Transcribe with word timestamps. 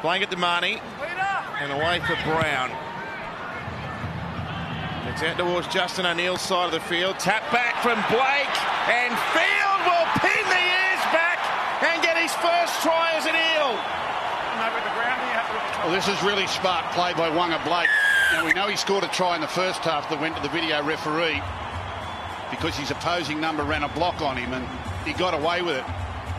Playing 0.00 0.22
at 0.22 0.30
the 0.30 0.36
money. 0.36 0.80
And 1.60 1.72
away 1.72 2.00
for 2.00 2.16
Brown. 2.24 2.70
It's 5.12 5.22
out 5.22 5.36
towards 5.36 5.68
Justin 5.68 6.06
O'Neill's 6.06 6.40
side 6.40 6.66
of 6.66 6.72
the 6.72 6.80
field. 6.80 7.18
Tap 7.18 7.42
back 7.52 7.82
from 7.82 8.00
Blake. 8.08 8.56
And 8.88 9.12
Field 9.36 9.80
will 9.84 10.08
pin 10.24 10.44
the 10.48 10.62
ears 10.64 11.04
back 11.12 11.36
and 11.84 12.02
get 12.02 12.16
his 12.16 12.32
first 12.40 12.80
try 12.80 13.12
as 13.12 13.26
an 13.26 13.36
eel. 13.36 13.76
Well, 15.84 15.92
this 15.92 16.08
is 16.08 16.22
really 16.22 16.46
smart 16.46 16.84
play 16.92 17.12
by 17.12 17.28
Waqa 17.28 17.62
Blake. 17.64 17.88
Now, 18.32 18.46
we 18.46 18.52
know 18.52 18.68
he 18.68 18.76
scored 18.76 19.04
a 19.04 19.08
try 19.08 19.34
in 19.34 19.40
the 19.40 19.48
first 19.48 19.80
half 19.80 20.08
that 20.08 20.20
went 20.20 20.36
to 20.36 20.42
the 20.42 20.48
video 20.48 20.82
referee 20.84 21.42
because 22.50 22.76
his 22.76 22.90
opposing 22.90 23.40
number 23.40 23.64
ran 23.64 23.82
a 23.82 23.88
block 23.90 24.22
on 24.22 24.36
him 24.36 24.52
and 24.52 24.66
he 25.06 25.12
got 25.12 25.34
away 25.34 25.62
with 25.62 25.76
it. 25.76 25.84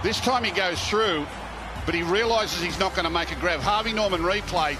This 0.01 0.19
time 0.19 0.43
he 0.43 0.51
goes 0.51 0.81
through, 0.87 1.27
but 1.85 1.95
he 1.95 2.03
realises 2.03 2.61
he's 2.61 2.79
not 2.79 2.93
going 2.95 3.05
to 3.05 3.11
make 3.11 3.31
a 3.31 3.35
grab. 3.35 3.59
Harvey 3.59 3.93
Norman 3.93 4.21
replay, 4.21 4.77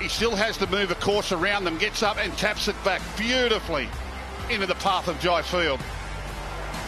he 0.00 0.08
still 0.08 0.34
has 0.34 0.56
to 0.58 0.66
move 0.68 0.90
a 0.90 0.94
course 0.96 1.32
around 1.32 1.64
them, 1.64 1.78
gets 1.78 2.02
up 2.02 2.16
and 2.18 2.36
taps 2.38 2.68
it 2.68 2.76
back 2.84 3.02
beautifully 3.16 3.88
into 4.50 4.66
the 4.66 4.74
path 4.76 5.08
of 5.08 5.18
Jai 5.20 5.42
Field, 5.42 5.80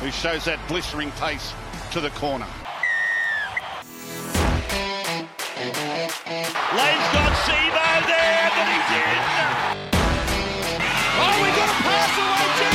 who 0.01 0.11
shows 0.11 0.45
that 0.45 0.59
blistering 0.69 1.11
pace 1.13 1.53
to 1.93 2.01
the 2.01 2.11
corner. 2.11 2.47
Lane's 6.71 7.09
got 7.13 7.33
Sivo 7.45 7.91
there, 8.07 8.51
but 8.55 8.67
he's 8.71 8.91
in. 8.97 9.19
Oh, 11.19 11.35
we 11.43 11.49
got 11.57 11.69
a 11.69 11.83
pass 11.83 12.19
away. 12.19 12.70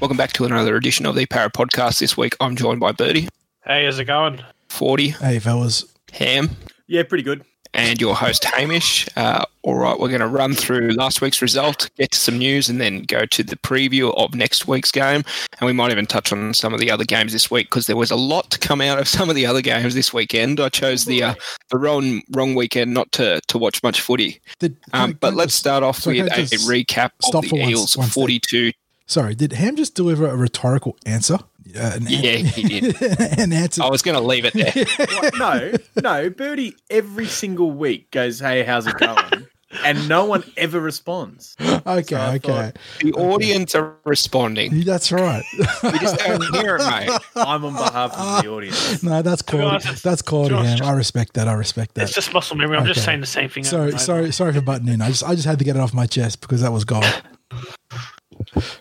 Welcome 0.00 0.16
back 0.16 0.32
to 0.34 0.44
another 0.46 0.76
edition 0.76 1.04
of 1.06 1.14
the 1.14 1.26
Para 1.26 1.50
Podcast. 1.50 1.98
This 1.98 2.16
week, 2.16 2.34
I'm 2.40 2.56
joined 2.56 2.80
by 2.80 2.92
Birdie, 2.92 3.28
Hey, 3.66 3.84
how's 3.84 3.98
it 3.98 4.06
going? 4.06 4.42
40, 4.70 5.10
Hey, 5.10 5.38
fellas. 5.38 5.84
Ham, 6.12 6.56
Yeah, 6.86 7.02
pretty 7.02 7.22
good. 7.22 7.44
and 7.74 8.00
your 8.00 8.14
host, 8.16 8.44
Hamish. 8.44 9.06
Uh, 9.14 9.44
all 9.62 9.74
right, 9.74 9.98
we're 10.00 10.08
going 10.08 10.22
to 10.22 10.26
run 10.26 10.54
through 10.54 10.92
last 10.92 11.20
week's 11.20 11.42
result, 11.42 11.90
get 11.98 12.10
to 12.12 12.18
some 12.18 12.38
news, 12.38 12.70
and 12.70 12.80
then 12.80 13.02
go 13.02 13.26
to 13.26 13.42
the 13.42 13.56
preview 13.56 14.12
of 14.16 14.34
next 14.34 14.66
week's 14.66 14.90
game. 14.90 15.22
And 15.60 15.66
we 15.66 15.72
might 15.74 15.90
even 15.92 16.06
touch 16.06 16.32
on 16.32 16.54
some 16.54 16.72
of 16.72 16.80
the 16.80 16.90
other 16.90 17.04
games 17.04 17.32
this 17.34 17.50
week 17.50 17.66
because 17.68 17.86
there 17.86 17.96
was 17.96 18.10
a 18.10 18.16
lot 18.16 18.50
to 18.52 18.58
come 18.58 18.80
out 18.80 18.98
of 18.98 19.06
some 19.06 19.28
of 19.28 19.36
the 19.36 19.44
other 19.44 19.60
games 19.60 19.94
this 19.94 20.14
weekend. 20.14 20.58
I 20.60 20.70
chose 20.70 21.04
the 21.04 21.22
uh, 21.22 21.34
the 21.68 21.76
wrong 21.78 22.22
wrong 22.34 22.54
weekend 22.54 22.94
not 22.94 23.12
to, 23.12 23.40
to 23.48 23.58
watch 23.58 23.82
much 23.82 24.00
footy. 24.00 24.40
Did, 24.58 24.76
Um, 24.94 25.12
but 25.20 25.34
let's 25.34 25.52
just- 25.52 25.58
start 25.60 25.82
off 25.84 25.98
so 25.98 26.10
with 26.10 26.32
a, 26.32 26.36
just 26.46 26.66
recap 26.68 27.10
of 27.34 27.42
the 27.50 27.56
Eels 27.68 27.94
42. 27.94 28.72
Sorry, 29.10 29.34
did 29.34 29.52
Ham 29.54 29.74
just 29.74 29.96
deliver 29.96 30.28
a 30.28 30.36
rhetorical 30.36 30.96
answer? 31.04 31.34
Uh, 31.76 31.80
an 31.96 32.06
Yeah, 32.08 32.36
he 32.36 32.80
did. 32.80 33.02
an 33.40 33.52
answer. 33.52 33.82
I 33.82 33.88
was 33.88 34.02
going 34.02 34.16
to 34.16 34.22
leave 34.22 34.44
it 34.44 34.54
there. 34.54 34.72
What? 35.06 35.34
No, 35.38 35.72
no. 36.00 36.30
Birdie 36.30 36.76
every 36.88 37.26
single 37.26 37.72
week 37.72 38.12
goes, 38.12 38.38
"Hey, 38.38 38.62
how's 38.62 38.86
it 38.86 38.94
going?" 38.98 39.46
and 39.84 40.08
no 40.08 40.24
one 40.26 40.44
ever 40.56 40.78
responds. 40.78 41.56
okay, 41.60 42.02
so 42.04 42.16
okay. 42.20 42.38
thought- 42.38 42.76
The 43.00 43.12
audience 43.14 43.74
are 43.74 43.96
responding. 44.04 44.80
That's 44.82 45.10
right. 45.10 45.42
We 45.82 45.98
just 45.98 46.18
don't 46.20 46.42
hear 46.54 46.76
it, 46.76 46.84
mate. 46.88 47.10
I'm 47.34 47.64
on 47.64 47.72
behalf 47.74 48.12
of 48.16 48.42
the 48.44 48.48
audience. 48.48 49.02
no, 49.02 49.22
that's 49.22 49.42
be 49.42 49.58
quality. 49.58 49.88
honest, 49.88 50.04
That's 50.04 50.22
quality, 50.22 50.50
to 50.50 50.54
be 50.62 50.66
honest, 50.68 50.84
Ham. 50.84 50.92
I 50.94 50.96
respect 50.96 51.34
that. 51.34 51.48
I 51.48 51.54
respect 51.54 51.94
that. 51.96 52.02
It's 52.04 52.12
just 52.14 52.32
muscle 52.32 52.56
memory. 52.56 52.76
I'm 52.76 52.84
Okay. 52.84 52.92
just 52.94 53.04
saying 53.04 53.20
the 53.20 53.26
same 53.26 53.48
thing. 53.48 53.64
Sorry, 53.64 53.80
over 53.82 53.86
and 53.90 53.94
over. 53.96 54.04
sorry, 54.04 54.32
sorry 54.32 54.52
for 54.52 54.60
butting 54.60 54.86
in. 54.88 55.02
I 55.02 55.08
just, 55.08 55.24
I 55.24 55.34
just 55.34 55.46
had 55.46 55.58
to 55.58 55.64
get 55.64 55.74
it 55.74 55.80
off 55.80 55.92
my 55.94 56.06
chest 56.06 56.40
because 56.40 56.62
that 56.62 56.72
was 56.72 56.84
gold. 56.84 57.04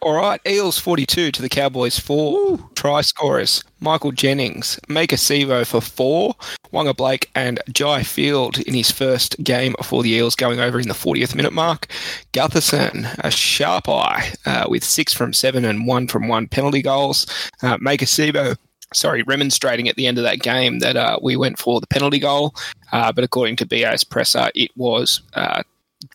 All 0.01 0.13
right, 0.13 0.41
Eels 0.47 0.79
42 0.79 1.31
to 1.31 1.41
the 1.41 1.49
Cowboys 1.49 1.99
4. 1.99 2.57
Try 2.75 3.01
scorers 3.01 3.63
Michael 3.79 4.11
Jennings, 4.11 4.79
Maika 4.87 5.17
Sivo 5.17 5.65
for 5.65 5.81
4, 5.81 6.33
Waqa 6.73 6.95
Blake 6.95 7.29
and 7.35 7.59
Jai 7.71 8.03
Field 8.03 8.59
in 8.59 8.73
his 8.73 8.91
first 8.91 9.41
game 9.43 9.75
for 9.83 10.03
the 10.03 10.09
Eels 10.09 10.35
going 10.35 10.59
over 10.59 10.79
in 10.79 10.87
the 10.87 10.93
40th 10.93 11.35
minute 11.35 11.53
mark. 11.53 11.87
Gutherson, 12.33 13.07
a 13.19 13.31
sharp 13.31 13.87
eye 13.87 14.33
uh, 14.45 14.65
with 14.67 14.83
6 14.83 15.13
from 15.13 15.33
7 15.33 15.63
and 15.65 15.87
1 15.87 16.07
from 16.07 16.27
1 16.27 16.47
penalty 16.47 16.81
goals. 16.81 17.25
Uh, 17.61 17.77
Maika 17.77 18.05
Sivo 18.05 18.55
sorry, 18.93 19.23
remonstrating 19.23 19.87
at 19.87 19.95
the 19.95 20.07
end 20.07 20.17
of 20.17 20.23
that 20.23 20.39
game 20.39 20.79
that 20.79 20.97
uh, 20.97 21.19
we 21.21 21.35
went 21.35 21.59
for 21.59 21.79
the 21.79 21.87
penalty 21.87 22.19
goal. 22.19 22.55
Uh, 22.91 23.11
but 23.11 23.23
according 23.23 23.55
to 23.57 23.65
BA's 23.65 24.03
presser, 24.03 24.49
it 24.55 24.71
was 24.75 25.21
uh, 25.33 25.61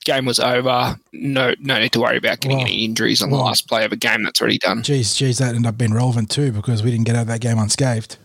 game 0.04 0.24
was 0.24 0.40
over. 0.40 0.98
No, 1.12 1.54
no 1.60 1.78
need 1.78 1.92
to 1.92 2.00
worry 2.00 2.16
about 2.16 2.40
getting 2.40 2.58
Well, 2.58 2.66
any 2.66 2.84
injuries 2.84 3.22
on 3.22 3.30
the 3.30 3.36
last 3.36 3.68
play 3.68 3.84
of 3.84 3.92
a 3.92 3.96
game 3.96 4.22
that's 4.22 4.40
already 4.40 4.58
done. 4.58 4.82
Geez, 4.82 5.14
geez, 5.14 5.38
that 5.38 5.54
ended 5.54 5.66
up 5.66 5.78
being 5.78 5.94
relevant 5.94 6.30
too 6.30 6.52
because 6.52 6.82
we 6.82 6.90
didn't 6.90 7.06
get 7.06 7.16
out 7.16 7.22
of 7.22 7.28
that 7.28 7.40
game 7.40 7.58
unscathed. 7.58 8.16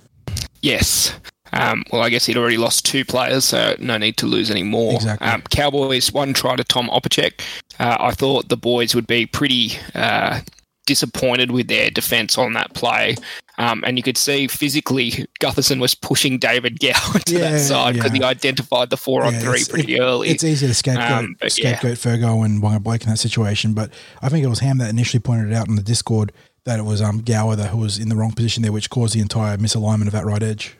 Yes. 0.62 1.14
Um, 1.52 1.84
well, 1.92 2.02
I 2.02 2.10
guess 2.10 2.26
he'd 2.26 2.38
already 2.38 2.58
lost 2.58 2.86
two 2.86 3.04
players, 3.04 3.46
so 3.46 3.76
no 3.80 3.98
need 3.98 4.18
to 4.18 4.28
lose 4.28 4.52
any 4.52 4.64
more. 4.64 4.94
Exactly. 4.94 5.28
Um, 5.28 5.42
Cowboys 5.50 6.14
one 6.14 6.34
try 6.34 6.56
to 6.56 6.64
Tom 6.64 6.90
Opacic. 6.90 7.42
Uh, 7.80 7.98
I 8.00 8.12
thought 8.12 8.50
the 8.50 8.58
boys 8.58 8.94
would 8.94 9.08
be 9.08 9.26
pretty 9.26 9.72
uh, 9.96 10.42
disappointed 10.90 11.52
with 11.52 11.68
their 11.68 11.90
defence 11.92 12.38
on 12.38 12.54
that 12.54 12.74
play. 12.74 13.16
Um, 13.60 13.84
and 13.86 13.98
you 13.98 14.04
could 14.04 14.18
see 14.18 14.48
physically 14.48 15.12
Gutherson 15.42 15.80
was 15.80 15.94
pushing 15.94 16.40
David 16.40 16.80
Gow 16.80 16.94
to 17.26 17.34
Yeah, 17.34 17.52
that 17.52 17.60
side 17.60 17.94
because 17.96 18.12
yeah. 18.12 18.18
he 18.18 18.24
identified 18.24 18.90
the 18.90 18.98
four 18.98 19.24
on 19.24 19.34
Yeah, 19.34 19.40
three 19.42 19.64
pretty 19.70 19.96
it- 19.96 20.00
early. 20.00 20.30
It's 20.30 20.44
easy 20.44 20.66
to 20.68 20.74
scapegoat, 20.74 21.26
Um, 21.26 21.36
scapegoat 21.48 21.98
Fergo 21.98 22.44
and 22.44 22.62
Waqa 22.64 22.82
Blake 22.82 23.04
in 23.04 23.10
that 23.10 23.18
situation, 23.20 23.74
but 23.74 23.92
I 24.22 24.30
think 24.30 24.44
it 24.44 24.48
was 24.50 24.60
Ham 24.60 24.78
that 24.80 24.90
initially 24.90 25.20
pointed 25.20 25.52
it 25.52 25.56
out 25.56 25.68
in 25.68 25.76
the 25.76 25.84
Discord 25.84 26.32
that 26.66 26.80
it 26.80 26.84
was 26.84 27.02
um, 27.02 27.22
Gower 27.22 27.56
that 27.58 27.70
who 27.72 27.78
was 27.78 28.00
in 28.00 28.10
the 28.10 28.16
wrong 28.16 28.32
position 28.32 28.64
there, 28.64 28.72
which 28.72 28.90
caused 28.90 29.14
the 29.14 29.20
entire 29.22 29.58
misalignment 29.58 30.08
of 30.08 30.14
that 30.14 30.26
right 30.26 30.42
edge. 30.42 30.76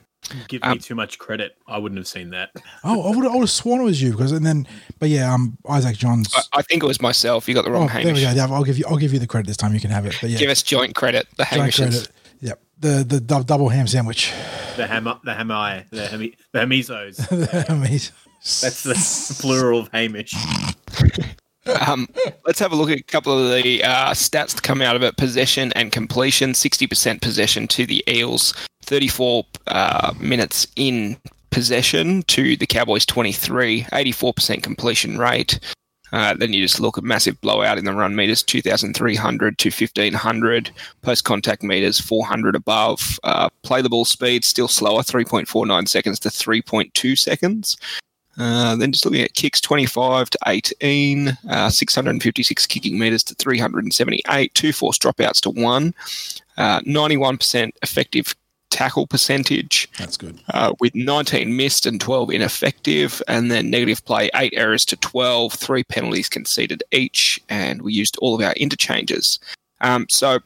Give 0.48 0.62
Um, 0.62 0.72
me 0.72 0.78
too 0.78 0.94
much 0.94 1.18
credit. 1.18 1.56
I 1.66 1.78
wouldn't 1.78 1.98
have 1.98 2.06
seen 2.06 2.30
that. 2.30 2.50
Oh, 2.84 3.12
I 3.12 3.16
would, 3.16 3.26
I 3.26 3.32
would 3.32 3.40
have 3.40 3.50
sworn 3.50 3.80
it 3.80 3.84
was 3.84 4.00
you 4.00 4.12
because, 4.12 4.32
and 4.32 4.44
then, 4.46 4.66
but 4.98 5.08
yeah, 5.10 5.32
um, 5.34 5.58
Isaac 5.68 5.96
Johns. 5.96 6.32
I, 6.34 6.58
I 6.58 6.62
think 6.62 6.82
it 6.82 6.86
was 6.86 7.00
myself. 7.02 7.46
You 7.48 7.54
got 7.54 7.64
the 7.64 7.70
Oh, 7.70 7.74
wrong 7.74 7.86
there 7.88 8.00
Hamish. 8.02 8.24
we 8.26 8.34
go. 8.34 8.40
I'll 8.54 8.64
give 8.64 8.78
you, 8.78 8.84
I'll 8.88 8.96
give 8.96 9.12
you 9.12 9.18
the 9.18 9.26
credit 9.26 9.46
this 9.48 9.56
time. 9.56 9.74
You 9.74 9.80
can 9.80 9.90
have 9.90 10.06
it. 10.06 10.16
But 10.20 10.30
yeah, 10.30 10.38
Give 10.38 10.50
us 10.50 10.62
joint 10.62 10.94
credit. 10.94 11.26
The 11.36 11.44
giant 11.44 11.72
Hamishes. 11.74 11.76
credit. 11.90 12.08
Yep, 12.40 12.60
the 12.78 13.04
the 13.06 13.20
dou- 13.20 13.44
double 13.44 13.68
ham 13.68 13.86
sandwich. 13.86 14.32
The 14.76 14.86
ham. 14.86 15.04
the 15.04 15.32
hamai, 15.32 15.88
the 15.90 16.06
hemi, 16.06 16.36
the 16.52 16.60
hemizos. 16.60 17.68
Amazing. 17.68 18.14
That's 18.62 18.82
the 19.28 19.36
plural 19.42 19.80
of 19.80 19.88
Hamish. 19.92 20.34
Um, 21.86 22.08
let's 22.46 22.58
have 22.58 22.72
a 22.72 22.74
look 22.74 22.90
at 22.90 22.98
a 22.98 23.02
couple 23.02 23.38
of 23.38 23.62
the 23.62 23.84
uh, 23.84 24.10
stats 24.10 24.56
to 24.56 24.62
come 24.62 24.80
out 24.80 24.96
of 24.96 25.02
it. 25.02 25.16
Possession 25.18 25.72
and 25.74 25.92
completion: 25.92 26.54
sixty 26.54 26.86
percent 26.86 27.20
possession 27.20 27.68
to 27.68 27.84
the 27.86 28.02
Eels, 28.08 28.54
thirty-four 28.90 29.46
uh, 29.68 30.12
minutes 30.20 30.66
in 30.76 31.16
possession 31.50 32.22
to 32.24 32.56
the 32.56 32.66
Cowboys, 32.66 33.06
23, 33.06 33.86
84 33.92 34.34
percent 34.34 34.62
completion 34.62 35.16
rate. 35.16 35.58
Uh, 36.12 36.34
then 36.34 36.52
you 36.52 36.60
just 36.62 36.80
look 36.80 36.98
at 36.98 37.04
massive 37.04 37.40
blowout 37.40 37.78
in 37.78 37.84
the 37.84 37.94
run 37.94 38.16
meters, 38.16 38.42
2,300 38.42 39.58
to 39.58 39.68
1,500. 39.68 40.70
Post 41.02 41.24
contact 41.24 41.62
meters, 41.62 42.00
400 42.00 42.56
above. 42.56 43.18
Uh, 43.22 43.48
play 43.62 43.80
the 43.80 43.88
ball 43.88 44.04
speed, 44.04 44.44
still 44.44 44.66
slower, 44.66 45.02
3.49 45.02 45.88
seconds 45.88 46.18
to 46.18 46.28
3.2 46.28 47.16
seconds. 47.16 47.76
Uh, 48.38 48.74
then 48.76 48.90
just 48.90 49.04
looking 49.04 49.20
at 49.20 49.34
kicks 49.34 49.60
25 49.60 50.30
to 50.30 50.38
18, 50.46 51.36
uh, 51.48 51.68
656 51.68 52.66
kicking 52.66 52.98
meters 52.98 53.22
to 53.22 53.34
378, 53.34 54.54
two 54.54 54.72
forced 54.72 55.02
dropouts 55.02 55.40
to 55.40 55.50
one, 55.50 55.94
uh, 56.56 56.80
91% 56.80 57.70
effective 57.82 58.34
tackle 58.70 59.06
percentage 59.06 59.88
That's 59.98 60.16
good. 60.16 60.40
uh, 60.54 60.72
with 60.80 60.94
19 60.94 61.56
missed 61.56 61.86
and 61.86 62.00
12 62.00 62.30
ineffective, 62.30 63.22
and 63.28 63.50
then 63.50 63.70
negative 63.70 64.04
play, 64.04 64.30
eight 64.34 64.54
errors 64.56 64.84
to 64.86 64.96
12, 64.96 65.52
three 65.52 65.84
penalties 65.84 66.28
conceded 66.28 66.82
each, 66.92 67.40
and 67.48 67.82
we 67.82 67.92
used 67.92 68.16
all 68.18 68.34
of 68.34 68.40
our 68.40 68.52
interchanges. 68.54 69.38
Um, 69.80 70.06
so 70.08 70.40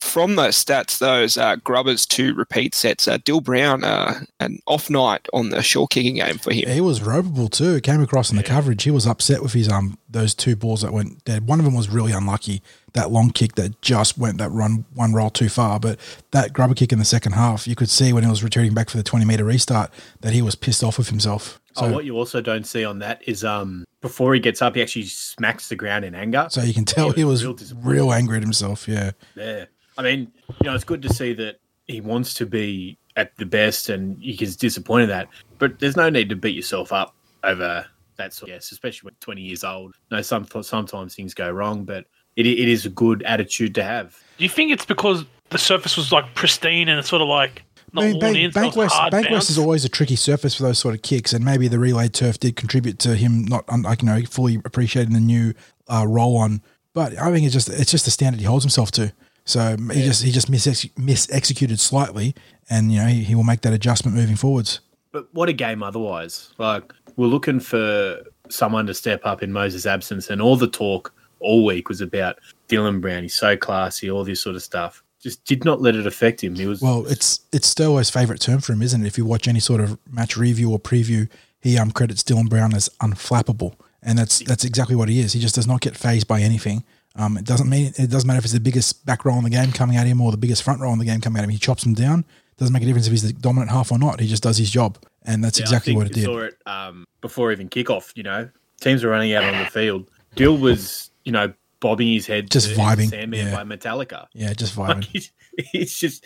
from 0.00 0.36
those 0.36 0.62
stats, 0.62 0.98
those 0.98 1.36
uh, 1.36 1.56
grubbers 1.56 2.06
to 2.06 2.34
repeat 2.34 2.74
sets, 2.74 3.06
uh, 3.06 3.18
Dill 3.24 3.40
Brown, 3.40 3.84
uh, 3.84 4.20
an 4.40 4.58
off 4.66 4.90
night 4.90 5.28
on 5.32 5.50
the 5.50 5.62
short 5.62 5.90
kicking 5.90 6.16
game 6.16 6.38
for 6.38 6.52
him. 6.52 6.68
He 6.68 6.80
was 6.80 7.00
ropeable 7.00 7.50
too. 7.50 7.74
It 7.74 7.84
came 7.84 8.00
across 8.00 8.30
in 8.30 8.36
the 8.36 8.42
coverage. 8.42 8.82
He 8.82 8.90
was 8.90 9.06
upset 9.06 9.42
with 9.42 9.52
his 9.52 9.68
um 9.68 9.98
those 10.08 10.34
two 10.34 10.56
balls 10.56 10.82
that 10.82 10.92
went 10.92 11.24
dead. 11.24 11.46
One 11.46 11.58
of 11.60 11.64
them 11.64 11.74
was 11.74 11.88
really 11.88 12.12
unlucky. 12.12 12.62
That 12.94 13.12
long 13.12 13.30
kick 13.30 13.54
that 13.54 13.80
just 13.82 14.18
went 14.18 14.38
that 14.38 14.50
run 14.50 14.84
one 14.94 15.12
roll 15.12 15.30
too 15.30 15.48
far. 15.48 15.78
But 15.78 15.98
that 16.32 16.52
grubber 16.52 16.74
kick 16.74 16.92
in 16.92 16.98
the 16.98 17.04
second 17.04 17.32
half, 17.32 17.68
you 17.68 17.76
could 17.76 17.90
see 17.90 18.12
when 18.12 18.24
he 18.24 18.30
was 18.30 18.42
returning 18.42 18.74
back 18.74 18.90
for 18.90 18.96
the 18.96 19.02
twenty 19.04 19.24
meter 19.24 19.44
restart 19.44 19.92
that 20.22 20.32
he 20.32 20.42
was 20.42 20.54
pissed 20.54 20.82
off 20.82 20.98
with 20.98 21.08
himself. 21.08 21.60
So, 21.74 21.86
oh, 21.86 21.92
what 21.92 22.04
you 22.04 22.16
also 22.16 22.40
don't 22.40 22.66
see 22.66 22.84
on 22.84 22.98
that 22.98 23.22
is 23.28 23.44
um 23.44 23.84
before 24.00 24.34
he 24.34 24.40
gets 24.40 24.62
up, 24.62 24.74
he 24.74 24.82
actually 24.82 25.04
smacks 25.04 25.68
the 25.68 25.76
ground 25.76 26.04
in 26.04 26.14
anger. 26.14 26.48
so 26.50 26.62
you 26.62 26.74
can 26.74 26.84
tell 26.84 27.12
he 27.12 27.22
was 27.24 27.44
real 27.44 27.56
real, 27.82 28.12
angry 28.12 28.38
at 28.38 28.42
himself. 28.42 28.88
Yeah. 28.88 29.12
Yeah. 29.36 29.66
I 29.98 30.02
mean, 30.02 30.32
you 30.60 30.68
know, 30.68 30.74
it's 30.74 30.84
good 30.84 31.02
to 31.02 31.12
see 31.12 31.32
that 31.34 31.60
he 31.86 32.00
wants 32.00 32.34
to 32.34 32.46
be 32.46 32.98
at 33.16 33.36
the 33.36 33.46
best 33.46 33.88
and 33.88 34.16
he 34.22 34.34
gets 34.34 34.56
disappointed 34.56 35.06
that. 35.06 35.28
but 35.58 35.78
there's 35.80 35.96
no 35.96 36.08
need 36.08 36.28
to 36.28 36.36
beat 36.36 36.54
yourself 36.54 36.92
up 36.92 37.14
over 37.42 37.84
that 38.16 38.32
sort 38.32 38.50
of 38.50 38.54
yes, 38.54 38.70
especially 38.72 39.08
when 39.08 39.14
20 39.20 39.40
years 39.40 39.64
old. 39.64 39.94
No, 40.10 40.22
some, 40.22 40.46
sometimes 40.62 41.14
things 41.14 41.34
go 41.34 41.50
wrong, 41.50 41.84
but 41.84 42.06
it, 42.36 42.46
it 42.46 42.68
is 42.68 42.86
a 42.86 42.90
good 42.90 43.22
attitude 43.24 43.74
to 43.74 43.82
have. 43.82 44.18
Do 44.38 44.44
you 44.44 44.50
think 44.50 44.70
it's 44.70 44.86
because 44.86 45.24
the 45.50 45.58
surface 45.58 45.96
was 45.96 46.12
like 46.12 46.34
pristine 46.34 46.88
and 46.88 46.98
it's 46.98 47.08
sort 47.08 47.22
of 47.22 47.28
like 47.28 47.62
not 47.92 48.04
I 48.04 48.06
mean, 48.06 48.14
worn 48.14 48.32
Bank, 48.34 48.36
in? 48.36 48.52
so 48.52 48.62
it's 48.62 48.76
Bankwest, 48.76 48.88
hard 48.88 49.12
Bankwest 49.12 49.50
is 49.50 49.58
always 49.58 49.84
a 49.84 49.88
tricky 49.88 50.16
surface 50.16 50.54
for 50.54 50.62
those 50.62 50.78
sort 50.78 50.94
of 50.94 51.02
kicks, 51.02 51.32
and 51.32 51.44
maybe 51.44 51.66
the 51.68 51.78
relay 51.78 52.08
turf 52.08 52.38
did 52.38 52.56
contribute 52.56 52.98
to 53.00 53.16
him 53.16 53.44
not, 53.44 53.64
like 53.82 54.02
you 54.02 54.06
know, 54.06 54.22
fully 54.22 54.56
appreciating 54.64 55.12
the 55.12 55.20
new 55.20 55.54
uh, 55.88 56.06
roll 56.06 56.36
on. 56.36 56.62
But 56.92 57.18
I 57.18 57.32
think 57.32 57.44
it's 57.44 57.54
just 57.54 57.68
it's 57.68 57.90
just 57.90 58.04
the 58.04 58.10
standard 58.10 58.40
he 58.40 58.46
holds 58.46 58.64
himself 58.64 58.90
to. 58.92 59.12
So 59.50 59.76
he 59.92 60.02
just 60.02 60.22
he 60.22 60.30
just 60.30 60.48
mis 60.48 60.88
mis-executed 60.96 61.80
slightly, 61.80 62.34
and 62.68 62.92
you 62.92 63.00
know 63.00 63.06
he, 63.06 63.24
he 63.24 63.34
will 63.34 63.42
make 63.42 63.62
that 63.62 63.72
adjustment 63.72 64.16
moving 64.16 64.36
forwards. 64.36 64.80
But 65.12 65.26
what 65.34 65.48
a 65.48 65.52
game 65.52 65.82
otherwise. 65.82 66.50
Like, 66.58 66.92
we're 67.16 67.26
looking 67.26 67.58
for 67.58 68.22
someone 68.48 68.86
to 68.86 68.94
step 68.94 69.22
up 69.24 69.42
in 69.42 69.52
Moses' 69.52 69.86
absence, 69.86 70.30
and 70.30 70.40
all 70.40 70.56
the 70.56 70.68
talk 70.68 71.12
all 71.40 71.64
week 71.64 71.88
was 71.88 72.00
about 72.00 72.38
Dylan 72.68 73.00
Brown. 73.00 73.22
He's 73.22 73.34
so 73.34 73.56
classy, 73.56 74.08
all 74.08 74.22
this 74.22 74.40
sort 74.40 74.54
of 74.54 74.62
stuff. 74.62 75.02
Just 75.20 75.44
did 75.44 75.64
not 75.64 75.82
let 75.82 75.96
it 75.96 76.06
affect 76.06 76.42
him. 76.42 76.54
He 76.54 76.66
was 76.66 76.80
Well, 76.80 77.04
it's 77.06 77.40
it's 77.52 77.74
Sterlo's 77.74 78.08
favourite 78.08 78.40
term 78.40 78.60
for 78.60 78.72
him, 78.72 78.82
isn't 78.82 79.02
it? 79.02 79.06
If 79.06 79.18
you 79.18 79.24
watch 79.24 79.48
any 79.48 79.60
sort 79.60 79.80
of 79.80 79.98
match 80.08 80.36
review 80.36 80.70
or 80.70 80.78
preview, 80.78 81.28
he 81.60 81.76
um 81.76 81.90
credits 81.90 82.22
Dylan 82.22 82.48
Brown 82.48 82.72
as 82.72 82.88
unflappable, 83.00 83.74
and 84.00 84.16
that's 84.16 84.38
that's 84.38 84.64
exactly 84.64 84.94
what 84.94 85.08
he 85.08 85.18
is. 85.18 85.32
He 85.32 85.40
just 85.40 85.56
does 85.56 85.66
not 85.66 85.80
get 85.80 85.96
phased 85.96 86.28
by 86.28 86.40
anything. 86.40 86.84
Um, 87.16 87.36
it 87.36 87.44
doesn't 87.44 87.68
mean 87.68 87.92
it 87.98 88.08
doesn't 88.10 88.26
matter 88.26 88.38
if 88.38 88.44
it's 88.44 88.54
the 88.54 88.60
biggest 88.60 89.04
back 89.04 89.24
row 89.24 89.36
in 89.36 89.44
the 89.44 89.50
game 89.50 89.72
coming 89.72 89.96
at 89.96 90.06
him 90.06 90.20
or 90.20 90.30
the 90.30 90.36
biggest 90.36 90.62
front 90.62 90.80
row 90.80 90.92
in 90.92 90.98
the 90.98 91.04
game 91.04 91.20
coming 91.20 91.38
at 91.38 91.44
him. 91.44 91.50
He 91.50 91.58
chops 91.58 91.84
him 91.84 91.94
down. 91.94 92.24
Doesn't 92.56 92.72
make 92.72 92.82
a 92.82 92.86
difference 92.86 93.06
if 93.06 93.12
he's 93.12 93.22
the 93.22 93.32
dominant 93.32 93.70
half 93.70 93.90
or 93.90 93.98
not. 93.98 94.20
He 94.20 94.26
just 94.28 94.42
does 94.42 94.58
his 94.58 94.70
job, 94.70 94.98
and 95.24 95.42
that's 95.42 95.58
Yeah, 95.58 95.64
exactly 95.64 95.96
what 95.96 96.06
it 96.06 96.12
did. 96.12 96.24
Saw 96.24 96.40
it 96.40 96.58
um, 96.66 97.06
before 97.20 97.52
even 97.52 97.68
kickoff. 97.68 98.12
You 98.14 98.22
know, 98.22 98.50
teams 98.80 99.02
were 99.02 99.10
running 99.10 99.32
out 99.34 99.44
on 99.44 99.58
the 99.58 99.70
field. 99.70 100.10
Dill 100.36 100.56
was, 100.56 101.10
you 101.24 101.32
know, 101.32 101.52
bobbing 101.80 102.08
his 102.08 102.26
head, 102.26 102.50
Just 102.50 102.68
to 102.70 102.74
vibing, 102.76 103.08
Sandman 103.08 103.46
yeah. 103.46 103.54
by 103.56 103.64
Metallica. 103.64 104.26
Yeah, 104.34 104.52
just 104.52 104.76
Like, 104.76 104.98
vibing. 104.98 105.08
it's, 105.14 105.32
it's 105.72 105.98
just, 105.98 106.24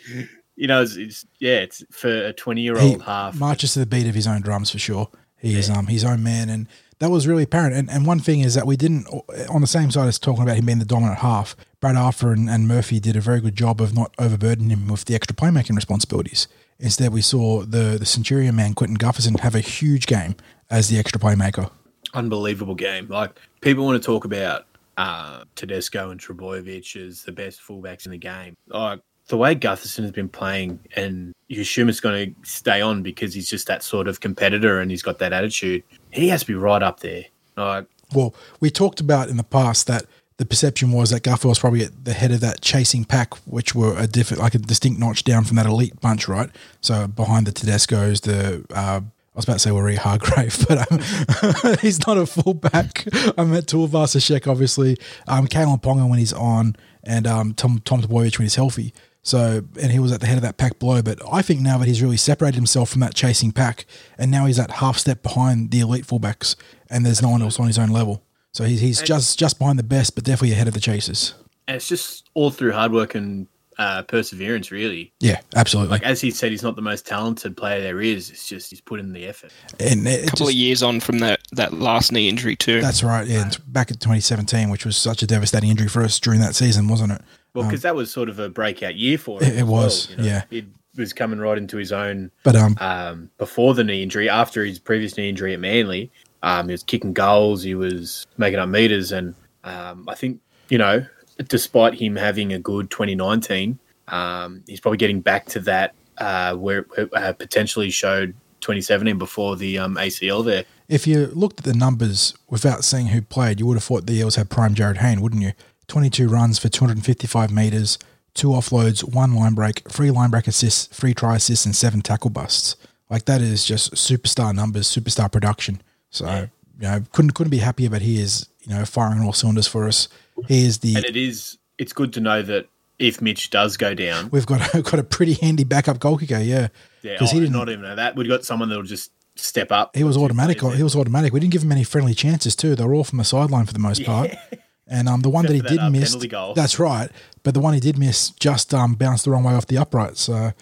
you 0.56 0.66
know, 0.66 0.82
it's, 0.82 0.96
it's 0.96 1.25
yeah, 1.38 1.58
it's 1.58 1.84
for 1.92 2.10
a 2.10 2.32
twenty-year-old 2.32 3.02
half. 3.02 3.36
marches 3.38 3.72
to 3.75 3.78
the 3.78 3.86
beat 3.86 4.06
of 4.08 4.14
his 4.16 4.26
own 4.26 4.42
drums 4.42 4.70
for 4.70 4.78
sure. 4.78 5.08
He 5.38 5.56
is 5.58 5.70
um 5.70 5.86
his 5.86 6.04
own 6.04 6.22
man, 6.22 6.48
and 6.50 6.69
that 6.99 7.11
was 7.11 7.26
really 7.26 7.43
apparent. 7.43 7.75
And, 7.75 7.91
and 7.91 8.06
one 8.06 8.20
thing 8.20 8.41
is 8.41 8.55
that 8.55 8.67
we 8.67 8.76
didn't 8.76 9.06
on 9.50 9.61
the 9.61 9.67
same 9.67 9.91
side 9.91 10.08
as 10.08 10.19
talking 10.19 10.43
about 10.43 10.56
him 10.56 10.67
being 10.67 10.79
the 10.79 10.85
dominant 10.85 11.19
half. 11.19 11.56
Brad 11.81 11.96
Arthur 11.96 12.32
and, 12.32 12.49
and 12.49 12.67
Murphy 12.67 13.00
did 13.00 13.17
a 13.17 13.20
very 13.20 13.41
good 13.41 13.56
job 13.56 13.81
of 13.81 13.94
not 13.94 14.14
overburdening 14.19 14.70
him 14.70 14.88
with 14.88 15.05
the 15.05 15.14
extra 15.14 15.37
playmaking 15.37 15.76
responsibilities. 15.76 16.49
Instead, 16.79 17.12
we 17.12 17.20
saw 17.20 17.62
the 17.62 17.96
the 17.99 18.06
Centurion 18.06 18.56
man 18.56 18.75
Quentin 18.75 18.96
Gutherson 18.96 19.38
have 19.41 19.55
a 19.55 19.61
huge 19.61 20.06
game 20.06 20.35
as 20.70 20.88
the 20.88 20.99
extra 20.99 21.20
playmaker. 21.20 21.70
unbelievable 22.14 22.75
game. 22.75 23.06
Like 23.08 23.38
people 23.61 23.85
want 23.85 24.00
to 24.02 24.06
talk 24.06 24.25
about 24.25 24.67
uh, 24.96 25.44
Tedesco 25.56 26.11
and 26.11 26.20
Trbojevic 26.20 26.96
as 26.96 27.23
the 27.23 27.32
best 27.32 27.61
fullbacks 27.61 28.06
in 28.06 28.12
the 28.12 28.19
game. 28.19 28.56
Like 28.69 29.00
the 29.28 29.36
way 29.36 29.54
Gutherson 29.54 30.02
has 30.02 30.12
been 30.12 30.28
playing, 30.28 30.78
and 30.96 31.32
you 31.48 31.62
assume 31.62 31.88
it's 31.88 32.00
going 32.00 32.34
to 32.34 32.48
stay 32.48 32.80
on 32.80 33.02
because 33.02 33.34
he's 33.34 33.48
just 33.48 33.66
that 33.68 33.82
sort 33.82 34.08
of 34.08 34.20
competitor 34.20 34.80
and 34.80 34.90
he's 34.90 35.02
got 35.02 35.18
that 35.18 35.32
attitude. 35.32 35.82
He 36.10 36.28
has 36.28 36.40
to 36.40 36.46
be 36.46 36.54
right 36.54 36.82
up 36.82 37.00
there. 37.00 37.24
Like 37.56 37.86
Well, 38.14 38.34
we 38.60 38.70
talked 38.70 39.00
about 39.00 39.28
in 39.28 39.36
the 39.36 39.44
past 39.44 39.86
that 39.86 40.06
the 40.36 40.44
perception 40.44 40.90
was 40.90 41.10
that 41.10 41.22
Guffer 41.22 41.46
was 41.46 41.58
probably 41.58 41.84
at 41.84 42.04
the 42.04 42.12
head 42.12 42.32
of 42.32 42.40
that 42.40 42.60
chasing 42.60 43.04
pack, 43.04 43.34
which 43.46 43.74
were 43.74 43.96
a 43.96 44.06
different, 44.06 44.42
like 44.42 44.54
a 44.54 44.58
distinct 44.58 44.98
notch 44.98 45.22
down 45.22 45.44
from 45.44 45.56
that 45.56 45.66
elite 45.66 46.00
bunch, 46.00 46.26
right? 46.26 46.50
So 46.80 47.06
behind 47.06 47.46
the 47.46 47.52
Tedescos, 47.52 48.22
the 48.22 48.64
uh, 48.74 49.00
I 49.00 49.38
was 49.38 49.44
about 49.44 49.54
to 49.54 49.58
say 49.60 49.70
Warri 49.72 49.96
Hargrave, 49.96 50.64
but 50.68 50.90
um, 50.90 51.76
he's 51.80 52.04
not 52.06 52.18
a 52.18 52.26
fullback. 52.26 53.06
I 53.38 53.44
meant 53.44 53.66
Tuivasa-Sheck, 53.66 54.46
obviously. 54.46 54.96
Um, 55.26 55.46
Kalyn 55.46 55.80
Ponga 55.80 56.08
when 56.08 56.18
he's 56.18 56.32
on, 56.32 56.76
and 57.02 57.26
um, 57.26 57.54
Tom 57.54 57.80
Tom 57.84 58.02
Trbojevic 58.02 58.38
when 58.38 58.44
he's 58.44 58.54
healthy. 58.54 58.92
So, 59.26 59.62
and 59.80 59.90
he 59.90 59.98
was 59.98 60.12
at 60.12 60.20
the 60.20 60.26
head 60.26 60.36
of 60.36 60.42
that 60.42 60.58
pack 60.58 60.78
below. 60.78 61.00
But 61.02 61.18
I 61.32 61.40
think 61.42 61.60
now 61.60 61.78
that 61.78 61.88
he's 61.88 62.02
really 62.02 62.16
separated 62.18 62.54
himself 62.56 62.90
from 62.90 63.00
that 63.00 63.14
chasing 63.14 63.50
pack, 63.52 63.86
and 64.18 64.30
now 64.30 64.44
he's 64.46 64.58
at 64.58 64.70
half 64.70 64.98
step 64.98 65.22
behind 65.22 65.70
the 65.70 65.80
elite 65.80 66.06
fullbacks, 66.06 66.54
and 66.90 67.04
there's 67.06 67.22
no 67.22 67.30
one 67.30 67.40
else 67.42 67.58
on 67.58 67.66
his 67.66 67.78
own 67.78 67.88
level. 67.88 68.22
So 68.52 68.64
he's, 68.64 68.80
he's 68.80 69.02
just 69.02 69.38
just 69.38 69.58
behind 69.58 69.78
the 69.78 69.82
best, 69.82 70.14
but 70.14 70.24
definitely 70.24 70.52
ahead 70.52 70.68
of 70.68 70.74
the 70.74 70.80
chasers. 70.80 71.34
and 71.66 71.76
it's 71.76 71.88
just 71.88 72.28
all 72.34 72.50
through 72.50 72.72
hard 72.72 72.92
work 72.92 73.14
and 73.16 73.48
uh, 73.78 74.02
perseverance, 74.02 74.70
really. 74.70 75.12
Yeah, 75.20 75.40
absolutely. 75.56 75.90
Like 75.90 76.02
as 76.04 76.20
he 76.20 76.30
said, 76.30 76.52
he's 76.52 76.62
not 76.62 76.76
the 76.76 76.82
most 76.82 77.04
talented 77.06 77.56
player 77.56 77.80
there 77.80 78.00
is. 78.00 78.30
It's 78.30 78.46
just 78.46 78.70
he's 78.70 78.80
put 78.80 79.00
in 79.00 79.12
the 79.12 79.26
effort. 79.26 79.52
and 79.80 80.06
A 80.06 80.18
couple 80.26 80.38
just- 80.46 80.50
of 80.50 80.54
years 80.54 80.82
on 80.84 81.00
from 81.00 81.18
that, 81.20 81.40
that 81.52 81.72
last 81.72 82.12
knee 82.12 82.28
injury 82.28 82.54
too. 82.56 82.80
that's 82.80 83.02
right. 83.02 83.26
Yeah, 83.26 83.42
and 83.42 83.58
back 83.72 83.90
in 83.90 83.96
2017, 83.96 84.68
which 84.70 84.84
was 84.86 84.96
such 84.96 85.22
a 85.22 85.26
devastating 85.26 85.70
injury 85.70 85.88
for 85.88 86.02
us 86.04 86.20
during 86.20 86.38
that 86.40 86.54
season, 86.54 86.86
wasn't 86.88 87.12
it? 87.12 87.22
Well, 87.54 87.64
because 87.64 87.82
that 87.82 87.94
was 87.94 88.10
sort 88.10 88.28
of 88.28 88.38
a 88.38 88.48
breakout 88.48 88.96
year 88.96 89.16
for 89.16 89.40
him. 89.40 89.48
It- 89.48 89.54
it 89.54 89.58
as 89.58 89.64
well, 89.64 89.82
was, 89.84 90.10
you 90.10 90.16
know. 90.16 90.24
yeah. 90.24 90.42
He 90.50 90.66
was 90.96 91.12
coming 91.12 91.38
right 91.38 91.58
into 91.58 91.76
his 91.76 91.90
own 91.92 92.30
But 92.42 92.56
um, 92.56 92.76
um, 92.80 93.30
before 93.38 93.74
the 93.74 93.82
knee 93.84 94.02
injury, 94.02 94.28
after 94.28 94.64
his 94.64 94.78
previous 94.78 95.16
knee 95.16 95.28
injury 95.28 95.52
at 95.54 95.60
Manly, 95.60 96.10
um, 96.42 96.66
he 96.68 96.72
was 96.72 96.82
kicking 96.82 97.12
goals, 97.12 97.62
he 97.62 97.74
was 97.74 98.26
making 98.36 98.58
up 98.58 98.68
meters, 98.68 99.10
and 99.12 99.34
um, 99.64 100.06
I 100.08 100.14
think 100.14 100.40
you 100.68 100.78
know, 100.78 101.06
despite 101.48 101.94
him 101.94 102.16
having 102.16 102.52
a 102.52 102.58
good 102.58 102.90
2019, 102.90 103.78
um, 104.08 104.62
he's 104.66 104.80
probably 104.80 104.98
getting 104.98 105.20
back 105.20 105.46
to 105.46 105.60
that 105.60 105.94
uh, 106.18 106.54
where 106.54 106.86
it 106.96 107.08
uh, 107.14 107.32
potentially 107.32 107.90
showed 107.90 108.34
2017 108.60 109.18
before 109.18 109.56
the 109.56 109.78
um, 109.78 109.96
ACL 109.96 110.44
there. 110.44 110.64
if 110.88 111.06
you 111.06 111.26
looked 111.34 111.58
at 111.58 111.64
the 111.64 111.74
numbers 111.74 112.34
without 112.48 112.84
seeing 112.84 113.08
who 113.08 113.20
played, 113.22 113.58
you 113.60 113.66
would 113.66 113.74
have 113.76 113.84
thought 113.84 114.06
the 114.06 114.14
Eels 114.14 114.36
had 114.36 114.48
prime 114.50 114.74
Jarryd 114.74 114.98
Hayne, 114.98 115.20
wouldn't 115.20 115.42
you? 115.42 115.52
22 115.88 116.28
runs 116.28 116.58
for 116.58 116.69
255 116.69 117.50
metres, 117.52 117.98
two 118.34 118.48
offloads, 118.48 119.02
one 119.04 119.34
line 119.34 119.54
break, 119.54 119.88
three 119.88 120.10
line 120.10 120.31
break 120.31 120.46
assists, 120.46 120.86
three 120.86 121.14
try 121.14 121.36
assists, 121.36 121.64
and 121.66 121.75
seven 121.76 122.00
tackle 122.00 122.31
busts. 122.31 122.76
Like 123.10 123.26
that 123.26 123.40
is 123.40 123.64
just 123.64 123.94
superstar 123.94 124.54
numbers, 124.54 124.88
superstar 124.88 125.31
production. 125.31 125.82
So 126.10 126.48
you 126.81 126.86
know, 126.88 127.02
couldn't 127.12 127.32
couldn't 127.32 127.50
be 127.50 127.58
happier. 127.58 127.90
But 127.90 128.02
he 128.02 128.20
is 128.20 128.48
you 128.62 128.75
know 128.75 128.84
firing 128.84 129.22
all 129.22 129.32
cylinders 129.32 129.66
for 129.69 129.86
us. 129.86 130.08
He 130.48 130.64
is 130.64 130.78
the 130.78 130.96
And 130.96 131.04
it 131.04 131.16
is 131.16 131.58
it's 131.78 131.92
good 131.92 132.12
to 132.14 132.20
know 132.20 132.42
that 132.42 132.66
if 132.98 133.20
Mitch 133.20 133.50
does 133.50 133.76
go 133.76 133.94
down, 133.94 134.31
we've 134.31 134.46
got 134.46 134.72
got 134.84 134.98
a 134.98 135.05
pretty 135.05 135.34
handy 135.34 135.64
backup 135.64 135.98
goal 136.00 136.17
kicker. 136.19 136.38
Yeah, 136.38 136.69
yeah, 137.03 137.19
'Cause 137.19 137.31
he 137.31 137.38
oh, 137.38 137.41
didn't- 137.43 137.69
even 137.69 137.82
know 137.82 137.96
that. 137.96 138.17
We've 138.17 138.29
got 138.29 138.44
someone 138.44 138.69
that'll 138.69 138.84
just 138.84 139.10
step 139.36 139.70
up. 139.72 139.94
he 139.96 140.05
was 140.05 140.17
automatic. 140.17 140.60
He 140.60 140.82
was 140.82 140.94
automatic. 140.96 141.32
We 141.32 141.41
didn't 141.41 141.53
give 141.53 141.62
him 141.64 141.72
any 141.72 141.82
friendly 141.84 142.14
chances 142.14 142.55
too. 142.56 142.74
They 142.76 142.84
were 142.84 142.94
all 142.94 143.03
from 143.05 143.19
the 143.19 143.24
sideline 143.24 143.67
for 143.67 143.72
the 143.72 143.81
most 143.81 144.05
part. 144.05 144.31
And 144.86 145.08
um, 145.08 145.22
the 145.22 145.31
one 145.31 145.46
that 145.46 145.53
he 145.53 145.60
Except 145.60 145.70
did 145.70 145.79
that, 145.81 145.86
uh, 145.86 145.91
miss, 145.91 146.55
that's 146.55 146.79
right. 146.79 147.10
But 147.43 147.55
the 147.55 147.60
one 147.60 147.74
he 147.74 147.81
did 147.81 147.98
miss 147.98 148.31
just 148.31 148.74
um, 148.74 148.94
bounced 148.94 149.24
the 149.24 149.31
wrong 149.31 149.44
way 149.44 149.55
off 149.55 149.67
the 149.67 149.79
upright. 149.79 150.17
So 150.19 150.53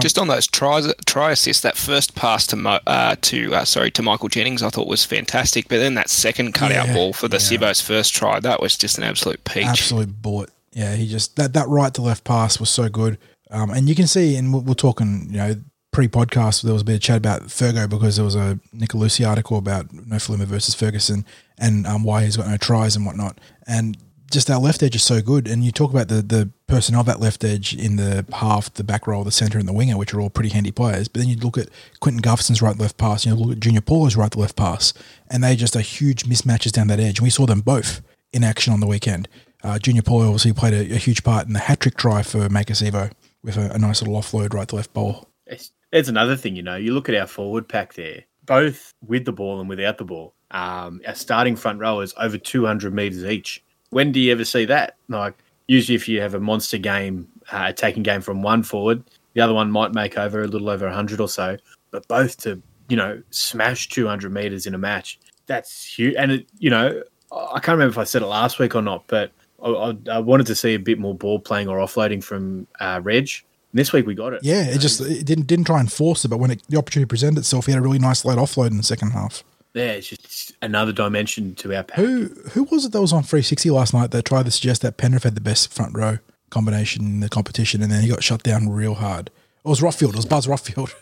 Just 0.00 0.18
on 0.18 0.28
those 0.28 0.46
tries, 0.46 0.92
try 1.06 1.32
assists, 1.32 1.62
that 1.62 1.76
first 1.76 2.14
pass 2.14 2.46
to 2.48 2.56
Mo, 2.56 2.78
uh, 2.86 3.16
to 3.22 3.54
uh, 3.54 3.64
sorry 3.64 3.90
to 3.92 4.02
Michael 4.02 4.28
Jennings, 4.28 4.62
I 4.62 4.68
thought 4.68 4.86
was 4.86 5.04
fantastic. 5.06 5.68
But 5.68 5.78
then 5.78 5.94
that 5.94 6.10
second 6.10 6.52
cutout 6.52 6.88
Yeah, 6.88 6.94
ball 6.94 7.12
for 7.14 7.28
the 7.28 7.38
yeah. 7.38 7.58
Sivo's 7.58 7.80
first 7.80 8.14
try, 8.14 8.38
that 8.40 8.60
was 8.60 8.76
just 8.76 8.98
an 8.98 9.04
absolute 9.04 9.42
peach. 9.44 9.64
absolute 9.64 10.20
bullet. 10.20 10.50
Yeah, 10.72 10.94
he 10.94 11.08
just 11.08 11.36
that 11.36 11.54
that 11.54 11.66
right 11.68 11.92
to 11.94 12.02
left 12.02 12.24
pass 12.24 12.60
was 12.60 12.68
so 12.68 12.90
good. 12.90 13.16
Um, 13.50 13.70
and 13.70 13.88
you 13.88 13.94
can 13.94 14.06
see, 14.06 14.36
and 14.36 14.52
we're, 14.52 14.60
we're 14.60 14.74
talking, 14.74 15.26
you 15.30 15.38
know, 15.38 15.54
pre-podcast, 15.92 16.62
there 16.62 16.72
was 16.72 16.82
a 16.82 16.84
bit 16.84 16.94
of 16.96 17.00
chat 17.00 17.16
about 17.16 17.42
Fergo 17.44 17.88
because 17.88 18.14
there 18.14 18.24
was 18.24 18.36
a 18.36 18.60
Nicolucci 18.72 19.26
article 19.28 19.58
about 19.58 19.88
Nofoaluma 19.88 20.44
versus 20.44 20.74
Ferguson 20.74 21.24
and 21.60 21.86
um, 21.86 22.02
why 22.02 22.24
he's 22.24 22.36
got 22.36 22.48
no 22.48 22.56
tries 22.56 22.96
and 22.96 23.06
whatnot. 23.06 23.38
And 23.66 23.96
just 24.30 24.48
our 24.48 24.60
left 24.60 24.82
edge 24.82 24.94
is 24.94 25.02
so 25.02 25.20
good. 25.20 25.48
And 25.48 25.64
you 25.64 25.72
talk 25.72 25.90
about 25.90 26.08
the 26.08 26.22
the 26.22 26.50
personnel 26.66 27.00
of 27.00 27.06
that 27.06 27.20
left 27.20 27.44
edge 27.44 27.74
in 27.74 27.96
the 27.96 28.24
half, 28.32 28.72
the 28.74 28.84
back 28.84 29.06
row, 29.06 29.24
the 29.24 29.32
centre, 29.32 29.58
and 29.58 29.68
the 29.68 29.72
winger, 29.72 29.96
which 29.96 30.14
are 30.14 30.20
all 30.20 30.30
pretty 30.30 30.50
handy 30.50 30.70
players. 30.70 31.08
But 31.08 31.20
then 31.20 31.28
you 31.28 31.36
look 31.36 31.58
at 31.58 31.68
Quinton 32.00 32.22
Gutherson's 32.22 32.62
right 32.62 32.78
left 32.78 32.96
pass, 32.96 33.26
you 33.26 33.32
know, 33.32 33.40
look 33.40 33.52
at 33.56 33.60
Junior 33.60 33.80
Paulo's 33.80 34.16
right 34.16 34.34
left 34.36 34.56
pass, 34.56 34.94
and 35.28 35.42
they 35.42 35.56
just 35.56 35.76
are 35.76 35.80
huge 35.80 36.24
mismatches 36.24 36.72
down 36.72 36.86
that 36.88 37.00
edge. 37.00 37.18
And 37.18 37.24
we 37.24 37.30
saw 37.30 37.44
them 37.46 37.60
both 37.60 38.02
in 38.32 38.44
action 38.44 38.72
on 38.72 38.80
the 38.80 38.86
weekend. 38.86 39.28
uh, 39.62 39.78
Junior 39.78 40.02
Paulo 40.02 40.26
obviously 40.26 40.52
played 40.52 40.74
a, 40.74 40.94
a 40.94 40.98
huge 40.98 41.22
part 41.22 41.46
in 41.46 41.52
the 41.52 41.58
hat 41.58 41.80
trick 41.80 41.96
try 41.96 42.22
for 42.22 42.48
Maika 42.48 42.70
Sivo 42.70 43.10
with 43.42 43.56
a, 43.56 43.72
a 43.72 43.78
nice 43.78 44.00
little 44.00 44.16
offload 44.16 44.54
right 44.54 44.68
to 44.68 44.76
left 44.76 44.92
bowl. 44.92 45.28
It's, 45.46 45.72
it's 45.92 46.08
another 46.08 46.36
thing, 46.36 46.56
you 46.56 46.62
know. 46.62 46.76
You 46.76 46.94
look 46.94 47.08
at 47.08 47.14
our 47.14 47.26
forward 47.26 47.68
pack 47.68 47.94
there, 47.94 48.24
both 48.44 48.94
with 49.02 49.24
the 49.24 49.32
ball 49.32 49.60
and 49.60 49.68
without 49.68 49.98
the 49.98 50.04
ball. 50.04 50.34
Um, 50.50 51.00
our 51.06 51.14
starting 51.14 51.56
front 51.56 51.80
row 51.80 52.00
is 52.00 52.14
over 52.18 52.38
200 52.38 52.92
meters 52.92 53.24
each. 53.24 53.62
When 53.90 54.12
do 54.12 54.20
you 54.20 54.32
ever 54.32 54.44
see 54.44 54.64
that? 54.66 54.96
Like, 55.08 55.34
usually, 55.68 55.96
if 55.96 56.08
you 56.08 56.20
have 56.20 56.34
a 56.34 56.40
monster 56.40 56.78
game, 56.78 57.28
uh, 57.52 57.66
attacking 57.68 58.02
game 58.02 58.20
from 58.20 58.42
one 58.42 58.62
forward, 58.62 59.02
the 59.34 59.40
other 59.40 59.54
one 59.54 59.70
might 59.70 59.94
make 59.94 60.18
over 60.18 60.42
a 60.42 60.48
little 60.48 60.70
over 60.70 60.86
100 60.86 61.20
or 61.20 61.28
so. 61.28 61.56
But 61.90 62.06
both 62.08 62.36
to, 62.38 62.60
you 62.88 62.96
know, 62.96 63.22
smash 63.30 63.88
200 63.88 64.32
meters 64.32 64.66
in 64.66 64.74
a 64.74 64.78
match, 64.78 65.18
that's 65.46 65.84
huge. 65.84 66.14
And, 66.16 66.32
it, 66.32 66.48
you 66.58 66.70
know, 66.70 67.02
I 67.32 67.60
can't 67.60 67.76
remember 67.76 67.92
if 67.92 67.98
I 67.98 68.04
said 68.04 68.22
it 68.22 68.26
last 68.26 68.58
week 68.58 68.74
or 68.74 68.82
not, 68.82 69.04
but 69.06 69.32
I, 69.62 69.68
I, 69.68 69.96
I 70.12 70.18
wanted 70.18 70.46
to 70.48 70.54
see 70.54 70.74
a 70.74 70.78
bit 70.78 70.98
more 70.98 71.14
ball 71.14 71.38
playing 71.38 71.68
or 71.68 71.78
offloading 71.78 72.22
from 72.22 72.66
uh, 72.80 73.00
Reg. 73.02 73.28
And 73.72 73.78
this 73.78 73.92
week 73.92 74.06
we 74.06 74.14
got 74.14 74.32
it. 74.32 74.40
Yeah, 74.42 74.64
it 74.64 74.78
just 74.78 75.00
it 75.00 75.24
didn't 75.24 75.46
didn't 75.46 75.66
try 75.66 75.78
and 75.78 75.90
force 75.90 76.24
it, 76.24 76.28
but 76.28 76.38
when 76.38 76.50
it, 76.50 76.62
the 76.68 76.76
opportunity 76.76 77.06
presented 77.06 77.38
itself, 77.38 77.66
he 77.66 77.72
had 77.72 77.78
a 77.78 77.82
really 77.82 78.00
nice 78.00 78.24
late 78.24 78.38
offload 78.38 78.72
in 78.72 78.76
the 78.76 78.82
second 78.82 79.10
half. 79.10 79.44
Yeah, 79.74 79.92
it's 79.92 80.08
just 80.08 80.52
another 80.62 80.92
dimension 80.92 81.54
to 81.56 81.74
our 81.76 81.82
pack. 81.84 81.98
Who 81.98 82.26
who 82.52 82.64
was 82.64 82.84
it 82.84 82.92
that 82.92 83.00
was 83.00 83.12
on 83.12 83.22
360 83.22 83.70
last 83.70 83.94
night 83.94 84.10
that 84.10 84.24
tried 84.24 84.46
to 84.46 84.50
suggest 84.50 84.82
that 84.82 84.96
Penrith 84.96 85.22
had 85.24 85.34
the 85.36 85.40
best 85.40 85.72
front 85.72 85.96
row 85.96 86.18
combination 86.50 87.04
in 87.04 87.20
the 87.20 87.28
competition, 87.28 87.82
and 87.82 87.90
then 87.92 88.02
he 88.02 88.08
got 88.08 88.22
shut 88.24 88.42
down 88.42 88.68
real 88.68 88.94
hard. 88.94 89.30
It 89.64 89.68
was 89.68 89.80
Rothfield. 89.80 90.10
It 90.10 90.16
was 90.16 90.26
Buzz 90.26 90.46
Rothfield. 90.46 90.92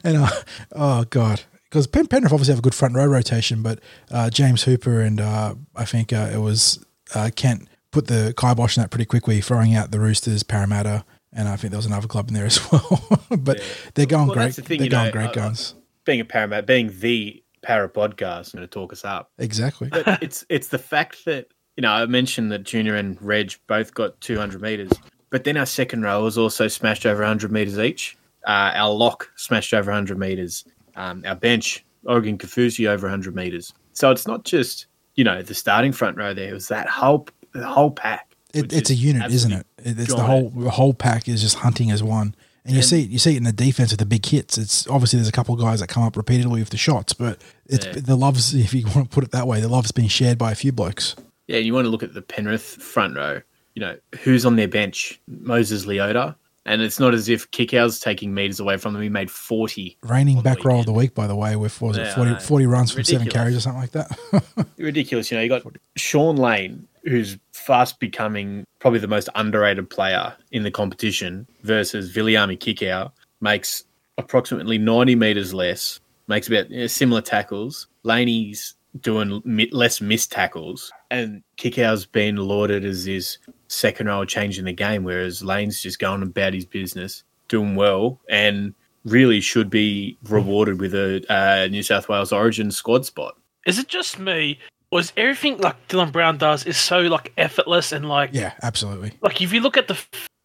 and 0.04 0.16
uh, 0.18 0.30
oh 0.72 1.04
god, 1.04 1.42
because 1.64 1.86
Pen- 1.86 2.06
Penrith 2.08 2.32
obviously 2.32 2.52
have 2.52 2.58
a 2.58 2.62
good 2.62 2.74
front 2.74 2.94
row 2.94 3.06
rotation, 3.06 3.62
but 3.62 3.78
uh, 4.10 4.28
James 4.28 4.64
Hooper 4.64 5.00
and 5.00 5.20
uh, 5.20 5.54
I 5.74 5.84
think 5.86 6.12
uh, 6.12 6.30
it 6.32 6.38
was 6.38 6.84
uh, 7.14 7.30
Kent 7.34 7.68
put 7.92 8.08
the 8.08 8.34
kibosh 8.36 8.76
in 8.76 8.82
that 8.82 8.90
pretty 8.90 9.04
quickly, 9.06 9.40
throwing 9.40 9.74
out 9.74 9.90
the 9.90 10.00
Roosters, 10.00 10.42
Parramatta, 10.42 11.04
and 11.32 11.48
I 11.48 11.56
think 11.56 11.70
there 11.70 11.78
was 11.78 11.86
another 11.86 12.06
club 12.08 12.28
in 12.28 12.34
there 12.34 12.44
as 12.46 12.60
well. 12.72 13.02
but 13.30 13.58
Yeah. 13.58 13.64
they're 13.94 14.06
going 14.06 14.26
Well, 14.28 14.36
great. 14.36 14.54
the 14.54 14.62
thing, 14.62 14.78
they're 14.78 14.84
you 14.84 14.90
know, 14.90 14.98
going 15.10 15.12
great 15.12 15.32
guns. 15.32 15.74
being 16.04 16.20
a 16.20 16.24
Paramount, 16.24 16.66
being 16.66 16.90
the 17.00 17.39
Para 17.62 17.88
podcast, 17.88 18.54
going 18.54 18.62
to 18.62 18.66
talk 18.66 18.92
us 18.92 19.04
up. 19.04 19.30
exactly. 19.38 19.88
But 19.88 20.06
it's 20.22 20.44
it's 20.48 20.68
the 20.68 20.78
fact 20.78 21.24
that 21.26 21.48
you 21.76 21.82
know 21.82 21.90
I 21.90 22.06
mentioned 22.06 22.50
that 22.52 22.64
Junior 22.64 22.96
and 22.96 23.20
Reg 23.20 23.52
both 23.66 23.94
got 23.94 24.20
200 24.20 24.60
meters, 24.60 24.90
but 25.30 25.44
then 25.44 25.56
our 25.56 25.66
second 25.66 26.02
row 26.02 26.22
was 26.22 26.38
also 26.38 26.68
smashed 26.68 27.06
over 27.06 27.20
100 27.20 27.52
meters 27.52 27.78
each. 27.78 28.16
Uh, 28.46 28.72
our 28.74 28.90
lock 28.90 29.30
smashed 29.36 29.74
over 29.74 29.90
100 29.90 30.18
meters. 30.18 30.64
Um, 30.96 31.22
our 31.26 31.36
bench, 31.36 31.84
Oregon 32.06 32.38
Kaufusi, 32.38 32.86
over 32.88 33.06
100 33.06 33.34
meters. 33.34 33.72
So 33.92 34.10
it's 34.10 34.26
not 34.26 34.44
just 34.44 34.86
you 35.14 35.24
know 35.24 35.42
the 35.42 35.54
starting 35.54 35.92
front 35.92 36.16
row 36.16 36.34
there. 36.34 36.50
It 36.50 36.54
was 36.54 36.68
that 36.68 36.88
whole 36.88 37.28
the 37.52 37.66
whole 37.66 37.90
pack. 37.90 38.34
It, 38.52 38.72
it's 38.72 38.90
a 38.90 38.94
unit, 38.94 39.30
isn't 39.30 39.52
it? 39.52 39.66
it's 39.78 40.14
the 40.14 40.22
whole 40.22 40.50
the 40.50 40.70
whole 40.70 40.94
pack 40.94 41.28
is 41.28 41.42
just 41.42 41.56
hunting 41.58 41.90
as 41.90 42.02
one. 42.02 42.34
And 42.64 42.76
you 42.76 42.82
see 42.82 43.02
it, 43.04 43.08
you 43.10 43.18
see 43.18 43.34
it 43.34 43.38
in 43.38 43.44
the 43.44 43.52
defense 43.52 43.90
with 43.90 44.00
the 44.00 44.06
big 44.06 44.24
hits. 44.26 44.58
It's 44.58 44.86
obviously 44.88 45.16
there's 45.18 45.28
a 45.28 45.32
couple 45.32 45.54
of 45.54 45.60
guys 45.60 45.80
that 45.80 45.86
come 45.88 46.02
up 46.02 46.16
repeatedly 46.16 46.60
with 46.60 46.70
the 46.70 46.76
shots, 46.76 47.12
but 47.14 47.40
it's 47.66 47.86
Yeah. 47.86 47.92
the 47.92 48.16
loves. 48.16 48.54
If 48.64 48.74
you 48.74 48.84
want 48.94 49.10
to 49.10 49.14
put 49.14 49.24
it 49.24 49.30
that 49.32 49.46
way, 49.46 49.60
the 49.60 49.68
love's 49.68 49.92
being 49.92 50.08
shared 50.08 50.36
by 50.38 50.52
a 50.52 50.54
few 50.54 50.70
blokes. 50.72 51.16
Yeah, 51.48 51.56
you 51.58 51.72
want 51.74 51.86
to 51.86 51.90
look 51.90 52.02
at 52.02 52.14
the 52.14 52.22
Penrith 52.22 52.62
front 52.62 53.16
row. 53.16 53.40
You 53.74 53.80
know, 53.80 53.96
who's 54.22 54.44
on 54.44 54.56
their 54.56 54.68
bench? 54.68 55.20
Moses 55.26 55.86
Leota. 55.86 56.34
And 56.66 56.82
it's 56.82 57.00
not 57.00 57.14
as 57.14 57.28
if 57.28 57.50
Kikau's 57.50 58.00
taking 58.00 58.34
meters 58.34 58.60
away 58.60 58.76
from 58.76 58.92
them. 58.92 59.02
He 59.02 59.08
made 59.08 59.30
40. 59.30 59.96
Reigning 60.02 60.42
back 60.42 60.62
row 60.64 60.80
of 60.80 60.86
the 60.86 60.92
week, 60.92 61.14
by 61.14 61.26
the 61.26 61.34
way, 61.34 61.56
with 61.56 61.80
was 61.80 61.96
Yeah, 61.96 62.10
it 62.10 62.14
40, 62.14 62.40
40 62.40 62.66
runs 62.66 62.92
from 62.92 63.04
seven 63.04 63.28
carries 63.28 63.56
or 63.56 63.60
something 63.60 63.80
like 63.80 63.92
that. 63.92 64.66
Ridiculous. 64.78 65.30
You 65.30 65.38
know, 65.38 65.42
you 65.42 65.48
got 65.48 65.64
Shaun 65.96 66.36
Lane, 66.36 66.86
who's 67.04 67.38
fast 67.52 67.98
becoming 67.98 68.64
probably 68.78 69.00
the 69.00 69.08
most 69.08 69.30
underrated 69.34 69.88
player 69.88 70.34
in 70.52 70.62
the 70.62 70.70
competition, 70.70 71.46
versus 71.62 72.14
Viliami 72.14 72.58
Kikau, 72.58 73.10
makes 73.40 73.84
approximately 74.18 74.76
90 74.76 75.14
meters 75.14 75.54
less, 75.54 75.98
makes 76.28 76.46
about 76.46 76.70
you 76.70 76.80
know, 76.80 76.86
similar 76.86 77.22
tackles. 77.22 77.86
Laney's 78.02 78.74
doing 79.00 79.40
mi- 79.44 79.70
less 79.72 80.00
missed 80.00 80.30
tackles, 80.32 80.92
and 81.10 81.42
Kikau's 81.56 82.06
been 82.06 82.36
lauded 82.36 82.84
as 82.84 83.04
his 83.04 83.38
second 83.70 84.08
row 84.08 84.24
changing 84.24 84.64
the 84.64 84.72
game, 84.72 85.04
whereas 85.04 85.42
Lane's 85.42 85.80
just 85.80 85.98
going 85.98 86.22
about 86.22 86.54
his 86.54 86.64
business, 86.64 87.22
doing 87.48 87.76
well, 87.76 88.20
and 88.28 88.74
really 89.04 89.40
should 89.40 89.70
be 89.70 90.18
rewarded 90.24 90.80
with 90.80 90.94
a 90.94 91.24
uh, 91.32 91.68
New 91.68 91.82
South 91.82 92.08
Wales 92.08 92.32
Origin 92.32 92.70
squad 92.70 93.06
spot. 93.06 93.36
Is 93.66 93.78
it 93.78 93.88
just 93.88 94.18
me? 94.18 94.58
Or 94.90 94.98
is 95.00 95.12
everything 95.16 95.58
like 95.58 95.88
Dylan 95.88 96.10
Brown 96.10 96.36
does 96.36 96.66
is 96.66 96.76
so 96.76 97.02
like 97.02 97.32
effortless 97.38 97.92
and 97.92 98.08
like 98.08 98.30
yeah, 98.32 98.54
absolutely. 98.62 99.12
like 99.22 99.40
if 99.40 99.52
you 99.52 99.60
look 99.60 99.76
at 99.76 99.86
the 99.86 99.98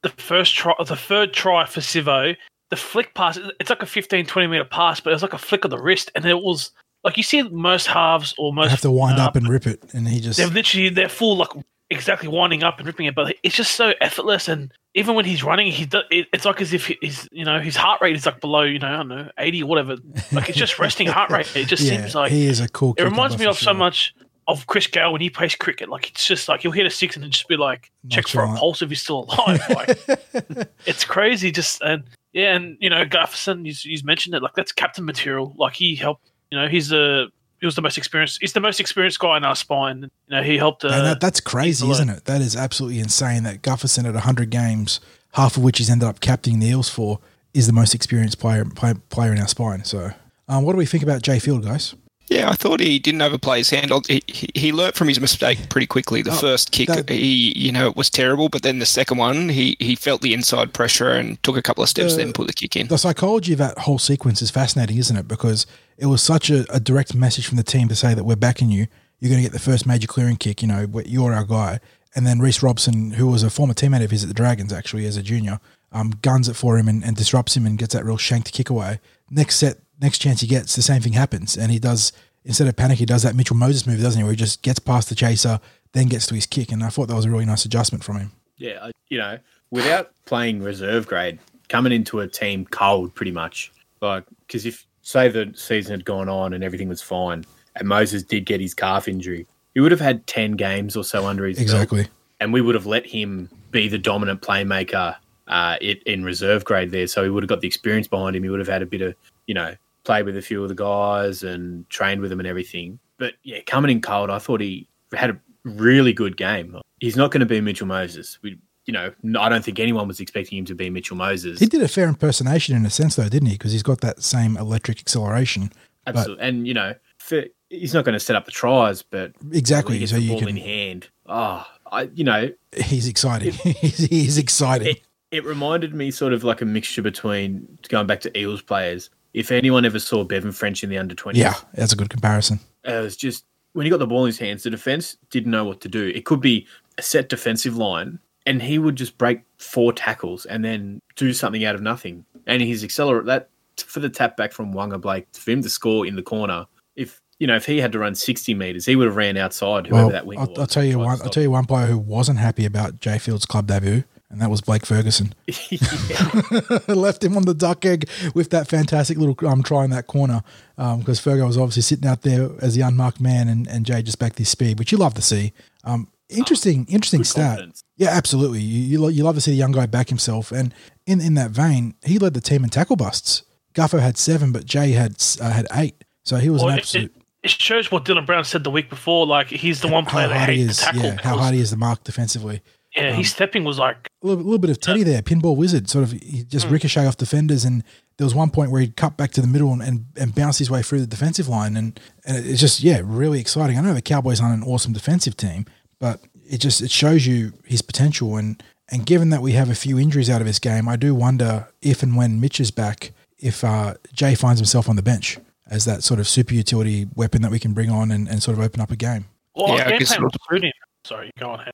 the 0.04 0.10
first 0.10 0.54
try, 0.54 0.76
the 0.86 0.96
third 0.96 1.34
try 1.34 1.66
for 1.66 1.80
Sivo, 1.80 2.36
the 2.70 2.76
flick 2.76 3.16
pass, 3.16 3.40
it's 3.60 3.72
like 3.72 3.82
a 3.82 3.88
15, 3.88 4.28
20 4.28 4.48
meter 4.48 4.64
pass, 4.64 5.00
but 5.00 5.10
it 5.10 5.14
was 5.14 5.24
like 5.24 5.34
a 5.34 5.40
flick 5.40 5.66
of 5.66 5.72
the 5.72 5.82
wrist, 5.82 6.12
and 6.14 6.26
it 6.26 6.44
was 6.44 6.70
like 7.04 7.18
you 7.18 7.24
see 7.24 7.42
most 7.42 7.88
halves 7.88 8.36
or 8.38 8.52
I 8.52 8.56
most 8.56 8.70
have 8.70 8.82
to 8.82 8.92
wind 8.92 9.20
uh, 9.20 9.26
up 9.26 9.36
and 9.36 9.50
rip 9.50 9.66
it, 9.66 9.84
and 9.94 10.08
he 10.08 10.20
just 10.20 10.38
They're 10.38 10.48
literally 10.48 10.90
they're 10.90 11.10
full 11.10 11.38
like 11.38 11.50
exactly 11.90 12.28
winding 12.28 12.64
up 12.64 12.78
and 12.78 12.88
ripping 12.88 13.06
it, 13.06 13.16
but 13.16 13.36
it's 13.44 13.56
just 13.56 13.74
so 13.74 13.94
effortless. 14.02 14.48
And 14.48 14.72
even 14.94 15.16
when 15.16 15.26
he's 15.26 15.44
running, 15.44 15.72
he 15.72 15.86
do, 15.86 16.02
it, 16.10 16.28
it's 16.34 16.46
like 16.46 16.62
as 16.62 16.74
if 16.74 16.92
his 17.02 17.28
you 17.32 17.46
know 17.46 17.60
his 17.60 17.76
heart 17.76 18.02
rate 18.02 18.16
is 18.16 18.26
like 18.26 18.42
below 18.42 18.64
you 18.64 18.80
know 18.80 18.88
I 18.88 18.98
don't 18.98 19.08
know 19.08 19.30
eighty 19.38 19.64
or 19.64 19.68
whatever. 19.68 19.98
Like 20.32 20.50
it's 20.50 20.58
just 20.58 20.80
resting 20.80 21.08
heart 21.08 21.32
rate. 21.32 21.54
It 21.56 21.68
just 21.68 21.84
yeah, 21.84 22.02
seems 22.02 22.16
like 22.16 22.32
he 22.32 22.48
is 22.48 22.60
a 22.60 22.68
cool. 22.68 22.96
it 22.98 23.04
reminds 23.04 23.38
me 23.38 23.46
of 23.46 23.58
for 23.58 23.64
so 23.64 23.74
much 23.74 24.14
of 24.48 24.68
Chris 24.68 24.88
Gayle 24.88 25.12
when 25.12 25.22
he 25.22 25.30
plays 25.30 25.56
cricket. 25.56 25.90
Like 25.90 26.10
it's 26.10 26.26
just 26.26 26.48
like 26.48 26.62
he'll 26.62 26.72
hit 26.72 26.86
a 26.86 26.90
six 26.90 27.16
and 27.16 27.24
then 27.24 27.32
just 27.32 27.48
be 27.48 27.58
like 27.58 27.92
check 28.10 28.28
for 28.28 28.44
a 28.44 28.48
pulse 28.56 28.82
if 28.82 28.90
he's 28.90 29.02
still 29.02 29.24
alive. 29.30 29.62
Like 29.70 30.70
it's 30.86 31.04
crazy. 31.04 31.52
Just 31.52 31.82
and 31.82 32.04
yeah, 32.34 32.56
and 32.56 32.78
you 32.80 32.90
know 32.90 33.06
Gutherson, 33.06 33.66
he's, 33.66 33.82
he's 33.82 34.04
mentioned 34.04 34.36
it. 34.36 34.44
Like 34.44 34.54
that's 34.56 34.72
captain 34.72 35.06
material. 35.06 35.54
Like 35.58 35.74
he 35.74 35.96
helped. 35.96 36.32
You 36.52 36.60
know, 36.60 36.68
he's 36.68 36.90
the 36.90 37.32
he 37.66 37.68
was 37.68 37.74
the 37.76 37.82
most 37.82 37.98
experienced. 37.98 38.38
He's 38.42 38.54
the 38.54 38.60
most 38.60 38.80
experienced 38.80 39.18
guy 39.18 39.38
in 39.38 39.44
our 39.44 39.56
spine. 39.56 40.12
You 40.28 40.36
know, 40.36 40.44
he 40.44 40.56
helped. 40.60 40.86
Uh, 40.86 41.02
that, 41.02 41.20
that's 41.20 41.40
crazy, 41.40 41.90
isn't 41.90 42.10
it? 42.10 42.26
That 42.26 42.40
is 42.40 42.56
absolutely 42.56 43.00
insane. 43.00 43.42
That 43.42 43.64
Gutherson 43.64 44.06
at 44.06 44.14
100 44.14 44.52
games, 44.52 45.00
half 45.34 45.58
of 45.58 45.64
which 45.64 45.80
he's 45.80 45.90
ended 45.90 46.08
up 46.08 46.20
captaining 46.20 46.60
the 46.60 46.68
Eels 46.68 46.90
for, 46.90 47.20
is 47.56 47.66
the 47.66 47.74
most 47.74 47.96
experienced 47.96 48.38
player 48.38 48.64
play, 48.66 48.94
player 49.10 49.34
in 49.34 49.40
our 49.40 49.48
spine. 49.48 49.84
So, 49.84 50.12
um, 50.48 50.64
what 50.64 50.74
do 50.74 50.78
we 50.78 50.86
think 50.86 51.02
about 51.02 51.24
Jai 51.24 51.40
Field, 51.40 51.64
guys? 51.64 51.96
Yeah, 52.28 52.50
I 52.50 52.54
thought 52.54 52.80
he 52.80 52.98
didn't 52.98 53.22
overplay 53.22 53.60
his 53.60 53.70
hand. 53.70 53.92
He, 54.08 54.24
he, 54.56 54.72
learnt 54.72 54.96
from 54.96 55.08
his 55.08 55.20
mistake 55.20 55.70
pretty 55.70 55.86
quickly. 55.86 56.24
The 56.24 56.32
Oh, 56.32 56.36
first 56.36 56.72
kick, 56.72 56.88
that- 56.88 57.10
he 57.10 57.54
you 57.56 57.72
know 57.72 57.88
it 57.88 57.96
was 57.96 58.10
terrible, 58.10 58.50
but 58.50 58.64
then 58.64 58.80
the 58.80 58.86
second 58.86 59.18
one, 59.20 59.50
he 59.50 59.78
he 59.80 59.96
felt 59.96 60.22
the 60.22 60.34
inside 60.34 60.74
pressure 60.74 61.12
and 61.12 61.42
took 61.44 61.56
a 61.56 61.62
couple 61.62 61.84
of 61.84 61.90
steps, 61.90 62.14
Uh, 62.14 62.18
then 62.18 62.34
put 62.34 62.48
the 62.48 62.54
kick 62.54 62.76
in. 62.76 62.88
The 62.88 62.98
psychology 62.98 63.54
of 63.54 63.60
that 63.60 63.78
whole 63.80 64.00
sequence 64.00 64.42
is 64.42 64.50
fascinating, 64.50 64.98
isn't 64.98 65.16
it? 65.16 65.28
Because 65.28 65.68
it 65.98 66.08
was 66.08 66.22
such 66.24 66.50
a, 66.50 66.66
a 66.74 66.80
direct 66.80 67.14
message 67.14 67.46
from 67.48 67.58
the 67.58 67.64
team 67.64 67.88
to 67.90 67.96
say 67.96 68.14
that 68.16 68.24
we're 68.24 68.36
backing 68.36 68.72
you. 68.72 68.88
You're 69.20 69.30
going 69.30 69.42
to 69.42 69.48
get 69.50 69.54
the 69.54 69.60
first 69.60 69.86
major 69.86 70.08
clearing 70.08 70.36
kick. 70.38 70.62
You 70.62 70.68
know, 70.68 70.88
you're 71.06 71.34
our 71.34 71.46
guy. 71.46 71.80
And 72.16 72.26
then 72.26 72.40
Reece 72.40 72.64
Robson, 72.64 73.12
who 73.12 73.28
was 73.28 73.44
a 73.44 73.50
former 73.50 73.74
teammate 73.74 74.04
of 74.04 74.12
his 74.12 74.24
at 74.24 74.30
the 74.30 74.34
Dragons, 74.34 74.74
actually 74.74 75.06
as 75.06 75.16
a 75.18 75.22
junior, 75.24 75.60
um, 75.92 76.12
guns 76.22 76.50
it 76.50 76.56
for 76.56 76.78
him 76.78 76.88
and, 76.88 77.04
and 77.04 77.16
disrupts 77.16 77.56
him 77.56 77.66
and 77.66 77.78
gets 77.78 77.94
that 77.94 78.04
real 78.06 78.18
shanked 78.18 78.52
kick 78.52 78.70
away. 78.70 79.00
Next 79.30 79.56
set, 79.58 79.78
next 80.02 80.20
chance 80.20 80.42
he 80.42 80.48
gets, 80.48 80.76
the 80.76 80.82
same 80.82 81.02
thing 81.02 81.14
happens, 81.14 81.58
and 81.58 81.72
he 81.72 81.80
does 81.80 82.12
instead 82.44 82.68
of 82.68 82.76
panic, 82.76 83.00
he 83.00 83.06
does 83.06 83.24
that 83.24 83.36
Mitchell 83.36 83.56
Moses 83.56 83.88
move, 83.88 84.02
doesn't 84.02 84.20
he? 84.20 84.24
Where 84.24 84.32
he 84.34 84.38
just 84.38 84.62
gets 84.62 84.80
past 84.80 85.10
the 85.10 85.16
chaser, 85.16 85.60
then 85.94 86.08
gets 86.08 86.28
to 86.28 86.36
his 86.36 86.46
kick, 86.46 86.72
and 86.72 86.84
I 86.84 86.90
thought 86.90 87.08
that 87.08 87.16
was 87.16 87.26
a 87.26 87.32
really 87.32 87.46
nice 87.46 87.66
adjustment 87.66 88.04
from 88.04 88.18
him. 88.18 88.32
Yeah, 88.58 88.90
you 89.10 89.18
know, 89.18 89.40
without 89.72 90.12
playing 90.26 90.62
reserve 90.62 91.08
grade, 91.08 91.40
coming 91.70 91.92
into 91.92 92.20
a 92.20 92.28
team 92.28 92.66
cold 92.66 93.14
pretty 93.16 93.32
much. 93.32 93.72
Like, 94.02 94.26
because 94.46 94.66
if, 94.66 94.86
say, 95.02 95.30
the 95.30 95.52
season 95.56 95.92
had 95.94 96.06
gone 96.06 96.30
on 96.30 96.54
and 96.54 96.64
everything 96.64 96.88
was 96.88 97.02
fine, 97.02 97.46
and 97.76 97.88
Moses 97.88 98.24
did 98.24 98.46
get 98.46 98.62
his 98.62 98.74
calf 98.74 99.08
injury, 99.08 99.48
he 99.74 99.80
would 99.80 99.92
have 99.92 100.00
had 100.02 100.26
10 100.28 100.54
games 100.54 100.96
or 100.96 101.04
so 101.04 101.26
under 101.26 101.46
his 101.46 101.58
belt, 101.58 101.64
Exactly. 101.64 102.08
and 102.40 102.54
we 102.54 102.62
would 102.62 102.76
have 102.76 102.86
let 102.86 103.06
him 103.06 103.50
be 103.72 103.88
the 103.90 103.98
dominant 103.98 104.42
playmaker 104.42 105.16
uh, 105.48 105.78
it, 105.82 106.02
in 106.04 106.24
reserve 106.24 106.64
grade 106.64 106.92
there. 106.92 107.08
So 107.08 107.24
he 107.24 107.30
would 107.30 107.44
have 107.44 107.50
got 107.50 107.62
the 107.62 107.68
experience 107.68 108.08
behind 108.08 108.36
him. 108.36 108.44
He 108.44 108.50
would 108.50 108.60
have 108.60 108.70
had 108.70 108.82
a 108.82 108.86
bit 108.86 109.02
of, 109.02 109.16
you 109.48 109.54
know, 109.54 109.76
play 110.06 110.24
with 110.24 110.38
a 110.38 110.42
few 110.42 110.64
of 110.64 110.70
the 110.70 110.76
guys 110.76 111.44
and 111.44 111.90
trained 111.90 112.22
with 112.22 112.30
them 112.30 112.40
and 112.40 112.48
everything. 112.48 113.00
But 113.18 113.34
yeah, 113.44 113.60
coming 113.66 113.92
in 113.92 114.02
cold, 114.02 114.30
I 114.30 114.40
thought 114.40 114.62
he 114.62 114.88
had 115.14 115.30
a 115.32 115.40
really 115.64 116.14
good 116.14 116.38
game. 116.38 116.80
He's 117.02 117.18
not 117.18 117.32
going 117.32 117.42
to 117.42 117.46
be 117.46 117.60
Mitchell 117.62 117.88
Moses. 117.88 118.40
We, 118.42 118.58
you 118.86 118.94
know, 118.94 119.12
I 119.40 119.50
don't 119.50 119.66
think 119.66 119.80
anyone 119.80 120.08
was 120.08 120.20
expecting 120.20 120.60
him 120.60 120.66
to 120.66 120.76
be 120.76 120.90
Mitchell 120.90 121.18
Moses. 121.18 121.60
He 121.60 121.66
did 121.66 121.82
a 121.82 121.88
fair 121.88 122.08
impersonation 122.08 122.76
in 122.76 122.86
a 122.86 122.90
sense, 122.90 123.16
though, 123.16 123.28
didn't 123.28 123.48
he? 123.48 123.56
Because 123.56 123.72
he's 123.72 123.84
got 123.84 124.02
that 124.02 124.22
same 124.24 124.58
electric 124.58 125.00
acceleration. 125.00 125.72
Absolutely. 126.08 126.44
and, 126.48 126.68
you 126.68 126.74
know, 126.76 126.94
for, 127.18 127.44
he's 127.70 127.94
not 127.94 128.06
going 128.06 128.14
to 128.14 128.20
set 128.20 128.36
up 128.36 128.46
the 128.46 128.52
tries, 128.52 129.02
but 129.02 129.32
Exactly. 129.52 129.96
when 129.96 130.02
he 130.02 130.08
So 130.08 130.16
the 130.18 130.22
you 130.22 130.30
ball 130.32 130.40
can. 130.40 130.50
in 130.50 130.58
hand. 130.58 131.08
Oh, 131.26 131.66
I, 131.92 132.04
you 132.14 132.24
know, 132.24 132.52
He's 132.76 133.08
exciting. 133.08 133.54
he's, 133.64 133.98
he's 133.98 134.38
exciting. 134.38 134.90
it, 134.90 135.02
it 135.32 135.44
reminded 135.46 135.94
me 135.96 136.12
sort 136.12 136.34
of 136.34 136.44
like 136.44 136.62
a 136.62 136.66
mixture 136.66 137.02
between 137.02 137.80
going 137.90 138.06
back 138.08 138.22
to 138.22 138.38
Eels 138.40 138.62
players. 138.62 139.10
If 139.36 139.52
anyone 139.52 139.84
ever 139.84 140.00
saw 140.00 140.24
Bevan 140.24 140.54
French 140.54 140.82
in 140.82 140.90
the 140.90 140.98
under 140.98 141.14
20s, 141.14 141.36
yeah, 141.36 141.56
that's 141.74 141.92
a 141.92 141.98
good 141.98 142.10
comparison. 142.10 142.62
Uh, 142.88 142.94
it 142.94 143.02
was 143.02 143.18
just 143.18 143.46
when 143.74 143.86
he 143.86 143.90
got 143.90 144.00
the 144.00 144.08
ball 144.08 144.24
in 144.24 144.28
his 144.28 144.40
hands, 144.40 144.64
the 144.64 144.70
defense 144.70 145.18
didn't 145.30 145.52
know 145.52 145.66
what 145.66 145.82
to 145.82 145.90
do. 145.90 146.08
It 146.08 146.24
could 146.24 146.40
be 146.40 146.66
a 146.98 147.02
set 147.02 147.28
defensive 147.28 147.76
line, 147.76 148.20
and 148.46 148.62
he 148.62 148.80
would 148.80 148.96
just 148.96 149.18
break 149.18 149.42
four 149.58 149.92
tackles 149.92 150.46
and 150.46 150.64
then 150.64 151.02
do 151.18 151.34
something 151.34 151.66
out 151.66 151.76
of 151.76 151.82
nothing. 151.82 152.26
And 152.48 152.62
his 152.62 152.82
accelerate 152.82 153.26
that 153.26 153.50
for 153.76 154.00
the 154.00 154.10
tap 154.10 154.38
back 154.38 154.54
from 154.54 154.74
Waqa 154.74 155.02
Blake 155.02 155.28
for 155.34 155.52
him 155.52 155.62
to 155.64 155.70
score 155.70 156.06
in 156.06 156.16
the 156.16 156.24
corner. 156.24 156.66
If 156.96 157.22
you 157.38 157.48
know, 157.48 157.58
if 157.58 157.66
he 157.66 157.82
had 157.82 157.92
to 157.92 158.00
run 158.00 158.16
sixty 158.16 158.54
meters, 158.54 158.86
he 158.86 158.96
would 158.96 159.08
have 159.08 159.18
ran 159.18 159.36
outside 159.36 159.88
whoever 159.88 160.06
Well, 160.06 160.12
that 160.14 160.26
wing 160.26 160.40
I'll. 160.40 160.54
I'll 160.58 160.68
tell 160.68 160.86
you 160.86 161.00
one. 161.00 161.20
I'll 161.22 161.30
tell 161.30 161.44
you 161.44 161.52
one 161.52 161.66
player 161.66 161.88
who 161.88 161.98
wasn't 161.98 162.40
happy 162.40 162.66
about 162.66 163.02
Jai 163.02 163.18
Field's 163.18 163.46
club 163.46 163.68
debut, 163.68 164.06
and 164.30 164.42
that 164.42 164.50
was 164.50 164.62
Blake 164.62 164.86
Ferguson. 164.86 165.34
Left 166.88 167.24
him 167.24 167.38
on 167.38 167.44
the 167.44 167.54
duck 167.58 167.86
egg 167.86 168.10
with 168.34 168.50
that 168.52 168.68
fantastic 168.68 169.18
little 169.18 169.36
um, 169.48 169.64
try 169.64 169.84
in 169.86 169.92
that 169.92 170.08
corner 170.08 170.42
because 170.76 171.20
Fergo 171.20 171.46
was 171.48 171.58
obviously 171.58 171.82
sitting 171.84 172.08
out 172.08 172.22
there 172.24 172.50
as 172.62 172.76
the 172.76 172.82
unmarked 172.82 173.20
man, 173.22 173.48
and, 173.48 173.68
and 173.68 173.86
Jai 173.86 174.02
just 174.02 174.20
backed 174.20 174.38
his 174.38 174.50
speed, 174.50 174.80
which 174.80 174.92
you 174.92 174.98
love 174.98 175.14
to 175.16 175.22
see. 175.22 175.54
Um, 175.84 176.08
interesting, 176.30 176.86
interesting 176.90 177.20
Good 177.22 177.28
stat. 177.28 177.50
confidence. 177.58 177.84
Yeah, 177.98 178.10
absolutely. 178.10 178.60
You, 178.60 178.82
you 178.82 179.02
lo- 179.02 179.08
you 179.10 179.24
love 179.24 179.36
to 179.36 179.42
see 179.42 179.52
the 179.52 179.58
young 179.58 179.72
guy 179.72 179.86
back 179.86 180.10
himself, 180.10 180.52
and 180.52 180.74
in 181.06 181.22
in 181.22 181.36
that 181.36 181.52
vein, 181.52 181.96
he 182.04 182.18
led 182.20 182.34
the 182.34 182.42
team 182.42 182.64
in 182.64 182.70
tackle 182.70 182.96
busts. 182.96 183.44
Guffo 183.74 184.00
had 184.00 184.18
seven, 184.18 184.52
but 184.52 184.66
Jai 184.66 184.88
had 184.88 185.22
uh, 185.42 185.50
had 185.52 185.68
eight, 185.74 186.04
so 186.24 186.38
he 186.38 186.50
was 186.50 186.62
Well, 186.62 186.72
an 186.74 186.80
absolute. 186.80 187.12
it, 187.16 187.22
it 187.44 187.52
shows 187.52 187.92
what 187.92 188.06
Dylan 188.06 188.26
Brown 188.26 188.44
said 188.44 188.64
the 188.64 188.72
week 188.72 188.90
before. 188.90 189.26
Like 189.28 189.48
he's 189.48 189.82
the 189.82 189.88
one 189.88 190.06
player 190.06 190.28
how 190.28 190.34
that 190.34 190.50
hates 190.50 190.72
is, 190.72 190.78
tackle. 190.80 191.02
yeah, 191.04 191.18
how 191.22 191.38
hard 191.38 191.54
he 191.54 191.60
is 191.62 191.70
to 191.72 191.78
mark 191.78 192.04
defensively. 192.04 192.62
Yeah, 192.96 193.12
his 193.14 193.30
stepping 193.32 193.64
was 193.64 193.78
like 193.78 194.08
a 194.24 194.28
little, 194.28 194.44
little 194.44 194.60
bit 194.60 194.70
of 194.70 194.80
Teddy 194.80 195.04
there, 195.04 195.22
pinball 195.22 195.58
wizard, 195.58 195.90
sort 195.90 196.04
of 196.04 196.12
he 196.14 196.44
just 196.44 196.68
ricochet 196.70 197.06
off 197.06 197.18
defenders, 197.18 197.66
and 197.66 197.84
there 198.18 198.26
was 198.26 198.34
one 198.34 198.50
point 198.50 198.72
where 198.72 198.80
he'd 198.82 198.96
cut 198.96 199.18
back 199.18 199.32
to 199.32 199.42
the 199.42 199.48
middle 199.48 199.74
and, 199.74 199.82
and, 199.82 200.06
and 200.16 200.34
bounce 200.34 200.58
his 200.58 200.72
way 200.72 200.82
through 200.82 201.02
the 201.02 201.08
defensive 201.08 201.48
line, 201.50 201.76
and, 201.76 202.00
and 202.26 202.46
it's 202.46 202.60
just 202.62 202.82
yeah, 202.82 203.02
really 203.04 203.40
exciting. 203.42 203.78
I 203.78 203.82
know 203.82 203.94
the 203.94 204.02
Cowboys 204.02 204.40
aren't 204.40 204.64
an 204.64 204.70
awesome 204.70 204.94
defensive 204.94 205.36
team, 205.36 205.66
but 206.00 206.22
it 206.50 206.60
just 206.60 206.82
it 206.82 206.92
shows 206.92 207.26
you 207.28 207.52
his 207.66 207.82
potential, 207.82 208.38
and 208.38 208.64
and 208.90 209.06
given 209.06 209.30
that 209.32 209.42
we 209.42 209.52
have 209.54 209.70
a 209.70 209.76
few 209.76 210.00
injuries 210.00 210.30
out 210.30 210.40
of 210.42 210.48
his 210.48 210.60
game, 210.60 210.88
I 210.88 210.96
do 210.96 211.14
wonder 211.14 211.68
if 211.82 212.02
and 212.04 212.16
when 212.16 212.40
Mitch 212.40 212.60
is 212.62 212.72
back, 212.72 213.12
if 213.40 213.64
uh, 213.64 213.96
Jai 214.14 214.36
finds 214.36 214.60
himself 214.60 214.88
on 214.88 214.96
the 214.96 215.02
bench 215.04 215.38
as 215.70 215.84
that 215.86 216.04
sort 216.04 216.20
of 216.20 216.28
super 216.28 216.54
utility 216.54 217.08
weapon 217.16 217.42
that 217.42 217.50
we 217.52 217.58
can 217.60 217.74
bring 217.74 217.90
on 217.90 218.12
and, 218.12 218.30
and 218.30 218.42
sort 218.44 218.56
of 218.58 218.64
open 218.64 218.80
up 218.80 218.92
a 218.92 218.96
game. 218.96 219.26
well, 219.56 219.76
Yeah, 219.76 219.86
I 219.88 219.90
game 219.90 220.00
guess 220.00 220.08
plan 220.10 220.20
it'll- 220.20 220.26
was 220.28 220.38
suiting. 220.50 220.72
Sorry, 221.04 221.32
go 221.40 221.50
on. 221.50 221.60
Ham. 221.60 221.72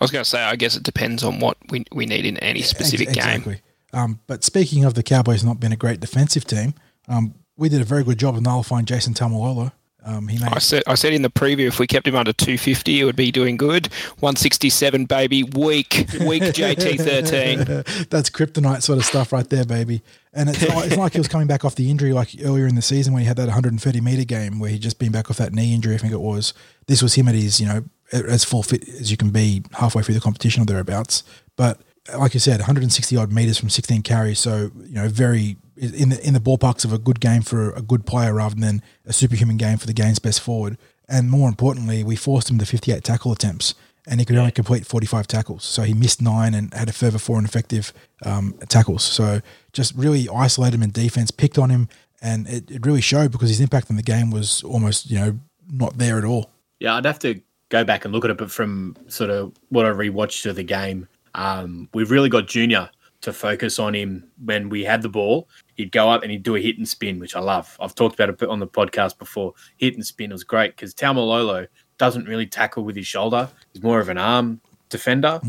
I 0.00 0.04
was 0.04 0.10
going 0.10 0.24
to 0.24 0.28
say, 0.28 0.42
I 0.42 0.56
guess 0.56 0.76
it 0.76 0.82
depends 0.82 1.22
on 1.22 1.40
what 1.40 1.58
we, 1.68 1.84
we 1.92 2.06
need 2.06 2.24
in 2.24 2.38
any 2.38 2.62
specific 2.62 3.08
Ex- 3.08 3.16
game. 3.16 3.28
Exactly. 3.28 3.60
Um, 3.92 4.20
but 4.26 4.44
speaking 4.44 4.84
of 4.84 4.94
the 4.94 5.02
Cowboys 5.02 5.44
not 5.44 5.60
being 5.60 5.72
a 5.72 5.76
great 5.76 6.00
defensive 6.00 6.44
team, 6.44 6.74
um, 7.08 7.34
we 7.56 7.68
did 7.68 7.80
a 7.80 7.84
very 7.84 8.04
good 8.04 8.18
job 8.18 8.36
of 8.36 8.42
nullifying 8.42 8.86
Jason 8.86 9.14
Taumalolo. 9.14 9.72
Um, 10.02 10.28
he 10.28 10.38
made 10.38 10.48
I 10.50 10.60
said 10.60 10.82
I 10.86 10.94
said 10.94 11.12
in 11.12 11.20
the 11.20 11.28
preview 11.28 11.66
if 11.66 11.78
we 11.78 11.86
kept 11.86 12.06
him 12.08 12.16
under 12.16 12.32
250, 12.32 13.00
it 13.00 13.04
would 13.04 13.16
be 13.16 13.30
doing 13.30 13.58
good. 13.58 13.88
167, 14.20 15.04
baby, 15.04 15.42
weak, 15.42 16.06
weak 16.20 16.42
JT 16.54 16.96
13. 16.96 18.06
that's 18.08 18.30
kryptonite 18.30 18.82
sort 18.82 18.98
of 18.98 19.04
stuff 19.04 19.30
right 19.30 19.46
there, 19.50 19.66
baby. 19.66 20.00
And 20.32 20.48
it's 20.48 20.66
not, 20.66 20.86
it's 20.86 20.96
like 20.96 21.12
he 21.12 21.18
was 21.18 21.28
coming 21.28 21.46
back 21.46 21.66
off 21.66 21.74
the 21.74 21.90
injury 21.90 22.14
like 22.14 22.34
earlier 22.42 22.66
in 22.66 22.76
the 22.76 22.82
season 22.82 23.12
when 23.12 23.20
he 23.22 23.28
had 23.28 23.36
that 23.36 23.44
130 23.48 24.00
meter 24.00 24.24
game 24.24 24.58
where 24.58 24.70
he'd 24.70 24.80
just 24.80 24.98
been 24.98 25.12
back 25.12 25.28
off 25.28 25.36
that 25.36 25.52
knee 25.52 25.74
injury. 25.74 25.94
I 25.94 25.98
think 25.98 26.14
it 26.14 26.20
was. 26.20 26.54
This 26.86 27.02
was 27.02 27.14
him 27.14 27.28
at 27.28 27.34
his 27.34 27.60
you 27.60 27.66
know 27.66 27.84
as 28.12 28.44
full 28.44 28.62
fit 28.62 28.88
as 28.88 29.10
you 29.10 29.16
can 29.16 29.30
be 29.30 29.62
halfway 29.72 30.02
through 30.02 30.14
the 30.14 30.20
competition 30.20 30.62
or 30.62 30.66
thereabouts. 30.66 31.22
But 31.56 31.80
like 32.16 32.34
you 32.34 32.40
said, 32.40 32.60
160 32.60 33.16
odd 33.16 33.32
meters 33.32 33.58
from 33.58 33.70
16 33.70 34.02
carries. 34.02 34.38
So 34.38 34.70
you 34.84 34.94
know 34.94 35.08
very 35.08 35.56
in 35.76 36.10
the 36.10 36.26
in 36.26 36.34
the 36.34 36.40
ballparks 36.40 36.84
of 36.84 36.92
a 36.92 36.98
good 36.98 37.20
game 37.20 37.42
for 37.42 37.72
a 37.72 37.82
good 37.82 38.06
player 38.06 38.34
rather 38.34 38.56
than 38.56 38.82
a 39.06 39.12
superhuman 39.12 39.56
game 39.56 39.78
for 39.78 39.86
the 39.86 39.92
game's 39.92 40.18
best 40.18 40.40
forward. 40.40 40.78
And 41.08 41.30
more 41.30 41.48
importantly, 41.48 42.04
we 42.04 42.16
forced 42.16 42.50
him 42.50 42.58
to 42.58 42.66
58 42.66 43.02
tackle 43.02 43.32
attempts 43.32 43.74
and 44.06 44.20
he 44.20 44.26
could 44.26 44.36
only 44.36 44.50
complete 44.50 44.86
45 44.86 45.26
tackles. 45.26 45.64
So 45.64 45.82
he 45.82 45.94
missed 45.94 46.22
nine 46.22 46.54
and 46.54 46.72
had 46.74 46.88
a 46.88 46.92
further 46.92 47.18
four 47.18 47.38
ineffective 47.38 47.92
um, 48.24 48.54
tackles. 48.68 49.02
So 49.04 49.40
just 49.72 49.94
really 49.94 50.28
isolated 50.28 50.76
him 50.76 50.82
in 50.82 50.90
defense, 50.90 51.30
picked 51.30 51.58
on 51.58 51.70
him, 51.70 51.88
and 52.22 52.48
it, 52.48 52.70
it 52.70 52.86
really 52.86 53.00
showed 53.00 53.32
because 53.32 53.48
his 53.48 53.60
impact 53.60 53.90
on 53.90 53.96
the 53.96 54.02
game 54.02 54.30
was 54.30 54.62
almost, 54.62 55.10
you 55.10 55.18
know, 55.18 55.38
not 55.70 55.98
there 55.98 56.18
at 56.18 56.24
all. 56.24 56.50
Yeah, 56.78 56.96
I'd 56.96 57.04
have 57.04 57.18
to 57.20 57.40
go 57.70 57.82
back 57.84 58.04
and 58.04 58.12
look 58.12 58.24
at 58.24 58.30
it, 58.30 58.36
but 58.36 58.50
from 58.50 58.96
sort 59.08 59.30
of 59.30 59.52
what 59.70 59.86
I 59.86 59.90
rewatched 59.90 60.44
of 60.46 60.56
the 60.56 60.62
game, 60.62 61.08
um, 61.34 61.88
we've 61.94 62.10
really 62.10 62.28
got 62.28 62.46
Junior 62.46 62.90
to 63.22 63.32
focus 63.32 63.78
on 63.78 63.94
him 63.94 64.24
when 64.44 64.68
we 64.68 64.84
had 64.84 65.02
the 65.02 65.08
ball. 65.08 65.48
He'd 65.76 65.92
go 65.92 66.10
up 66.10 66.22
and 66.22 66.30
he'd 66.30 66.42
do 66.42 66.56
a 66.56 66.60
hit 66.60 66.78
and 66.78 66.88
spin, 66.88 67.18
which 67.18 67.36
I 67.36 67.40
love. 67.40 67.76
I've 67.80 67.94
talked 67.94 68.14
about 68.18 68.30
it 68.30 68.42
on 68.48 68.60
the 68.60 68.66
podcast 68.66 69.18
before. 69.18 69.54
Hit 69.78 69.94
and 69.94 70.04
spin 70.04 70.30
was 70.30 70.44
great 70.44 70.74
because 70.76 70.94
Taumalolo 70.94 71.66
doesn't 71.98 72.26
really 72.26 72.46
tackle 72.46 72.82
with 72.84 72.96
his 72.96 73.06
shoulder. 73.06 73.48
He's 73.72 73.82
more 73.82 74.00
of 74.00 74.08
an 74.08 74.18
arm 74.18 74.60
defender. 74.88 75.40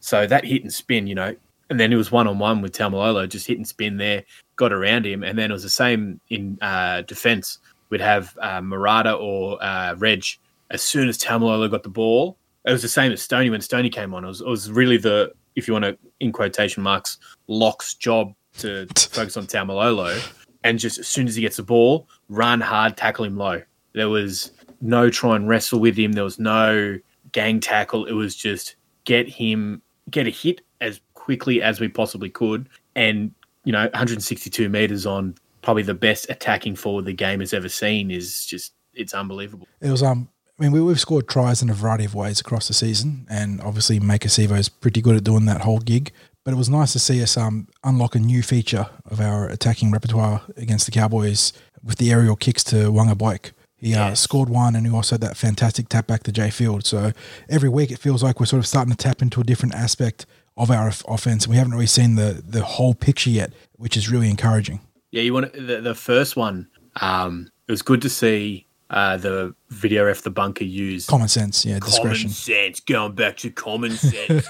So 0.00 0.26
that 0.26 0.44
hit 0.44 0.62
and 0.62 0.72
spin, 0.72 1.08
you 1.08 1.16
know, 1.16 1.34
and 1.68 1.80
then 1.80 1.92
it 1.92 1.96
was 1.96 2.12
one 2.12 2.28
on 2.28 2.38
one 2.38 2.62
with 2.62 2.72
Taumalolo, 2.72 3.28
just 3.28 3.46
hit 3.46 3.56
and 3.56 3.66
spin 3.66 3.96
there, 3.96 4.22
got 4.54 4.72
around 4.72 5.04
him, 5.04 5.24
and 5.24 5.36
then 5.36 5.50
it 5.50 5.52
was 5.52 5.64
the 5.64 5.68
same 5.68 6.20
in 6.30 6.58
uh, 6.62 7.02
defense. 7.02 7.58
We'd 7.90 8.00
have 8.00 8.36
uh, 8.40 8.60
Marata 8.60 9.20
or 9.20 9.62
uh, 9.62 9.94
Reg. 9.96 10.24
As 10.70 10.82
soon 10.82 11.08
as 11.08 11.18
Taumalolo 11.18 11.70
got 11.70 11.82
the 11.82 11.88
ball, 11.88 12.38
it 12.64 12.72
was 12.72 12.82
the 12.82 12.88
same 12.88 13.12
as 13.12 13.22
Stony 13.22 13.50
when 13.50 13.60
Stony 13.60 13.88
came 13.88 14.12
on. 14.12 14.24
It 14.24 14.28
was, 14.28 14.40
it 14.40 14.46
was 14.46 14.70
really 14.70 14.96
the, 14.96 15.32
if 15.54 15.68
you 15.68 15.72
want 15.72 15.84
to, 15.84 15.96
in 16.20 16.32
quotation 16.32 16.82
marks, 16.82 17.18
lock's 17.46 17.94
job 17.94 18.34
to 18.58 18.86
focus 18.96 19.36
on 19.36 19.46
Taumalolo. 19.46 20.20
And 20.64 20.78
just 20.78 20.98
as 20.98 21.06
soon 21.06 21.28
as 21.28 21.36
he 21.36 21.42
gets 21.42 21.56
the 21.56 21.62
ball, 21.62 22.08
run 22.28 22.60
hard, 22.60 22.96
tackle 22.96 23.24
him 23.24 23.36
low. 23.36 23.62
There 23.92 24.08
was 24.08 24.50
no 24.80 25.10
try 25.10 25.36
and 25.36 25.48
wrestle 25.48 25.78
with 25.78 25.96
him. 25.96 26.12
There 26.12 26.24
was 26.24 26.40
no 26.40 26.98
gang 27.32 27.60
tackle. 27.60 28.04
It 28.06 28.12
was 28.12 28.34
just 28.34 28.74
get 29.04 29.28
him, 29.28 29.80
get 30.10 30.26
a 30.26 30.30
hit 30.30 30.60
as 30.80 31.00
quickly 31.14 31.62
as 31.62 31.78
we 31.78 31.88
possibly 31.88 32.30
could. 32.30 32.68
And, 32.96 33.32
you 33.64 33.72
know, 33.72 33.82
162 33.82 34.68
meters 34.68 35.06
on 35.06 35.36
probably 35.62 35.84
the 35.84 35.94
best 35.94 36.26
attacking 36.30 36.74
forward 36.74 37.04
the 37.04 37.12
game 37.12 37.40
has 37.40 37.54
ever 37.54 37.68
seen 37.68 38.10
is 38.10 38.44
just, 38.44 38.72
it's 38.92 39.14
unbelievable. 39.14 39.68
It 39.80 39.90
was, 39.90 40.02
um, 40.02 40.28
I 40.58 40.62
mean, 40.62 40.72
we, 40.72 40.80
we've 40.80 41.00
scored 41.00 41.28
tries 41.28 41.60
in 41.60 41.68
a 41.68 41.74
variety 41.74 42.06
of 42.06 42.14
ways 42.14 42.40
across 42.40 42.68
the 42.68 42.74
season, 42.74 43.26
and 43.28 43.60
obviously 43.60 44.00
Maika 44.00 44.58
is 44.58 44.68
pretty 44.68 45.02
good 45.02 45.16
at 45.16 45.24
doing 45.24 45.44
that 45.46 45.62
whole 45.62 45.80
gig. 45.80 46.12
But 46.44 46.54
it 46.54 46.56
was 46.56 46.70
nice 46.70 46.92
to 46.92 46.98
see 46.98 47.22
us 47.22 47.36
um, 47.36 47.66
unlock 47.82 48.14
a 48.14 48.20
new 48.20 48.42
feature 48.42 48.88
of 49.04 49.20
our 49.20 49.48
attacking 49.48 49.90
repertoire 49.90 50.42
against 50.56 50.86
the 50.86 50.92
Cowboys 50.92 51.52
with 51.82 51.98
the 51.98 52.10
aerial 52.10 52.36
kicks 52.36 52.62
to 52.64 52.90
Wanga 52.92 53.18
Blake. 53.18 53.52
He 53.76 53.94
uh, 53.94 54.14
scored 54.14 54.48
one, 54.48 54.74
and 54.74 54.86
he 54.86 54.92
also 54.92 55.14
had 55.14 55.20
that 55.20 55.36
fantastic 55.36 55.88
tap 55.88 56.06
back 56.06 56.22
to 56.22 56.32
Jai 56.32 56.50
Field. 56.50 56.86
So 56.86 57.12
every 57.48 57.68
week 57.68 57.90
it 57.90 57.98
feels 57.98 58.22
like 58.22 58.40
we're 58.40 58.46
sort 58.46 58.60
of 58.60 58.66
starting 58.66 58.92
to 58.92 58.96
tap 58.96 59.20
into 59.20 59.40
a 59.40 59.44
different 59.44 59.74
aspect 59.74 60.24
of 60.56 60.70
our 60.70 60.88
off- 60.88 61.04
offense, 61.06 61.44
and 61.44 61.50
we 61.50 61.58
haven't 61.58 61.72
really 61.72 61.86
seen 61.86 62.14
the 62.14 62.42
the 62.46 62.62
whole 62.64 62.94
picture 62.94 63.28
yet, 63.28 63.52
which 63.74 63.96
is 63.96 64.10
really 64.10 64.30
encouraging. 64.30 64.80
Yeah, 65.10 65.22
you 65.22 65.34
want 65.34 65.52
the, 65.52 65.80
the 65.82 65.94
first 65.94 66.36
one. 66.36 66.68
Um, 67.00 67.50
it 67.68 67.72
was 67.72 67.82
good 67.82 68.00
to 68.02 68.08
see 68.08 68.65
uh, 68.90 69.16
the 69.16 69.54
video 69.70 70.04
ref 70.04 70.22
the 70.22 70.30
bunker 70.30 70.64
used 70.64 71.08
Common 71.08 71.28
sense, 71.28 71.64
yeah, 71.64 71.78
common 71.78 71.90
discretion. 71.92 72.30
sense. 72.30 72.80
Going 72.80 73.14
back 73.14 73.36
to 73.38 73.50
common 73.50 73.90
sense. 73.96 74.46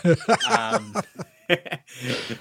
um, 0.48 0.94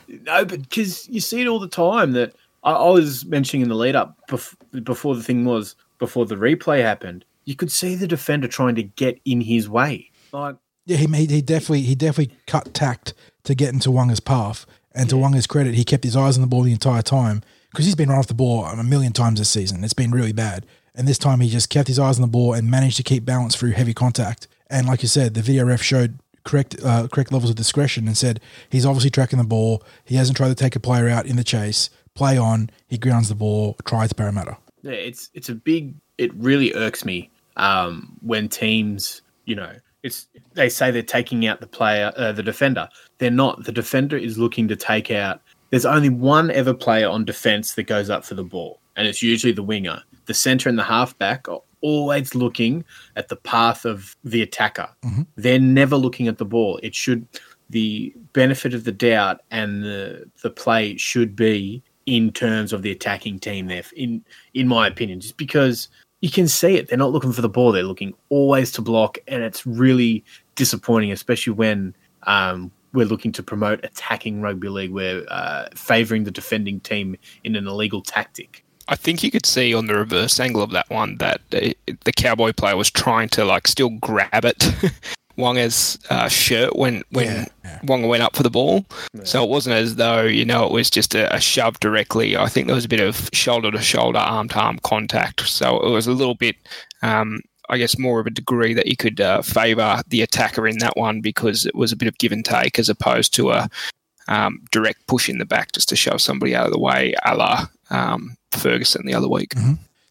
no, 0.07 0.45
but 0.45 0.61
because 0.61 1.07
you 1.07 1.19
see 1.19 1.41
it 1.41 1.47
all 1.47 1.59
the 1.59 1.67
time. 1.67 2.13
That 2.13 2.35
I, 2.63 2.71
I 2.71 2.89
was 2.89 3.25
mentioning 3.25 3.61
in 3.63 3.69
the 3.69 3.75
lead 3.75 3.95
up 3.95 4.17
bef- 4.29 4.55
before 4.83 5.15
the 5.15 5.23
thing 5.23 5.45
was 5.45 5.75
before 5.99 6.25
the 6.25 6.35
replay 6.35 6.81
happened. 6.81 7.25
You 7.45 7.55
could 7.55 7.71
see 7.71 7.95
the 7.95 8.07
defender 8.07 8.47
trying 8.47 8.75
to 8.75 8.83
get 8.83 9.19
in 9.23 9.41
his 9.41 9.69
way. 9.69 10.11
Like 10.31 10.55
Yeah, 10.85 10.97
he 10.97 11.07
made 11.07 11.29
he 11.29 11.41
definitely 11.41 11.81
he 11.81 11.95
definitely 11.95 12.35
cut 12.47 12.73
tact 12.73 13.13
to 13.43 13.55
get 13.55 13.73
into 13.73 13.89
Wanga's 13.89 14.19
path. 14.19 14.65
And 14.97 15.09
to 15.09 15.15
Wanga's 15.17 15.45
credit, 15.45 15.75
he 15.75 15.83
kept 15.83 16.05
his 16.05 16.15
eyes 16.15 16.37
on 16.37 16.41
the 16.41 16.47
ball 16.47 16.61
the 16.63 16.71
entire 16.71 17.01
time 17.01 17.41
because 17.69 17.85
he's 17.85 17.95
been 17.95 18.07
run 18.09 18.17
off 18.17 18.27
the 18.27 18.33
ball 18.33 18.63
a 18.65 18.81
million 18.83 19.11
times 19.11 19.39
this 19.39 19.49
season. 19.49 19.83
It's 19.83 19.93
been 19.93 20.11
really 20.11 20.31
bad. 20.31 20.65
And 20.95 21.07
this 21.07 21.17
time 21.17 21.41
he 21.41 21.49
just 21.49 21.69
kept 21.69 21.87
his 21.87 21.99
eyes 21.99 22.17
on 22.17 22.21
the 22.21 22.27
ball 22.27 22.53
and 22.53 22.69
managed 22.69 22.97
to 22.97 23.03
keep 23.03 23.25
balance 23.25 23.55
through 23.55 23.71
heavy 23.71 23.93
contact. 23.93 24.47
And 24.69 24.87
like 24.87 25.01
you 25.01 25.07
said, 25.07 25.33
the 25.33 25.41
video 25.41 25.65
ref 25.65 25.81
showed 25.81 26.19
correct 26.45 26.75
uh, 26.83 27.07
correct 27.11 27.31
levels 27.31 27.49
of 27.49 27.55
discretion 27.55 28.07
and 28.07 28.17
said 28.17 28.39
he's 28.69 28.85
obviously 28.85 29.09
tracking 29.09 29.39
the 29.39 29.45
ball. 29.45 29.83
He 30.05 30.15
hasn't 30.15 30.37
tried 30.37 30.49
to 30.49 30.55
take 30.55 30.75
a 30.75 30.79
player 30.79 31.09
out 31.09 31.25
in 31.25 31.35
the 31.35 31.43
chase. 31.43 31.89
Play 32.13 32.37
on. 32.37 32.69
He 32.87 32.97
grounds 32.97 33.29
the 33.29 33.35
ball. 33.35 33.75
Tries 33.85 34.13
Parramatta. 34.13 34.57
Yeah, 34.83 34.91
it's 34.91 35.29
it's 35.33 35.49
a 35.49 35.55
big. 35.55 35.93
It 36.17 36.33
really 36.35 36.73
irks 36.73 37.03
me 37.03 37.29
um, 37.57 38.17
when 38.21 38.47
teams, 38.47 39.21
you 39.45 39.55
know, 39.55 39.73
it's 40.03 40.27
they 40.53 40.69
say 40.69 40.91
they're 40.91 41.01
taking 41.01 41.47
out 41.47 41.59
the 41.59 41.67
player, 41.67 42.13
uh, 42.15 42.31
the 42.31 42.43
defender. 42.43 42.87
They're 43.17 43.31
not. 43.31 43.63
The 43.65 43.71
defender 43.71 44.17
is 44.17 44.37
looking 44.37 44.67
to 44.69 44.75
take 44.75 45.11
out. 45.11 45.41
There's 45.71 45.85
only 45.85 46.09
one 46.09 46.51
ever 46.51 46.73
player 46.73 47.09
on 47.09 47.25
defense 47.25 47.73
that 47.73 47.83
goes 47.83 48.09
up 48.09 48.23
for 48.23 48.35
the 48.35 48.43
ball, 48.43 48.79
and 48.95 49.07
it's 49.07 49.21
usually 49.21 49.51
the 49.51 49.63
winger. 49.63 50.01
The 50.25 50.33
center 50.33 50.69
and 50.69 50.77
the 50.77 50.83
halfback 50.83 51.47
are 51.47 51.61
always 51.81 52.35
looking 52.35 52.83
at 53.15 53.27
the 53.27 53.35
path 53.35 53.85
of 53.85 54.15
the 54.23 54.41
attacker. 54.41 54.89
They're 55.35 55.59
never 55.59 55.95
looking 55.95 56.27
at 56.27 56.37
the 56.37 56.45
ball. 56.45 56.79
It 56.83 56.95
should 56.95 57.27
the 57.69 58.13
benefit 58.33 58.73
of 58.73 58.83
the 58.83 58.91
doubt 58.91 59.41
and 59.49 59.83
the 59.83 60.29
the 60.43 60.51
play 60.51 60.97
should 60.97 61.35
be 61.35 61.81
in 62.05 62.31
terms 62.31 62.71
of 62.71 62.83
the 62.83 62.91
attacking 62.91 63.39
team 63.39 63.65
there 63.65 63.81
in 63.95 64.23
in 64.53 64.67
my 64.67 64.85
opinion 64.85 65.19
just 65.19 65.35
because 65.35 65.89
you 66.21 66.29
can 66.29 66.47
see 66.47 66.75
it 66.75 66.87
they're 66.87 66.97
not 66.99 67.11
looking 67.11 67.31
for 67.31 67.41
the 67.41 67.49
ball 67.49 67.71
they're 67.71 67.81
looking 67.81 68.13
always 68.29 68.71
to 68.71 68.83
block 68.83 69.17
and 69.27 69.41
it's 69.41 69.65
really 69.65 70.23
disappointing, 70.55 71.11
especially 71.11 71.53
when 71.53 71.95
um, 72.23 72.71
we're 72.93 73.05
looking 73.05 73.31
to 73.33 73.43
promote 73.43 73.83
attacking 73.83 74.41
rugby 74.41 74.69
league. 74.69 74.91
We're 74.91 75.25
uh, 75.27 75.67
favouring 75.75 76.23
the 76.23 76.31
defending 76.31 76.79
team 76.79 77.17
in 77.43 77.55
an 77.55 77.67
illegal 77.67 78.01
tactic. 78.01 78.63
I 78.87 78.95
think 78.95 79.23
you 79.23 79.31
could 79.31 79.45
see 79.45 79.73
on 79.73 79.87
the 79.87 79.95
reverse 79.95 80.39
angle 80.39 80.61
of 80.61 80.71
that 80.71 80.89
one 80.89 81.17
that 81.17 81.41
the, 81.49 81.75
the 82.03 82.13
cowboy 82.13 82.53
player 82.53 82.77
was 82.77 82.91
trying 82.91 83.29
to 83.29 83.43
like 83.43 83.67
still 83.67 83.89
grab 83.89 84.45
it, 84.45 84.59
Waqa's 85.37 85.99
uh, 86.09 86.27
shirt 86.27 86.75
when 86.75 87.03
when 87.11 87.25
Yeah, 87.25 87.45
yeah. 87.63 87.79
Waqa 87.83 88.07
went 88.07 88.23
up 88.23 88.35
for 88.35 88.43
the 88.43 88.49
ball. 88.49 88.85
So 89.23 89.43
it 89.43 89.49
wasn't 89.49 89.75
as 89.75 89.95
though 89.95 90.23
you 90.23 90.45
know 90.45 90.65
it 90.65 90.71
was 90.71 90.89
just 90.89 91.15
a, 91.15 91.33
a 91.33 91.41
shove 91.41 91.79
directly. 91.79 92.37
I 92.37 92.47
think 92.47 92.67
there 92.67 92.75
was 92.75 92.85
a 92.85 92.89
bit 92.89 93.01
of 93.01 93.29
shoulder 93.33 93.71
to 93.71 93.81
shoulder, 93.81 94.19
arm 94.19 94.49
to 94.49 94.59
arm 94.59 94.79
contact. 94.83 95.41
So 95.41 95.79
it 95.81 95.91
was 95.91 96.07
a 96.07 96.13
little 96.13 96.35
bit. 96.35 96.55
Um, 97.01 97.41
I 97.67 97.79
guess 97.79 97.97
more 97.97 98.19
of 98.19 98.27
a 98.27 98.31
degree 98.31 98.75
that 98.75 98.85
you 98.85 98.95
could 98.95 99.19
uh, 99.19 99.41
favour 99.41 100.01
the 100.07 100.21
attacker 100.21 100.67
in 100.67 100.77
that 100.79 100.95
one 100.95 101.19
because 101.19 101.65
it 101.65 101.73
was 101.73 101.91
a 101.91 101.95
bit 101.95 102.07
of 102.07 102.17
give 102.19 102.31
and 102.31 102.45
take 102.45 102.77
as 102.77 102.89
opposed 102.89 103.33
to 103.35 103.51
a 103.51 103.67
um, 104.27 104.63
direct 104.71 105.07
push 105.07 105.29
in 105.29 105.39
the 105.39 105.45
back 105.45 105.71
just 105.71 105.89
to 105.89 105.95
shove 105.95 106.21
somebody 106.21 106.55
out 106.55 106.67
of 106.67 106.71
the 106.71 106.79
way, 106.79 107.15
a 107.25 107.35
la 107.35 107.67
um, 107.89 108.37
Ferguson 108.55 109.05
the 109.05 109.13
other 109.13 109.27
week. 109.27 109.53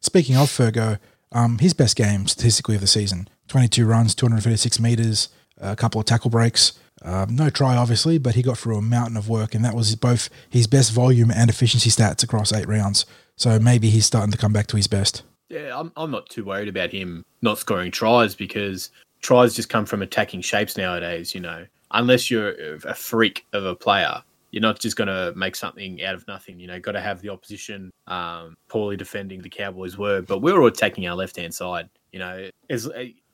Speaking 0.01 0.37
of 0.37 0.49
Fergo, 0.49 0.99
um, 1.33 1.59
his 1.59 1.75
best 1.75 1.97
game 1.97 2.27
statistically 2.27 2.75
of 2.75 2.81
the 2.81 2.87
season 2.87 3.29
22 3.49 3.85
runs, 3.85 4.15
236 4.15 4.81
metres, 4.81 5.29
a 5.59 5.77
couple 5.77 6.01
of 6.01 6.07
tackle 6.07 6.31
breaks. 6.31 6.73
Um, 7.03 7.37
no 7.37 7.51
try, 7.51 7.77
obviously, 7.77 8.19
but 8.19 8.35
he 8.35 8.43
got 8.43 8.57
through 8.57 8.79
a 8.79 8.83
mountain 8.83 9.17
of 9.17 9.29
work, 9.29 9.55
and 9.55 9.65
that 9.65 9.75
was 9.75 9.95
both 9.97 10.31
his 10.49 10.67
best 10.67 10.93
volume 10.93 11.31
and 11.31 11.51
efficiency 11.51 11.91
stats 11.91 12.23
across 12.23 12.53
eight 12.53 12.67
rounds. 12.67 13.05
So 13.37 13.59
maybe 13.59 13.91
he's 13.91 14.07
starting 14.07 14.33
to 14.33 14.39
come 14.39 14.53
back 14.53 14.69
to 14.69 14.77
his 14.77 14.87
best. 14.87 15.23
Yeah, 15.51 15.79
I'm, 15.79 15.93
I'm 15.97 16.11
not 16.11 16.29
too 16.29 16.45
worried 16.45 16.69
about 16.69 16.91
him 16.91 17.25
not 17.43 17.59
scoring 17.59 17.91
tries 17.91 18.35
because 18.35 18.91
tries 19.21 19.55
just 19.55 19.69
come 19.69 19.85
from 19.85 20.03
attacking 20.03 20.41
shapes 20.41 20.77
nowadays, 20.77 21.35
you 21.35 21.41
know. 21.41 21.67
Unless 21.91 22.31
you're 22.31 22.55
a 22.85 22.95
freak 22.95 23.47
of 23.53 23.65
a 23.65 23.75
player, 23.75 24.23
you're 24.55 24.61
not 24.61 24.79
just 24.79 24.95
going 24.95 25.09
to 25.09 25.33
make 25.37 25.57
something 25.57 26.01
out 26.05 26.15
of 26.15 26.25
nothing. 26.29 26.61
You 26.61 26.69
know, 26.69 26.79
got 26.79 26.93
to 26.93 27.01
have 27.01 27.21
the 27.21 27.31
opposition 27.31 27.91
um, 28.07 28.55
poorly 28.69 28.97
defending 28.97 29.43
the 29.43 29.49
Cowboys 29.49 29.99
were, 29.99 30.23
but 30.23 30.39
we 30.43 30.53
were 30.53 30.65
attacking 30.69 31.09
our 31.09 31.17
left 31.17 31.35
hand 31.35 31.53
side. 31.53 31.89
You 32.13 32.21
know, 32.21 32.51
as 32.71 32.89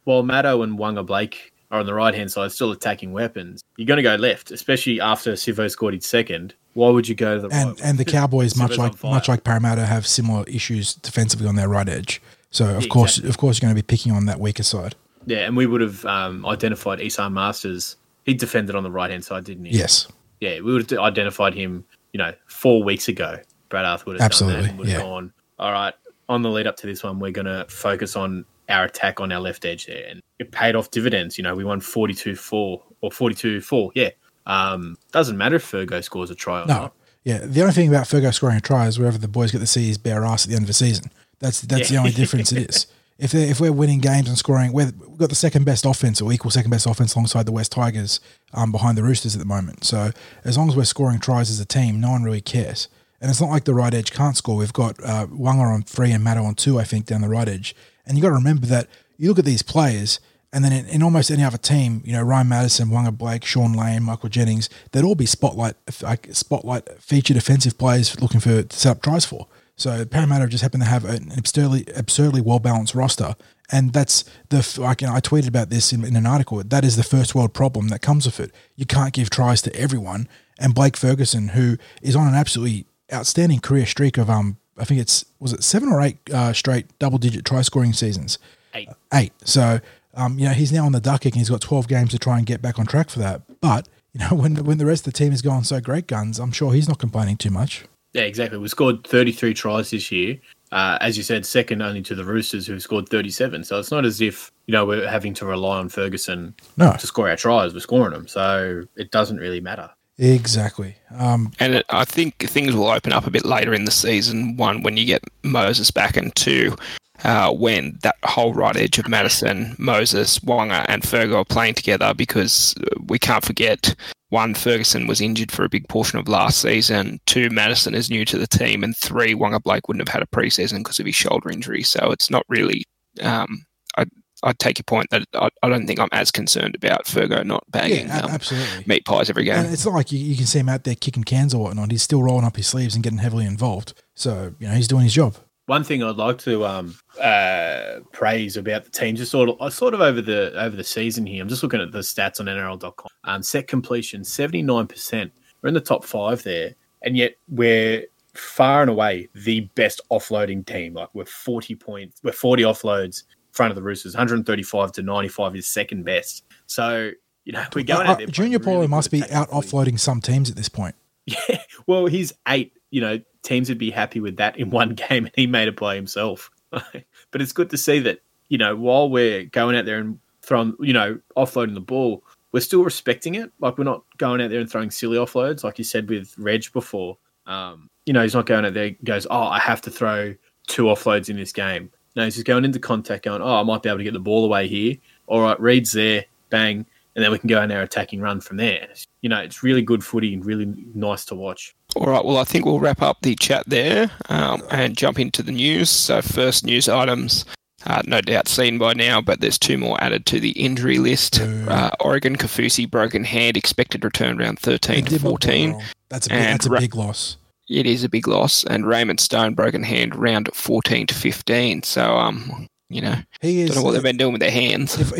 while 0.04 0.22
Maddo 0.22 0.64
and 0.64 0.78
Wanga 0.78 1.04
Blake 1.04 1.52
are 1.70 1.78
on 1.78 1.84
the 1.84 1.92
right 1.92 2.14
hand 2.14 2.32
side, 2.32 2.50
still 2.52 2.72
attacking 2.72 3.12
weapons. 3.12 3.60
You're 3.76 3.84
going 3.86 3.98
to 3.98 4.02
go 4.02 4.14
left, 4.14 4.50
especially 4.50 4.98
after 4.98 5.34
Sivo 5.34 5.70
scored 5.70 5.92
his 5.92 6.06
second. 6.06 6.54
Why 6.72 6.88
would 6.88 7.06
you 7.06 7.14
go 7.14 7.34
to 7.38 7.48
the 7.48 7.54
And 7.54 7.68
right? 7.72 7.80
and 7.84 7.98
the 7.98 8.06
Cowboys, 8.06 8.56
much 8.56 8.78
like 8.78 9.04
much 9.04 9.28
like 9.28 9.44
Parramatta, 9.44 9.84
have 9.84 10.06
similar 10.06 10.44
issues 10.48 10.94
defensively 10.94 11.46
on 11.46 11.56
their 11.56 11.68
right 11.68 11.88
edge. 11.88 12.22
So 12.50 12.76
of 12.76 12.82
Yeah, 12.84 12.88
course, 12.88 13.10
exactly. 13.18 13.28
of 13.28 13.36
course, 13.36 13.58
you're 13.58 13.66
going 13.68 13.76
to 13.76 13.82
be 13.82 13.86
picking 13.86 14.12
on 14.12 14.24
that 14.24 14.40
weaker 14.40 14.62
side. 14.62 14.94
yeah, 15.26 15.40
and 15.40 15.54
we 15.54 15.66
would 15.66 15.82
have 15.82 16.02
um, 16.06 16.46
identified 16.46 16.98
Esan 17.00 17.32
Marsters. 17.32 17.96
He 18.24 18.32
defended 18.32 18.74
on 18.74 18.84
the 18.84 18.90
right 18.90 19.10
hand 19.10 19.24
side, 19.24 19.44
didn't 19.44 19.66
he? 19.66 19.76
Yes, 19.76 20.08
yeah, 20.40 20.60
we 20.60 20.72
would 20.72 20.90
have 20.90 20.98
identified 21.00 21.54
him, 21.54 21.84
you 22.12 22.18
know, 22.18 22.32
four 22.46 22.82
weeks 22.82 23.08
ago. 23.08 23.38
Brad 23.68 23.84
Arthur 23.84 24.06
would 24.06 24.20
have 24.20 24.26
Absolutely, 24.26 24.54
done 24.54 24.62
that 24.62 24.70
and 24.70 24.78
would 24.78 24.88
have 24.88 24.98
yeah. 24.98 25.04
gone, 25.04 25.32
all 25.58 25.72
right, 25.72 25.94
on 26.28 26.42
the 26.42 26.50
lead 26.50 26.66
up 26.66 26.76
to 26.76 26.86
this 26.86 27.02
one, 27.02 27.18
we're 27.18 27.30
going 27.30 27.46
to 27.46 27.66
focus 27.68 28.16
on 28.16 28.44
our 28.68 28.84
attack 28.84 29.20
on 29.20 29.30
our 29.32 29.40
left 29.40 29.64
edge 29.64 29.86
there. 29.86 30.06
And 30.08 30.22
it 30.38 30.52
paid 30.52 30.74
off 30.74 30.90
dividends. 30.90 31.36
You 31.36 31.44
know, 31.44 31.54
we 31.54 31.64
won 31.64 31.80
42 31.80 32.36
4 32.36 32.82
or 33.00 33.10
42 33.10 33.60
4. 33.60 33.92
Yeah. 33.94 34.10
Um, 34.46 34.96
doesn't 35.12 35.36
matter 35.36 35.56
if 35.56 35.70
Fergo 35.70 36.02
scores 36.02 36.30
a 36.30 36.34
try 36.34 36.62
or 36.62 36.66
no, 36.66 36.74
not. 36.74 36.94
yeah. 37.24 37.38
The 37.38 37.60
only 37.60 37.72
thing 37.72 37.88
about 37.88 38.06
Fergo 38.06 38.32
scoring 38.32 38.56
a 38.56 38.60
try 38.60 38.86
is 38.86 38.98
wherever 38.98 39.18
the 39.18 39.28
boys 39.28 39.52
get 39.52 39.58
to 39.58 39.66
see 39.66 39.88
his 39.88 39.98
bare 39.98 40.24
ass 40.24 40.44
at 40.44 40.50
the 40.50 40.56
end 40.56 40.62
of 40.62 40.68
the 40.68 40.72
season. 40.72 41.10
That's 41.40 41.60
that's 41.62 41.88
the 41.88 41.96
only 41.96 42.10
difference 42.12 42.52
it 42.52 42.70
is. 42.70 42.86
If 43.20 43.34
if 43.34 43.60
we're 43.60 43.72
winning 43.72 44.00
games 44.00 44.28
and 44.28 44.38
scoring, 44.38 44.72
we're, 44.72 44.92
we've 45.06 45.18
got 45.18 45.28
the 45.28 45.34
second 45.34 45.64
best 45.64 45.84
offense 45.84 46.22
or 46.22 46.32
equal 46.32 46.50
second 46.50 46.70
best 46.70 46.86
offense 46.86 47.14
alongside 47.14 47.44
the 47.44 47.52
West 47.52 47.72
Tigers, 47.72 48.18
um, 48.54 48.72
behind 48.72 48.96
the 48.96 49.02
Roosters 49.02 49.36
at 49.36 49.38
the 49.38 49.44
moment. 49.46 49.84
So 49.84 50.10
as 50.44 50.56
long 50.56 50.68
as 50.68 50.76
we're 50.76 50.84
scoring 50.84 51.20
tries 51.20 51.50
as 51.50 51.60
a 51.60 51.66
team, 51.66 52.00
no 52.00 52.10
one 52.10 52.22
really 52.22 52.40
cares. 52.40 52.88
And 53.20 53.30
it's 53.30 53.40
not 53.40 53.50
like 53.50 53.64
the 53.64 53.74
right 53.74 53.92
edge 53.92 54.12
can't 54.12 54.36
score. 54.36 54.56
We've 54.56 54.72
got 54.72 54.98
uh, 55.04 55.26
Waqa 55.26 55.74
on 55.74 55.82
three 55.82 56.10
and 56.12 56.24
Mato 56.24 56.42
on 56.42 56.54
two, 56.54 56.78
I 56.78 56.84
think, 56.84 57.04
down 57.04 57.20
the 57.20 57.28
right 57.28 57.48
edge. 57.48 57.76
And 58.06 58.16
you 58.16 58.22
got 58.22 58.30
to 58.30 58.34
remember 58.34 58.66
that 58.66 58.88
you 59.18 59.28
look 59.28 59.38
at 59.38 59.44
these 59.44 59.60
players, 59.62 60.18
and 60.52 60.64
then 60.64 60.72
in, 60.72 60.86
in 60.86 61.02
almost 61.02 61.30
any 61.30 61.44
other 61.44 61.58
team, 61.58 62.02
you 62.06 62.14
know, 62.14 62.22
Ryan 62.22 62.48
Matterson, 62.48 62.88
Wanga 62.88 63.16
Blake, 63.16 63.44
Shaun 63.44 63.74
Lane, 63.74 64.02
Michael 64.02 64.30
Jennings, 64.30 64.70
they'd 64.92 65.04
all 65.04 65.14
be 65.14 65.26
spotlight 65.26 65.74
like 66.02 66.28
spotlight 66.32 66.88
featured 67.00 67.36
offensive 67.36 67.76
players 67.76 68.18
looking 68.20 68.40
for 68.40 68.62
to 68.62 68.76
set 68.76 68.92
up 68.92 69.02
tries 69.02 69.26
for. 69.26 69.46
So 69.80 70.04
Parramatta 70.04 70.46
just 70.46 70.62
happen 70.62 70.80
to 70.80 70.86
have 70.86 71.06
an 71.06 71.32
absurdly 71.38 71.86
absurdly 71.96 72.42
well 72.42 72.58
balanced 72.58 72.94
roster, 72.94 73.34
and 73.72 73.94
that's 73.94 74.24
the 74.50 74.76
like 74.78 75.00
you 75.00 75.06
know, 75.06 75.14
I 75.14 75.20
tweeted 75.20 75.48
about 75.48 75.70
this 75.70 75.90
in, 75.90 76.04
in 76.04 76.16
an 76.16 76.26
article. 76.26 76.62
That 76.62 76.84
is 76.84 76.96
the 76.96 77.02
first 77.02 77.34
world 77.34 77.54
problem 77.54 77.88
that 77.88 78.02
comes 78.02 78.26
with 78.26 78.40
it. 78.40 78.52
You 78.76 78.84
can't 78.84 79.14
give 79.14 79.30
tries 79.30 79.62
to 79.62 79.74
everyone, 79.74 80.28
and 80.58 80.74
Blake 80.74 80.98
Ferguson, 80.98 81.48
who 81.48 81.78
is 82.02 82.14
on 82.14 82.28
an 82.28 82.34
absolutely 82.34 82.84
outstanding 83.10 83.60
career 83.60 83.86
streak 83.86 84.18
of 84.18 84.28
um, 84.28 84.58
I 84.76 84.84
think 84.84 85.00
it's 85.00 85.24
was 85.38 85.54
it 85.54 85.64
seven 85.64 85.88
or 85.88 86.02
eight 86.02 86.18
uh, 86.30 86.52
straight 86.52 86.86
double 86.98 87.16
digit 87.16 87.46
try 87.46 87.62
scoring 87.62 87.94
seasons 87.94 88.38
Eight. 88.74 88.88
eight. 89.14 89.32
So, 89.44 89.80
um, 90.14 90.38
you 90.38 90.44
know, 90.46 90.52
he's 90.52 90.72
now 90.72 90.84
on 90.84 90.92
the 90.92 91.00
duck 91.00 91.22
kick 91.22 91.32
and 91.32 91.40
he's 91.40 91.50
got 91.50 91.60
12 91.60 91.88
games 91.88 92.10
to 92.10 92.18
try 92.18 92.36
and 92.36 92.46
get 92.46 92.60
back 92.62 92.78
on 92.78 92.86
track 92.86 93.10
for 93.10 93.18
that. 93.20 93.42
But, 93.60 93.88
you 94.12 94.20
know, 94.20 94.28
when, 94.36 94.56
when 94.64 94.78
the 94.78 94.86
rest 94.86 95.06
of 95.06 95.12
the 95.12 95.18
team 95.18 95.32
is 95.32 95.42
going 95.42 95.64
so 95.64 95.80
great 95.80 96.06
guns, 96.06 96.38
I'm 96.38 96.52
sure 96.52 96.72
he's 96.72 96.88
not 96.88 96.98
complaining 96.98 97.36
too 97.36 97.50
much. 97.50 97.84
Yeah, 98.12 98.22
exactly. 98.22 98.58
We 98.58 98.68
scored 98.68 99.06
33 99.06 99.54
tries 99.54 99.90
this 99.90 100.10
year. 100.10 100.38
Uh, 100.72 100.98
as 101.00 101.16
you 101.16 101.22
said, 101.22 101.44
second 101.44 101.82
only 101.82 102.02
to 102.02 102.14
the 102.14 102.24
Roosters, 102.24 102.66
who 102.66 102.78
scored 102.78 103.08
37. 103.08 103.64
So 103.64 103.78
it's 103.78 103.90
not 103.90 104.04
as 104.04 104.20
if, 104.20 104.50
you 104.66 104.72
know, 104.72 104.84
we're 104.84 105.08
having 105.08 105.34
to 105.34 105.46
rely 105.46 105.78
on 105.78 105.88
Ferguson 105.88 106.54
No, 106.76 106.92
to 106.92 107.06
score 107.06 107.28
our 107.28 107.36
tries. 107.36 107.74
We're 107.74 107.80
scoring 107.80 108.12
them. 108.12 108.28
So 108.28 108.84
it 108.96 109.10
doesn't 109.10 109.38
really 109.38 109.60
matter. 109.60 109.90
exactly. 110.18 110.96
Um, 111.16 111.52
And 111.58 111.74
it, 111.76 111.86
I 111.90 112.04
think 112.04 112.38
things 112.38 112.74
will 112.74 112.88
open 112.88 113.12
up 113.12 113.26
a 113.26 113.30
bit 113.30 113.44
later 113.44 113.74
in 113.74 113.84
the 113.84 113.90
season. 113.90 114.56
One, 114.56 114.82
when 114.82 114.96
you 114.96 115.04
get 115.06 115.22
Moses 115.42 115.90
back, 115.90 116.16
and 116.16 116.34
two, 116.36 116.76
uh, 117.24 117.52
when 117.52 117.98
that 118.02 118.16
whole 118.24 118.54
right 118.54 118.76
edge 118.76 118.98
of 118.98 119.08
Matterson, 119.08 119.74
Moses, 119.78 120.38
Waqa, 120.40 120.84
and 120.88 121.02
Fergo 121.02 121.36
are 121.36 121.44
playing 121.44 121.74
together 121.74 122.14
because 122.14 122.74
uh, 122.80 122.94
we 123.08 123.18
can't 123.18 123.44
forget 123.44 123.94
one, 124.30 124.54
Ferguson 124.54 125.06
was 125.06 125.20
injured 125.20 125.52
for 125.52 125.64
a 125.64 125.68
big 125.68 125.88
portion 125.88 126.18
of 126.18 126.28
last 126.28 126.60
season. 126.60 127.20
Two, 127.26 127.50
Matterson 127.50 127.94
is 127.94 128.10
new 128.10 128.24
to 128.24 128.38
the 128.38 128.46
team. 128.46 128.82
And 128.82 128.96
three, 128.96 129.34
Waqa 129.34 129.62
Blake 129.62 129.86
wouldn't 129.86 130.08
have 130.08 130.12
had 130.12 130.22
a 130.22 130.26
preseason 130.26 130.78
because 130.78 130.98
of 130.98 131.06
his 131.06 131.14
shoulder 131.16 131.50
injury. 131.50 131.82
So 131.82 132.10
it's 132.10 132.30
not 132.30 132.44
really. 132.48 132.84
Um, 133.20 133.66
I, 133.98 134.06
I 134.42 134.52
take 134.52 134.78
your 134.78 134.84
point 134.84 135.10
that 135.10 135.24
I, 135.34 135.50
I 135.62 135.68
don't 135.68 135.86
think 135.86 136.00
I'm 136.00 136.08
as 136.12 136.30
concerned 136.30 136.76
about 136.76 137.04
Fergo 137.04 137.44
not 137.44 137.64
bagging 137.68 138.06
yeah, 138.06 138.20
um, 138.20 138.30
absolutely. 138.30 138.84
meat 138.86 139.04
pies 139.04 139.28
every 139.28 139.44
game. 139.44 139.64
And 139.64 139.72
it's 139.72 139.84
not 139.84 139.94
like 139.94 140.12
you, 140.12 140.18
you 140.18 140.36
can 140.36 140.46
see 140.46 140.60
him 140.60 140.68
out 140.68 140.84
there 140.84 140.94
kicking 140.94 141.24
cans 141.24 141.52
or 141.52 141.64
whatnot. 141.64 141.90
He's 141.90 142.02
still 142.02 142.22
rolling 142.22 142.46
up 142.46 142.56
his 142.56 142.68
sleeves 142.68 142.94
and 142.94 143.04
getting 143.04 143.18
heavily 143.18 143.46
involved. 143.46 143.94
So, 144.14 144.54
you 144.58 144.68
know, 144.68 144.74
he's 144.74 144.88
doing 144.88 145.04
his 145.04 145.14
job. 145.14 145.36
One 145.66 145.84
thing 145.84 146.02
I'd 146.02 146.16
like 146.16 146.38
to 146.38 146.64
um, 146.66 146.96
uh, 147.20 148.00
praise 148.12 148.56
about 148.56 148.84
the 148.84 148.90
team, 148.90 149.14
just 149.14 149.30
sort 149.30 149.50
of, 149.50 149.56
uh, 149.60 149.70
sort 149.70 149.94
of 149.94 150.00
over 150.00 150.20
the 150.20 150.52
over 150.60 150.74
the 150.74 150.82
season 150.82 151.24
here. 151.26 151.40
I'm 151.42 151.48
just 151.48 151.62
looking 151.62 151.80
at 151.80 151.92
the 151.92 152.00
stats 152.00 152.40
on 152.40 152.46
NRL.com. 152.46 153.08
Um, 153.24 153.42
set 153.42 153.68
completion, 153.68 154.24
79. 154.24 154.86
percent 154.88 155.32
We're 155.62 155.68
in 155.68 155.74
the 155.74 155.80
top 155.80 156.04
five 156.04 156.42
there, 156.42 156.74
and 157.02 157.16
yet 157.16 157.34
we're 157.48 158.04
far 158.34 158.80
and 158.80 158.90
away 158.90 159.28
the 159.34 159.60
best 159.76 160.00
offloading 160.10 160.66
team. 160.66 160.94
Like 160.94 161.08
we're 161.14 161.24
40 161.24 161.74
points, 161.76 162.20
we're 162.24 162.32
40 162.32 162.62
offloads 162.64 163.22
in 163.22 163.52
front 163.52 163.70
of 163.70 163.76
the 163.76 163.82
Roosters. 163.82 164.14
135 164.14 164.92
to 164.92 165.02
95 165.02 165.54
is 165.56 165.66
second 165.68 166.04
best. 166.04 166.44
So 166.66 167.10
you 167.44 167.52
know 167.52 167.64
we're 167.74 167.84
going 167.84 168.08
Uh, 168.08 168.14
there. 168.16 168.26
Junior 168.26 168.58
Paulo 168.58 168.76
really 168.78 168.88
must 168.88 169.10
be 169.12 169.22
out 169.30 169.50
offloading 169.50 170.00
some 170.00 170.20
teams 170.20 170.50
at 170.50 170.56
this 170.56 170.68
point. 170.68 170.96
Yeah, 171.26 171.62
well, 171.86 172.06
he's 172.06 172.32
eight. 172.48 172.72
You 172.90 173.02
know, 173.02 173.18
teams 173.42 173.68
would 173.68 173.78
be 173.78 173.90
happy 173.90 174.20
with 174.20 174.36
that 174.36 174.58
in 174.58 174.70
one 174.80 174.94
game, 174.94 175.24
and 175.24 175.32
he 175.34 175.46
made 175.46 175.68
it 175.68 175.76
by 175.76 175.94
himself. 175.94 176.50
but 176.70 177.40
it's 177.42 177.52
good 177.52 177.70
to 177.70 177.76
see 177.76 177.98
that 178.00 178.20
you 178.48 178.58
know 178.58 178.76
while 178.76 179.08
we're 179.08 179.44
going 179.44 179.76
out 179.76 179.84
there 179.84 179.98
and 179.98 180.18
throwing, 180.42 180.74
you 180.80 180.92
know, 180.92 181.18
offloading 181.36 181.74
the 181.74 181.80
ball, 181.80 182.24
we're 182.52 182.60
still 182.60 182.82
respecting 182.84 183.34
it. 183.36 183.52
Like 183.60 183.78
we're 183.78 183.84
not 183.84 184.04
going 184.18 184.40
out 184.40 184.50
there 184.50 184.60
and 184.60 184.70
throwing 184.70 184.90
silly 184.90 185.16
offloads, 185.16 185.64
like 185.64 185.78
you 185.78 185.84
said 185.84 186.08
with 186.08 186.34
Reg 186.38 186.64
before. 186.72 187.16
Um, 187.46 187.88
you 188.06 188.12
know, 188.12 188.22
he's 188.22 188.34
not 188.34 188.46
going 188.46 188.64
out 188.64 188.74
there 188.74 188.90
goes, 189.04 189.26
"Oh, 189.30 189.42
I 189.42 189.58
have 189.58 189.80
to 189.82 189.90
throw 189.90 190.34
two 190.66 190.84
offloads 190.84 191.28
in 191.28 191.36
this 191.36 191.52
game." 191.52 191.90
No, 192.16 192.24
he's 192.24 192.34
just 192.34 192.46
going 192.46 192.64
into 192.64 192.78
contact, 192.78 193.24
going, 193.24 193.42
"Oh, 193.42 193.60
I 193.60 193.62
might 193.62 193.82
be 193.82 193.88
able 193.88 193.98
to 193.98 194.04
get 194.04 194.12
the 194.12 194.20
ball 194.20 194.44
away 194.44 194.66
here." 194.68 194.96
All 195.26 195.40
right, 195.40 195.60
Reed's 195.60 195.92
there, 195.92 196.24
bang, 196.48 196.86
and 197.14 197.24
then 197.24 197.30
we 197.30 197.38
can 197.38 197.48
go 197.48 197.62
in 197.62 197.70
our 197.70 197.82
attacking 197.82 198.20
run 198.20 198.40
from 198.40 198.56
there. 198.56 198.88
You 199.20 199.28
know, 199.28 199.38
it's 199.38 199.62
really 199.62 199.82
good 199.82 200.04
footy 200.04 200.34
and 200.34 200.44
really 200.44 200.66
nice 200.94 201.24
to 201.26 201.34
watch. 201.34 201.76
All 201.96 202.06
right, 202.06 202.24
well, 202.24 202.38
I 202.38 202.44
think 202.44 202.64
we'll 202.64 202.80
wrap 202.80 203.02
up 203.02 203.18
the 203.22 203.34
chat 203.34 203.64
there 203.66 204.10
um, 204.28 204.62
and 204.70 204.96
jump 204.96 205.18
into 205.18 205.42
the 205.42 205.52
news. 205.52 205.90
So, 205.90 206.22
first 206.22 206.64
news 206.64 206.88
items, 206.88 207.44
uh, 207.86 208.02
no 208.06 208.20
doubt 208.20 208.46
seen 208.46 208.78
by 208.78 208.94
now, 208.94 209.20
but 209.20 209.40
there's 209.40 209.58
two 209.58 209.78
more 209.78 210.02
added 210.02 210.26
to 210.26 210.40
the 210.40 210.50
injury 210.50 210.98
list. 210.98 211.40
Uh, 211.40 211.90
Oregon 212.00 212.36
Kaufusi 212.36 212.88
broken 212.88 213.24
hand, 213.24 213.56
expected 213.56 214.04
return 214.04 214.38
round 214.38 214.58
13 214.58 215.04
to 215.04 215.10
did 215.10 215.12
not 215.12 215.22
go 215.22 215.28
14. 215.30 215.82
That's 216.08 216.26
a 216.26 216.30
big, 216.30 216.38
that's 216.38 216.66
a 216.66 216.70
big 216.70 216.94
loss. 216.94 217.36
It 217.68 217.86
is 217.86 218.04
a 218.04 218.08
big 218.08 218.26
loss. 218.28 218.64
And 218.64 218.86
Raymond 218.86 219.20
Stone 219.20 219.54
broken 219.54 219.82
hand 219.82 220.14
round 220.14 220.50
14 220.52 221.06
to 221.06 221.14
15. 221.14 221.82
So, 221.84 222.16
um, 222.16 222.66
you 222.88 223.00
know, 223.00 223.16
He 223.40 223.62
is 223.62 223.70
don't 223.70 223.78
know 223.78 223.84
what 223.84 223.92
they've 223.92 224.02
been 224.02 224.16
doing 224.16 224.32
with 224.32 224.40
their 224.40 224.50
hands. 224.50 224.98
if, 224.98 225.10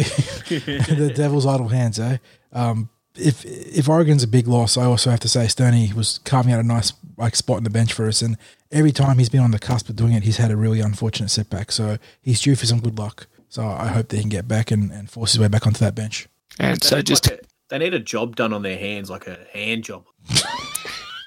the 0.49 1.13
devil's 1.15 1.47
idle 1.47 1.69
hands, 1.69 1.99
eh? 1.99 2.19
Um, 2.53 2.91
if 3.17 3.45
if 3.45 3.89
Oregon's 3.89 4.23
a 4.23 4.29
big 4.29 4.47
loss, 4.47 4.77
I 4.77 4.85
also 4.85 5.11
have 5.11 5.21
to 5.21 5.29
say 5.29 5.47
Stoney 5.49 5.93
was 5.93 6.19
carving 6.25 6.53
out 6.53 6.61
a 6.61 6.63
nice 6.63 6.93
like 7.17 7.37
spot 7.37 7.59
in 7.59 7.65
the 7.65 7.71
bench 7.71 7.93
for 7.93 8.07
us, 8.07 8.23
and 8.23 8.37
every 8.71 8.93
time 8.93 9.19
he's 9.19 9.29
been 9.29 9.41
on 9.43 9.51
the 9.51 9.59
cusp 9.59 9.89
of 9.89 9.97
doing 9.97 10.13
it, 10.13 10.23
he's 10.23 10.37
had 10.39 10.51
a 10.51 10.57
really 10.57 10.81
unfortunate 10.81 11.29
setback. 11.31 11.73
So 11.73 11.99
he's 12.23 12.41
due 12.41 12.57
for 12.57 12.67
some 12.67 12.81
good 12.81 12.99
luck. 12.99 13.27
So 13.49 13.67
I 13.67 13.89
hope 13.89 14.09
that 14.09 14.17
he 14.17 14.23
can 14.23 14.31
get 14.31 14.47
back 14.47 14.71
and, 14.71 14.93
and 14.93 15.11
force 15.11 15.33
his 15.33 15.41
way 15.41 15.49
back 15.49 15.67
onto 15.67 15.81
that 15.81 15.95
bench. 15.95 16.29
And 16.61 16.83
so 16.83 17.03
just 17.03 17.29
like 17.29 17.41
a- 17.41 17.45
they 17.69 17.79
need 17.79 17.95
a 17.95 17.99
job 18.01 18.37
done 18.37 18.53
on 18.53 18.63
their 18.63 18.79
hands, 18.79 19.11
like 19.11 19.27
a 19.27 19.39
hand 19.53 19.85
job. 19.85 20.05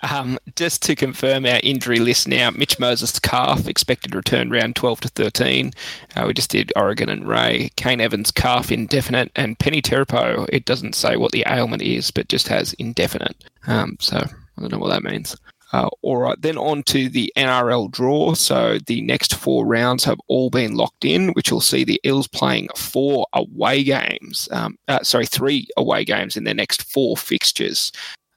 Um, 0.03 0.37
just 0.57 0.83
to 0.83 0.95
confirm 0.95 1.45
our 1.45 1.61
injury 1.63 1.99
list 1.99 2.27
now, 2.27 2.51
Mitch 2.51 2.77
Moses' 2.77 3.19
calf 3.19 3.67
expected 3.67 4.13
return 4.13 4.49
round 4.49 4.75
12 4.75 4.99
to 5.01 5.07
13. 5.07 5.71
Uh, 6.15 6.25
we 6.27 6.33
just 6.33 6.51
did 6.51 6.73
Oregon 6.75 7.07
and 7.07 7.27
Ray. 7.27 7.71
Kane 7.77 8.01
Evans' 8.01 8.29
calf 8.29 8.69
indefinite, 8.69 9.31
and 9.35 9.57
Peni 9.59 9.81
Terepo, 9.81 10.47
it 10.51 10.65
doesn't 10.65 10.95
say 10.95 11.15
what 11.15 11.31
the 11.31 11.45
ailment 11.47 11.81
is, 11.81 12.11
but 12.11 12.27
just 12.27 12.49
has 12.49 12.73
indefinite. 12.73 13.45
Um, 13.65 13.95
so 14.01 14.17
I 14.17 14.61
don't 14.61 14.73
know 14.73 14.77
what 14.77 14.89
that 14.89 15.09
means. 15.09 15.37
Uh, 15.71 15.89
all 16.03 16.17
right, 16.17 16.39
then 16.39 16.57
on 16.57 16.83
to 16.83 17.09
the 17.09 17.33
NRL 17.35 17.89
draw. 17.89 18.33
So 18.35 18.77
the 18.85 19.01
next 19.01 19.35
four 19.35 19.65
rounds 19.65 20.03
have 20.03 20.19
all 20.27 20.49
been 20.49 20.75
locked 20.75 21.05
in, 21.05 21.29
which 21.29 21.51
will 21.51 21.61
see 21.61 21.83
the 21.83 21.99
Eels 22.05 22.27
playing 22.27 22.67
four 22.75 23.25
away 23.33 23.83
games. 23.83 24.49
Um, 24.51 24.77
uh, 24.87 25.01
sorry, 25.01 25.25
three 25.25 25.67
away 25.77 26.03
games 26.03 26.37
in 26.37 26.43
their 26.43 26.53
next 26.53 26.83
four 26.83 27.17
fixtures 27.17 27.91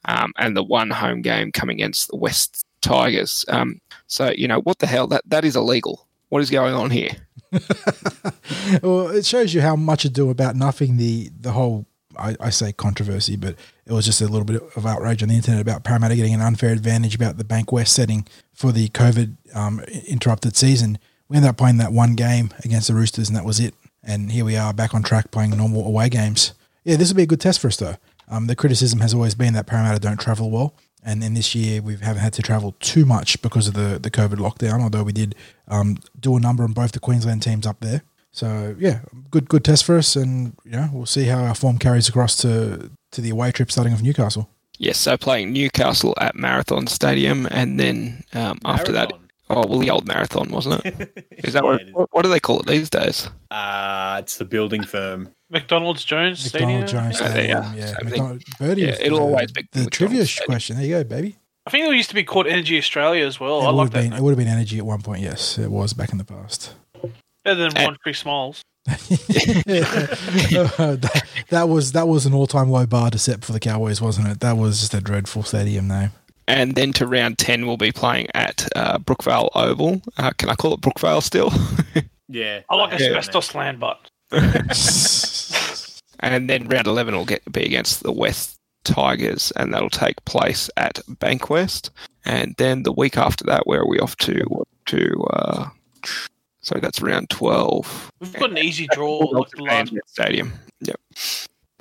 um, 0.07 0.33
and 0.37 0.55
the 0.55 0.63
one 0.63 0.89
home 0.89 1.21
game 1.21 1.51
coming 1.51 1.77
against 1.77 2.09
the 2.09 2.17
West 2.17 2.65
Tigers. 2.81 3.45
Um, 3.47 3.81
so 4.07 4.31
you 4.31 4.47
know 4.47 4.61
what 4.61 4.79
the 4.79 4.87
hell 4.87 5.07
that 5.07 5.23
that 5.27 5.45
is 5.45 5.55
illegal. 5.55 6.07
What 6.29 6.41
is 6.41 6.49
going 6.49 6.73
on 6.73 6.89
here? 6.89 7.11
well, 8.83 9.09
it 9.09 9.25
shows 9.25 9.53
you 9.53 9.61
how 9.61 9.75
much 9.75 10.05
ado 10.05 10.29
about 10.29 10.55
nothing. 10.55 10.97
The 10.97 11.29
the 11.39 11.51
whole 11.51 11.85
I, 12.17 12.35
I 12.39 12.49
say 12.49 12.73
controversy, 12.73 13.35
but 13.35 13.55
it 13.85 13.93
was 13.93 14.05
just 14.05 14.21
a 14.21 14.27
little 14.27 14.45
bit 14.45 14.61
of 14.75 14.85
outrage 14.85 15.23
on 15.23 15.29
the 15.29 15.35
internet 15.35 15.61
about 15.61 15.83
Parramatta 15.83 16.15
getting 16.15 16.33
an 16.33 16.41
unfair 16.41 16.71
advantage 16.71 17.15
about 17.15 17.37
the 17.37 17.43
Bank 17.43 17.71
West 17.71 17.93
setting 17.93 18.27
for 18.53 18.71
the 18.71 18.89
COVID 18.89 19.35
um, 19.55 19.79
interrupted 20.07 20.55
season. 20.55 20.97
We 21.29 21.37
ended 21.37 21.49
up 21.49 21.57
playing 21.57 21.77
that 21.77 21.91
one 21.91 22.15
game 22.15 22.53
against 22.63 22.87
the 22.87 22.95
Roosters, 22.95 23.27
and 23.27 23.35
that 23.35 23.45
was 23.45 23.59
it. 23.59 23.73
And 24.03 24.31
here 24.31 24.45
we 24.45 24.55
are 24.55 24.73
back 24.73 24.93
on 24.93 25.03
track 25.03 25.31
playing 25.31 25.51
normal 25.51 25.85
away 25.85 26.09
games. 26.09 26.53
Yeah, 26.83 26.95
this 26.95 27.09
will 27.09 27.17
be 27.17 27.23
a 27.23 27.27
good 27.27 27.41
test 27.41 27.59
for 27.59 27.67
us, 27.67 27.77
though. 27.77 27.95
Um, 28.29 28.47
the 28.47 28.55
criticism 28.55 28.99
has 28.99 29.13
always 29.13 29.35
been 29.35 29.53
that 29.53 29.67
Parramatta 29.67 29.99
don't 29.99 30.19
travel 30.19 30.51
well, 30.51 30.73
and 31.03 31.23
in 31.23 31.33
this 31.33 31.55
year 31.55 31.81
we 31.81 31.95
haven't 31.95 32.21
had 32.21 32.33
to 32.33 32.41
travel 32.41 32.75
too 32.79 33.05
much 33.05 33.41
because 33.41 33.67
of 33.67 33.73
the 33.73 33.99
the 33.99 34.11
COVID 34.11 34.35
lockdown. 34.37 34.81
Although 34.81 35.03
we 35.03 35.13
did 35.13 35.35
um, 35.67 35.97
do 36.19 36.35
a 36.35 36.39
number 36.39 36.63
on 36.63 36.73
both 36.73 36.91
the 36.91 36.99
Queensland 36.99 37.41
teams 37.41 37.65
up 37.65 37.79
there. 37.79 38.03
So 38.31 38.75
yeah, 38.77 38.99
good 39.31 39.49
good 39.49 39.63
test 39.63 39.85
for 39.85 39.97
us, 39.97 40.15
and 40.15 40.55
you 40.63 40.71
know 40.71 40.89
we'll 40.91 41.05
see 41.05 41.25
how 41.25 41.43
our 41.43 41.55
form 41.55 41.79
carries 41.79 42.09
across 42.09 42.35
to 42.37 42.91
to 43.11 43.21
the 43.21 43.29
away 43.29 43.51
trip 43.51 43.71
starting 43.71 43.93
with 43.93 44.03
Newcastle. 44.03 44.49
Yes, 44.77 44.97
so 44.99 45.17
playing 45.17 45.53
Newcastle 45.53 46.13
at 46.19 46.35
Marathon 46.35 46.85
Stadium, 46.85 47.47
and 47.49 47.79
then 47.79 48.23
um, 48.33 48.59
after 48.63 48.91
that, 48.91 49.11
oh 49.49 49.65
well, 49.67 49.79
the 49.79 49.89
old 49.89 50.05
Marathon, 50.05 50.49
wasn't 50.49 50.85
it? 50.85 51.27
Is 51.43 51.53
that 51.53 51.63
what, 51.63 51.83
Yeah, 51.83 51.93
what? 51.93 52.09
What 52.11 52.21
do 52.23 52.29
they 52.29 52.39
call 52.39 52.59
it 52.59 52.67
these 52.67 52.89
days? 52.89 53.27
Uh, 53.49 54.17
it's 54.19 54.37
the 54.37 54.45
building 54.45 54.83
firm. 54.83 55.33
McDonald's 55.49 56.03
Jones 56.03 56.39
Stadium. 56.43 56.81
McDonald 56.81 56.89
Jones 56.89 57.19
Yeah, 57.21 57.29
Stadium, 57.29 57.63
yeah, 57.63 57.75
yeah. 57.75 57.85
same 57.85 57.95
thing. 57.95 58.05
McDonald, 58.09 58.43
Birdie, 58.59 58.81
Yeah, 58.81 58.95
it'll 59.01 59.17
the- 59.19 59.23
always 59.23 59.51
be 59.51 59.61
the 59.61 59.65
McDonald 59.79 59.91
trivia 59.93 60.25
Stadium. 60.25 60.45
question. 60.47 60.75
There 60.77 60.85
you 60.85 60.91
go, 60.95 61.03
baby. 61.03 61.35
I 61.65 61.69
think 61.69 61.87
it 61.87 61.95
used 61.95 62.09
to 62.09 62.15
be 62.15 62.23
called 62.23 62.47
Energy 62.47 62.77
Australia 62.77 63.25
as 63.25 63.39
well. 63.39 63.61
it 63.61 63.65
I 63.65 63.67
would 63.67 63.75
like 63.75 63.85
have 63.85 63.93
that. 63.93 64.01
been 64.09 64.13
it 64.13 64.21
would 64.21 64.31
have 64.31 64.37
been 64.37 64.47
energy 64.47 64.77
at 64.77 64.85
one 64.85 65.01
point. 65.01 65.21
Yes, 65.21 65.57
it 65.57 65.71
was 65.71 65.93
back 65.93 66.11
in 66.11 66.17
the 66.17 66.23
past. 66.23 66.73
Better 67.43 67.55
than 67.69 67.77
Eh. 67.77 67.85
One 67.85 67.97
Tree 68.03 68.13
Smiles. 68.13 68.61
that, 68.87 71.09
that 71.49 71.69
was 71.69 71.91
that 71.91 72.07
was 72.07 72.25
an 72.25 72.33
all 72.33 72.47
time 72.47 72.69
low 72.69 72.85
bar 72.85 73.11
to 73.11 73.17
set 73.19 73.43
for 73.43 73.51
the 73.51 73.59
Cowboys, 73.59 74.01
wasn't 74.01 74.27
it? 74.29 74.39
That 74.39 74.57
was 74.57 74.79
just 74.79 74.93
a 74.93 75.01
dreadful 75.01 75.43
stadium 75.43 75.87
name. 75.87 76.11
And 76.47 76.75
then 76.75 76.93
to 76.93 77.05
round 77.05 77.37
ten, 77.37 77.67
we'll 77.67 77.75
be 77.77 77.91
playing 77.91 78.27
at 78.33 78.67
uh, 78.75 78.97
Brookvale 78.99 79.49
Oval. 79.55 80.01
Uh, 80.17 80.31
can 80.37 80.49
I 80.49 80.55
call 80.55 80.73
it 80.73 80.81
Brookvale 80.81 81.21
still? 81.21 81.51
Yeah. 82.29 82.59
I 82.69 82.75
like 82.75 82.89
they 82.97 83.05
have 83.05 83.15
asbestos 83.15 83.55
land, 83.55 83.79
but 83.79 84.11
And 86.19 86.49
then 86.49 86.67
round 86.67 86.87
11 86.87 87.15
will 87.15 87.25
get 87.25 87.49
be 87.51 87.63
against 87.63 88.03
the 88.03 88.11
West 88.11 88.59
Tigers, 88.83 89.51
and 89.55 89.73
that'll 89.73 89.89
take 89.89 90.23
place 90.25 90.69
at 90.77 90.95
Bankwest. 91.19 91.89
And 92.25 92.55
then 92.57 92.83
the 92.83 92.91
week 92.91 93.17
after 93.17 93.43
that, 93.45 93.67
where 93.67 93.81
are 93.81 93.87
we 93.87 93.99
off 93.99 94.15
to? 94.17 94.65
To? 94.87 95.23
Uh, 95.33 95.69
so 96.61 96.79
that's 96.81 97.01
round 97.01 97.29
12. 97.29 98.11
we've 98.19 98.33
got 98.33 98.51
an 98.51 98.57
easy 98.57 98.87
draw. 98.91 99.19
Like 99.19 99.49
the 99.51 99.63
last, 99.63 99.93
Stadium. 100.07 100.53
Yep. 100.81 100.99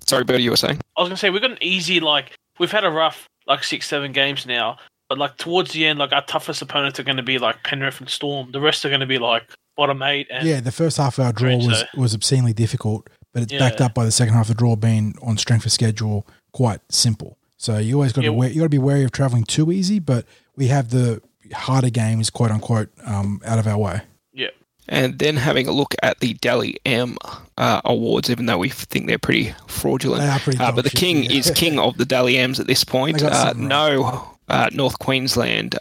Sorry, 0.00 0.24
Bertie, 0.24 0.44
you 0.44 0.50
were 0.50 0.56
saying? 0.56 0.80
I 0.96 1.00
was 1.00 1.08
gonna 1.08 1.16
say 1.16 1.30
we've 1.30 1.42
got 1.42 1.50
an 1.50 1.58
easy 1.60 1.98
like 1.98 2.36
we've 2.58 2.70
had 2.70 2.84
a 2.84 2.90
rough 2.90 3.28
like 3.46 3.64
six 3.64 3.88
seven 3.88 4.12
games 4.12 4.46
now, 4.46 4.76
but 5.08 5.18
like 5.18 5.36
towards 5.38 5.72
the 5.72 5.86
end, 5.86 5.98
like 5.98 6.12
our 6.12 6.24
toughest 6.26 6.62
opponents 6.62 7.00
are 7.00 7.04
going 7.04 7.16
to 7.16 7.22
be 7.22 7.38
like 7.38 7.64
Penrith 7.64 8.00
and 8.00 8.08
Storm. 8.08 8.52
The 8.52 8.60
rest 8.60 8.84
are 8.84 8.88
going 8.88 9.00
to 9.00 9.06
be 9.06 9.18
like 9.18 9.50
bottom 9.76 10.02
eight 10.02 10.26
and 10.30 10.46
Yeah, 10.46 10.60
the 10.60 10.72
first 10.72 10.96
half 10.96 11.18
of 11.18 11.26
our 11.26 11.32
draw 11.32 11.56
was, 11.56 11.66
though. 11.66 12.00
was 12.00 12.14
obscenely 12.14 12.52
difficult, 12.52 13.08
but 13.32 13.42
it's 13.42 13.52
backed 13.52 13.80
up 13.80 13.94
by 13.94 14.04
the 14.04 14.12
second 14.12 14.34
half 14.34 14.44
of 14.44 14.56
the 14.56 14.58
draw 14.58 14.76
being 14.76 15.14
on 15.22 15.36
strength 15.38 15.66
of 15.66 15.72
schedule 15.72 16.26
quite 16.52 16.80
simple. 16.90 17.36
So 17.58 17.78
you 17.78 17.94
always 17.94 18.12
got 18.12 18.22
to 18.22 18.32
Yeah. 18.32 18.48
be 18.48 18.54
you 18.54 18.60
got 18.60 18.66
to 18.66 18.68
be 18.70 18.78
wary 18.78 19.04
of 19.04 19.12
traveling 19.12 19.44
too 19.44 19.70
easy, 19.72 19.98
but 19.98 20.24
we 20.56 20.68
have 20.68 20.90
the 20.90 21.20
harder 21.54 21.90
games, 21.90 22.30
quote 22.30 22.50
unquote, 22.50 22.88
um, 23.04 23.40
out 23.44 23.58
of 23.58 23.66
our 23.66 23.78
way. 23.78 24.00
yeah. 24.32 24.48
And 24.88 25.18
then 25.18 25.36
having 25.36 25.66
a 25.66 25.72
look 25.72 25.94
at 26.02 26.20
the 26.20 26.34
Dally 26.34 26.76
M 26.86 27.16
uh, 27.58 27.80
awards, 27.84 28.30
even 28.30 28.46
though 28.46 28.58
we 28.58 28.68
think 28.68 29.08
they're 29.08 29.18
pretty 29.18 29.52
fraudulent. 29.66 30.22
They 30.22 30.28
are 30.28 30.38
pretty 30.38 30.58
uh, 30.60 30.70
but 30.72 30.84
the 30.84 30.90
king 30.90 31.24
yeah. 31.24 31.38
is 31.38 31.50
king 31.56 31.78
of 31.78 31.96
the 31.98 32.04
Dally 32.04 32.38
M's 32.38 32.60
at 32.60 32.66
this 32.68 32.84
point. 32.84 33.20
Uh, 33.22 33.34
something 33.46 33.66
no 33.68 34.36
uh, 34.48 34.70
North 34.72 34.98
Queensland 35.00 35.74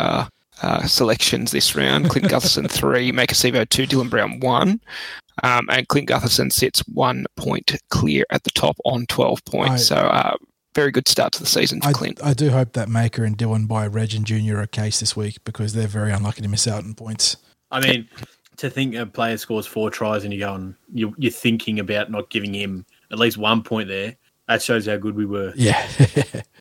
uh, 0.61 0.85
selections 0.87 1.51
this 1.51 1.75
round. 1.75 2.09
Clint 2.09 2.27
Gutherson 2.27 2.69
three, 2.69 3.11
Maika 3.11 3.33
Sivo 3.33 3.67
two, 3.67 3.85
Dylan 3.87 4.09
Brown 4.09 4.39
one. 4.39 4.79
Um, 5.43 5.67
and 5.69 5.87
Clint 5.87 6.09
Gutherson 6.09 6.51
sits 6.51 6.79
one 6.87 7.25
point 7.35 7.75
clear 7.89 8.23
at 8.29 8.43
the 8.43 8.51
top 8.51 8.77
on 8.85 9.05
12 9.07 9.43
points. 9.45 9.91
I- 9.91 9.95
so, 9.95 9.95
uh, 9.95 10.35
very 10.73 10.91
good 10.91 11.07
start 11.07 11.31
to 11.33 11.39
the 11.39 11.45
season 11.47 11.79
for 11.81 11.87
I, 11.87 11.93
Clint. 11.93 12.19
I 12.21 12.33
do 12.33 12.49
hope 12.49 12.73
that 12.73 12.89
Maika 12.89 13.25
and 13.25 13.37
Dylan 13.37 13.65
buy 13.65 13.87
Reg 13.87 14.13
and 14.13 14.25
Junior 14.25 14.59
a 14.59 14.67
case 14.67 14.99
this 14.99 15.15
week 15.15 15.37
because 15.45 15.73
they're 15.73 15.87
very 15.87 16.11
unlucky 16.11 16.41
to 16.41 16.49
miss 16.49 16.67
out 16.67 16.83
on 16.83 16.93
points. 16.93 17.37
I 17.71 17.79
mean, 17.79 18.09
to 18.57 18.69
think 18.69 18.93
a 18.95 19.05
player 19.05 19.37
scores 19.37 19.65
four 19.65 19.89
tries 19.89 20.25
and 20.25 20.33
you 20.33 20.39
go 20.39 20.47
going, 20.47 20.75
you're, 20.93 21.13
you're 21.17 21.31
thinking 21.31 21.79
about 21.79 22.11
not 22.11 22.29
giving 22.29 22.53
him 22.53 22.85
at 23.11 23.17
least 23.17 23.37
one 23.37 23.63
point 23.63 23.87
there. 23.87 24.17
That 24.47 24.61
shows 24.61 24.85
how 24.85 24.97
good 24.97 25.15
we 25.15 25.25
were. 25.25 25.53
Yeah. 25.55 25.87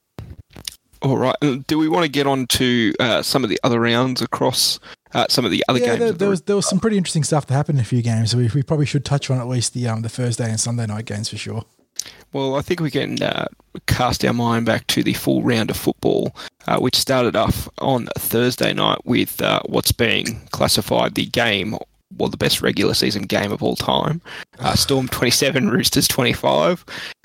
All 1.04 1.18
right. 1.18 1.36
Do 1.66 1.78
we 1.78 1.86
want 1.86 2.04
to 2.04 2.10
get 2.10 2.26
on 2.26 2.46
to 2.46 2.94
uh, 2.98 3.22
some 3.22 3.44
of 3.44 3.50
the 3.50 3.60
other 3.62 3.78
rounds 3.78 4.22
across 4.22 4.80
uh, 5.12 5.26
some 5.28 5.44
of 5.44 5.50
the 5.50 5.62
other 5.68 5.78
yeah, 5.78 5.86
games? 5.86 5.98
there, 5.98 6.12
there 6.12 6.28
was 6.30 6.42
there 6.42 6.56
was 6.56 6.66
some 6.66 6.80
pretty 6.80 6.96
interesting 6.96 7.24
stuff 7.24 7.46
that 7.46 7.54
happened 7.54 7.78
in 7.78 7.82
a 7.82 7.86
few 7.86 8.00
games. 8.00 8.30
So 8.30 8.38
we, 8.38 8.48
we 8.54 8.62
probably 8.62 8.86
should 8.86 9.04
touch 9.04 9.30
on 9.30 9.38
at 9.38 9.46
least 9.46 9.74
the 9.74 9.86
um 9.86 10.00
the 10.00 10.08
Thursday 10.08 10.48
and 10.48 10.58
Sunday 10.58 10.86
night 10.86 11.04
games 11.04 11.28
for 11.28 11.36
sure. 11.36 11.64
Well, 12.32 12.56
I 12.56 12.62
think 12.62 12.80
we 12.80 12.90
can 12.90 13.22
uh, 13.22 13.46
cast 13.86 14.24
our 14.24 14.32
mind 14.32 14.66
back 14.66 14.86
to 14.88 15.02
the 15.02 15.12
full 15.12 15.42
round 15.42 15.70
of 15.70 15.76
football, 15.76 16.34
uh, 16.66 16.78
which 16.78 16.96
started 16.96 17.36
off 17.36 17.68
on 17.78 18.08
Thursday 18.18 18.72
night 18.72 18.98
with 19.04 19.40
uh, 19.42 19.60
what's 19.66 19.92
being 19.92 20.40
classified 20.50 21.14
the 21.14 21.26
game, 21.26 21.76
well, 22.16 22.28
the 22.28 22.36
best 22.36 22.62
regular 22.62 22.94
season 22.94 23.22
game 23.22 23.52
of 23.52 23.62
all 23.62 23.76
time. 23.76 24.20
Uh, 24.58 24.74
Storm 24.74 25.06
27, 25.08 25.70
Roosters 25.70 26.08
25. 26.08 26.84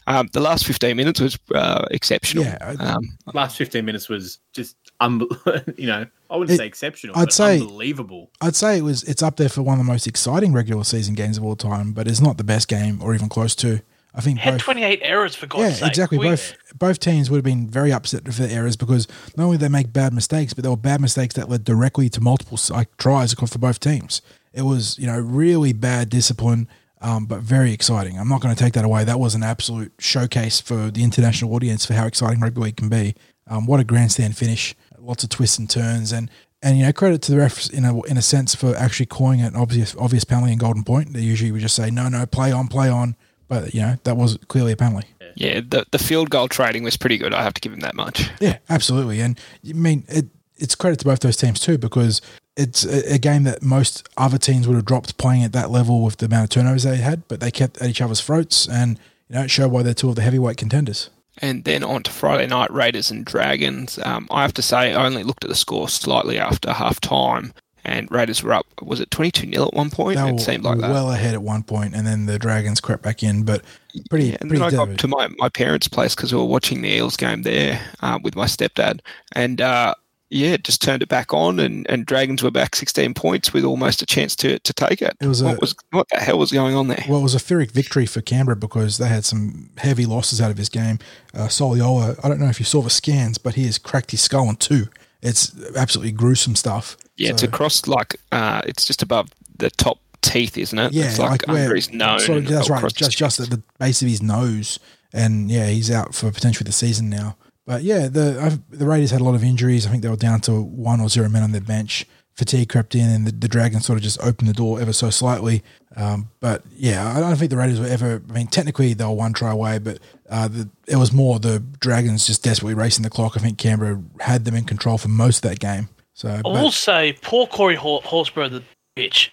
Um, 0.10 0.28
the 0.34 0.40
last 0.40 0.66
15 0.66 0.98
minutes 0.98 1.22
was 1.22 1.38
uh, 1.54 1.86
exceptional. 1.92 2.44
Yeah, 2.46 2.76
Um, 2.80 3.18
Last 3.34 3.58
15 3.58 3.86
minutes 3.86 4.10
was 4.10 4.40
just, 4.54 4.76
un- 5.00 5.28
you 5.78 5.86
know, 5.88 6.06
I 6.32 6.36
wouldn't 6.36 6.56
It- 6.56 6.58
say 6.58 6.66
exceptional, 6.66 7.16
I'd 7.18 7.26
but 7.26 7.34
say- 7.34 7.60
unbelievable. 7.62 8.32
I'd 8.42 8.56
say 8.56 8.78
it 8.78 8.82
was 8.84 9.04
it's 9.04 9.22
up 9.24 9.38
there 9.38 9.50
for 9.50 9.62
one 9.62 9.80
of 9.80 9.86
the 9.86 9.90
most 9.92 10.08
exciting 10.08 10.52
regular 10.52 10.84
season 10.84 11.14
games 11.16 11.38
of 11.38 11.46
all 11.46 11.56
time, 11.56 11.94
but 11.94 12.08
it's 12.08 12.20
not 12.22 12.38
the 12.38 12.44
best 12.44 12.68
game 12.68 13.00
or 13.02 13.14
even 13.14 13.30
close 13.30 13.56
to. 13.58 13.82
I 14.16 14.22
think 14.22 14.40
Had 14.40 14.54
both, 14.56 14.62
28 14.62 15.00
errors 15.04 15.36
for 15.36 15.46
God's 15.46 15.64
yeah, 15.64 15.70
sake. 15.74 15.88
exactly. 15.90 16.18
We- 16.18 16.30
Both 16.30 16.56
both 16.80 17.00
teams 17.00 17.30
would 17.30 17.38
have 17.38 17.44
been 17.46 17.70
very 17.70 17.94
upset 17.94 18.26
for 18.26 18.42
the 18.42 18.52
errors 18.52 18.76
because 18.76 19.08
not 19.38 19.44
only 19.46 19.58
did 19.58 19.66
they 19.66 19.70
make 19.70 19.94
bad 19.94 20.14
mistakes, 20.14 20.54
but 20.56 20.64
they 20.64 20.70
were 20.70 20.76
bad 20.76 21.00
mistakes 21.02 21.36
that 21.36 21.48
led 21.50 21.64
directly 21.64 22.10
to 22.10 22.20
multiple 22.22 22.58
like 22.72 22.98
tries 22.98 23.34
for 23.34 23.60
both 23.60 23.80
teams. 23.80 24.24
It 24.54 24.64
was 24.64 24.98
you 24.98 25.06
know 25.06 25.20
really 25.20 25.74
bad 25.74 26.10
discipline, 26.10 26.68
um, 27.02 27.26
but 27.26 27.40
very 27.40 27.72
exciting. 27.72 28.20
I'm 28.20 28.28
not 28.28 28.42
going 28.42 28.54
to 28.54 28.62
take 28.62 28.74
that 28.74 28.86
away. 28.86 29.04
That 29.04 29.20
was 29.20 29.36
an 29.36 29.44
absolute 29.44 29.94
showcase 30.00 30.60
for 30.60 30.92
the 30.92 31.04
international 31.04 31.54
audience 31.54 31.86
for 31.86 31.94
how 31.94 32.06
exciting 32.06 32.40
rugby 32.40 32.62
league 32.62 32.78
can 32.78 32.90
be. 32.90 33.16
Um, 33.48 33.66
what 33.66 33.80
a 33.80 33.84
grandstand 33.84 34.38
finish! 34.38 34.76
Lots 34.98 35.24
of 35.24 35.30
twists 35.30 35.58
and 35.58 35.70
turns, 35.70 36.12
and 36.12 36.30
and 36.62 36.78
you 36.78 36.86
know 36.86 36.92
credit 36.92 37.22
to 37.24 37.32
the 37.32 37.38
refs 37.38 37.72
in 37.72 37.86
a 37.86 38.02
in 38.04 38.18
a 38.18 38.22
sense 38.22 38.54
for 38.54 38.76
actually 38.76 39.06
calling 39.06 39.42
an 39.42 39.56
obvious 39.56 39.96
obvious 39.98 40.24
penalty 40.24 40.52
and 40.52 40.60
golden 40.60 40.84
point. 40.84 41.14
They 41.14 41.22
usually 41.22 41.52
would 41.52 41.62
just 41.62 41.76
say 41.76 41.90
no, 41.90 42.10
no, 42.10 42.26
play 42.26 42.52
on, 42.52 42.68
play 42.68 42.90
on. 42.90 43.16
But 43.48 43.74
you 43.74 43.82
know 43.82 43.96
that 44.04 44.16
was 44.16 44.38
clearly 44.48 44.74
a 44.74 44.78
penalty. 44.78 45.08
yeah, 45.36 45.62
the, 45.62 45.86
the 45.92 45.98
field 45.98 46.30
goal 46.30 46.48
trading 46.48 46.84
was 46.84 46.98
pretty 46.98 47.18
good. 47.18 47.34
I 47.34 47.42
have 47.42 47.54
to 47.56 47.62
give 47.62 47.74
him 47.74 47.80
that 47.80 47.96
much. 47.96 48.30
Yeah, 48.40 48.58
absolutely. 48.70 49.22
And 49.22 49.40
I 49.68 49.74
mean, 49.74 50.06
it, 50.08 50.28
it's 50.58 50.76
credit 50.76 51.00
to 51.00 51.06
both 51.06 51.22
those 51.22 51.38
teams 51.38 51.60
too 51.60 51.78
because 51.78 52.22
it's 52.60 52.86
a, 52.86 53.14
a 53.14 53.18
game 53.18 53.44
that 53.44 53.64
most 53.64 54.08
other 54.18 54.38
teams 54.38 54.68
would 54.68 54.76
have 54.76 54.86
dropped 54.86 55.18
playing 55.18 55.44
at 55.44 55.54
that 55.54 55.72
level 55.72 56.04
with 56.04 56.18
the 56.18 56.26
amount 56.26 56.44
of 56.44 56.50
turnovers 56.50 56.84
they 56.84 56.98
had, 56.98 57.28
but 57.28 57.40
they 57.40 57.52
kept 57.52 57.82
at 57.82 57.90
each 57.90 58.02
other's 58.02 58.22
throats, 58.22 58.68
and 58.68 59.00
you 59.30 59.36
know 59.36 59.44
it 59.44 59.52
showed 59.52 59.72
why 59.72 59.82
they're 59.82 59.94
two 59.94 60.10
of 60.10 60.16
the 60.16 60.22
heavyweight 60.22 60.58
contenders. 60.58 61.10
And 61.42 61.64
then 61.64 61.86
on 61.86 62.04
to 62.04 62.12
Friday 62.12 62.48
night, 62.48 62.70
Raiders 62.72 63.10
and 63.10 63.26
Dragons. 63.26 63.98
Um, 64.04 64.28
I 64.30 64.42
have 64.42 64.54
to 64.56 64.62
say, 64.62 64.94
I 64.94 65.06
only 65.06 65.24
looked 65.24 65.46
at 65.46 65.50
the 65.50 65.56
score 65.56 65.88
slightly 65.88 66.38
after 66.38 66.74
half 66.74 67.00
time, 67.00 67.54
and 67.86 68.12
Raiders 68.12 68.44
were 68.44 68.52
up, 68.52 68.66
was 68.82 69.00
it 69.00 69.10
22 69.10 69.50
0 69.50 69.68
at 69.68 69.74
one 69.74 69.90
point? 69.90 70.18
They 70.18 70.30
it 70.30 70.42
seemed 70.42 70.64
like 70.66 70.80
that. 70.80 70.92
well 70.92 71.12
ahead 71.12 71.34
at 71.34 71.42
one 71.42 71.64
point, 71.64 71.96
and 71.96 72.06
then 72.06 72.26
the 72.26 72.38
Dragons 72.38 72.82
crept 72.82 73.04
back 73.04 73.24
in, 73.24 73.44
but 73.44 73.64
pretty 74.10 74.28
Yeah, 74.28 74.38
and 74.42 74.50
pretty 74.50 74.64
then 74.70 74.82
I 74.82 74.86
got 74.86 74.98
to 75.00 75.08
my, 75.08 75.30
my 75.38 75.48
parents' 75.48 75.88
place 75.88 76.14
because 76.14 76.34
we 76.34 76.40
were 76.40 76.46
watching 76.46 76.82
the 76.82 76.90
Eels 76.90 77.16
game 77.16 77.44
there 77.44 77.80
uh, 78.02 78.20
with 78.22 78.36
my 78.36 78.46
stepdad. 78.46 79.00
And 79.32 79.62
uh, 79.62 79.96
yeah, 80.30 80.58
just 80.58 80.82
turned 80.82 81.02
it 81.02 81.10
back 81.10 81.34
on, 81.34 81.60
and, 81.60 81.90
and 81.90 82.06
Dragons 82.06 82.44
were 82.44 82.52
back 82.52 82.76
16 82.76 83.14
points 83.14 83.52
with 83.54 83.64
almost 83.64 84.02
a 84.02 84.06
chance 84.06 84.36
to, 84.38 84.60
to 84.60 84.74
take 84.74 85.02
it. 85.02 85.18
It 85.20 85.28
was 85.28 85.42
what, 85.44 85.56
a- 85.56 85.60
was, 85.60 85.76
what 85.92 86.08
the 86.10 86.20
hell 86.20 86.38
was 86.40 86.52
going 86.52 86.76
on 86.76 86.88
there? 86.88 87.04
Well, 87.10 87.20
it 87.20 87.24
was 87.24 87.36
a 87.36 87.40
Pyrrhic 87.40 87.72
victory 87.72 88.06
for 88.06 88.22
Canberra 88.22 88.56
because 88.56 88.98
they 88.98 89.08
had 89.08 89.26
some 89.26 89.70
heavy 89.78 90.06
losses 90.06 90.40
out 90.40 90.52
of 90.52 90.58
his 90.58 90.70
game. 90.70 91.00
Uh, 91.34 91.48
Soliola, 91.48 92.20
I 92.24 92.30
don't 92.30 92.40
know 92.40 92.50
if 92.50 92.60
you 92.60 92.66
saw 92.66 92.82
the 92.82 92.90
scans, 92.90 93.38
but 93.38 93.56
he 93.56 93.66
has 93.66 93.78
cracked 93.78 94.12
his 94.12 94.22
skull 94.22 94.50
in 94.50 94.56
two. 94.58 94.88
It's 95.22 95.52
absolutely 95.76 96.12
gruesome 96.14 96.56
stuff. 96.56 96.96
yeah, 97.18 97.32
it's 97.32 97.44
across 97.44 97.88
like, 97.88 98.16
uh, 98.32 98.62
it's 98.66 98.86
just 98.86 99.02
above 99.02 99.30
the 99.58 99.70
top 99.72 100.00
teeth, 100.22 100.58
isn't 100.58 100.78
it? 100.80 100.94
Yeah, 100.94 101.06
it's 101.06 101.20
like, 101.20 101.46
where- 101.48 101.64
under 101.64 101.76
his 101.76 101.92
nose. 101.92 102.26
so 102.26 102.40
that's 102.40 102.70
right, 102.70 102.94
just 102.94 103.18
just 103.18 103.40
at 103.40 103.50
the 103.50 103.62
base 103.80 104.02
of 104.02 104.08
his 104.08 104.22
nose, 104.22 104.80
and 105.12 105.50
yeah, 105.52 105.68
he's 105.68 105.90
out 105.92 106.14
for 106.16 106.32
potentially 106.32 106.66
the 106.66 106.72
season 106.72 107.10
now. 107.10 107.36
But 107.70 107.84
yeah, 107.84 108.08
the 108.08 108.40
I've, 108.42 108.80
the 108.80 108.88
Raiders 108.88 109.12
had 109.12 109.22
a 109.22 109.24
lot 109.24 109.36
of 109.36 109.44
injuries. 109.44 109.86
I 109.86 109.92
think 109.92 110.02
they 110.02 110.10
were 110.10 110.16
down 110.16 110.42
to 110.42 110.60
one 110.60 111.00
or 111.00 111.08
zero 111.08 111.30
men 111.30 111.44
on 111.44 111.52
their 111.52 111.62
bench. 111.62 112.04
Fatigue 112.34 112.68
crept 112.68 112.96
in, 112.96 113.08
and 113.08 113.28
the, 113.28 113.32
the 113.32 113.48
Dragons 113.48 113.86
sort 113.86 113.98
of 113.98 114.02
just 114.02 114.20
opened 114.24 114.50
the 114.50 114.54
door 114.56 114.82
ever 114.82 114.92
so 114.92 115.12
slightly. 115.12 115.62
Um, 115.96 116.30
but 116.40 116.64
yeah, 116.76 117.16
I 117.16 117.20
don't 117.20 117.36
think 117.36 117.52
the 117.52 117.58
Raiders 117.58 117.80
were 117.80 117.86
ever. 117.86 118.24
I 118.28 118.34
mean, 118.34 118.48
technically 118.48 118.96
they 118.96 119.04
were 119.06 119.12
one 119.12 119.34
try 119.34 119.52
away, 119.52 119.78
but 119.78 120.00
uh, 120.32 120.48
the, 120.48 120.68
it 120.88 120.96
was 120.96 121.14
more 121.14 121.38
the 121.38 121.60
Dragons 121.80 122.26
just 122.26 122.44
desperately 122.44 122.74
racing 122.74 123.04
the 123.04 123.10
clock. 123.12 123.38
I 123.38 123.40
think 123.40 123.60
Canberra 123.60 124.02
had 124.20 124.46
them 124.46 124.56
in 124.56 124.64
control 124.64 124.98
for 124.98 125.10
most 125.10 125.46
of 125.46 125.52
that 125.52 125.60
game. 125.60 125.90
So, 126.16 126.30
I 126.30 126.42
but- 126.42 126.54
will 126.54 126.72
say, 126.72 127.20
poor 127.22 127.46
Corey 127.46 127.76
Hor- 127.76 128.02
Horsburgh, 128.02 128.50
the 128.50 128.64
bitch. 128.98 129.30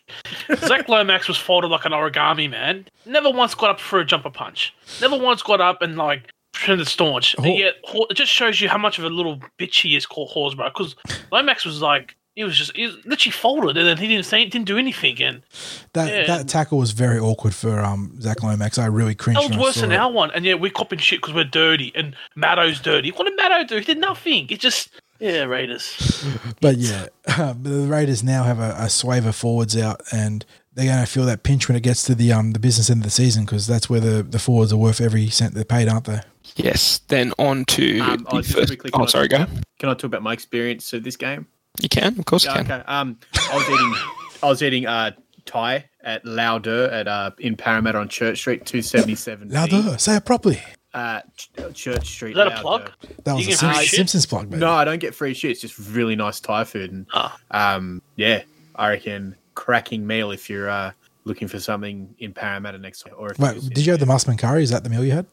Zach 0.58 0.88
Lomax 0.90 1.26
was 1.26 1.38
folded 1.38 1.68
like 1.68 1.86
an 1.86 1.92
origami 1.92 2.50
man. 2.50 2.86
Never 3.06 3.30
once 3.30 3.54
got 3.54 3.70
up 3.70 3.80
for 3.80 3.98
a 3.98 4.04
jumper 4.04 4.28
punch. 4.30 4.74
Never 5.00 5.16
once 5.16 5.40
got 5.42 5.62
up 5.62 5.80
and 5.80 5.96
like 5.96 6.30
pretended 6.56 6.86
staunch. 6.88 7.34
And 7.34 7.46
Hor- 7.46 7.58
yet, 7.58 7.74
Hor- 7.84 8.06
it 8.10 8.14
just 8.14 8.32
shows 8.32 8.60
you 8.60 8.68
how 8.68 8.78
much 8.78 8.98
of 8.98 9.04
a 9.04 9.08
little 9.08 9.40
bitch 9.58 9.82
he 9.82 9.96
is 9.96 10.06
called 10.06 10.30
Horsburgh. 10.30 10.72
Because 10.72 10.96
Lomax 11.30 11.64
was 11.64 11.82
like, 11.82 12.16
he 12.34 12.44
was 12.44 12.56
just, 12.56 12.76
he 12.76 12.86
was 12.86 12.96
literally 13.06 13.32
folded, 13.32 13.76
and 13.78 13.86
then 13.86 13.96
he 13.96 14.08
didn't 14.08 14.26
say, 14.26 14.44
didn't 14.44 14.66
do 14.66 14.76
anything. 14.76 15.22
And 15.22 15.42
that 15.94 16.12
yeah. 16.12 16.26
that 16.26 16.48
tackle 16.48 16.78
was 16.78 16.90
very 16.90 17.18
awkward 17.18 17.54
for 17.54 17.80
um, 17.80 18.20
Zach 18.20 18.42
Lomax. 18.42 18.78
I 18.78 18.86
really 18.86 19.14
cringed. 19.14 19.40
that 19.40 19.48
was 19.50 19.58
worse 19.58 19.80
than 19.80 19.90
it. 19.90 19.96
our 19.96 20.10
one. 20.10 20.30
And 20.32 20.44
yeah, 20.44 20.54
we're 20.54 20.70
copping 20.70 20.98
shit 20.98 21.22
because 21.22 21.34
we're 21.34 21.44
dirty, 21.44 21.92
and 21.94 22.14
Maddo's 22.36 22.80
dirty. 22.80 23.10
What 23.10 23.24
did 23.24 23.38
Maddo 23.38 23.66
do? 23.66 23.78
He 23.78 23.84
did 23.84 23.98
nothing. 23.98 24.48
It 24.50 24.60
just, 24.60 24.90
yeah, 25.18 25.44
Raiders. 25.44 26.26
But 26.60 26.76
yeah, 26.78 27.06
the 27.26 27.86
Raiders 27.88 28.22
now 28.22 28.42
have 28.44 28.58
a, 28.58 28.76
a 28.78 29.28
of 29.28 29.36
forwards 29.36 29.76
out, 29.76 30.02
and 30.12 30.44
they're 30.74 30.86
going 30.86 31.04
to 31.04 31.10
feel 31.10 31.24
that 31.24 31.42
pinch 31.42 31.68
when 31.68 31.76
it 31.76 31.82
gets 31.82 32.02
to 32.04 32.14
the 32.14 32.32
um 32.32 32.52
the 32.52 32.58
business 32.58 32.90
end 32.90 33.00
of 33.00 33.04
the 33.04 33.10
season 33.10 33.44
because 33.44 33.66
that's 33.66 33.88
where 33.88 34.00
the, 34.00 34.22
the 34.22 34.38
forwards 34.38 34.72
are 34.72 34.76
worth 34.76 35.00
every 35.00 35.28
cent 35.28 35.54
they're 35.54 35.64
paid, 35.64 35.88
aren't 35.88 36.04
they? 36.04 36.20
Yes, 36.56 36.98
then 37.08 37.32
on 37.38 37.64
to 37.66 38.00
Um, 38.00 38.18
the 38.18 38.24
oh, 38.36 38.42
first. 38.42 38.66
quickly, 38.68 38.90
can 38.90 39.00
Oh, 39.02 39.04
I 39.04 39.08
sorry, 39.08 39.28
talk 39.28 39.38
go. 39.38 39.44
about- 39.52 39.64
Can 39.78 39.88
I 39.90 39.92
talk 39.94 40.04
about 40.04 40.22
my 40.22 40.32
experience 40.32 40.92
of 40.92 41.04
this 41.04 41.16
game? 41.16 41.46
You 41.80 41.88
can, 41.88 42.18
of 42.18 42.24
course, 42.24 42.44
you 42.44 42.50
can. 42.50 42.60
okay. 42.70 42.82
Um, 42.86 43.18
I 43.50 43.54
was 43.56 43.68
eating, 43.68 43.94
I 44.42 44.46
was 44.46 44.62
eating 44.62 44.86
uh, 44.86 45.10
Thai 45.44 45.84
at 46.02 46.24
Lauder 46.24 46.84
at 46.90 47.06
uh 47.06 47.30
in 47.38 47.56
Parramatta 47.56 47.98
on 47.98 48.08
Church 48.08 48.38
Street, 48.38 48.64
two 48.64 48.80
seventy 48.82 49.14
seven. 49.14 49.50
Louder, 49.50 49.98
say 49.98 50.16
it 50.16 50.24
properly. 50.24 50.60
Uh, 50.94 51.20
Ch- 51.36 51.50
Church 51.74 52.08
Street. 52.08 52.30
Is 52.30 52.36
that 52.36 52.46
a 52.58 52.60
plug? 52.62 52.90
That 53.24 53.34
was 53.34 53.42
You 53.46 53.48
a 53.54 53.56
get 53.58 53.76
Sim- 53.76 53.84
Simpsons 53.98 54.24
plug, 54.24 54.48
baby. 54.48 54.60
No, 54.60 54.70
I 54.72 54.84
don't 54.86 54.98
get 54.98 55.14
free 55.14 55.34
shit. 55.34 55.50
It's 55.50 55.60
just 55.60 55.78
really 55.78 56.16
nice 56.16 56.40
Thai 56.40 56.64
food, 56.64 56.90
and 56.92 57.06
Ah. 57.12 57.38
um, 57.50 58.00
yeah, 58.16 58.42
I 58.74 58.88
reckon 58.88 59.36
cracking 59.54 60.06
meal 60.06 60.30
if 60.30 60.48
you're 60.48 60.70
uh 60.70 60.92
looking 61.24 61.48
for 61.48 61.60
something 61.60 62.14
in 62.18 62.32
Parramatta 62.32 62.78
next 62.78 63.04
week. 63.04 63.12
Or 63.18 63.32
if 63.32 63.38
Wait, 63.38 63.56
you're- 63.56 63.68
did 63.68 63.84
you 63.84 63.92
have 63.92 64.00
the 64.00 64.06
Massaman 64.06 64.38
curry? 64.38 64.62
Is 64.62 64.70
that 64.70 64.82
the 64.84 64.88
meal 64.90 65.04
you 65.04 65.12
had? 65.12 65.26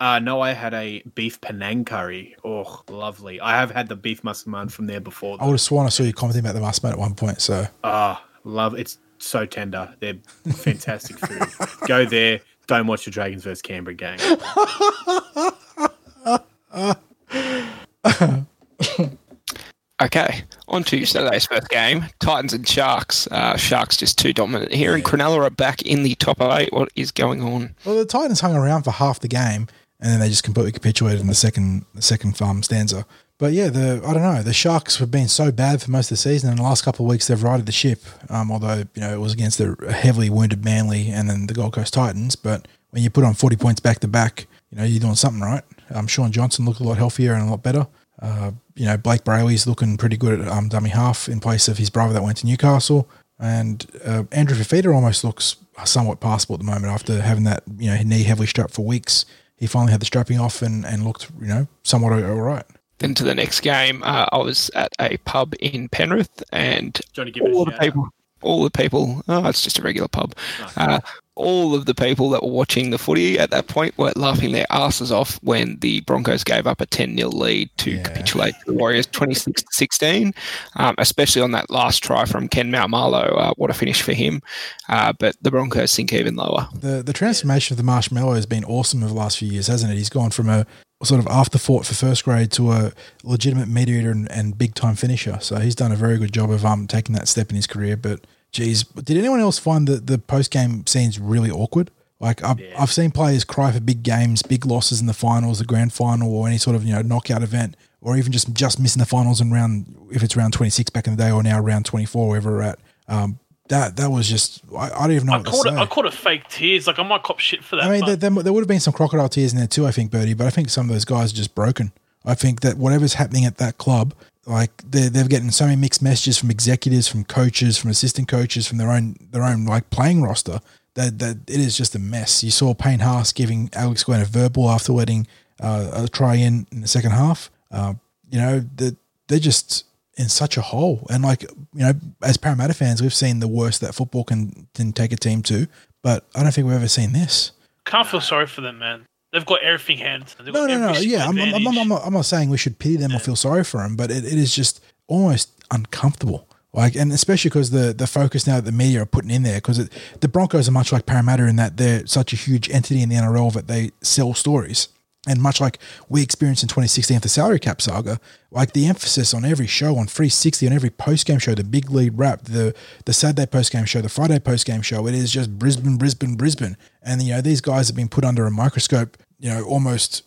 Uh, 0.00 0.20
no, 0.20 0.40
I 0.40 0.52
had 0.52 0.74
a 0.74 1.02
beef 1.14 1.40
Penang 1.40 1.84
curry. 1.84 2.36
Oh, 2.44 2.82
lovely. 2.88 3.40
I 3.40 3.56
have 3.56 3.72
had 3.72 3.88
the 3.88 3.96
beef 3.96 4.22
massaman 4.22 4.70
from 4.70 4.86
there 4.86 5.00
before. 5.00 5.36
I 5.40 5.44
would 5.44 5.52
have 5.52 5.60
sworn 5.60 5.86
I 5.86 5.88
saw 5.88 6.04
you 6.04 6.12
commenting 6.12 6.44
about 6.44 6.54
the 6.54 6.60
Massaman 6.60 6.92
at 6.92 6.98
one 6.98 7.14
point. 7.14 7.40
So 7.40 7.66
Ah, 7.82 8.24
love 8.44 8.74
it's 8.78 8.98
so 9.18 9.44
tender. 9.44 9.92
They're 9.98 10.14
fantastic 10.52 11.18
food. 11.18 11.88
Go 11.88 12.04
there. 12.04 12.40
Don't 12.68 12.86
watch 12.86 13.06
the 13.06 13.10
Dragons 13.10 13.42
versus 13.42 13.62
Canberra 13.62 13.94
game. 13.94 14.18
Okay, 20.00 20.44
on 20.68 20.84
to 20.84 21.04
Saturday's 21.04 21.46
first 21.46 21.68
game. 21.70 22.04
Titans 22.20 22.52
and 22.52 22.68
Sharks. 22.68 23.26
Uh, 23.32 23.56
Sharks 23.56 23.96
just 23.96 24.16
too 24.16 24.32
dominant 24.32 24.72
here, 24.72 24.94
and 24.94 25.04
Cronulla 25.04 25.44
are 25.44 25.50
back 25.50 25.82
in 25.82 26.04
the 26.04 26.14
top 26.14 26.40
eight. 26.40 26.72
What 26.72 26.88
is 26.94 27.10
going 27.10 27.42
on? 27.42 27.74
well, 27.84 27.96
the 27.96 28.04
Titans 28.04 28.38
hung 28.38 28.54
around 28.54 28.84
for 28.84 28.92
half 28.92 29.18
the 29.18 29.26
game, 29.26 29.66
and 30.00 30.10
then 30.10 30.20
they 30.20 30.28
just 30.28 30.44
completely 30.44 30.72
capitulated 30.72 31.20
in 31.20 31.26
the 31.26 31.34
second 31.34 31.84
the 31.94 32.02
second 32.02 32.40
um, 32.40 32.62
stanza. 32.62 33.06
But 33.38 33.52
yeah, 33.52 33.68
the 33.68 34.02
I 34.04 34.12
don't 34.12 34.22
know. 34.22 34.42
The 34.42 34.52
Sharks 34.52 34.96
have 34.98 35.10
been 35.10 35.28
so 35.28 35.52
bad 35.52 35.80
for 35.80 35.90
most 35.90 36.06
of 36.06 36.16
the 36.16 36.22
season, 36.22 36.50
and 36.50 36.58
the 36.58 36.62
last 36.64 36.84
couple 36.84 37.06
of 37.06 37.10
weeks 37.10 37.28
they've 37.28 37.42
righted 37.42 37.66
the 37.66 37.72
ship. 37.72 38.02
Um, 38.28 38.50
although 38.50 38.84
you 38.94 39.00
know 39.00 39.12
it 39.12 39.20
was 39.20 39.32
against 39.32 39.58
the 39.58 39.76
heavily 39.92 40.28
wounded 40.28 40.64
Manly 40.64 41.10
and 41.10 41.30
then 41.30 41.46
the 41.46 41.54
Gold 41.54 41.72
Coast 41.72 41.94
Titans. 41.94 42.34
But 42.36 42.66
when 42.90 43.02
you 43.02 43.10
put 43.10 43.24
on 43.24 43.34
forty 43.34 43.56
points 43.56 43.80
back 43.80 44.00
to 44.00 44.08
back, 44.08 44.46
you 44.70 44.78
know 44.78 44.84
you're 44.84 45.00
doing 45.00 45.14
something 45.14 45.40
right. 45.40 45.62
Um, 45.94 46.06
Shaun 46.06 46.32
Johnson 46.32 46.64
looked 46.64 46.80
a 46.80 46.84
lot 46.84 46.98
healthier 46.98 47.34
and 47.34 47.46
a 47.46 47.50
lot 47.50 47.62
better. 47.62 47.86
Uh, 48.20 48.50
you 48.74 48.86
know 48.86 48.96
Blake 48.96 49.22
Brailey's 49.22 49.66
looking 49.66 49.96
pretty 49.96 50.16
good 50.16 50.40
at 50.40 50.48
um, 50.48 50.68
dummy 50.68 50.90
half 50.90 51.28
in 51.28 51.38
place 51.38 51.68
of 51.68 51.78
his 51.78 51.90
brother 51.90 52.12
that 52.14 52.22
went 52.22 52.38
to 52.38 52.46
Newcastle. 52.46 53.08
And 53.38 53.86
uh, 54.04 54.24
Andrew 54.32 54.56
Fifita 54.56 54.92
almost 54.92 55.22
looks 55.22 55.56
somewhat 55.84 56.18
passable 56.18 56.56
at 56.56 56.58
the 56.58 56.66
moment 56.66 56.86
after 56.86 57.22
having 57.22 57.44
that 57.44 57.62
you 57.78 57.88
know 57.88 58.02
knee 58.02 58.24
heavily 58.24 58.48
strapped 58.48 58.74
for 58.74 58.84
weeks. 58.84 59.24
He 59.58 59.66
finally 59.66 59.92
had 59.92 60.00
the 60.00 60.06
strapping 60.06 60.38
off 60.38 60.62
and, 60.62 60.86
and 60.86 61.04
looked 61.04 61.28
you 61.40 61.48
know 61.48 61.66
somewhat 61.82 62.12
all 62.12 62.34
right. 62.36 62.64
Then 62.98 63.14
to 63.14 63.24
the 63.24 63.34
next 63.34 63.60
game, 63.60 64.02
uh, 64.02 64.26
I 64.32 64.38
was 64.38 64.70
at 64.74 64.92
a 64.98 65.18
pub 65.18 65.54
in 65.60 65.88
Penrith, 65.88 66.42
and 66.52 66.94
Do 66.94 67.00
you 67.14 67.22
want 67.24 67.34
to 67.34 67.40
give 67.40 67.54
all 67.54 67.64
the 67.64 67.70
shout? 67.72 67.80
people, 67.80 68.08
all 68.42 68.64
the 68.64 68.70
people. 68.70 69.22
Oh, 69.28 69.46
it's 69.46 69.62
just 69.62 69.78
a 69.78 69.82
regular 69.82 70.08
pub. 70.08 70.34
Uh, 70.76 70.98
all 71.38 71.74
of 71.74 71.86
the 71.86 71.94
people 71.94 72.28
that 72.30 72.42
were 72.42 72.50
watching 72.50 72.90
the 72.90 72.98
footy 72.98 73.38
at 73.38 73.50
that 73.50 73.68
point 73.68 73.96
were 73.96 74.12
laughing 74.16 74.52
their 74.52 74.66
asses 74.70 75.10
off 75.12 75.38
when 75.42 75.78
the 75.80 76.00
Broncos 76.02 76.44
gave 76.44 76.66
up 76.66 76.80
a 76.80 76.86
10 76.86 77.16
0 77.16 77.30
lead 77.30 77.70
to 77.78 77.92
Yeah. 77.92 78.02
capitulate 78.02 78.54
to 78.54 78.72
the 78.72 78.72
Warriors 78.74 79.06
26 79.06 79.62
16, 79.70 80.34
um, 80.76 80.94
especially 80.98 81.40
on 81.42 81.52
that 81.52 81.70
last 81.70 82.02
try 82.02 82.24
from 82.24 82.48
Ken 82.48 82.70
Maumalo. 82.70 83.36
Uh, 83.40 83.54
what 83.56 83.70
a 83.70 83.74
finish 83.74 84.02
for 84.02 84.12
him. 84.12 84.42
Uh, 84.88 85.12
but 85.18 85.36
the 85.40 85.50
Broncos 85.50 85.90
sink 85.92 86.12
even 86.12 86.36
lower. 86.36 86.68
The 86.74 87.02
the 87.02 87.12
transformation 87.12 87.72
of 87.74 87.76
the 87.78 87.82
marshmallow 87.84 88.34
has 88.34 88.46
been 88.46 88.64
awesome 88.64 89.02
over 89.02 89.12
the 89.12 89.18
last 89.18 89.38
few 89.38 89.48
years, 89.48 89.68
hasn't 89.68 89.92
it? 89.92 89.96
He's 89.96 90.08
gone 90.10 90.30
from 90.30 90.48
a 90.48 90.66
sort 91.04 91.20
of 91.20 91.28
afterthought 91.28 91.86
for 91.86 91.94
first 91.94 92.24
grade 92.24 92.50
to 92.50 92.72
a 92.72 92.92
legitimate 93.22 93.68
mediator 93.68 94.10
and, 94.10 94.28
and 94.32 94.58
big 94.58 94.74
time 94.74 94.96
finisher. 94.96 95.38
So 95.40 95.56
he's 95.60 95.76
done 95.76 95.92
a 95.92 95.96
very 95.96 96.18
good 96.18 96.32
job 96.32 96.50
of 96.50 96.64
um 96.66 96.86
taking 96.88 97.14
that 97.14 97.28
step 97.28 97.50
in 97.50 97.56
his 97.56 97.66
career. 97.68 97.96
But 97.96 98.26
geez, 98.52 98.84
did 98.84 99.16
anyone 99.16 99.40
else 99.40 99.58
find 99.58 99.86
the 99.86 99.96
the 99.96 100.18
post 100.18 100.50
game 100.50 100.86
scenes 100.86 101.18
really 101.18 101.50
awkward? 101.50 101.90
Like 102.20 102.42
I've, 102.42 102.60
I've 102.76 102.90
seen 102.90 103.12
players 103.12 103.44
cry 103.44 103.70
for 103.70 103.80
big 103.80 104.02
games, 104.02 104.42
big 104.42 104.66
losses 104.66 105.00
in 105.00 105.06
the 105.06 105.14
finals, 105.14 105.60
the 105.60 105.64
grand 105.64 105.92
final, 105.92 106.34
or 106.34 106.48
any 106.48 106.58
sort 106.58 106.74
of 106.74 106.84
you 106.84 106.92
know 106.92 107.02
knockout 107.02 107.42
event, 107.42 107.76
or 108.00 108.16
even 108.16 108.32
just 108.32 108.52
just 108.54 108.80
missing 108.80 109.00
the 109.00 109.06
finals 109.06 109.40
in 109.40 109.52
round 109.52 109.94
if 110.10 110.22
it's 110.22 110.36
round 110.36 110.52
twenty 110.52 110.70
six 110.70 110.90
back 110.90 111.06
in 111.06 111.16
the 111.16 111.22
day, 111.22 111.30
or 111.30 111.42
now 111.42 111.60
round 111.60 111.86
twenty 111.86 112.06
four, 112.06 112.28
wherever 112.28 112.50
we're 112.50 112.62
at. 112.62 112.78
Um, 113.06 113.38
that 113.68 113.96
that 113.96 114.10
was 114.10 114.28
just 114.28 114.62
I, 114.76 114.90
I 114.90 115.06
don't 115.06 115.12
even 115.12 115.26
know 115.26 115.34
I 115.34 115.36
what 115.36 115.44
to 115.44 115.50
called 115.50 115.66
it. 115.66 115.72
I 115.74 115.86
called 115.86 116.06
it 116.06 116.14
fake 116.14 116.48
tears. 116.48 116.86
Like 116.88 116.98
I 116.98 117.02
might 117.04 117.22
cop 117.22 117.38
shit 117.38 117.62
for 117.62 117.76
that. 117.76 117.84
I 117.84 117.90
mean, 117.90 118.04
there, 118.04 118.16
there, 118.16 118.30
there 118.42 118.52
would 118.52 118.62
have 118.62 118.68
been 118.68 118.80
some 118.80 118.94
crocodile 118.94 119.28
tears 119.28 119.52
in 119.52 119.58
there 119.58 119.68
too, 119.68 119.86
I 119.86 119.92
think, 119.92 120.10
Bertie. 120.10 120.34
But 120.34 120.46
I 120.46 120.50
think 120.50 120.70
some 120.70 120.88
of 120.88 120.92
those 120.92 121.04
guys 121.04 121.32
are 121.32 121.36
just 121.36 121.54
broken. 121.54 121.92
I 122.24 122.34
think 122.34 122.60
that 122.60 122.76
whatever's 122.76 123.14
happening 123.14 123.44
at 123.44 123.58
that 123.58 123.78
club, 123.78 124.14
like 124.48 124.70
they're 124.84 125.10
they're 125.10 125.28
getting 125.28 125.50
so 125.50 125.66
many 125.66 125.76
mixed 125.76 126.02
messages 126.02 126.38
from 126.38 126.50
executives, 126.50 127.06
from 127.06 127.24
coaches, 127.24 127.76
from 127.76 127.90
assistant 127.90 128.28
coaches, 128.28 128.66
from 128.66 128.78
their 128.78 128.90
own 128.90 129.16
their 129.30 129.44
own 129.44 129.64
like 129.64 129.90
playing 129.90 130.22
roster. 130.22 130.60
That 130.94 131.18
that 131.18 131.36
it 131.46 131.60
is 131.60 131.76
just 131.76 131.94
a 131.94 131.98
mess. 131.98 132.42
You 132.42 132.50
saw 132.50 132.74
Payne 132.74 133.00
Haas 133.00 133.32
giving 133.32 133.70
Alex 133.74 134.04
Glenn 134.04 134.20
a 134.20 134.24
verbal 134.24 134.68
after 134.70 134.92
letting 134.92 135.26
uh, 135.60 135.90
a 135.92 136.08
try 136.08 136.36
in 136.36 136.66
in 136.72 136.80
the 136.80 136.88
second 136.88 137.12
half. 137.12 137.50
Uh, 137.70 137.94
you 138.30 138.38
know 138.38 138.60
that 138.76 138.96
they're 139.28 139.38
just 139.38 139.84
in 140.16 140.28
such 140.28 140.56
a 140.56 140.60
hole. 140.60 141.06
And 141.10 141.22
like 141.22 141.42
you 141.42 141.50
know, 141.74 141.92
as 142.22 142.36
Parramatta 142.36 142.74
fans, 142.74 143.00
we've 143.00 143.14
seen 143.14 143.40
the 143.40 143.48
worst 143.48 143.80
that 143.80 143.94
football 143.94 144.24
can 144.24 144.66
can 144.74 144.92
take 144.92 145.12
a 145.12 145.16
team 145.16 145.42
to. 145.44 145.68
But 146.02 146.26
I 146.34 146.42
don't 146.42 146.52
think 146.52 146.66
we've 146.66 146.76
ever 146.76 146.88
seen 146.88 147.12
this. 147.12 147.52
can't 147.84 148.06
feel 148.06 148.20
sorry 148.20 148.46
for 148.46 148.60
them, 148.60 148.78
man. 148.78 149.06
They've 149.32 149.44
got 149.44 149.62
everything. 149.62 150.24
They've 150.42 150.54
No, 150.54 150.66
no, 150.66 150.92
no. 150.92 150.98
Yeah, 150.98 151.26
I'm, 151.26 151.38
I'm, 151.38 151.66
I'm. 151.66 151.92
I'm, 151.92 152.12
not, 152.14 152.24
saying 152.24 152.48
we 152.48 152.56
should 152.56 152.78
pity 152.78 152.96
them 152.96 153.14
or 153.14 153.18
feel 153.18 153.36
sorry 153.36 153.62
for 153.62 153.78
them, 153.78 153.94
but 153.94 154.10
it, 154.10 154.24
it 154.24 154.32
is 154.32 154.54
just 154.54 154.82
almost 155.06 155.50
uncomfortable. 155.70 156.48
Like, 156.72 156.94
and 156.96 157.12
especially 157.12 157.48
because 157.50 157.70
the 157.70 157.92
the 157.92 158.06
focus 158.06 158.46
now 158.46 158.56
that 158.56 158.64
the 158.64 158.72
media 158.72 159.02
are 159.02 159.06
putting 159.06 159.30
in 159.30 159.42
there, 159.42 159.56
because 159.56 159.88
the 160.20 160.28
Broncos 160.28 160.68
are 160.68 160.72
much 160.72 160.92
like 160.92 161.06
Parramatta 161.06 161.46
in 161.46 161.56
that 161.56 161.76
they're 161.76 162.06
such 162.06 162.32
a 162.32 162.36
huge 162.36 162.70
entity 162.70 163.02
in 163.02 163.08
the 163.08 163.16
NRL 163.16 163.52
that 163.54 163.68
they 163.68 163.90
sell 164.02 164.32
stories. 164.34 164.88
And 165.28 165.42
much 165.42 165.60
like 165.60 165.78
we 166.08 166.22
experienced 166.22 166.62
in 166.62 166.68
2016 166.68 167.16
with 167.16 167.22
the 167.22 167.28
salary 167.28 167.58
cap 167.58 167.82
saga, 167.82 168.18
like 168.50 168.72
the 168.72 168.86
emphasis 168.86 169.34
on 169.34 169.44
every 169.44 169.66
show, 169.66 169.96
on 169.98 170.06
360, 170.06 170.66
on 170.66 170.72
every 170.72 170.90
post 170.90 171.26
game 171.26 171.38
show, 171.38 171.54
the 171.54 171.64
big 171.64 171.90
lead 171.90 172.16
wrap, 172.18 172.42
the 172.44 172.74
the 173.04 173.12
Saturday 173.12 173.46
post 173.46 173.72
game 173.72 173.84
show, 173.84 174.00
the 174.00 174.08
Friday 174.08 174.38
post 174.38 174.66
game 174.66 174.82
show, 174.82 175.06
it 175.06 175.14
is 175.14 175.30
just 175.30 175.58
Brisbane, 175.58 175.96
Brisbane, 175.98 176.36
Brisbane. 176.36 176.76
And 177.02 177.22
you 177.22 177.34
know 177.34 177.40
these 177.40 177.60
guys 177.60 177.88
have 177.88 177.96
been 177.96 178.08
put 178.08 178.24
under 178.24 178.46
a 178.46 178.50
microscope, 178.50 179.16
you 179.38 179.50
know, 179.50 179.62
almost 179.64 180.24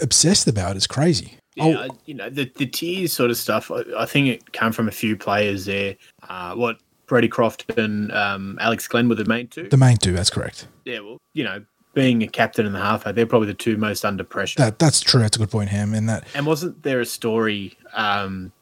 obsessed 0.00 0.48
about. 0.48 0.76
It's 0.76 0.86
crazy. 0.86 1.36
Yeah, 1.54 1.86
Oh. 1.90 1.96
You 2.06 2.14
know 2.14 2.30
the 2.30 2.50
the 2.56 2.66
tiers 2.66 3.12
sort 3.12 3.30
of 3.30 3.36
stuff. 3.36 3.70
I, 3.70 3.82
I 3.98 4.06
think 4.06 4.28
it 4.28 4.52
came 4.52 4.72
from 4.72 4.88
a 4.88 4.92
few 4.92 5.16
players 5.16 5.66
there. 5.66 5.96
Uh, 6.28 6.54
what 6.54 6.78
Brodie 7.06 7.28
Croft 7.28 7.68
and 7.76 8.12
um, 8.12 8.56
Alex 8.60 8.86
Glenn 8.86 9.08
were 9.08 9.16
the 9.16 9.24
main 9.24 9.48
two. 9.48 9.68
The 9.68 9.76
main 9.76 9.96
two, 9.96 10.12
that's 10.12 10.30
correct. 10.30 10.68
yeah, 10.84 11.00
well, 11.00 11.18
you 11.34 11.42
know, 11.42 11.64
being 12.00 12.22
a 12.22 12.28
captain 12.28 12.64
and 12.64 12.74
the 12.74 12.80
halfback, 12.80 13.14
they're 13.14 13.26
probably 13.26 13.48
the 13.48 13.54
two 13.54 13.76
most 13.76 14.04
under 14.04 14.24
pressure. 14.24 14.56
That 14.58 14.78
that's 14.78 15.00
true. 15.00 15.20
That's 15.20 15.36
a 15.36 15.40
good 15.40 15.50
point, 15.50 15.68
Ham. 15.68 15.92
And 15.92 16.08
that 16.08 16.24
and 16.34 16.46
wasn't 16.46 16.82
there 16.82 17.00
a 17.00 17.06
story 17.06 17.76
um, 17.92 18.52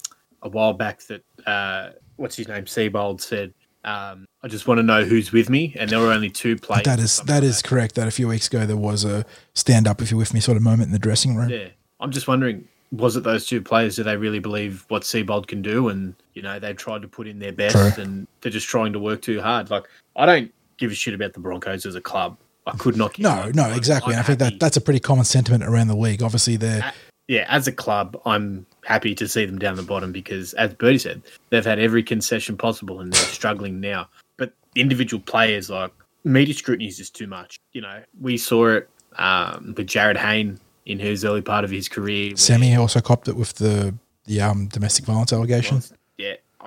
a 0.43 0.49
while 0.49 0.73
back 0.73 1.01
that 1.03 1.23
uh, 1.47 1.91
what's 2.17 2.37
his 2.37 2.49
name, 2.49 2.65
Seibold 2.65 3.21
said, 3.21 3.55
um, 3.85 4.27
"I 4.43 4.49
just 4.49 4.67
want 4.67 4.79
to 4.79 4.83
know 4.83 5.05
who's 5.05 5.31
with 5.31 5.49
me," 5.49 5.75
and 5.79 5.89
there 5.89 6.01
were 6.01 6.13
only 6.13 6.31
two 6.31 6.57
players. 6.57 6.85
that 6.85 6.99
or 6.99 7.03
is 7.03 7.19
that 7.19 7.63
correct. 7.63 7.95
That 7.95 8.09
a 8.09 8.11
few 8.11 8.27
weeks 8.27 8.49
ago 8.49 8.67
there 8.67 8.77
was 8.77 9.05
a 9.05 9.25
stand 9.55 9.87
up 9.87 10.03
if 10.03 10.11
you're 10.11 10.19
with 10.19 10.35
me 10.35 10.41
sort 10.41 10.57
of 10.57 10.63
moment 10.63 10.89
in 10.89 10.93
the 10.93 10.99
dressing 10.99 11.37
room. 11.37 11.49
Yeah, 11.49 11.69
I'm 12.01 12.11
just 12.11 12.27
wondering, 12.27 12.67
was 12.91 13.15
it 13.15 13.23
those 13.23 13.47
two 13.47 13.63
players? 13.63 13.95
Do 13.97 14.03
they 14.03 14.17
really 14.17 14.41
believe 14.41 14.85
what 14.89 15.03
Seibold 15.03 15.47
can 15.47 15.63
do? 15.63 15.89
And 15.91 16.15
you 16.35 16.43
know, 16.43 16.59
they've 16.59 16.77
tried 16.77 17.03
to 17.03 17.09
put 17.09 17.29
in 17.29 17.39
their 17.39 17.53
best, 17.53 17.77
True. 17.77 18.03
and 18.03 18.27
they're 18.41 18.51
just 18.51 18.69
trying 18.69 18.93
to 18.95 18.99
work 18.99 19.23
too 19.23 19.41
hard. 19.41 19.71
Like 19.71 19.85
I 20.17 20.27
don't 20.27 20.53
give 20.77 20.91
a 20.91 20.95
shit 20.95 21.15
about 21.15 21.35
the 21.35 21.41
Broncos 21.41 21.87
as 21.87 21.95
a 21.95 22.01
club. 22.01 22.37
I 22.69 22.77
could 22.77 22.97
not. 22.97 23.19
No, 23.19 23.51
no, 23.55 23.73
exactly. 23.73 24.15
I 24.15 24.23
think 24.23 24.39
that 24.41 24.61
that's 24.61 24.77
a 24.77 24.81
pretty 24.81 25.01
common 25.01 25.25
sentiment 25.25 25.65
around 25.65 25.89
the 25.89 25.97
league. 25.97 26.23
Obviously, 26.23 26.57
they're 26.57 26.93
yeah, 27.29 27.45
as 27.49 27.69
a 27.69 27.73
club, 27.73 28.19
I'm 28.25 28.67
happy 28.85 29.15
to 29.15 29.29
see 29.29 29.45
them 29.45 29.59
down 29.59 29.77
the 29.77 29.83
bottom 29.83 30.13
because, 30.13 30.55
as 30.55 30.73
Bertie 30.73 30.99
said, 30.99 31.23
they've 31.51 31.65
had 31.65 31.79
every 31.79 32.03
concession 32.03 32.57
possible 32.57 33.01
and 33.01 33.13
they're 33.13 33.21
struggling 33.21 33.81
now. 33.81 34.09
But 34.39 34.55
individual 34.75 35.23
players, 35.23 35.69
like 35.69 35.93
media 36.25 36.55
scrutiny, 36.55 36.89
is 36.89 36.97
just 36.97 37.15
too 37.15 37.27
much. 37.27 37.61
You 37.73 37.83
know, 37.83 38.03
we 38.19 38.39
saw 38.39 38.69
it 38.69 38.89
um, 39.17 39.75
with 39.77 39.87
Jarryd 39.87 40.17
Hayne 40.17 40.59
in 40.87 40.99
his 40.99 41.23
early 41.23 41.43
part 41.43 41.65
of 41.65 41.71
his 41.71 41.87
career. 41.87 42.35
Semi 42.35 42.75
also 42.77 43.01
copped 43.01 43.29
it 43.29 43.37
with 43.37 43.53
the 43.55 43.95
the 44.25 44.41
um, 44.41 44.67
domestic 44.69 45.05
violence 45.05 45.33
allegation. 45.33 45.83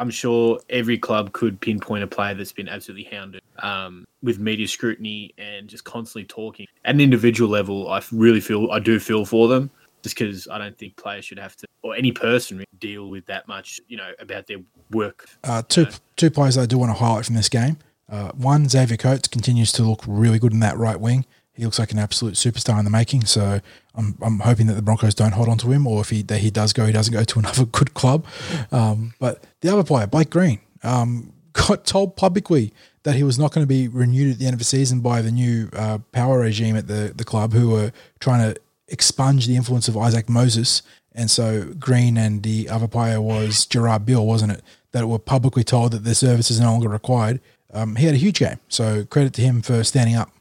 I'm 0.02 0.10
sure 0.10 0.60
every 0.72 0.98
club 0.98 1.32
could 1.32 1.62
pinpoint 1.62 2.04
a 2.04 2.08
player 2.08 2.34
that's 2.34 2.52
been 2.52 2.68
absolutely 2.68 3.04
hounded 3.16 3.44
um, 3.60 4.08
with 4.24 4.40
media 4.40 4.68
scrutiny 4.68 5.32
and 5.38 5.68
just 5.68 5.84
constantly 5.84 6.26
talking. 6.26 6.66
At 6.84 6.96
an 6.96 7.02
individual 7.02 7.52
level, 7.52 7.88
I 7.88 8.02
really 8.12 8.40
feel 8.40 8.72
I 8.72 8.80
do 8.80 9.00
feel 9.00 9.26
for 9.26 9.48
them, 9.48 9.70
just 10.02 10.18
because 10.18 10.48
I 10.48 10.58
don't 10.58 10.76
think 10.76 10.96
players 10.96 11.26
should 11.26 11.38
have 11.38 11.56
to, 11.58 11.68
or 11.84 11.96
any 11.96 12.12
person, 12.12 12.58
really 12.58 12.66
deal 12.80 13.12
with 13.12 13.28
that 13.28 13.48
much, 13.48 13.80
you 13.90 13.96
know, 13.96 14.10
about 14.18 14.48
their 14.48 14.58
work. 14.90 15.30
Uh, 15.44 15.62
two 15.70 15.86
two 16.16 16.32
players 16.32 16.58
I 16.58 16.66
do 16.66 16.80
want 16.80 16.90
to 16.90 16.98
highlight 16.98 17.26
from 17.26 17.36
this 17.36 17.48
game. 17.48 17.78
Uh, 18.10 18.32
one, 18.32 18.68
Xavier 18.68 18.98
Coates 18.98 19.28
continues 19.28 19.72
to 19.74 19.84
look 19.84 20.02
really 20.08 20.40
good 20.40 20.52
in 20.52 20.62
that 20.62 20.80
right 20.80 21.00
wing. 21.00 21.28
He 21.62 21.66
looks 21.66 21.78
like 21.78 21.92
an 21.92 22.00
absolute 22.00 22.34
superstar 22.34 22.80
in 22.80 22.86
the 22.86 22.90
making. 22.90 23.26
So 23.26 23.62
I'm, 23.94 24.18
I'm 24.24 24.40
hoping 24.40 24.66
that 24.66 24.74
the 24.74 24.82
Broncos 24.82 25.14
don't 25.14 25.34
hold 25.34 25.48
on 25.48 25.60
to 25.60 25.72
him, 25.72 25.86
or 25.86 26.02
if 26.02 26.10
he 26.10 26.24
that 26.24 26.40
he 26.40 26.50
does 26.50 26.74
go, 26.74 26.88
he 26.88 26.92
doesn't 26.92 27.14
go 27.14 27.24
to 27.24 27.40
another 27.44 27.66
good 27.66 27.94
club. 27.94 28.26
Um, 28.72 29.14
but 29.20 29.44
the 29.62 29.72
other 29.72 29.84
player, 29.84 30.08
Blake 30.08 30.32
Green, 30.32 30.60
um, 30.82 31.34
got 31.54 31.86
told 31.86 32.16
publicly 32.16 32.74
that 33.04 33.14
he 33.14 33.22
was 33.22 33.38
not 33.38 33.54
going 33.54 33.62
to 33.62 33.68
be 33.68 33.88
renewed 33.88 34.32
at 34.32 34.40
the 34.40 34.48
end 34.48 34.54
of 34.54 34.58
the 34.58 34.66
season 34.66 35.02
by 35.02 35.22
the 35.22 35.32
new 35.32 35.70
uh, 35.74 36.00
power 36.12 36.40
regime 36.40 36.76
at 36.76 36.88
the 36.88 37.14
the 37.16 37.24
club, 37.24 37.54
who 37.54 37.70
were 37.70 37.92
trying 38.20 38.56
to 38.56 38.60
expunge 38.88 39.46
the 39.46 39.56
influence 39.56 39.88
of 39.88 39.96
Isaac 39.96 40.28
Moses. 40.28 40.82
And 41.14 41.30
so 41.30 41.76
Green 41.78 42.18
and 42.18 42.42
the 42.42 42.70
other 42.70 42.88
player 42.88 43.22
was 43.22 43.68
Gerard 43.68 44.04
Beale, 44.04 44.26
wasn't 44.26 44.54
it? 44.54 44.64
That 44.94 45.08
were 45.08 45.20
publicly 45.20 45.64
told 45.64 45.92
that 45.92 46.06
their 46.06 46.16
services 46.16 46.60
are 46.60 46.64
no 46.64 46.72
longer 46.72 46.90
required. 46.90 47.40
Um, 47.72 47.98
he 47.98 48.08
had 48.08 48.16
a 48.16 48.18
huge 48.18 48.40
game, 48.40 48.60
so 48.68 49.06
credit 49.06 49.34
to 49.36 49.44
him 49.44 49.62
for 49.62 49.84
standing 49.84 50.16
up. 50.16 50.32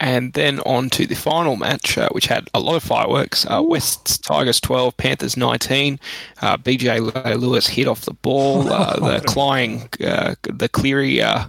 And 0.00 0.32
then 0.34 0.60
on 0.60 0.90
to 0.90 1.06
the 1.06 1.16
final 1.16 1.56
match, 1.56 1.98
uh, 1.98 2.08
which 2.10 2.26
had 2.26 2.48
a 2.54 2.60
lot 2.60 2.76
of 2.76 2.84
fireworks. 2.84 3.44
Uh, 3.46 3.62
West 3.62 4.22
Tigers 4.24 4.60
12, 4.60 4.96
Panthers 4.96 5.36
19. 5.36 5.98
Uh, 6.40 6.56
BJ 6.56 7.10
Leilua 7.10 7.68
hit 7.68 7.88
off 7.88 8.02
the 8.02 8.14
ball. 8.14 8.68
Uh, 8.78 9.18
the 9.18 9.20
Clying, 9.26 9.88
uh, 10.04 10.34
the 10.42 10.68
Cleary 10.68 11.20
uh, 11.20 11.46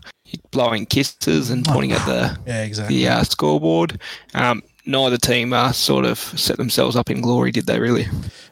blowing 0.52 0.86
kisses 0.86 1.50
and 1.52 1.64
pointing 1.66 1.92
at 1.92 2.04
the 2.06 2.38
Yeah, 2.48 2.64
exactly. 2.64 2.98
the 2.98 3.08
uh, 3.08 3.24
scoreboard. 3.24 4.00
Um, 4.34 4.64
neither 4.86 5.18
team 5.18 5.54
uh, 5.54 5.72
sort 5.72 6.06
of 6.06 6.18
set 6.18 6.58
themselves 6.58 6.96
up 6.96 7.10
in 7.10 7.22
glory, 7.22 7.52
did 7.52 7.68
they? 7.68 7.80
Really? 7.80 8.08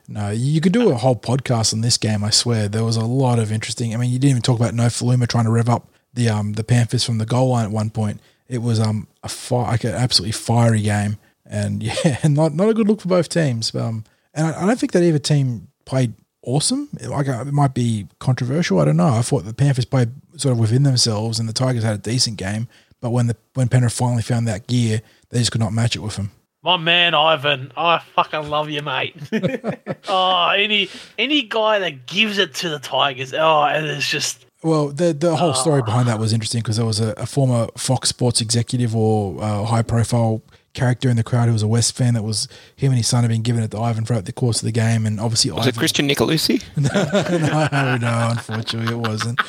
No, 0.07 0.29
you 0.29 0.61
could 0.61 0.73
do 0.73 0.89
a 0.91 0.95
whole 0.95 1.15
podcast 1.15 1.73
on 1.73 1.81
this 1.81 1.97
game. 1.97 2.23
I 2.23 2.29
swear 2.29 2.67
there 2.67 2.83
was 2.83 2.97
a 2.97 3.05
lot 3.05 3.39
of 3.39 3.51
interesting. 3.51 3.93
I 3.93 3.97
mean, 3.97 4.11
you 4.11 4.19
didn't 4.19 4.31
even 4.31 4.41
talk 4.43 4.59
about 4.59 4.73
Nofoaluma 4.73 5.27
trying 5.27 5.45
to 5.45 5.51
rev 5.51 5.69
up 5.69 5.87
the 6.13 6.29
um 6.29 6.53
the 6.53 6.63
Panthers 6.63 7.03
from 7.03 7.17
the 7.17 7.25
goal 7.25 7.49
line 7.49 7.65
at 7.65 7.71
one 7.71 7.89
point. 7.89 8.21
It 8.49 8.59
was 8.59 8.79
um 8.79 9.07
a 9.23 9.29
fi- 9.29 9.71
like 9.71 9.83
an 9.83 9.93
absolutely 9.93 10.33
fiery 10.33 10.81
game, 10.81 11.17
and 11.45 11.83
yeah, 11.83 12.19
and 12.23 12.35
not 12.35 12.53
not 12.53 12.69
a 12.69 12.73
good 12.73 12.87
look 12.87 13.01
for 13.01 13.09
both 13.09 13.29
teams. 13.29 13.73
Um, 13.75 14.03
and 14.33 14.47
I, 14.47 14.63
I 14.63 14.65
don't 14.65 14.79
think 14.79 14.91
that 14.93 15.03
either 15.03 15.19
team 15.19 15.67
played 15.85 16.13
awesome. 16.43 16.89
Like 17.01 17.27
uh, 17.27 17.43
it 17.47 17.53
might 17.53 17.73
be 17.73 18.07
controversial. 18.19 18.79
I 18.79 18.85
don't 18.85 18.97
know. 18.97 19.07
I 19.07 19.21
thought 19.21 19.45
the 19.45 19.53
Panthers 19.53 19.85
played 19.85 20.11
sort 20.37 20.53
of 20.53 20.59
within 20.59 20.83
themselves, 20.83 21.39
and 21.39 21.47
the 21.47 21.53
Tigers 21.53 21.83
had 21.83 21.95
a 21.95 21.99
decent 21.99 22.37
game. 22.37 22.67
But 22.99 23.11
when 23.11 23.27
the 23.27 23.35
when 23.53 23.67
Penrith 23.67 23.93
finally 23.93 24.23
found 24.23 24.47
that 24.47 24.67
gear, 24.67 25.01
they 25.29 25.39
just 25.39 25.51
could 25.51 25.61
not 25.61 25.73
match 25.73 25.95
it 25.95 25.99
with 25.99 26.15
them. 26.15 26.31
My 26.63 26.77
man 26.77 27.13
Ivan, 27.13 27.71
I 27.77 27.99
fucking 27.99 28.49
love 28.49 28.69
you, 28.69 28.81
mate. 28.81 29.15
oh, 30.07 30.49
any 30.49 30.89
any 31.17 31.43
guy 31.43 31.79
that 31.79 32.07
gives 32.07 32.39
it 32.39 32.55
to 32.55 32.69
the 32.69 32.79
Tigers, 32.79 33.33
oh, 33.33 33.63
and 33.63 33.85
it's 33.85 34.07
just 34.09 34.46
Well, 34.63 34.87
the 34.87 35.13
the 35.13 35.35
whole 35.35 35.53
story 35.53 35.81
behind 35.83 36.07
that 36.07 36.19
was 36.19 36.33
interesting 36.33 36.61
because 36.61 36.77
there 36.77 36.85
was 36.85 36.99
a, 36.99 37.11
a 37.17 37.25
former 37.25 37.67
Fox 37.77 38.09
Sports 38.09 38.41
executive 38.41 38.95
or 38.95 39.41
uh, 39.41 39.63
high 39.65 39.83
profile 39.83 40.41
character 40.73 41.09
in 41.09 41.15
the 41.15 41.23
crowd 41.23 41.47
who 41.47 41.53
was 41.53 41.63
a 41.63 41.67
West 41.67 41.95
fan 41.95 42.13
that 42.13 42.23
was 42.23 42.47
him 42.75 42.91
and 42.91 42.97
his 42.97 43.07
son 43.07 43.23
had 43.23 43.29
been 43.29 43.41
given 43.41 43.63
it 43.63 43.71
to 43.71 43.79
Ivan 43.79 44.05
throughout 44.05 44.25
the 44.25 44.31
course 44.31 44.61
of 44.61 44.65
the 44.65 44.71
game, 44.71 45.05
and 45.05 45.19
obviously 45.19 45.51
Was 45.51 45.65
it 45.65 45.69
Ivan. 45.69 45.79
Christian 45.79 46.09
Nicolosi? 46.09 46.63
no, 46.77 47.97
no, 47.97 48.27
unfortunately 48.31 48.93
it 48.93 48.99
wasn't. 48.99 49.39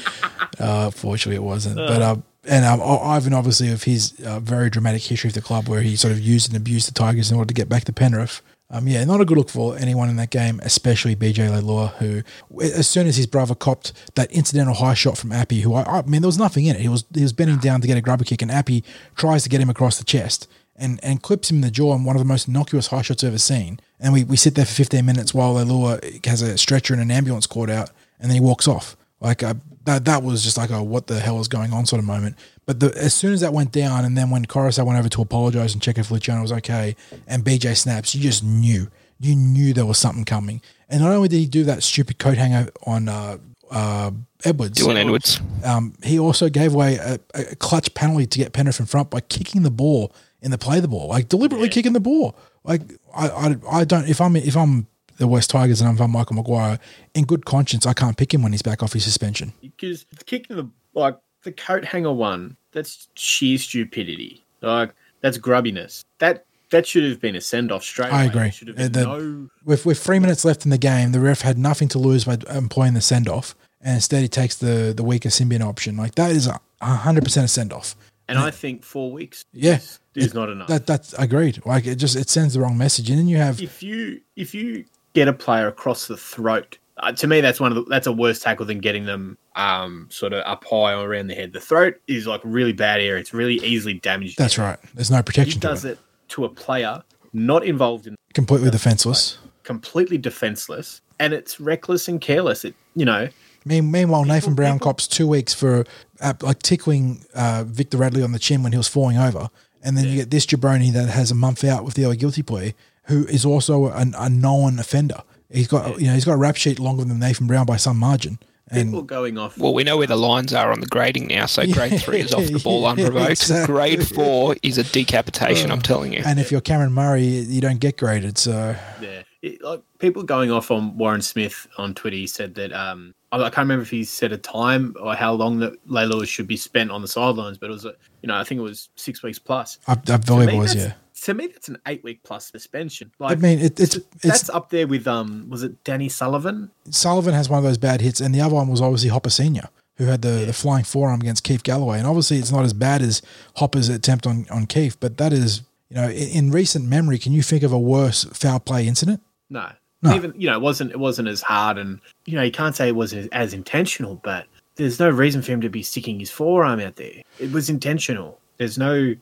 Uh, 0.60 0.84
unfortunately 0.86 1.36
it 1.36 1.42
wasn't. 1.42 1.76
But 1.76 2.02
uh, 2.02 2.16
and 2.44 2.64
um, 2.64 2.80
Ivan 2.82 3.34
obviously 3.34 3.70
of 3.70 3.84
his 3.84 4.14
uh, 4.24 4.40
very 4.40 4.70
dramatic 4.70 5.02
history 5.02 5.28
of 5.28 5.34
the 5.34 5.42
club 5.42 5.68
where 5.68 5.82
he 5.82 5.96
sort 5.96 6.12
of 6.12 6.20
used 6.20 6.48
and 6.48 6.56
abused 6.56 6.88
the 6.88 6.94
Tigers 6.94 7.30
in 7.30 7.36
order 7.36 7.48
to 7.48 7.54
get 7.54 7.68
back 7.68 7.84
to 7.84 7.92
Penrith. 7.92 8.40
Um, 8.70 8.86
yeah, 8.86 9.02
not 9.04 9.22
a 9.22 9.24
good 9.24 9.38
look 9.38 9.48
for 9.48 9.78
anyone 9.78 10.10
in 10.10 10.16
that 10.16 10.30
game, 10.30 10.60
especially 10.62 11.16
BJ 11.16 11.48
Leilua, 11.48 11.94
who, 11.94 12.22
as 12.60 12.86
soon 12.86 13.06
as 13.06 13.16
his 13.16 13.26
brother 13.26 13.54
copped 13.54 13.94
that 14.14 14.30
incidental 14.30 14.74
high 14.74 14.92
shot 14.92 15.16
from 15.16 15.32
Appy, 15.32 15.62
who 15.62 15.72
I, 15.72 15.84
I 15.84 16.02
mean, 16.02 16.20
there 16.20 16.28
was 16.28 16.38
nothing 16.38 16.66
in 16.66 16.76
it. 16.76 16.82
He 16.82 16.88
was 16.88 17.04
he 17.14 17.22
was 17.22 17.32
bending 17.32 17.56
down 17.58 17.80
to 17.80 17.86
get 17.86 17.96
a 17.96 18.02
grubber 18.02 18.24
kick, 18.24 18.42
and 18.42 18.50
Appy 18.50 18.84
tries 19.16 19.42
to 19.44 19.48
get 19.48 19.62
him 19.62 19.70
across 19.70 19.98
the 19.98 20.04
chest 20.04 20.48
and, 20.78 21.00
and 21.02 21.22
clips 21.22 21.50
him 21.50 21.56
in 21.56 21.60
the 21.62 21.70
jaw 21.70 21.92
on 21.92 22.04
one 22.04 22.14
of 22.16 22.20
the 22.20 22.26
most 22.26 22.48
innocuous 22.48 22.88
high 22.88 23.02
shots 23.02 23.24
I've 23.24 23.28
ever 23.28 23.38
seen. 23.38 23.80
And 23.98 24.12
we, 24.12 24.22
we 24.24 24.36
sit 24.36 24.54
there 24.54 24.64
for 24.64 24.72
15 24.72 25.04
minutes 25.04 25.34
while 25.34 25.54
Leilua 25.54 26.24
has 26.24 26.40
a 26.40 26.56
stretcher 26.56 26.94
and 26.94 27.02
an 27.02 27.10
ambulance 27.10 27.46
called 27.46 27.68
out, 27.68 27.90
and 28.20 28.30
then 28.30 28.36
he 28.36 28.40
walks 28.40 28.68
off. 28.68 28.96
Like 29.20 29.42
uh, 29.42 29.54
that, 29.84 30.04
that 30.04 30.22
was 30.22 30.44
just 30.44 30.56
like 30.56 30.70
a 30.70 30.82
what 30.82 31.08
the 31.08 31.18
hell 31.18 31.40
is 31.40 31.48
going 31.48 31.72
on 31.72 31.86
sort 31.86 31.98
of 31.98 32.06
moment. 32.06 32.36
But 32.68 32.80
the, 32.80 32.94
as 32.98 33.14
soon 33.14 33.32
as 33.32 33.40
that 33.40 33.54
went 33.54 33.72
down, 33.72 34.04
and 34.04 34.14
then 34.14 34.28
when 34.28 34.44
Koroisau 34.44 34.84
went 34.84 34.98
over 34.98 35.08
to 35.08 35.22
apologize 35.22 35.72
and 35.72 35.82
check 35.82 35.96
if 35.96 36.10
Luciano 36.10 36.42
was 36.42 36.52
okay, 36.52 36.96
and 37.26 37.42
BJ 37.42 37.74
snaps, 37.74 38.14
you 38.14 38.20
just 38.20 38.44
knew, 38.44 38.90
you 39.18 39.34
knew 39.34 39.72
there 39.72 39.86
was 39.86 39.96
something 39.96 40.26
coming. 40.26 40.60
And 40.90 41.00
not 41.00 41.10
only 41.10 41.28
did 41.28 41.38
he 41.38 41.46
do 41.46 41.64
that 41.64 41.82
stupid 41.82 42.18
coat 42.18 42.36
hanger 42.36 42.68
on 42.84 43.08
uh, 43.08 43.38
uh, 43.70 44.10
Edwards, 44.44 44.78
Dylan 44.78 44.96
Edwards. 44.96 45.40
um, 45.64 45.94
he 46.04 46.18
also 46.18 46.50
gave 46.50 46.74
away 46.74 46.96
a, 46.96 47.18
a 47.32 47.56
clutch 47.56 47.94
penalty 47.94 48.26
to 48.26 48.38
get 48.38 48.52
Penrith 48.52 48.80
in 48.80 48.84
front 48.84 49.08
by 49.08 49.20
kicking 49.20 49.62
the 49.62 49.70
ball 49.70 50.12
in 50.42 50.50
the 50.50 50.58
play 50.58 50.78
the 50.78 50.88
ball, 50.88 51.08
like 51.08 51.30
deliberately 51.30 51.70
kicking 51.70 51.94
the 51.94 52.00
ball. 52.00 52.36
Like 52.64 52.82
I, 53.16 53.28
I, 53.28 53.56
I 53.72 53.84
don't. 53.84 54.06
If 54.10 54.20
I'm 54.20 54.36
if 54.36 54.58
I'm 54.58 54.88
the 55.16 55.26
West 55.26 55.48
Tigers 55.48 55.80
and 55.80 55.98
I'm 55.98 56.10
Michael 56.10 56.36
Maguire, 56.36 56.78
in 57.14 57.24
good 57.24 57.46
conscience, 57.46 57.86
I 57.86 57.94
can't 57.94 58.18
pick 58.18 58.34
him 58.34 58.42
when 58.42 58.52
he's 58.52 58.60
back 58.60 58.82
off 58.82 58.92
his 58.92 59.04
suspension. 59.04 59.54
because 59.62 60.04
kicking 60.26 60.54
the 60.54 60.68
like 60.92 61.16
the 61.44 61.52
coat 61.52 61.84
hanger 61.84 62.12
one 62.12 62.56
that's 62.72 63.08
sheer 63.14 63.58
stupidity 63.58 64.44
like 64.60 64.94
that's 65.20 65.38
grubbiness 65.38 66.04
that 66.18 66.44
that 66.70 66.86
should 66.86 67.02
have 67.04 67.18
been 67.20 67.34
a 67.34 67.40
send 67.40 67.72
off 67.72 67.82
straight 67.82 68.12
I 68.12 68.24
away. 68.24 68.26
agree. 68.30 68.50
Should 68.50 68.68
have 68.68 68.76
been 68.76 68.92
the- 68.92 69.04
no 69.04 69.48
With 69.64 69.86
with 69.86 69.98
three 69.98 70.18
minutes 70.18 70.44
left 70.44 70.66
in 70.66 70.70
the 70.70 70.76
game, 70.76 71.12
the 71.12 71.20
ref 71.20 71.40
had 71.40 71.56
nothing 71.56 71.88
to 71.88 71.98
lose 71.98 72.24
by 72.26 72.36
employing 72.50 72.92
the 72.92 73.00
send 73.00 73.26
off, 73.26 73.54
and 73.80 73.94
instead 73.94 74.20
he 74.20 74.28
takes 74.28 74.56
the 74.56 74.92
the 74.94 75.02
weaker 75.02 75.30
sin 75.30 75.48
bin 75.48 75.62
option. 75.62 75.96
Like 75.96 76.14
that 76.16 76.30
is 76.30 76.46
a 76.46 76.60
hundred 76.82 77.24
percent 77.24 77.46
a 77.46 77.48
send 77.48 77.72
off. 77.72 77.96
and 78.28 78.38
I 78.38 78.50
think 78.50 78.84
four 78.84 79.10
weeks 79.10 79.46
Yeah, 79.54 79.76
is, 79.76 79.98
is 80.14 80.34
not 80.34 80.50
enough 80.50 80.68
That 80.68 80.86
that's 80.86 81.14
agreed. 81.14 81.64
Like 81.64 81.86
it 81.86 81.94
just 81.96 82.16
it 82.16 82.28
sends 82.28 82.52
the 82.52 82.60
wrong 82.60 82.76
message, 82.76 83.08
and 83.08 83.18
then 83.18 83.28
you 83.28 83.38
have 83.38 83.62
if 83.62 83.82
you 83.82 84.20
if 84.36 84.54
you 84.54 84.84
get 85.14 85.26
a 85.26 85.32
player 85.32 85.68
across 85.68 86.06
the 86.06 86.18
throat 86.18 86.76
uh, 87.00 87.12
to 87.12 87.26
me, 87.26 87.40
that's 87.40 87.60
one 87.60 87.72
of 87.72 87.76
the, 87.76 87.84
that's 87.90 88.06
a 88.06 88.12
worse 88.12 88.40
tackle 88.40 88.66
than 88.66 88.78
getting 88.80 89.04
them 89.06 89.38
um, 89.56 90.06
sort 90.10 90.32
of 90.32 90.42
up 90.46 90.64
high 90.64 90.92
or 90.94 91.06
around 91.08 91.28
the 91.28 91.34
head. 91.34 91.52
The 91.52 91.60
throat 91.60 91.94
is 92.06 92.26
like 92.26 92.40
really 92.44 92.72
bad 92.72 93.00
area. 93.00 93.20
It's 93.20 93.32
really 93.34 93.56
easily 93.56 93.94
damaged. 93.94 94.38
That's 94.38 94.58
right. 94.58 94.78
There's 94.94 95.10
no 95.10 95.18
He 95.18 95.22
protection 95.22 95.60
to 95.60 95.66
does 95.66 95.84
it. 95.84 95.92
it 95.92 95.98
to 96.30 96.44
a 96.44 96.48
player 96.48 97.02
not 97.32 97.64
involved 97.64 98.06
in 98.06 98.14
Completely 98.34 98.70
defenseless. 98.70 99.38
completely 99.64 100.18
defenseless, 100.18 101.00
and 101.18 101.32
it's 101.32 101.58
reckless 101.60 102.08
and 102.08 102.20
careless. 102.20 102.64
It 102.64 102.74
you 102.94 103.04
know 103.04 103.28
Mean, 103.64 103.90
meanwhile, 103.90 104.24
Nathan 104.24 104.54
Brown 104.54 104.78
cops 104.78 105.06
two 105.06 105.26
weeks 105.28 105.52
for 105.52 105.84
uh, 106.20 106.32
like 106.42 106.60
tickling 106.60 107.24
uh, 107.34 107.64
Victor 107.66 107.98
Radley 107.98 108.22
on 108.22 108.32
the 108.32 108.38
chin 108.38 108.62
when 108.62 108.72
he 108.72 108.78
was 108.78 108.88
falling 108.88 109.18
over, 109.18 109.50
and 109.82 109.96
then 109.96 110.06
you 110.06 110.14
get 110.16 110.30
this 110.30 110.46
jabroni 110.46 110.92
that 110.92 111.08
has 111.08 111.30
a 111.30 111.34
month 111.34 111.64
out 111.64 111.84
with 111.84 111.94
the 111.94 112.04
other 112.04 112.14
guilty 112.14 112.42
plea, 112.42 112.74
who 113.04 113.26
is 113.26 113.44
also 113.44 113.86
an, 113.88 114.14
a 114.16 114.30
known 114.30 114.78
offender. 114.78 115.22
He's 115.50 115.68
got 115.68 116.00
you 116.00 116.06
know 116.08 116.14
he's 116.14 116.24
got 116.24 116.32
a 116.34 116.36
rap 116.38 116.56
sheet 116.56 116.78
longer 116.78 117.04
than 117.04 117.18
Nathan 117.18 117.46
Brown 117.46 117.64
by 117.66 117.76
some 117.76 117.96
margin, 117.98 118.38
people 118.72 118.98
and 118.98 119.08
going 119.08 119.38
off. 119.38 119.56
Well, 119.56 119.72
we 119.72 119.82
know 119.82 119.96
where 119.96 120.06
the 120.06 120.16
lines 120.16 120.52
are 120.52 120.70
on 120.72 120.80
the 120.80 120.86
grading 120.86 121.28
now. 121.28 121.46
So 121.46 121.66
grade 121.72 122.00
three 122.02 122.20
is 122.20 122.34
off 122.34 122.46
the 122.46 122.58
ball 122.64 122.82
Yeah, 122.82 122.88
unprovoked. 122.90 123.30
exactly. 123.30 123.72
Grade 123.74 124.06
four 124.06 124.56
is 124.62 124.76
a 124.78 124.84
decapitation. 124.84 125.70
I'm 125.70 125.80
telling 125.80 126.12
you. 126.12 126.22
and 126.26 126.38
if 126.38 126.50
you're 126.52 126.60
Cameron 126.60 126.92
Murray, 126.92 127.24
you 127.26 127.60
don't 127.60 127.80
get 127.80 127.96
graded. 127.96 128.36
So 128.36 128.76
Yeah, 129.00 129.22
it, 129.42 129.62
like 129.62 129.80
people 129.98 130.22
going 130.22 130.50
off 130.50 130.70
on 130.70 130.98
Warren 130.98 131.22
Smith 131.22 131.66
on 131.78 131.94
Twitter. 131.94 132.16
He 132.16 132.26
said 132.26 132.54
that 132.56 132.72
um, 132.74 133.14
I, 133.32 133.38
I 133.38 133.44
can't 133.44 133.58
remember 133.58 133.82
if 133.84 133.90
he 133.90 134.04
said 134.04 134.32
a 134.32 134.38
time 134.38 134.94
or 135.00 135.14
how 135.14 135.32
long 135.32 135.60
that 135.60 135.82
Leilua 135.88 136.26
should 136.28 136.46
be 136.46 136.58
spent 136.58 136.90
on 136.90 137.00
the 137.00 137.08
sidelines, 137.08 137.56
but 137.56 137.70
it 137.70 137.72
was 137.72 137.86
a, 137.86 137.94
you 138.20 138.26
know 138.26 138.36
I 138.36 138.44
think 138.44 138.58
it 138.58 138.62
was 138.64 138.90
six 138.96 139.22
weeks 139.22 139.38
plus. 139.38 139.78
I, 139.86 139.92
I 139.92 139.94
To 139.96 140.18
believe 140.18 140.50
it 140.50 140.56
was 140.58 140.74
yeah. 140.74 140.92
To 141.22 141.34
me, 141.34 141.48
that's 141.48 141.68
an 141.68 141.78
eight 141.86 142.04
week 142.04 142.22
plus 142.22 142.46
suspension. 142.46 143.10
I 143.20 143.34
mean, 143.34 143.58
it, 143.58 143.78
it's 143.80 143.98
that's 144.22 144.48
up 144.50 144.70
there 144.70 144.86
with 144.86 145.06
um, 145.06 145.46
was 145.48 145.62
it 145.62 145.82
Danny 145.84 146.08
Sullivan? 146.08 146.70
Sullivan 146.90 147.34
has 147.34 147.48
one 147.48 147.58
of 147.58 147.64
those 147.64 147.78
bad 147.78 148.00
hits, 148.00 148.20
and 148.20 148.34
the 148.34 148.40
other 148.40 148.54
one 148.54 148.68
was 148.68 148.80
obviously 148.80 149.08
Hopper 149.08 149.30
Senior, 149.30 149.68
who 149.96 150.04
had 150.04 150.22
the, 150.22 150.44
the 150.46 150.52
flying 150.52 150.84
forearm 150.84 151.20
against 151.20 151.44
Keith 151.44 151.62
Galloway. 151.62 151.98
And 151.98 152.06
obviously, 152.06 152.38
it's 152.38 152.52
not 152.52 152.64
as 152.64 152.72
bad 152.72 153.02
as 153.02 153.20
Hopper's 153.56 153.88
attempt 153.88 154.26
on, 154.26 154.46
on 154.50 154.66
Keith, 154.66 154.96
but 155.00 155.16
that 155.16 155.32
is, 155.32 155.62
you 155.90 155.96
know, 155.96 156.08
in, 156.08 156.28
in 156.28 156.50
recent 156.50 156.86
memory, 156.86 157.18
can 157.18 157.32
you 157.32 157.42
think 157.42 157.62
of 157.62 157.72
a 157.72 157.78
worse 157.78 158.24
foul 158.24 158.60
play 158.60 158.86
incident? 158.86 159.20
No. 159.50 159.70
No. 160.00 160.14
Even 160.14 160.32
you 160.36 160.46
know, 160.48 160.54
it 160.54 160.60
wasn't 160.62 160.92
it 160.92 161.00
wasn't 161.00 161.26
as 161.26 161.42
hard, 161.42 161.76
and 161.76 161.98
you 162.24 162.36
know, 162.36 162.42
you 162.42 162.52
can't 162.52 162.76
say 162.76 162.86
it 162.86 162.94
was 162.94 163.12
as, 163.12 163.26
as 163.32 163.52
intentional, 163.52 164.14
but 164.22 164.46
there's 164.76 165.00
no 165.00 165.10
reason 165.10 165.42
for 165.42 165.50
him 165.50 165.60
to 165.60 165.68
be 165.68 165.82
sticking 165.82 166.20
his 166.20 166.30
forearm 166.30 166.78
out 166.78 166.94
there. 166.94 167.22
It 167.40 167.50
was 167.50 167.68
intentional. 167.68 168.38
There's 168.58 168.78
no 168.78 169.14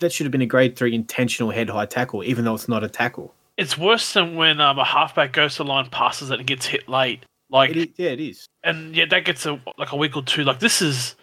that 0.00 0.12
should 0.12 0.24
have 0.26 0.32
been 0.32 0.42
a 0.42 0.46
grade 0.46 0.76
three 0.76 0.94
intentional 0.94 1.50
head 1.50 1.70
high 1.70 1.86
tackle, 1.86 2.22
even 2.24 2.44
though 2.44 2.54
it's 2.54 2.68
not 2.68 2.84
a 2.84 2.88
tackle. 2.88 3.34
It's 3.56 3.78
worse 3.78 4.12
than 4.12 4.36
when 4.36 4.60
um, 4.60 4.78
a 4.78 4.84
halfback 4.84 5.32
goes 5.32 5.56
to 5.56 5.62
the 5.64 5.68
line, 5.68 5.88
passes 5.90 6.30
it, 6.30 6.38
and 6.38 6.46
gets 6.46 6.66
hit 6.66 6.88
late. 6.88 7.24
Like, 7.48 7.70
It 7.70 7.76
is, 7.76 7.86
yeah, 7.96 8.10
it 8.10 8.20
is. 8.20 8.46
and 8.64 8.94
yeah, 8.94 9.04
that 9.06 9.24
gets 9.24 9.46
a 9.46 9.60
like 9.78 9.92
a 9.92 9.96
week 9.96 10.16
or 10.16 10.22
two. 10.22 10.44
Like, 10.44 10.58
this 10.58 10.82
is 10.82 11.14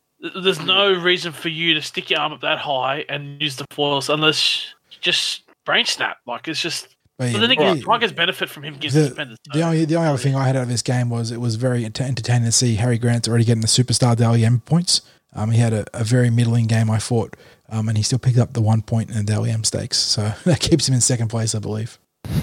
there's 0.41 0.61
no 0.61 0.91
reason 0.93 1.31
for 1.33 1.49
you 1.49 1.73
to 1.73 1.81
stick 1.81 2.09
your 2.09 2.19
arm 2.21 2.31
up 2.33 2.41
that 2.41 2.57
high 2.59 3.05
and 3.09 3.41
use 3.41 3.57
the 3.57 3.65
force 3.71 4.07
unless 4.09 4.73
just 5.01 5.43
brain 5.65 5.85
snap. 5.85 6.17
Like, 6.25 6.47
it's 6.47 6.61
just. 6.61 6.87
But 7.19 7.31
But 7.33 7.41
then 7.41 7.51
again, 7.51 7.77
the- 7.77 7.83
Tigers 7.85 8.11
benefit 8.11 8.49
from 8.49 8.63
him 8.63 8.73
getting 8.75 8.99
the, 9.01 9.07
suspended. 9.07 9.37
the 9.53 9.61
only 9.61 9.85
the 9.85 9.95
only 9.95 10.07
other 10.07 10.17
thing 10.17 10.35
I 10.35 10.47
had 10.47 10.55
out 10.55 10.63
of 10.63 10.69
this 10.69 10.81
game 10.81 11.09
was 11.11 11.29
it 11.29 11.39
was 11.39 11.55
very 11.55 11.85
entertaining 11.85 12.45
to 12.45 12.51
see 12.51 12.75
Harry 12.75 12.97
Grant 12.97 13.27
already 13.27 13.43
getting 13.45 13.61
the 13.61 13.67
superstar 13.67 14.15
Dally 14.15 14.43
M 14.43 14.61
points. 14.61 15.01
Um, 15.35 15.51
he 15.51 15.59
had 15.59 15.73
a, 15.73 15.85
a 15.93 16.03
very 16.03 16.29
middling 16.31 16.65
game, 16.67 16.89
I 16.89 16.97
thought, 16.99 17.35
um, 17.73 17.89
and 17.89 17.97
he 17.97 18.03
still 18.03 18.19
picked 18.19 18.37
up 18.37 18.53
the 18.53 18.61
one 18.61 18.81
point 18.81 19.09
in 19.09 19.17
the 19.17 19.23
Dally 19.23 19.51
M 19.51 19.63
stakes, 19.63 19.97
so 19.97 20.33
that 20.45 20.59
keeps 20.59 20.87
him 20.87 20.95
in 20.95 21.01
second 21.01 21.27
place, 21.29 21.53
I 21.55 21.59
believe. 21.59 21.99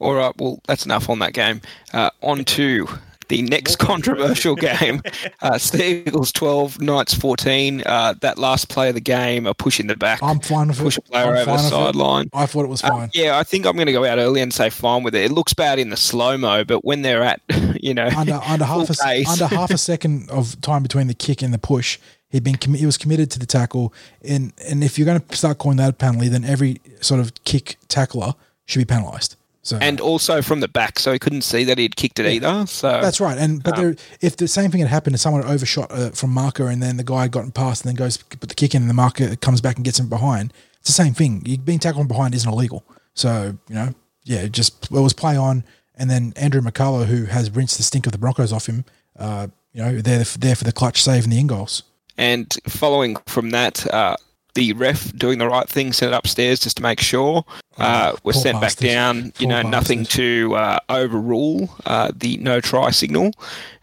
All 0.00 0.14
right, 0.14 0.34
well, 0.38 0.60
that's 0.66 0.84
enough 0.84 1.08
on 1.08 1.20
that 1.20 1.32
game. 1.32 1.60
Uh, 1.92 2.10
on 2.22 2.44
to 2.44 2.86
the 3.28 3.42
next 3.42 3.76
controversial 3.76 4.54
game. 4.54 5.02
Uh, 5.42 5.58
Eagles 5.74 6.32
12, 6.32 6.80
Knights 6.80 7.14
14. 7.14 7.82
Uh, 7.86 8.14
that 8.20 8.36
last 8.38 8.68
play 8.68 8.88
of 8.88 8.94
the 8.96 9.00
game, 9.00 9.46
a 9.46 9.54
push 9.54 9.78
in 9.78 9.86
the 9.86 9.94
back, 9.96 10.20
I'm 10.22 10.40
fine 10.40 10.68
with 10.68 10.78
push 10.80 10.96
a 10.96 11.00
it. 11.00 11.04
player 11.06 11.24
I'm 11.26 11.28
over 11.30 11.38
the 11.38 11.44
fine 11.44 11.56
with 11.56 11.66
it. 11.66 11.70
sideline. 11.70 12.30
I 12.32 12.46
thought 12.46 12.64
it 12.64 12.68
was 12.68 12.82
Uh, 12.82 12.88
fine. 12.88 13.10
yeah, 13.14 13.38
I 13.38 13.44
think 13.44 13.64
I'm 13.66 13.74
going 13.74 13.86
to 13.86 13.92
go 13.92 14.04
out 14.04 14.18
early 14.18 14.40
and 14.40 14.52
say 14.52 14.70
fine 14.70 15.02
with 15.04 15.14
it. 15.14 15.24
It 15.26 15.30
looks 15.32 15.54
bad 15.54 15.78
in 15.78 15.90
the 15.90 15.96
slow 15.96 16.36
mo, 16.36 16.64
but 16.64 16.84
when 16.84 17.02
they're 17.02 17.22
at, 17.22 17.40
you 17.80 17.94
know, 17.94 18.08
under 18.16 18.40
under 18.44 18.64
half 18.64 18.90
a 18.90 18.94
pace. 18.94 19.28
under 19.28 19.46
half 19.54 19.70
a 19.70 19.78
second 19.78 20.28
of 20.30 20.60
time 20.62 20.82
between 20.82 21.06
the 21.06 21.14
kick 21.14 21.42
and 21.42 21.54
the 21.54 21.58
push, 21.58 21.98
he'd 22.30 22.44
been 22.44 22.56
commi- 22.56 22.76
he 22.76 22.86
was 22.86 22.98
committed 22.98 23.30
to 23.32 23.38
the 23.38 23.46
tackle. 23.46 23.92
And 24.26 24.52
and 24.68 24.82
if 24.82 24.98
you're 24.98 25.06
going 25.06 25.20
to 25.20 25.36
start 25.36 25.58
calling 25.58 25.78
that 25.78 25.90
a 25.90 25.92
penalty, 25.92 26.28
then 26.28 26.44
every 26.44 26.80
sort 27.00 27.20
of 27.20 27.32
kick 27.44 27.76
tackler 27.88 28.34
should 28.66 28.80
be 28.80 28.84
penalised. 28.84 29.36
So 29.62 29.78
and 29.80 30.00
also 30.00 30.42
from 30.42 30.60
the 30.60 30.68
back, 30.68 31.00
so 31.00 31.12
he 31.12 31.18
couldn't 31.18 31.42
see 31.42 31.64
that 31.64 31.76
he'd 31.76 31.96
kicked 31.96 32.20
it 32.20 32.26
either. 32.26 32.66
So 32.68 33.00
that's 33.00 33.20
right. 33.20 33.36
And 33.36 33.64
but 33.64 33.74
there, 33.74 33.96
if 34.20 34.36
the 34.36 34.46
same 34.46 34.70
thing 34.70 34.80
had 34.80 34.88
happened, 34.88 35.16
if 35.16 35.20
someone 35.20 35.42
had 35.42 35.52
overshot 35.52 35.90
uh, 35.90 36.10
from 36.10 36.30
marker 36.30 36.68
and 36.68 36.80
then 36.80 36.98
the 36.98 37.04
guy 37.04 37.22
had 37.22 37.32
gotten 37.32 37.50
past 37.50 37.84
and 37.84 37.88
then 37.88 37.96
goes 37.96 38.16
put 38.18 38.48
the 38.48 38.54
kick 38.54 38.76
in 38.76 38.82
and 38.82 38.88
the 38.88 38.94
marker 38.94 39.34
comes 39.34 39.60
back 39.60 39.74
and 39.74 39.84
gets 39.84 39.98
him 39.98 40.08
behind, 40.08 40.52
it's 40.78 40.88
the 40.88 40.92
same 40.92 41.14
thing. 41.14 41.42
You 41.44 41.58
being 41.58 41.80
tackled 41.80 42.02
from 42.02 42.08
behind 42.08 42.32
isn't 42.36 42.48
illegal. 42.48 42.84
So 43.14 43.58
you 43.68 43.74
know, 43.74 43.94
yeah, 44.22 44.46
just 44.46 44.84
it 44.84 44.90
was 44.92 45.12
play 45.12 45.36
on. 45.36 45.64
And 45.96 46.08
then 46.08 46.32
Andrew 46.36 46.60
McCullough, 46.60 47.06
who 47.06 47.24
has 47.24 47.50
rinsed 47.50 47.78
the 47.78 47.82
stink 47.82 48.06
of 48.06 48.12
the 48.12 48.18
Broncos 48.18 48.52
off 48.52 48.66
him, 48.66 48.84
uh, 49.18 49.48
you 49.72 49.82
know, 49.82 50.00
they're 50.00 50.22
there 50.24 50.54
for 50.54 50.64
the 50.64 50.72
clutch 50.72 51.02
save 51.02 51.24
and 51.24 51.32
the 51.32 51.40
in 51.40 51.48
goals. 51.48 51.82
And 52.18 52.54
following 52.66 53.16
from 53.26 53.50
that, 53.50 53.86
uh, 53.92 54.16
the 54.54 54.72
ref 54.72 55.12
doing 55.16 55.38
the 55.38 55.46
right 55.48 55.68
thing, 55.68 55.92
sent 55.92 56.12
it 56.12 56.16
upstairs 56.16 56.60
just 56.60 56.78
to 56.78 56.82
make 56.82 57.00
sure. 57.00 57.44
Uh, 57.78 58.12
was 58.22 58.36
poor 58.36 58.42
sent 58.42 58.60
back 58.60 58.76
down. 58.76 59.26
You 59.38 59.46
Poor 59.46 59.48
know, 59.48 59.62
nothing 59.62 60.04
to 60.06 60.54
uh, 60.56 60.78
overrule 60.88 61.68
uh, 61.84 62.10
the 62.16 62.38
no 62.38 62.60
try 62.60 62.90
signal. 62.90 63.32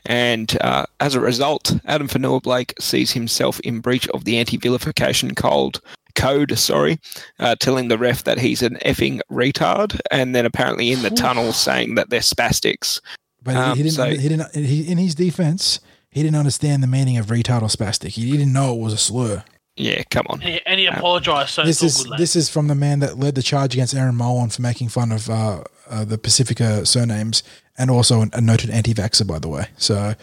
And 0.08 0.58
uh, 0.62 0.86
as 1.00 1.14
a 1.14 1.20
result, 1.20 1.74
Addin 1.86 2.08
Fonua 2.08 2.42
Blake 2.42 2.74
sees 2.80 3.12
himself 3.12 3.60
in 3.60 3.80
breach 3.82 4.08
of 4.10 4.26
the 4.26 4.38
anti-vilification 4.38 5.36
code. 5.36 5.80
Code, 6.16 6.58
sorry, 6.58 7.00
uh, 7.40 7.56
telling 7.60 7.88
the 7.88 7.98
ref 7.98 8.24
that 8.24 8.40
he's 8.40 8.62
an 8.62 8.78
effing 8.86 9.20
retard, 9.32 10.00
and 10.12 10.36
then 10.36 10.46
apparently 10.46 10.92
in 10.92 11.02
the 11.02 11.10
tunnel 11.10 11.54
saying 11.54 11.96
that 11.96 12.10
they're 12.10 12.20
spastics. 12.20 13.00
But 13.44 13.56
Um, 13.56 13.78
he 13.78 13.84
didn't. 13.84 13.96
so- 13.96 14.10
he 14.10 14.18
didn't. 14.30 14.56
He, 14.56 14.88
in 14.92 14.98
his 14.98 15.16
defense, 15.16 15.80
he 16.14 16.24
didn't 16.24 16.38
understand 16.38 16.84
the 16.84 16.88
meaning 16.88 17.18
of 17.18 17.28
retard 17.28 17.62
or 17.62 17.68
spastic. 17.68 18.10
He 18.10 18.32
didn't 18.32 18.54
know 18.54 18.74
it 18.74 18.80
was 18.80 18.94
a 18.94 18.98
slur. 18.98 19.44
Yeah, 19.76 20.04
come 20.12 20.28
on. 20.30 20.40
And 20.42 20.50
he, 20.54 20.62
and 20.68 20.80
he 20.80 20.86
apologised, 20.86 21.50
so 21.50 21.64
this 21.64 21.82
is 21.82 22.04
good. 22.04 22.20
this 22.20 22.36
is 22.36 22.48
from 22.48 22.68
the 22.68 22.76
man 22.76 23.00
that 23.00 23.18
led 23.18 23.34
the 23.34 23.42
charge 23.42 23.74
against 23.74 23.96
Aaron 23.96 24.16
Mullen 24.16 24.50
for 24.52 24.62
making 24.62 24.90
fun 24.90 25.12
of 25.12 25.28
uh, 25.32 25.64
uh, 25.90 26.06
the 26.06 26.20
Pacifica 26.20 26.86
surnames, 26.86 27.42
and 27.76 27.90
also 27.90 28.24
a 28.34 28.40
noted 28.40 28.70
anti-vaxxer, 28.70 29.26
by 29.26 29.40
the 29.40 29.50
way. 29.50 29.66
So, 29.78 30.14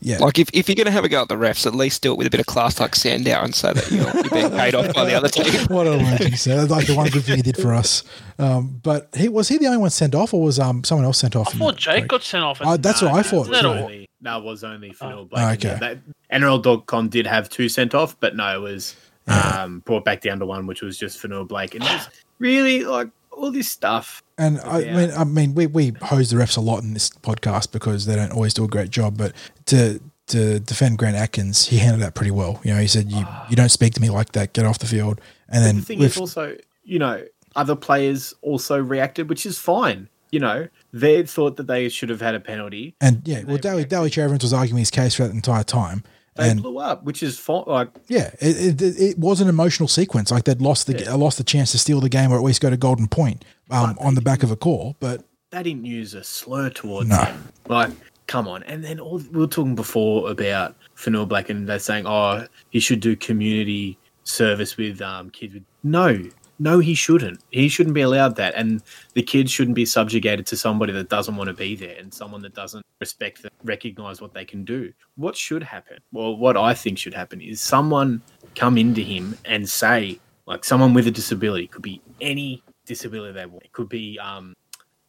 yeah, 0.00 0.18
Like 0.18 0.38
if, 0.38 0.50
if 0.52 0.68
you're 0.68 0.76
going 0.76 0.84
to 0.84 0.92
have 0.92 1.06
a 1.06 1.08
go 1.08 1.22
at 1.22 1.28
the 1.28 1.36
refs, 1.36 1.66
at 1.66 1.74
least 1.74 2.02
do 2.02 2.12
it 2.12 2.18
with 2.18 2.26
a 2.26 2.30
bit 2.30 2.40
of 2.40 2.44
class, 2.44 2.78
like 2.78 2.94
Sandow, 2.94 3.40
and 3.42 3.54
say 3.54 3.72
that 3.72 3.90
you're, 3.90 4.04
you're 4.12 4.30
being 4.30 4.50
paid 4.50 4.74
off 4.74 4.92
by 4.92 5.06
the 5.06 5.14
other 5.14 5.28
team. 5.30 5.46
what 5.68 5.86
a 5.86 5.92
legend! 5.92 6.38
So 6.38 6.54
that's 6.54 6.70
like 6.70 6.86
the 6.86 6.94
one 6.94 7.08
good 7.08 7.24
thing 7.24 7.36
he 7.36 7.42
did 7.42 7.56
for 7.56 7.72
us. 7.72 8.04
Um, 8.38 8.78
but 8.82 9.08
he 9.16 9.30
was 9.30 9.48
he 9.48 9.56
the 9.56 9.66
only 9.66 9.78
one 9.78 9.88
sent 9.88 10.14
off, 10.14 10.34
or 10.34 10.42
was 10.42 10.58
um 10.58 10.84
someone 10.84 11.06
else 11.06 11.16
sent 11.16 11.34
off? 11.34 11.54
I 11.54 11.58
thought 11.58 11.76
Jake 11.76 12.00
break? 12.00 12.08
got 12.08 12.22
sent 12.22 12.44
off. 12.44 12.60
Uh, 12.60 12.76
that's 12.76 13.00
what 13.00 13.14
I 13.14 13.22
thought. 13.22 13.48
Isn't 13.48 14.07
that 14.22 14.30
too. 14.30 14.34
all? 14.34 14.38
Only, 14.38 14.42
no, 14.42 14.48
it 14.48 14.50
was 14.50 14.64
only 14.64 14.92
for 14.92 15.06
Neil 15.08 15.18
Oh, 15.20 15.24
Blake. 15.24 15.64
okay. 15.64 15.78
That, 15.80 15.98
NRL.com 16.32 17.08
did 17.08 17.26
have 17.26 17.48
two 17.48 17.68
sent 17.68 17.94
off, 17.94 18.18
but 18.20 18.36
no, 18.36 18.56
it 18.56 18.60
was 18.62 18.96
um, 19.26 19.80
brought 19.80 20.04
back 20.04 20.20
down 20.22 20.38
to 20.40 20.46
one, 20.46 20.66
which 20.66 20.82
was 20.82 20.98
just 20.98 21.18
for 21.18 21.28
Neil 21.28 21.44
Blake. 21.44 21.74
And 21.74 21.84
it 21.84 21.90
was 21.90 22.08
really 22.38 22.84
like 22.84 23.08
all 23.30 23.50
this 23.50 23.68
stuff. 23.68 24.22
And 24.38 24.60
I 24.60 24.80
Yeah. 24.80 24.96
mean, 24.96 25.10
I 25.16 25.24
mean, 25.24 25.54
we 25.54 25.66
we 25.66 25.92
hose 26.02 26.30
the 26.30 26.36
refs 26.36 26.56
a 26.56 26.60
lot 26.60 26.82
in 26.82 26.94
this 26.94 27.10
podcast 27.10 27.72
because 27.72 28.06
they 28.06 28.16
don't 28.16 28.32
always 28.32 28.54
do 28.54 28.64
a 28.64 28.68
great 28.68 28.90
job. 28.90 29.16
But 29.18 29.32
to 29.66 30.00
to 30.28 30.60
defend 30.60 30.98
Grant 30.98 31.16
Atkins, 31.16 31.66
he 31.68 31.78
handled 31.78 32.02
that 32.02 32.14
pretty 32.14 32.30
well. 32.30 32.60
You 32.64 32.74
know, 32.74 32.80
he 32.80 32.86
said, 32.86 33.10
"You 33.10 33.26
you 33.48 33.56
don't 33.56 33.70
speak 33.70 33.94
to 33.94 34.00
me 34.00 34.10
like 34.10 34.32
that. 34.32 34.52
Get 34.52 34.64
off 34.66 34.78
the 34.78 34.86
field." 34.86 35.20
And 35.48 35.64
then 35.64 35.76
The 35.76 35.82
thing 35.82 35.98
with, 35.98 36.12
is 36.12 36.18
also, 36.18 36.56
you 36.84 36.98
know, 36.98 37.24
other 37.56 37.74
players 37.74 38.34
also 38.42 38.78
reacted, 38.78 39.28
which 39.28 39.46
is 39.46 39.58
fine. 39.58 40.08
You 40.30 40.40
know, 40.40 40.68
they 40.92 41.22
thought 41.24 41.56
that 41.56 41.66
they 41.66 41.88
should 41.88 42.08
have 42.10 42.20
had 42.20 42.34
a 42.34 42.40
penalty. 42.40 42.94
and 43.00 43.22
yeah, 43.26 43.44
well, 43.44 43.56
Daly. 43.56 43.84
Daly 43.84 44.10
Cherry-Evans 44.10 44.42
was 44.42 44.52
arguing 44.52 44.78
his 44.78 44.90
case 44.90 45.14
for 45.14 45.24
that 45.24 45.32
entire 45.34 45.64
time. 45.64 46.04
They 46.36 46.50
And 46.50 46.62
blew 46.62 46.78
up, 46.78 47.02
which 47.02 47.22
is 47.22 47.38
fine. 47.38 47.64
Like, 47.66 47.88
yeah, 48.06 48.30
it, 48.40 48.80
it, 48.80 49.00
it 49.00 49.18
was 49.18 49.40
an 49.40 49.48
emotional 49.48 49.88
sequence. 49.88 50.30
Like 50.30 50.44
they'd 50.44 50.60
lost 50.60 50.86
the 50.86 50.96
Yeah. 50.96 51.14
lost 51.14 51.38
the 51.38 51.44
chance 51.44 51.72
to 51.72 51.78
steal 51.78 52.00
the 52.00 52.08
game 52.08 52.30
or 52.30 52.36
at 52.36 52.44
least 52.44 52.60
go 52.60 52.70
to 52.70 52.76
golden 52.76 53.08
point 53.08 53.44
um, 53.70 53.96
on 54.00 54.14
the 54.14 54.20
back 54.20 54.42
of 54.44 54.50
a 54.52 54.56
call. 54.56 54.94
But 55.00 55.24
they 55.50 55.62
didn't 55.64 55.84
use 55.86 56.14
a 56.14 56.22
slur 56.22 56.70
towards 56.70 57.08
No. 57.08 57.16
him. 57.16 57.42
Like, 57.66 57.90
come 58.28 58.46
on. 58.46 58.62
And 58.64 58.84
then 58.84 59.00
all, 59.00 59.18
we 59.32 59.40
were 59.40 59.46
talking 59.48 59.74
before 59.74 60.30
about 60.30 60.76
Fonua 60.96 61.26
Black, 61.26 61.48
and 61.50 61.68
they're 61.68 61.78
saying, 61.80 62.06
oh, 62.06 62.46
he 62.70 62.78
should 62.78 63.00
do 63.00 63.16
community 63.16 63.98
service 64.22 64.76
with 64.76 65.00
um, 65.02 65.30
kids. 65.30 65.54
With 65.54 65.64
no, 65.82 66.22
no, 66.58 66.78
he 66.80 66.94
shouldn't. 66.94 67.40
He 67.50 67.68
shouldn't 67.68 67.94
be 67.94 68.00
allowed 68.00 68.36
that. 68.36 68.54
And 68.54 68.82
the 69.14 69.22
kids 69.22 69.50
shouldn't 69.50 69.76
be 69.76 69.86
subjugated 69.86 70.46
to 70.46 70.56
somebody 70.56 70.92
that 70.92 71.08
doesn't 71.08 71.36
want 71.36 71.48
to 71.48 71.54
be 71.54 71.76
there 71.76 71.96
and 71.98 72.12
someone 72.12 72.42
that 72.42 72.54
doesn't 72.54 72.84
respect 73.00 73.42
them, 73.42 73.52
recognize 73.64 74.20
what 74.20 74.34
they 74.34 74.44
can 74.44 74.64
do. 74.64 74.92
What 75.16 75.36
should 75.36 75.62
happen? 75.62 75.98
Well, 76.12 76.36
what 76.36 76.56
I 76.56 76.74
think 76.74 76.98
should 76.98 77.14
happen 77.14 77.40
is 77.40 77.60
someone 77.60 78.20
come 78.54 78.76
into 78.76 79.02
him 79.02 79.36
and 79.44 79.68
say, 79.68 80.18
like, 80.46 80.64
someone 80.64 80.94
with 80.94 81.06
a 81.06 81.10
disability 81.10 81.68
could 81.68 81.82
be 81.82 82.00
any 82.20 82.62
disability 82.86 83.32
they 83.32 83.46
want. 83.46 83.64
It 83.64 83.72
could 83.72 83.88
be 83.88 84.18
um, 84.18 84.54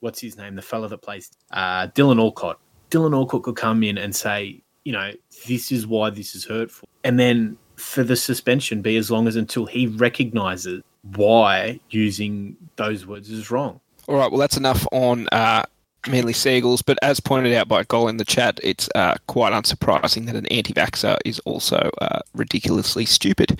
what's 0.01 0.19
his 0.19 0.37
name, 0.37 0.55
the 0.55 0.61
fella 0.61 0.87
that 0.89 1.01
plays 1.01 1.31
uh, 1.51 1.87
Dylan 1.87 2.19
Alcott. 2.19 2.59
Dylan 2.91 3.13
Alcott 3.13 3.43
could 3.43 3.55
come 3.55 3.83
in 3.83 3.97
and 3.97 4.15
say, 4.15 4.61
you 4.83 4.91
know, 4.91 5.11
this 5.47 5.71
is 5.71 5.87
why 5.87 6.09
this 6.09 6.35
is 6.35 6.45
hurtful. 6.45 6.87
And 7.03 7.19
then 7.19 7.57
for 7.75 8.03
the 8.03 8.15
suspension 8.15 8.81
be 8.81 8.97
as 8.97 9.09
long 9.09 9.27
as 9.27 9.35
until 9.35 9.65
he 9.65 9.87
recognizes 9.87 10.83
why 11.03 11.79
using 11.89 12.57
those 12.75 13.05
words 13.05 13.29
is 13.29 13.51
wrong. 13.51 13.79
All 14.07 14.15
right, 14.15 14.31
well, 14.31 14.39
that's 14.39 14.57
enough 14.57 14.87
on 14.91 15.27
uh, 15.31 15.63
Manly 16.07 16.33
Seagulls. 16.33 16.81
But 16.81 16.97
as 17.01 17.19
pointed 17.19 17.53
out 17.53 17.67
by 17.67 17.83
Goal 17.83 18.07
in 18.07 18.17
the 18.17 18.25
chat, 18.25 18.59
it's 18.63 18.89
uh, 18.95 19.15
quite 19.27 19.53
unsurprising 19.53 20.25
that 20.25 20.35
an 20.35 20.45
anti 20.47 20.73
vaxxer 20.73 21.17
is 21.25 21.39
also 21.39 21.91
uh, 22.01 22.19
ridiculously 22.33 23.05
stupid. 23.05 23.59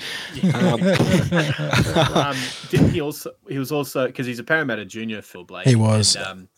Um, 0.54 0.82
um, 2.16 2.38
didn't 2.70 2.92
he 2.92 3.02
also? 3.02 3.32
He 3.48 3.60
was 3.60 3.72
also 3.72 4.08
because 4.08 4.26
he's 4.26 4.40
a 4.40 4.44
Parramatta 4.44 4.86
junior, 4.86 5.22
Phil 5.22 5.44
Blake. 5.44 5.68
He 5.68 5.76
was. 5.76 6.16
And, 6.16 6.26
um, 6.26 6.50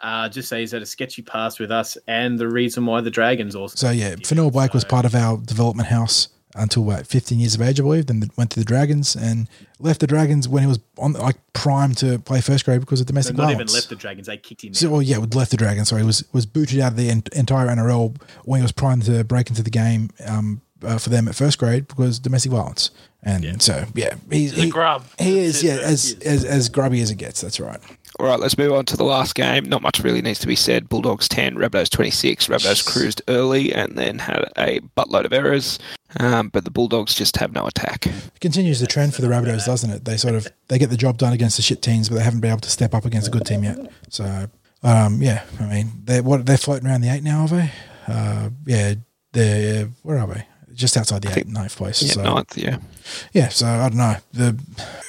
uh, 0.00 0.28
just 0.28 0.48
say 0.48 0.60
he's 0.60 0.70
had 0.70 0.82
a 0.82 0.86
sketchy 0.86 1.22
past 1.22 1.58
with 1.58 1.72
us, 1.72 1.98
and 2.06 2.38
the 2.38 2.48
reason 2.48 2.86
why 2.86 3.00
the 3.00 3.10
Dragons 3.10 3.56
also. 3.56 3.74
So 3.74 3.90
yeah, 3.90 4.14
Fonua 4.14 4.52
Blake 4.52 4.72
was 4.72 4.84
part 4.84 5.04
of 5.04 5.14
our 5.14 5.38
development 5.38 5.88
house 5.88 6.28
until 6.54 6.84
what, 6.84 7.06
15 7.06 7.38
years 7.38 7.54
of 7.54 7.62
age, 7.62 7.78
I 7.78 7.82
believe. 7.82 8.06
Then 8.06 8.22
went 8.36 8.50
to 8.52 8.58
the 8.58 8.64
Dragons 8.64 9.14
and 9.14 9.48
left 9.78 10.00
the 10.00 10.06
Dragons 10.06 10.48
when 10.48 10.62
he 10.62 10.66
was 10.66 10.78
on 10.96 11.12
like 11.12 11.36
prime 11.52 11.94
to 11.96 12.18
play 12.18 12.40
first 12.40 12.64
grade 12.64 12.80
because 12.80 13.00
of 13.00 13.06
So 13.06 13.12
domestic 13.12 13.36
not 13.36 13.50
even 13.50 13.66
left 13.68 13.88
the 13.88 13.96
Dragons; 13.96 14.26
they 14.26 14.36
kicked 14.36 14.64
him. 14.64 14.74
So, 14.74 14.88
out. 14.88 14.92
well, 14.92 15.02
yeah, 15.02 15.18
with 15.18 15.34
left 15.34 15.50
the 15.50 15.56
Dragons. 15.56 15.88
Sorry, 15.88 16.02
was 16.04 16.24
was 16.32 16.46
booted 16.46 16.80
out 16.80 16.92
of 16.92 16.96
the 16.96 17.10
en- 17.10 17.22
entire 17.32 17.66
NRL 17.68 18.20
when 18.44 18.60
he 18.60 18.62
was 18.62 18.72
primed 18.72 19.04
to 19.04 19.24
break 19.24 19.50
into 19.50 19.62
the 19.62 19.70
game 19.70 20.10
um, 20.26 20.62
uh, 20.82 20.98
for 20.98 21.10
them 21.10 21.28
at 21.28 21.34
first 21.34 21.58
grade 21.58 21.88
because 21.88 22.18
domestic 22.18 22.52
violence. 22.52 22.90
And 23.22 23.44
yeah. 23.44 23.54
so, 23.58 23.84
yeah, 23.94 24.14
he's, 24.30 24.52
He's 24.52 24.58
a 24.58 24.62
he, 24.66 24.70
grub. 24.70 25.04
he 25.18 25.40
is, 25.40 25.60
That's 25.60 25.64
yeah, 25.64 25.74
it. 25.74 25.92
as, 25.92 26.16
as 26.24 26.44
as 26.44 26.68
grubby 26.68 27.02
as 27.02 27.10
it 27.10 27.16
gets. 27.16 27.40
That's 27.40 27.58
right. 27.58 27.80
All 28.18 28.26
right, 28.26 28.40
let's 28.40 28.58
move 28.58 28.72
on 28.72 28.84
to 28.86 28.96
the 28.96 29.04
last 29.04 29.36
game. 29.36 29.64
Not 29.66 29.80
much 29.80 30.00
really 30.00 30.20
needs 30.20 30.40
to 30.40 30.48
be 30.48 30.56
said. 30.56 30.88
Bulldogs 30.88 31.28
10, 31.28 31.54
Rabbitohs 31.54 31.88
26. 31.88 32.48
Rabbitohs 32.48 32.84
cruised 32.84 33.22
early 33.28 33.72
and 33.72 33.96
then 33.96 34.18
had 34.18 34.50
a 34.56 34.80
buttload 34.96 35.24
of 35.24 35.32
errors, 35.32 35.78
um, 36.18 36.48
but 36.48 36.64
the 36.64 36.70
Bulldogs 36.70 37.14
just 37.14 37.36
have 37.36 37.52
no 37.52 37.64
attack. 37.64 38.06
It 38.06 38.40
continues 38.40 38.80
the 38.80 38.88
trend 38.88 39.14
for 39.14 39.22
the 39.22 39.28
Rabbitohs, 39.28 39.66
doesn't 39.66 39.90
it? 39.90 40.04
They 40.04 40.16
sort 40.16 40.34
of 40.34 40.48
they 40.66 40.78
get 40.78 40.90
the 40.90 40.96
job 40.96 41.18
done 41.18 41.32
against 41.32 41.58
the 41.58 41.62
shit 41.62 41.80
teams, 41.80 42.08
but 42.08 42.16
they 42.16 42.24
haven't 42.24 42.40
been 42.40 42.50
able 42.50 42.60
to 42.62 42.70
step 42.70 42.92
up 42.92 43.04
against 43.04 43.28
a 43.28 43.30
good 43.30 43.46
team 43.46 43.62
yet. 43.62 43.78
So, 44.08 44.48
um, 44.82 45.22
yeah, 45.22 45.44
I 45.60 45.66
mean, 45.66 45.92
they're 46.02 46.24
what 46.24 46.44
they're 46.44 46.58
floating 46.58 46.88
around 46.88 47.02
the 47.02 47.14
eight 47.14 47.22
now, 47.22 47.42
are 47.42 47.48
they? 47.48 47.70
Uh, 48.08 48.50
yeah, 48.66 48.94
they're 49.32 49.90
where 50.02 50.18
are 50.18 50.26
they? 50.26 50.44
Just 50.74 50.96
outside 50.96 51.22
the 51.22 51.38
eight, 51.38 51.46
ninth 51.46 51.76
place. 51.76 52.02
Yeah, 52.02 52.12
so, 52.12 52.22
ninth, 52.22 52.56
yeah. 52.56 52.78
yeah, 53.32 53.48
so 53.48 53.66
I 53.66 53.88
don't 53.88 53.98
know. 53.98 54.16
The 54.32 54.58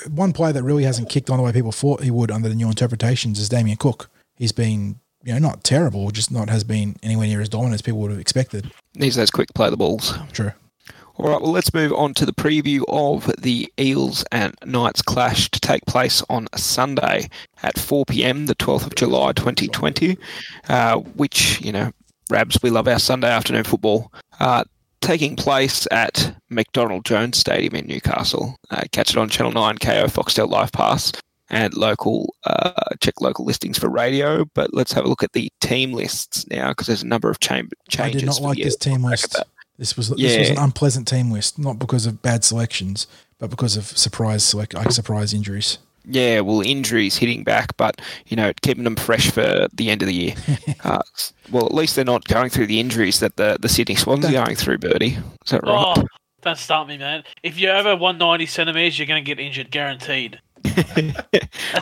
one 0.08 0.34
player 0.34 0.54
that 0.54 0.64
really 0.64 0.84
hasn't 0.84 1.10
kicked 1.10 1.30
on 1.30 1.38
the 1.38 1.43
way 1.43 1.52
people 1.52 1.72
thought 1.72 2.04
he 2.04 2.12
would 2.12 2.32
under 2.32 2.50
the 2.50 2.56
new 2.56 2.68
interpretations 2.68 3.39
is 3.39 3.50
Damien 3.50 3.78
Cook. 3.78 4.10
He's 4.38 4.52
been, 4.52 5.00
you 5.24 5.34
know, 5.34 5.39
not 5.39 5.64
terrible, 5.64 6.12
just 6.12 6.32
not 6.32 6.50
has 6.50 6.64
been 6.64 6.95
anywhere 7.04 7.28
near 7.28 7.41
as 7.41 7.50
dominant 7.50 7.76
as 7.76 7.82
people 7.82 8.00
would 8.00 8.12
have 8.12 8.20
expected. 8.20 8.72
Needs 8.95 9.16
those 9.16 9.32
quick 9.32 9.54
play 9.54 9.70
the 9.70 9.78
balls. 9.78 10.18
True. 10.32 10.52
All 11.16 11.30
right, 11.30 11.41
well, 11.41 11.52
let's 11.52 11.74
move 11.74 11.91
on 11.91 12.14
to 12.14 12.26
the 12.26 12.32
preview 12.32 12.84
of 12.88 13.30
the 13.38 13.72
Eels 13.78 14.24
and 14.32 14.56
Knights 14.64 15.02
clash 15.02 15.52
to 15.52 15.60
take 15.60 15.86
place 15.86 16.24
on 16.30 16.47
Sunday 16.56 17.30
at 17.62 17.78
4 17.78 18.06
p.m., 18.06 18.45
the 18.45 18.56
12th 18.56 18.86
of 18.86 18.95
July, 18.95 19.34
2020, 19.34 20.18
uh, 20.70 20.95
which, 20.95 21.60
you 21.60 21.74
know, 21.74 21.91
Rabs, 22.30 22.60
we 22.64 22.70
love 22.70 22.88
our 22.88 23.00
Sunday 23.00 23.28
afternoon 23.28 23.66
football. 23.66 24.14
Uh, 24.39 24.64
taking 25.02 25.36
place 25.36 25.88
at 25.91 26.36
McDonald 26.50 27.06
Jones 27.06 27.38
Stadium 27.38 27.76
in 27.76 27.88
Newcastle. 27.88 28.56
Uh, 28.70 28.84
catch 28.91 29.12
it 29.12 29.18
on 29.18 29.30
Channel 29.30 29.52
9, 29.52 29.78
Kayo, 29.78 30.06
Foxtel 30.06 30.50
Live 30.50 30.72
Pass, 30.72 31.12
and 31.50 31.74
local, 31.76 32.36
uh, 32.45 32.72
check 33.02 33.22
local 33.22 33.45
listings 33.45 33.78
for 33.78 33.89
radio. 33.89 34.45
But 34.54 34.74
let's 34.74 34.91
have 34.93 35.06
a 35.06 35.08
look 35.08 35.24
at 35.24 35.34
the 35.34 35.50
team 35.62 35.93
lists 35.93 36.47
now 36.50 36.70
because 36.70 36.88
there's 36.88 37.04
a 37.04 37.08
number 37.08 37.30
of 37.30 37.39
changes. 37.39 37.72
I 37.97 38.12
did 38.12 38.26
not 38.26 38.41
like 38.41 38.58
this 38.58 38.76
team 38.76 39.04
list. 39.04 39.36
This 39.78 39.95
was 39.95 40.10
this 40.10 40.38
was 40.38 40.50
an 40.50 40.58
unpleasant 40.58 41.08
team 41.08 41.32
list, 41.32 41.58
not 41.58 41.80
because 41.80 42.06
of 42.06 42.22
bad 42.22 42.43
selections, 42.43 43.08
but 43.39 43.50
because 43.50 43.78
of 43.78 43.86
surprise 43.86 44.43
select 44.43 44.74
like 44.74 44.91
surprise 44.91 45.34
injuries. 45.34 45.78
Yeah, 46.12 46.39
well, 46.41 46.62
injuries 46.62 47.18
hitting 47.18 47.43
back, 47.43 47.78
but 47.78 48.01
you 48.26 48.36
know, 48.36 48.51
keeping 48.62 48.84
them 48.84 48.95
fresh 48.95 49.30
for 49.30 49.68
the 49.72 49.89
end 49.89 50.01
of 50.01 50.07
the 50.07 50.14
year. 50.14 50.36
uh, 50.84 51.01
well, 51.51 51.66
at 51.66 51.74
least 51.74 51.95
they're 51.95 52.05
not 52.05 52.26
going 52.26 52.49
through 52.49 52.68
the 52.68 52.80
injuries 52.80 53.20
that 53.20 53.36
the, 53.38 53.57
the 53.62 53.70
Sydney 53.70 53.95
Swans 53.95 54.26
are 54.26 54.32
going 54.32 54.55
through, 54.55 54.80
Birdie. 54.80 55.18
Is 55.45 55.51
that 55.51 55.64
right? 55.64 55.97
Oh, 55.97 56.03
don't 56.41 56.57
start 56.57 56.88
me, 56.88 56.97
man. 56.97 57.24
If 57.43 57.60
you're 57.60 57.76
over 57.76 57.95
190 57.95 58.45
centimeters, 58.45 58.97
you're 58.97 59.07
going 59.07 59.24
to 59.24 59.28
get 59.36 59.39
injured, 59.39 59.72
guaranteed. 59.72 60.39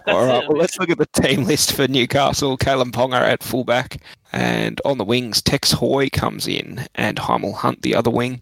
All 0.07 0.25
right, 0.25 0.47
well, 0.47 0.57
let's 0.57 0.78
look 0.80 0.89
at 0.89 0.97
the 0.97 1.07
team 1.21 1.43
list 1.45 1.73
for 1.73 1.88
Newcastle. 1.88 2.57
Kalyn 2.57 2.91
Ponga 2.91 3.19
at 3.19 3.43
fullback, 3.43 4.01
and 4.32 4.80
on 4.86 4.97
the 4.97 5.05
wings, 5.05 5.41
Tex 5.41 5.71
Hoy 5.71 6.09
comes 6.09 6.47
in, 6.47 6.86
and 6.95 7.17
Hymel 7.17 7.55
Hunt 7.55 7.82
the 7.82 7.95
other 7.95 8.09
wing. 8.09 8.41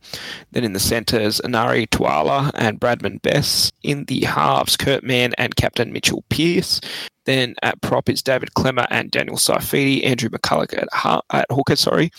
Then 0.52 0.64
in 0.64 0.74
the 0.74 0.80
centres, 0.80 1.40
Enari 1.44 1.88
Tuala 1.90 2.52
and 2.56 2.80
Bradman 2.80 3.22
Best. 3.22 3.74
In 3.84 4.06
the 4.06 4.22
halves, 4.22 4.78
Kurt 4.78 5.04
Mann 5.04 5.34
and 5.38 5.56
Captain 5.56 5.94
Mitchell 5.94 6.24
Pearce. 6.30 6.82
Then 7.26 7.56
at 7.64 7.82
prop 7.82 8.10
is 8.10 8.22
David 8.22 8.50
Klemmer 8.56 8.86
and 8.90 9.12
Daniel 9.12 9.38
Saifiti, 9.38 10.06
Andrew 10.06 10.30
McCullough 10.30 10.74
at, 10.78 10.88
ha- 10.94 11.22
at 11.32 11.46
hooker, 11.52 11.76
sorry. 11.76 12.12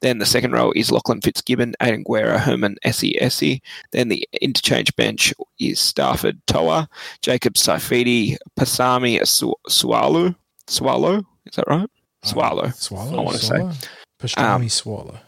Then 0.00 0.18
the 0.18 0.26
second 0.26 0.52
row 0.52 0.72
is 0.74 0.90
Lachlan 0.92 1.20
Fitzgibbon, 1.20 1.74
Aidan 1.80 2.02
Guerra, 2.04 2.38
Herman 2.38 2.76
Essie 2.82 3.20
Essie. 3.22 3.62
Then 3.92 4.08
the 4.08 4.28
interchange 4.40 4.94
bench 4.96 5.32
is 5.60 5.78
Stafford 5.80 6.40
Toa, 6.46 6.88
Jacob 7.22 7.54
Saifiti, 7.54 8.36
Pasami 8.58 9.26
Su- 9.26 9.54
Swallow. 9.68 10.34
Swallow? 10.66 11.18
Is 11.46 11.54
that 11.56 11.64
right? 11.68 11.88
Swallow. 12.24 12.68
Swallow. 12.70 13.18
I 13.18 13.22
wanna 13.22 13.38
say. 13.38 13.46
swallow? 13.56 13.72
Pastrami 14.20 14.54
Um, 14.62 14.68
swallow. 14.68 15.18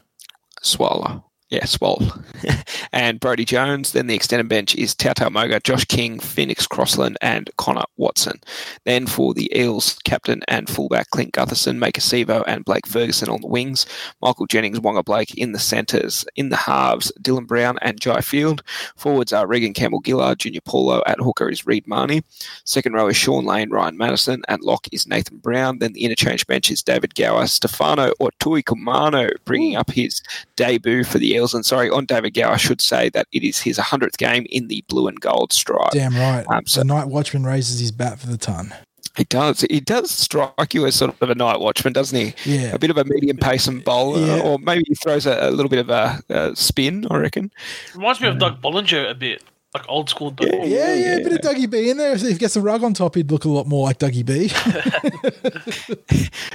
Swallow. 0.63 1.25
Yeah, 1.51 1.65
Swallow. 1.65 2.07
and 2.93 3.19
Brodie 3.19 3.45
Jones. 3.45 3.91
Then 3.91 4.07
the 4.07 4.15
extended 4.15 4.49
bench 4.49 4.77
is 4.77 4.95
Tautau 4.95 5.33
Moga, 5.33 5.59
Josh 5.59 5.85
King, 5.85 6.21
Phoenix 6.21 6.65
Crossland, 6.65 7.19
and 7.21 7.51
Connor 7.59 7.83
Watson. 7.97 8.41
Then 8.85 9.09
for 9.09 9.35
the 9.35 9.51
Eels, 9.53 9.99
captain 10.05 10.43
and 10.47 10.71
fullback 10.71 11.11
Clint 11.11 11.33
Gutherson, 11.33 11.79
Maika 11.79 11.99
Sivo, 11.99 12.45
and 12.47 12.65
Blake 12.65 12.87
Ferguson 12.87 13.29
on 13.29 13.41
the 13.41 13.49
wings. 13.49 13.85
Michael 14.23 14.47
Jennings, 14.47 14.79
Waqa 14.79 15.05
Blake 15.05 15.37
in 15.37 15.51
the 15.51 15.59
centres. 15.59 16.25
In 16.37 16.51
the 16.51 16.57
halves, 16.57 17.11
Dylan 17.21 17.49
Brown 17.49 17.79
and 17.83 18.01
Jai 18.01 18.21
Field. 18.21 18.63
Forwards 18.95 19.33
are 19.33 19.49
Reagan 19.49 19.75
Campbell-Gillard, 19.75 20.39
Junior 20.39 20.61
Paulo. 20.61 21.03
At 21.05 21.19
hooker 21.19 21.49
is 21.49 21.67
Reed 21.67 21.85
Mahoney. 21.89 22.23
Second 22.65 22.93
row 22.93 23.09
is 23.09 23.17
Shaun 23.17 23.45
Lane, 23.45 23.71
Ryan 23.71 23.97
Matterson. 23.97 24.43
At 24.47 24.63
lock 24.63 24.87
is 24.93 25.09
Nathan 25.09 25.39
Brown. 25.39 25.81
Then 25.81 25.95
the 25.95 26.05
interchange 26.05 26.47
bench 26.47 26.71
is 26.71 26.81
David 26.81 27.17
Gower, 27.17 27.49
Stefano 27.49 28.13
Utoikamanu, 28.21 29.33
bringing 29.45 29.75
up 29.75 29.91
his 29.91 30.23
debut 30.55 31.03
for 31.03 31.19
the 31.19 31.33
Eels. 31.33 31.40
And 31.55 31.65
sorry, 31.65 31.91
on 31.91 32.05
David 32.07 32.35
Gower, 32.35 32.53
I 32.53 32.57
should 32.57 32.81
say 32.81 33.09
that 33.11 33.27
it 33.33 33.43
is 33.43 33.59
his 33.61 33.79
100th 33.79 34.17
game 34.19 34.47
in 34.51 34.69
the 34.69 34.85
blue 34.89 35.09
and 35.09 35.21
gold 35.21 35.53
stripe. 35.53 35.91
Damn 35.93 36.15
right. 36.15 36.45
um, 36.49 36.67
so- 36.67 36.81
the 36.81 36.85
night 36.85 37.09
watchman 37.09 37.45
raises 37.45 37.81
his 37.81 37.93
bat 37.93 38.19
for 38.19 38.27
the 38.27 38.37
ton. 38.39 38.75
He 39.17 39.25
does. 39.25 39.63
He 39.63 39.81
does 39.81 40.09
strike 40.11 40.73
you 40.73 40.87
as 40.87 40.95
sort 40.95 41.21
of 41.21 41.29
a 41.31 41.35
night 41.35 41.59
watchman, 41.59 41.93
doesn't 41.93 42.17
he? 42.17 42.33
Yeah. 42.45 42.73
A 42.75 42.79
bit 42.79 42.91
of 42.91 42.97
a 42.97 43.05
medium 43.05 43.37
pace 43.39 43.67
and 43.67 43.83
bowler, 43.85 44.25
Yeah. 44.25 44.41
or 44.43 44.59
maybe 44.61 44.85
he 44.87 44.95
throws 44.95 45.27
a, 45.27 45.49
a 45.49 45.51
little 45.51 45.69
bit 45.69 45.81
of 45.81 45.91
a, 45.91 46.21
a 46.29 46.55
spin. 46.55 47.07
I 47.11 47.17
reckon. 47.17 47.51
Reminds 47.95 48.21
me 48.21 48.29
of 48.29 48.39
Doug 48.39 48.63
Bollinger 48.63 49.11
a 49.11 49.15
bit, 49.15 49.43
like 49.75 49.89
old 49.89 50.09
school 50.09 50.31
Doug. 50.33 50.49
Bollinger. 50.49 50.69
Yeah, 50.69 50.95
yeah, 50.95 51.17
a 51.17 51.23
bit 51.23 51.33
of 51.33 51.39
Dougie 51.41 51.71
B 51.71 51.91
in 51.91 51.97
there. 51.97 52.13
If 52.13 52.23
he 52.23 52.35
gets 52.35 52.57
a 52.57 52.61
rug 52.61 52.83
on 52.83 52.93
top, 52.95 53.15
he'd 53.15 53.31
look 53.31 53.45
a 53.45 53.49
lot 53.49 53.67
more 53.69 53.85
like 53.85 53.99
Dougie 53.99 54.25
B. 54.27 54.51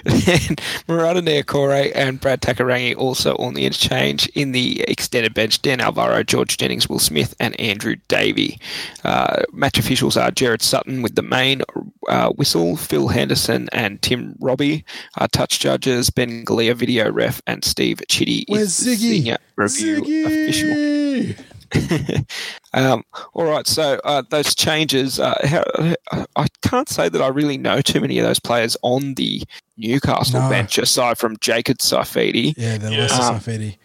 and 0.06 0.58
Marata 0.88 1.22
Niukore 1.22 1.92
and 1.96 2.20
Brad 2.20 2.42
Takairangi 2.42 2.96
also 2.98 3.36
on 3.38 3.54
the 3.54 3.66
interchange. 3.66 4.28
In 4.36 4.52
the 4.52 4.82
extended 4.88 5.34
bench, 5.34 5.62
Dan 5.62 5.80
Alvaro, 5.82 6.24
George 6.24 6.58
Jennings, 6.58 6.90
Will 6.90 7.00
Smith, 7.00 7.34
and 7.40 7.60
Andrew 7.60 7.96
Davey. 8.08 8.60
Uh, 9.04 9.44
match 9.54 9.78
officials 9.78 10.18
are 10.18 10.32
Gerard 10.32 10.62
Sutton 10.62 11.02
with 11.02 11.16
the 11.16 11.22
main 11.22 11.62
uh, 12.10 12.30
whistle, 12.32 12.76
Phil 12.76 13.08
Henderson 13.08 13.70
and 13.72 14.02
Tim 14.02 14.36
Robbie. 14.40 14.84
Uh, 15.18 15.28
touch 15.32 15.60
judges, 15.60 16.10
Ben 16.10 16.44
Galea, 16.46 16.76
video 16.76 17.12
ref, 17.12 17.42
and 17.48 17.64
Steve 17.64 18.02
Chitty 18.10 18.46
Where's 18.48 18.80
is 18.80 18.86
the 18.86 18.92
Ziggy? 18.96 19.12
senior 19.16 19.38
review 19.56 20.26
official. 20.26 21.46
Ziggy! 21.80 22.30
um, 22.74 23.04
all 23.34 23.46
right, 23.46 23.68
so 23.68 24.00
uh, 24.04 24.24
those 24.30 24.56
changes, 24.56 25.20
uh, 25.20 25.36
how, 25.44 26.24
I 26.36 26.48
can't 26.62 26.90
say 26.90 27.10
that 27.10 27.22
I 27.22 27.28
really 27.28 27.58
know 27.58 27.82
too 27.82 28.02
many 28.02 28.20
of 28.20 28.26
those 28.26 28.40
players 28.40 28.78
on 28.82 29.14
the 29.16 29.44
Newcastle 29.78 30.42
No. 30.42 30.50
bench 30.50 30.78
aside 30.78 31.18
from 31.18 31.38
Jacob 31.42 31.78
Saifiti. 31.80 32.54
Yeah, 32.58 32.78
the 32.78 32.92
Yeah. 32.92 33.00
Leicester 33.00 33.22
Um, 33.24 33.40
Saifiti. 33.40 33.78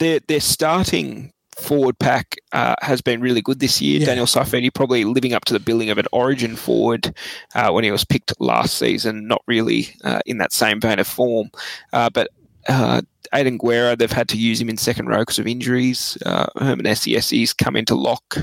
Their, 0.00 0.20
their 0.28 0.38
starting 0.38 1.32
forward 1.58 1.98
pack 1.98 2.36
uh, 2.52 2.76
has 2.82 3.00
been 3.00 3.20
really 3.20 3.42
good 3.42 3.58
this 3.58 3.82
year. 3.82 3.98
Yeah. 3.98 4.06
Daniel 4.06 4.26
Saifiti 4.26 4.72
probably 4.72 5.02
living 5.02 5.32
up 5.32 5.44
to 5.46 5.52
the 5.52 5.58
billing 5.58 5.90
of 5.90 5.98
an 5.98 6.06
origin 6.12 6.54
forward 6.54 7.12
uh, 7.56 7.72
when 7.72 7.82
he 7.82 7.90
was 7.90 8.04
picked 8.04 8.32
last 8.40 8.78
season, 8.78 9.26
not 9.26 9.42
really 9.48 9.88
uh, 10.04 10.20
in 10.24 10.38
that 10.38 10.52
same 10.52 10.80
vein 10.80 11.00
of 11.00 11.08
form. 11.08 11.50
Uh, 11.92 12.08
but 12.10 12.28
uh, 12.68 13.02
Aidan 13.34 13.58
Guerra, 13.58 13.96
they've 13.96 14.10
had 14.12 14.28
to 14.30 14.36
use 14.38 14.60
him 14.60 14.68
in 14.68 14.76
second 14.76 15.06
row 15.08 15.18
because 15.20 15.38
of 15.38 15.46
injuries. 15.46 16.16
Uh, 16.24 16.46
Herman 16.58 16.86
Essie's 16.86 17.52
come 17.52 17.76
into 17.76 17.94
lock. 17.94 18.36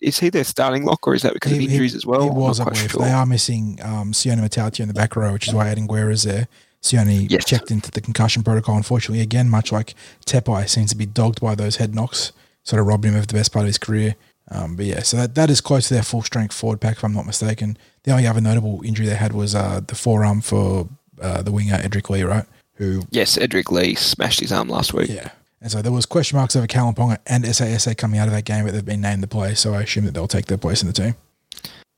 Is 0.00 0.18
he 0.18 0.30
their 0.30 0.44
starting 0.44 0.84
lock, 0.84 1.06
or 1.06 1.14
is 1.14 1.22
that 1.22 1.34
because 1.34 1.52
of 1.52 1.58
He- 1.58 1.66
he- 1.66 1.72
injuries 1.72 1.94
as 1.94 2.04
well? 2.06 2.22
He 2.22 2.30
was, 2.30 2.58
I 2.60 2.64
believe. 2.64 2.90
sure. 2.90 3.02
They 3.02 3.12
are 3.12 3.26
missing 3.26 3.78
um, 3.82 4.12
Sione 4.12 4.40
Mataitia 4.40 4.82
in 4.82 4.88
the 4.88 4.94
back 4.94 5.14
row, 5.16 5.32
which 5.32 5.46
is 5.48 5.54
why 5.54 5.68
Aidan 5.70 5.86
Guerra 5.86 6.12
is 6.12 6.22
there. 6.24 6.48
Sione 6.82 7.28
Yes. 7.30 7.44
checked 7.44 7.70
into 7.70 7.90
the 7.90 8.00
concussion 8.00 8.42
protocol. 8.42 8.76
Unfortunately, 8.76 9.20
again, 9.20 9.48
much 9.48 9.72
like 9.72 9.94
Tepai, 10.24 10.68
seems 10.68 10.90
to 10.90 10.96
be 10.96 11.06
dogged 11.06 11.40
by 11.40 11.54
those 11.54 11.76
head 11.76 11.94
knocks, 11.94 12.32
sort 12.64 12.80
of 12.80 12.86
robbed 12.86 13.04
him 13.04 13.16
of 13.16 13.26
the 13.28 13.34
best 13.34 13.52
part 13.52 13.64
of 13.64 13.68
his 13.68 13.78
career. 13.78 14.14
Um, 14.50 14.76
but 14.76 14.86
yeah, 14.86 15.02
so 15.02 15.16
that, 15.16 15.34
that 15.34 15.50
is 15.50 15.60
close 15.60 15.88
to 15.88 15.94
their 15.94 16.02
full 16.04 16.22
strength 16.22 16.54
forward 16.54 16.80
pack, 16.80 16.96
if 16.98 17.04
I'm 17.04 17.12
not 17.12 17.26
mistaken. 17.26 17.76
The 18.04 18.12
only 18.12 18.26
other 18.28 18.40
notable 18.40 18.80
injury 18.84 19.06
they 19.06 19.16
had 19.16 19.32
was 19.32 19.54
uh, 19.54 19.80
the 19.86 19.96
forearm 19.96 20.40
for 20.40 20.88
uh, 21.20 21.42
the 21.42 21.50
winger 21.50 21.74
Edric 21.82 22.08
Lee, 22.10 22.22
right? 22.22 22.44
Who 22.76 23.02
Yes, 23.10 23.36
Edric 23.38 23.70
Lee 23.70 23.94
smashed 23.94 24.40
his 24.40 24.52
arm 24.52 24.68
last 24.68 24.92
week. 24.94 25.08
yeah. 25.10 25.30
And 25.60 25.70
so 25.72 25.82
there 25.82 25.92
was 25.92 26.06
question 26.06 26.36
marks 26.36 26.54
over 26.54 26.66
Callum 26.66 26.94
Ponga 26.94 27.18
and 27.26 27.44
SASA 27.44 27.96
coming 27.96 28.20
out 28.20 28.28
of 28.28 28.34
that 28.34 28.44
game, 28.44 28.64
but 28.64 28.74
they've 28.74 28.84
been 28.84 29.00
named 29.00 29.22
to 29.22 29.28
play, 29.28 29.54
so 29.54 29.74
I 29.74 29.82
assume 29.82 30.04
that 30.04 30.12
they'll 30.12 30.28
take 30.28 30.46
their 30.46 30.58
place 30.58 30.82
in 30.82 30.86
the 30.86 30.92
team. 30.92 31.16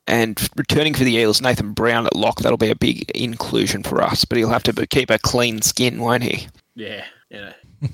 And 0.06 0.48
returning 0.56 0.94
for 0.94 1.04
the 1.04 1.14
Eels, 1.16 1.42
Nathan 1.42 1.72
Brown 1.72 2.06
at 2.06 2.16
lock. 2.16 2.40
That'll 2.40 2.56
be 2.56 2.70
a 2.70 2.76
big 2.76 3.10
inclusion 3.10 3.82
for 3.82 4.02
us, 4.02 4.24
but 4.24 4.38
he'll 4.38 4.48
have 4.48 4.62
to 4.62 4.86
keep 4.86 5.10
a 5.10 5.18
clean 5.18 5.60
skin, 5.60 6.00
won't 6.00 6.22
he? 6.22 6.48
Yeah, 6.74 7.04
yeah. 7.28 7.52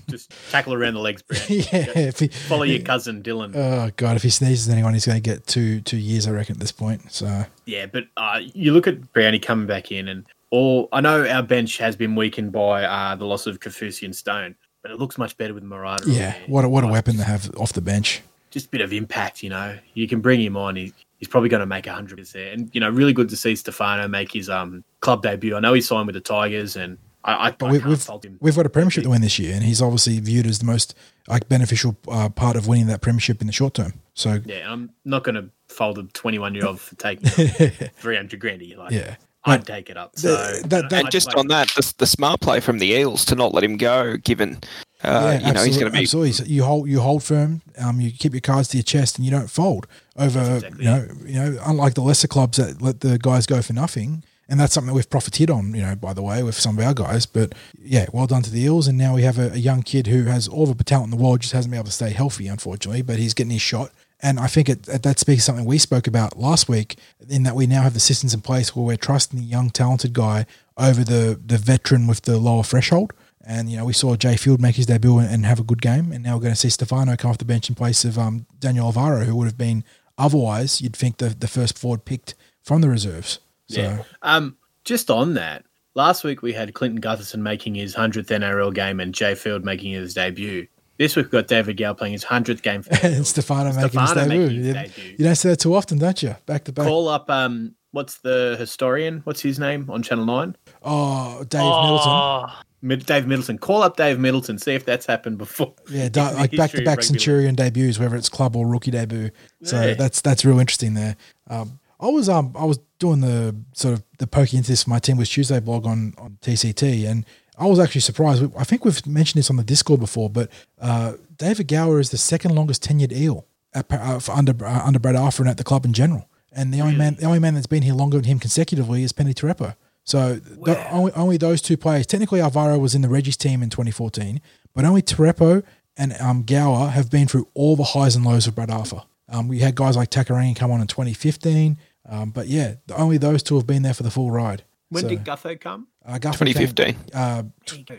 just 0.09 0.33
tackle 0.51 0.75
around 0.75 0.95
the 0.95 1.01
legs, 1.01 1.23
Brown. 1.23 1.43
yeah, 1.49 1.99
if 1.99 2.21
he, 2.21 2.29
Follow 2.29 2.63
your 2.63 2.83
cousin 2.83 3.23
Dylan. 3.23 3.57
oh 3.57 3.91
god, 3.97 4.15
if 4.15 4.23
he 4.23 4.31
sneezes 4.31 4.69
anyone, 4.69 4.93
he's 4.95 5.07
going 5.07 5.21
to 5.21 5.29
get 5.29 5.47
two 5.49 5.81
two 5.81 5.97
years, 5.97 6.29
I 6.29 6.31
reckon, 6.31 6.55
at 6.55 6.61
this 6.61 6.73
point. 6.73 7.11
So 7.11 7.47
Yeah, 7.65 7.87
but 7.87 8.05
uh, 8.17 8.41
you 8.43 8.73
look 8.73 8.87
at 8.87 9.13
Brownie 9.13 9.41
coming 9.41 9.67
back 9.67 9.91
in, 9.91 10.07
and 10.07 10.25
all 10.55 10.89
I 10.93 11.01
know 11.01 11.27
our 11.27 11.43
bench 11.43 11.79
has 11.79 11.97
been 11.97 12.15
weakened 12.15 12.53
by 12.53 12.85
uh, 12.85 13.17
the 13.17 13.25
loss 13.27 13.47
of 13.47 13.59
Kaufusi 13.59 14.05
and 14.05 14.15
Stone, 14.15 14.55
but 14.83 14.93
it 14.93 14.99
looks 15.01 15.19
much 15.19 15.37
better 15.37 15.53
with 15.53 15.65
Marata. 15.65 16.05
yeah, 16.07 16.37
what 16.47 16.65
a, 16.65 16.69
what 16.69 16.85
a 16.85 16.87
weapon 16.87 17.17
to 17.17 17.25
have 17.25 17.51
off 17.57 17.73
the 17.73 17.81
bench. 17.81 18.23
Just 18.51 18.67
a 18.67 18.69
bit 18.69 18.81
of 18.81 18.93
impact, 18.93 19.43
you 19.43 19.51
know. 19.51 19.77
You 19.95 20.07
can 20.07 20.21
bring 20.21 20.41
him 20.41 20.57
on. 20.57 20.77
He, 20.77 20.93
he's 21.19 21.27
probably 21.27 21.49
going 21.49 21.61
to 21.61 21.67
make 21.67 21.89
a 21.89 21.93
hundred 21.93 22.25
there, 22.27 22.53
and 22.53 22.71
you 22.73 22.81
know, 22.81 22.89
really 22.89 23.13
good 23.13 23.29
to 23.31 23.37
see 23.37 23.57
Stefano 23.57 24.07
make 24.07 24.33
his 24.33 24.49
um 24.49 24.85
club 25.01 25.23
debut. 25.23 25.57
I 25.57 25.61
know 25.61 25.73
he 25.73 25.81
signed 25.81 26.07
with 26.07 26.15
the 26.15 26.21
Tigers, 26.21 26.77
and 26.77 26.99
I, 27.25 27.49
I, 27.49 27.51
But 27.51 27.67
I 27.67 27.73
we, 27.73 27.79
him. 27.79 28.39
we've 28.41 28.55
got 28.55 28.67
a 28.67 28.71
premiership 28.71 29.03
to 29.05 29.11
win 29.11 29.23
this 29.23 29.41
year, 29.41 29.55
and 29.55 29.65
he's 29.65 29.83
obviously 29.83 30.21
viewed 30.21 30.47
as 30.47 30.61
the 30.61 30.67
most 30.67 30.95
like 31.27 31.49
beneficial 31.49 31.97
uh, 32.07 32.29
part 32.29 32.55
of 32.55 32.69
winning 32.69 32.87
that 32.87 33.01
premiership 33.01 33.41
in 33.41 33.49
the 33.49 33.53
short 33.53 33.75
term. 33.75 33.95
So 34.15 34.41
Yeah, 34.45 34.71
I'm 34.73 34.91
not 35.05 35.25
going 35.25 35.35
to 35.35 35.51
fold 35.67 35.99
a 35.99 36.05
21 36.05 36.55
year 36.55 36.67
old 36.67 36.79
for 36.79 36.95
taking 36.95 37.27
300 37.97 38.39
grand 38.39 38.63
a 38.63 38.67
year. 38.67 38.79
Like, 38.79 38.93
yeah, 38.93 39.17
I'd 39.47 39.67
take 39.67 39.91
it 39.91 39.97
up. 39.97 40.19
So 40.19 40.29
The- 40.35 40.69
that- 40.69 40.91
that- 40.91 41.01
And 41.05 41.11
just 41.11 41.35
on 41.35 41.49
that, 41.49 41.69
the, 41.77 41.93
the 41.99 42.07
smart 42.07 42.41
play 42.41 42.61
from 42.61 42.79
the 42.79 42.91
Eels 42.93 43.25
to 43.27 43.35
not 43.35 43.53
let 43.53 43.63
him 43.65 43.77
go, 43.77 44.17
given 44.17 44.61
uh, 45.03 45.39
you 45.45 45.53
know 45.53 45.63
he's 45.65 45.77
going 45.77 45.93
to 45.93 45.97
be 45.99 46.05
absolutely. 46.05 46.33
So 46.33 46.45
you 46.45 46.65
hold 46.65 46.89
you 46.89 47.01
hold 47.01 47.23
firm. 47.23 47.61
Um, 47.79 48.01
you 48.01 48.11
keep 48.11 48.33
your 48.33 48.41
cards 48.41 48.69
to 48.69 48.79
your 48.79 48.85
chest, 48.85 49.17
and 49.19 49.25
you 49.25 49.31
don't 49.31 49.51
fold 49.51 49.87
over. 50.17 50.41
exactly 50.57 50.85
you 50.85 50.91
know, 50.91 51.09
you 51.27 51.35
know, 51.35 51.59
unlike 51.67 51.93
the 51.95 52.01
lesser 52.01 52.27
clubs 52.29 52.57
that 52.57 52.81
let 52.81 53.01
the 53.01 53.19
guys 53.19 53.45
go 53.47 53.61
for 53.61 53.75
nothing, 53.75 54.25
and 54.49 54.59
that's 54.59 54.73
something 54.73 54.89
that 54.89 54.95
we've 54.95 55.11
profited 55.11 55.51
on. 55.51 55.75
You 55.75 55.83
know, 55.83 55.95
by 55.95 56.15
the 56.15 56.23
way, 56.23 56.43
with 56.43 56.59
some 56.59 56.79
of 56.79 56.85
our 56.87 56.95
guys. 56.95 57.27
But 57.27 57.55
yeah, 57.83 58.07
well 58.15 58.27
done 58.27 58.41
to 58.45 58.51
the 58.51 58.63
Eels, 58.63 58.89
and 58.89 58.97
now 58.97 59.15
we 59.15 59.25
have 59.25 59.39
a, 59.39 59.53
a 59.53 59.57
young 59.59 59.83
kid 59.83 60.07
who 60.07 60.23
has 60.25 60.49
all 60.49 60.65
the 60.67 60.83
talent 60.85 61.13
in 61.13 61.19
the 61.19 61.23
world, 61.23 61.41
just 61.41 61.53
hasn't 61.53 61.71
been 61.71 61.79
able 61.81 61.87
to 61.87 61.93
stay 61.93 62.11
healthy, 62.11 62.49
unfortunately. 62.49 63.03
But 63.03 63.19
he's 63.19 63.35
getting 63.35 63.51
his 63.53 63.61
shot. 63.63 63.91
And 64.25 64.41
I 64.41 64.47
think 64.47 64.71
it, 64.71 64.85
that 64.85 65.19
speaks 65.19 65.45
something 65.45 65.67
we 65.67 65.77
spoke 65.77 66.07
about 66.07 66.39
last 66.39 66.67
week, 66.67 66.97
in 67.29 67.43
that 67.43 67.55
we 67.55 67.67
now 67.67 67.83
have 67.83 67.93
the 67.93 68.01
systems 68.01 68.33
in 68.33 68.41
place 68.41 68.75
where 68.75 68.83
we're 68.83 68.97
trusting 68.97 69.39
the 69.39 69.45
young, 69.45 69.69
talented 69.69 70.15
guy 70.15 70.47
over 70.79 71.05
the 71.05 71.39
the 71.45 71.59
veteran 71.59 72.07
with 72.07 72.23
the 72.23 72.39
lower 72.39 72.63
threshold. 72.63 73.13
And 73.47 73.71
you 73.71 73.77
know, 73.77 73.85
we 73.85 73.93
saw 73.93 74.17
Jai 74.17 74.37
Field 74.37 74.63
make 74.63 74.77
his 74.77 74.87
debut 74.87 75.19
and, 75.19 75.29
and 75.29 75.45
have 75.45 75.61
a 75.61 75.63
good 75.63 75.83
game, 75.83 76.11
and 76.11 76.25
now 76.25 76.37
we're 76.37 76.41
going 76.41 76.55
to 76.55 76.59
see 76.59 76.71
Stefano 76.71 77.17
come 77.17 77.33
off 77.33 77.37
the 77.37 77.45
bench 77.45 77.69
in 77.69 77.75
place 77.75 78.03
of 78.07 78.19
um, 78.19 78.47
Daniel 78.59 78.87
Alvaro, 78.87 79.25
who 79.25 79.37
would 79.37 79.45
have 79.45 79.59
been 79.59 79.85
otherwise 80.17 80.81
you'd 80.81 80.97
think 80.97 81.19
the 81.19 81.29
the 81.29 81.47
first 81.47 81.79
forward 81.79 82.07
picked 82.07 82.35
from 82.63 82.81
the 82.81 82.89
reserves. 82.89 83.41
So 83.69 83.83
Yeah. 83.83 84.03
Um, 84.23 84.57
just 84.85 85.11
on 85.11 85.35
that, 85.35 85.67
last 85.95 86.25
week 86.25 86.41
we 86.41 86.55
had 86.55 86.73
Clinton 86.73 87.03
Gutherson 87.03 87.41
making 87.41 87.75
his 87.75 87.95
100th 87.95 88.29
NRL 88.29 88.73
game 88.75 89.01
and 89.01 89.15
Jai 89.15 89.35
Field 89.35 89.67
making 89.67 89.93
his 89.93 90.15
debut. 90.15 90.67
This 90.99 91.17
week 91.17 91.27
we've 91.27 91.33
got 91.33 91.49
David 91.49 91.77
Gow 91.77 91.93
playing 91.95 92.13
his 92.13 92.25
100th 92.25 92.63
game 92.63 92.83
for 92.83 92.91
the 92.95 93.07
and. 93.17 93.27
Stefano 93.27 93.73
making 93.73 94.01
his 94.01 94.13
debut. 94.13 94.39
making 94.39 94.57
his 94.57 94.67
You- 94.67 94.73
debut. 94.75 95.15
You 95.19 95.25
don't 95.25 95.35
see 95.35 95.49
that 95.49 95.57
too 95.61 95.75
often, 95.75 95.99
don't 95.99 96.23
you? 96.23 96.37
Back 96.47 96.65
to 96.65 96.73
back. 96.73 96.87
Call 96.87 97.09
up, 97.09 97.29
um, 97.31 97.75
what's 97.91 98.19
the 98.19 98.57
historian? 98.59 99.21
What's 99.25 99.41
his 99.41 99.59
name 99.59 99.89
on 99.91 100.03
Channel 100.03 100.25
9? 100.25 100.57
Oh, 100.83 101.45
Dave 101.49 101.61
Middleton. 101.63 102.11
Oh, 102.13 102.47
Mid- 102.83 103.07
Dave 103.07 103.27
Middleton. 103.27 103.59
Call 103.59 103.83
up 103.83 103.97
Dave 103.97 104.19
Middleton, 104.21 104.59
see 104.59 104.75
if 104.75 104.85
that's 104.85 105.07
happened 105.07 105.39
before. 105.39 105.75
Yeah, 105.91 106.09
like 106.15 106.53
back 106.57 106.71
to 106.73 106.85
back. 106.85 107.03
Centurion 107.03 107.55
debuts, 107.55 107.99
whether 107.99 108.15
it's 108.15 108.29
club 108.29 108.55
or 108.57 108.67
rookie 108.67 108.91
debut. 108.91 109.31
So 109.63 109.81
Yeah. 109.83 109.95
that's 109.95 110.21
that's 110.21 110.45
real 110.45 110.61
interesting 110.61 110.95
there. 110.95 111.17
Um, 111.49 111.81
I 111.99 112.09
was 112.09 112.29
um 112.29 112.55
I 112.59 112.65
was 112.67 112.79
doing 112.99 113.21
the 113.21 113.57
sort 113.73 113.95
of 113.95 114.05
the 114.19 114.27
poking 114.27 114.59
into 114.59 114.71
this 114.71 114.85
for 114.85 114.91
my 114.91 114.99
team 114.99 115.17
was 115.17 115.31
Tuesday 115.31 115.61
blog 115.61 115.87
on 115.87 116.13
on 116.19 116.37
TCT, 116.43 117.09
and 117.11 117.25
I 117.59 117.67
was 117.67 117.79
actually 117.79 118.01
surprised. 118.01 118.43
I 118.57 118.65
think 118.65 118.85
we've 118.85 119.07
mentioned 119.07 119.39
this 119.39 119.51
on 119.51 119.57
the 119.57 119.65
Discord 119.65 120.01
before, 120.01 120.29
but 120.31 120.51
uh, 120.81 121.15
David 121.37 121.69
Gower 121.69 122.01
is 122.01 122.11
the 122.11 122.19
second 122.19 122.55
longest 122.55 122.83
tenured 122.83 123.13
eel 123.13 123.47
at, 123.73 123.87
uh, 123.93 124.19
for 124.19 124.33
under 124.33 124.65
uh, 124.65 124.83
under 124.85 124.99
Brad 124.99 125.17
Arthur 125.17 125.43
and 125.43 125.51
at 125.51 125.57
the 125.57 125.65
club 125.65 125.85
in 125.85 125.93
general. 125.93 126.29
And 126.53 126.73
the 126.73 126.81
only 126.81 126.97
man 126.97 127.15
the 127.17 127.27
only 127.27 127.39
man 127.41 127.55
that's 127.55 127.67
been 127.67 127.83
here 127.83 127.95
longer 127.95 128.19
than 128.19 128.25
him 128.25 128.39
consecutively 128.39 129.03
is 129.03 129.13
Peni 129.13 129.35
Terepo. 129.35 129.77
So 130.05 130.35
the, 130.35 130.93
only, 130.93 131.13
only 131.13 131.37
those 131.39 131.63
two 131.63 131.77
players. 131.79 132.07
Technically, 132.07 132.41
Alvaro 132.41 132.79
was 132.79 132.95
in 132.95 133.01
the 133.01 133.09
Reggie's 133.09 133.39
team 133.39 133.63
in 133.63 133.71
2014, 133.71 134.41
but 134.75 134.85
only 134.85 135.01
Terepo 135.01 135.63
and 135.97 136.13
um, 136.21 136.43
Gower 136.43 136.89
have 136.89 137.11
been 137.11 137.27
through 137.27 137.49
all 137.55 137.75
the 137.75 137.85
highs 137.85 138.15
and 138.15 138.25
lows 138.25 138.47
of 138.47 138.55
Brad 138.55 138.71
Arthur. 138.71 139.03
Um, 139.31 139.49
we 139.49 139.61
had 139.61 139.75
guys 139.75 139.97
like 139.97 140.11
Takarangi 140.11 140.57
come 140.57 140.71
on 140.71 140.83
in 140.83 140.87
2015, 140.89 141.79
um, 142.09 142.31
but 142.31 142.49
yeah, 142.49 142.75
the- 142.87 142.97
only 142.97 143.17
those 143.17 143.43
two 143.43 143.57
have 143.57 143.67
been 143.67 143.83
there 143.83 143.95
for 143.95 144.03
the 144.03 144.11
full 144.11 144.31
ride. 144.31 144.65
When 144.91 145.05
So, 145.05 145.09
did 145.09 145.25
Gutho 145.25 145.59
come? 145.59 145.89
Uh, 146.07 146.19
Guffer 146.19 146.45
came- 146.45 146.55
2015. 146.55 146.97
uh, 147.15 147.43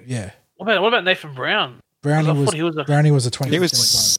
yeah, 0.05 0.31
what 0.57 0.65
about 0.67 0.81
what 0.81 0.87
about 0.89 1.03
Nathan 1.03 1.33
Brown? 1.33 1.79
Brownie 2.01 2.31
was, 2.39 2.53
he 2.53 2.61
was 2.61 2.77
a- 2.77 2.83
Brownie 2.83 3.11
was 3.11 3.25
a 3.25 3.31
2015. 3.31 3.53
He 3.53 3.59
was 3.59 3.71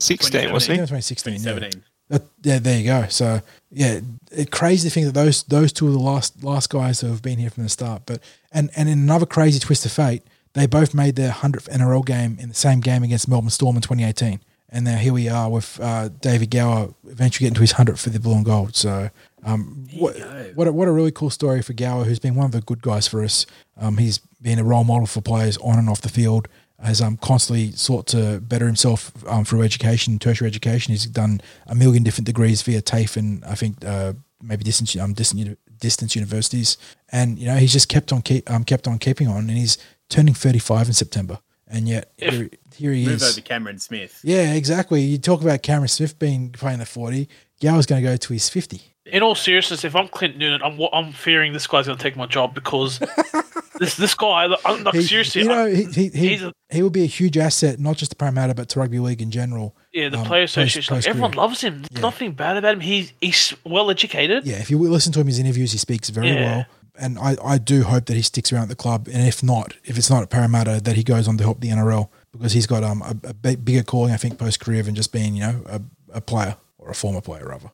16, 0.02 0.52
wasn't 0.52 0.72
he? 0.72 0.76
2016, 0.78 1.32
yeah. 1.34 1.38
2017. 1.38 1.84
That, 2.08 2.22
yeah, 2.42 2.58
there 2.58 2.78
you 2.78 2.84
go. 2.84 3.06
So 3.08 3.40
yeah, 3.70 4.00
it, 4.30 4.50
crazy 4.50 4.88
to 4.88 4.92
think 4.94 5.06
that 5.06 5.12
those 5.14 5.42
those 5.44 5.72
two 5.72 5.88
are 5.88 5.92
the 5.92 5.98
last 5.98 6.42
last 6.44 6.70
guys 6.70 7.00
who 7.00 7.08
have 7.08 7.22
been 7.22 7.38
here 7.38 7.50
from 7.50 7.62
the 7.64 7.68
start. 7.68 8.02
But 8.06 8.22
and 8.52 8.70
and 8.76 8.88
in 8.88 8.98
another 8.98 9.26
crazy 9.26 9.58
twist 9.58 9.84
of 9.86 9.92
fate, 9.92 10.22
they 10.54 10.66
both 10.66 10.94
made 10.94 11.16
their 11.16 11.30
hundredth 11.32 11.68
NRL 11.68 12.04
game 12.06 12.38
in 12.40 12.48
the 12.48 12.54
same 12.54 12.80
game 12.80 13.02
against 13.02 13.28
Melbourne 13.28 13.50
Storm 13.50 13.76
in 13.76 13.82
2018. 13.82 14.40
And 14.68 14.84
now 14.84 14.96
here 14.96 15.12
we 15.12 15.28
are 15.28 15.48
with 15.48 15.78
uh, 15.80 16.08
David 16.20 16.50
Gower 16.50 16.92
eventually 17.08 17.44
getting 17.44 17.54
to 17.54 17.60
his 17.60 17.72
hundredth 17.72 18.00
for 18.00 18.10
the 18.10 18.18
blue 18.20 18.34
and 18.34 18.44
gold. 18.44 18.74
So 18.76 19.10
um, 19.44 19.86
what 19.94 20.16
what 20.54 20.66
a, 20.66 20.72
what 20.72 20.88
a 20.88 20.92
really 20.92 21.12
cool 21.12 21.30
story 21.30 21.62
for 21.62 21.72
Gower, 21.72 22.04
who's 22.04 22.18
been 22.18 22.34
one 22.34 22.46
of 22.46 22.52
the 22.52 22.60
good 22.60 22.82
guys 22.82 23.06
for 23.06 23.22
us. 23.22 23.46
Um, 23.76 23.98
he's 23.98 24.18
been 24.18 24.58
a 24.58 24.64
role 24.64 24.84
model 24.84 25.06
for 25.06 25.20
players 25.20 25.56
on 25.58 25.78
and 25.78 25.88
off 25.88 26.00
the 26.00 26.08
field. 26.08 26.48
Has 26.82 27.00
um, 27.00 27.16
constantly 27.16 27.72
sought 27.72 28.06
to 28.08 28.38
better 28.40 28.66
himself 28.66 29.10
um, 29.26 29.46
through 29.46 29.62
education, 29.62 30.18
tertiary 30.18 30.48
education. 30.48 30.92
He's 30.92 31.06
done 31.06 31.40
a 31.66 31.74
million 31.74 32.02
different 32.02 32.26
degrees 32.26 32.60
via 32.60 32.82
TAFE 32.82 33.16
and 33.16 33.42
I 33.46 33.54
think 33.54 33.82
uh, 33.82 34.12
maybe 34.42 34.62
distance 34.62 34.94
um, 34.96 35.14
distant 35.14 35.58
distance 35.78 36.14
universities. 36.14 36.76
And 37.10 37.38
you 37.38 37.46
know 37.46 37.56
he's 37.56 37.72
just 37.72 37.88
kept 37.88 38.12
on 38.12 38.20
keep, 38.22 38.50
um, 38.50 38.64
kept 38.64 38.86
on 38.86 38.98
keeping 38.98 39.28
on, 39.28 39.48
and 39.48 39.50
he's 39.50 39.78
turning 40.08 40.34
thirty 40.34 40.58
five 40.58 40.86
in 40.86 40.92
September. 40.92 41.38
And 41.68 41.88
yet 41.88 42.12
here, 42.16 42.50
here 42.76 42.92
he 42.92 43.06
Move 43.06 43.16
is. 43.16 43.32
over 43.32 43.40
Cameron 43.40 43.78
Smith. 43.78 44.20
Yeah, 44.22 44.52
exactly. 44.52 45.00
You 45.00 45.18
talk 45.18 45.40
about 45.42 45.62
Cameron 45.62 45.88
Smith 45.88 46.18
being 46.18 46.50
playing 46.50 46.80
the 46.80 46.86
forty. 46.86 47.28
Gower's 47.60 47.86
going 47.86 48.02
to 48.02 48.08
go 48.08 48.16
to 48.16 48.32
his 48.32 48.48
fifty. 48.48 48.95
In 49.12 49.22
all 49.22 49.34
seriousness, 49.34 49.84
if 49.84 49.94
I'm 49.94 50.08
Clint 50.08 50.36
Noonan, 50.36 50.62
I'm 50.62 50.80
I'm 50.92 51.12
fearing 51.12 51.52
this 51.52 51.66
guy's 51.66 51.86
going 51.86 51.96
to 51.98 52.02
take 52.02 52.16
my 52.16 52.26
job 52.26 52.54
because 52.54 52.98
this 53.78 53.96
this 53.96 54.14
guy, 54.14 54.48
I'm 54.64 54.82
like 54.84 54.94
He- 54.94 55.02
seriously, 55.02 55.42
you 55.42 55.48
know, 55.48 55.66
I- 55.66 55.74
he 55.74 56.08
he, 56.08 56.34
a- 56.44 56.52
he 56.70 56.82
would 56.82 56.92
be 56.92 57.04
a 57.04 57.06
huge 57.06 57.38
asset, 57.38 57.78
not 57.78 57.96
just 57.96 58.10
to 58.12 58.16
Parramatta, 58.16 58.54
but 58.54 58.68
to 58.70 58.80
rugby 58.80 58.98
league 58.98 59.22
in 59.22 59.30
general. 59.30 59.76
yeah, 59.92 60.08
the 60.08 60.18
um, 60.18 60.26
player 60.26 60.42
post- 60.44 60.56
association, 60.56 60.96
like, 60.96 61.06
everyone 61.06 61.32
loves 61.32 61.60
him. 61.60 61.82
There's 61.82 61.88
Yeah. 61.92 62.00
nothing 62.00 62.32
bad 62.32 62.56
about 62.56 62.74
him. 62.74 62.80
He's 62.80 63.12
he's 63.20 63.54
well 63.64 63.90
educated. 63.90 64.44
Yeah, 64.44 64.56
if 64.56 64.70
you 64.70 64.78
listen 64.78 65.12
to 65.12 65.20
him 65.20 65.26
his 65.28 65.38
interviews, 65.38 65.72
he 65.72 65.78
speaks 65.78 66.08
very 66.10 66.28
Yeah. 66.30 66.44
well. 66.56 66.66
And 66.98 67.18
I, 67.18 67.36
I 67.44 67.58
do 67.58 67.82
hope 67.82 68.06
that 68.06 68.14
he 68.16 68.22
sticks 68.22 68.50
around 68.52 68.62
at 68.64 68.68
the 68.70 68.74
club. 68.76 69.06
And 69.12 69.28
if 69.28 69.42
not, 69.42 69.74
if 69.84 69.98
it's 69.98 70.08
not 70.08 70.22
at 70.22 70.30
Parramatta, 70.30 70.80
that 70.82 70.96
he 70.96 71.02
goes 71.04 71.28
on 71.28 71.36
to 71.36 71.44
help 71.44 71.60
the 71.60 71.68
NRL 71.68 72.08
because 72.32 72.52
he's 72.52 72.66
got 72.66 72.82
um 72.82 73.02
a, 73.02 73.14
a 73.28 73.34
bigger 73.34 73.82
calling, 73.82 74.12
I 74.14 74.16
think, 74.16 74.38
post 74.38 74.60
career 74.60 74.82
than 74.82 74.94
just 74.94 75.12
being 75.12 75.34
you 75.36 75.40
know 75.42 75.62
a, 75.66 75.80
a 76.14 76.20
player 76.22 76.56
or 76.78 76.90
a 76.90 76.94
former 76.94 77.20
player 77.20 77.46
rather. 77.48 77.70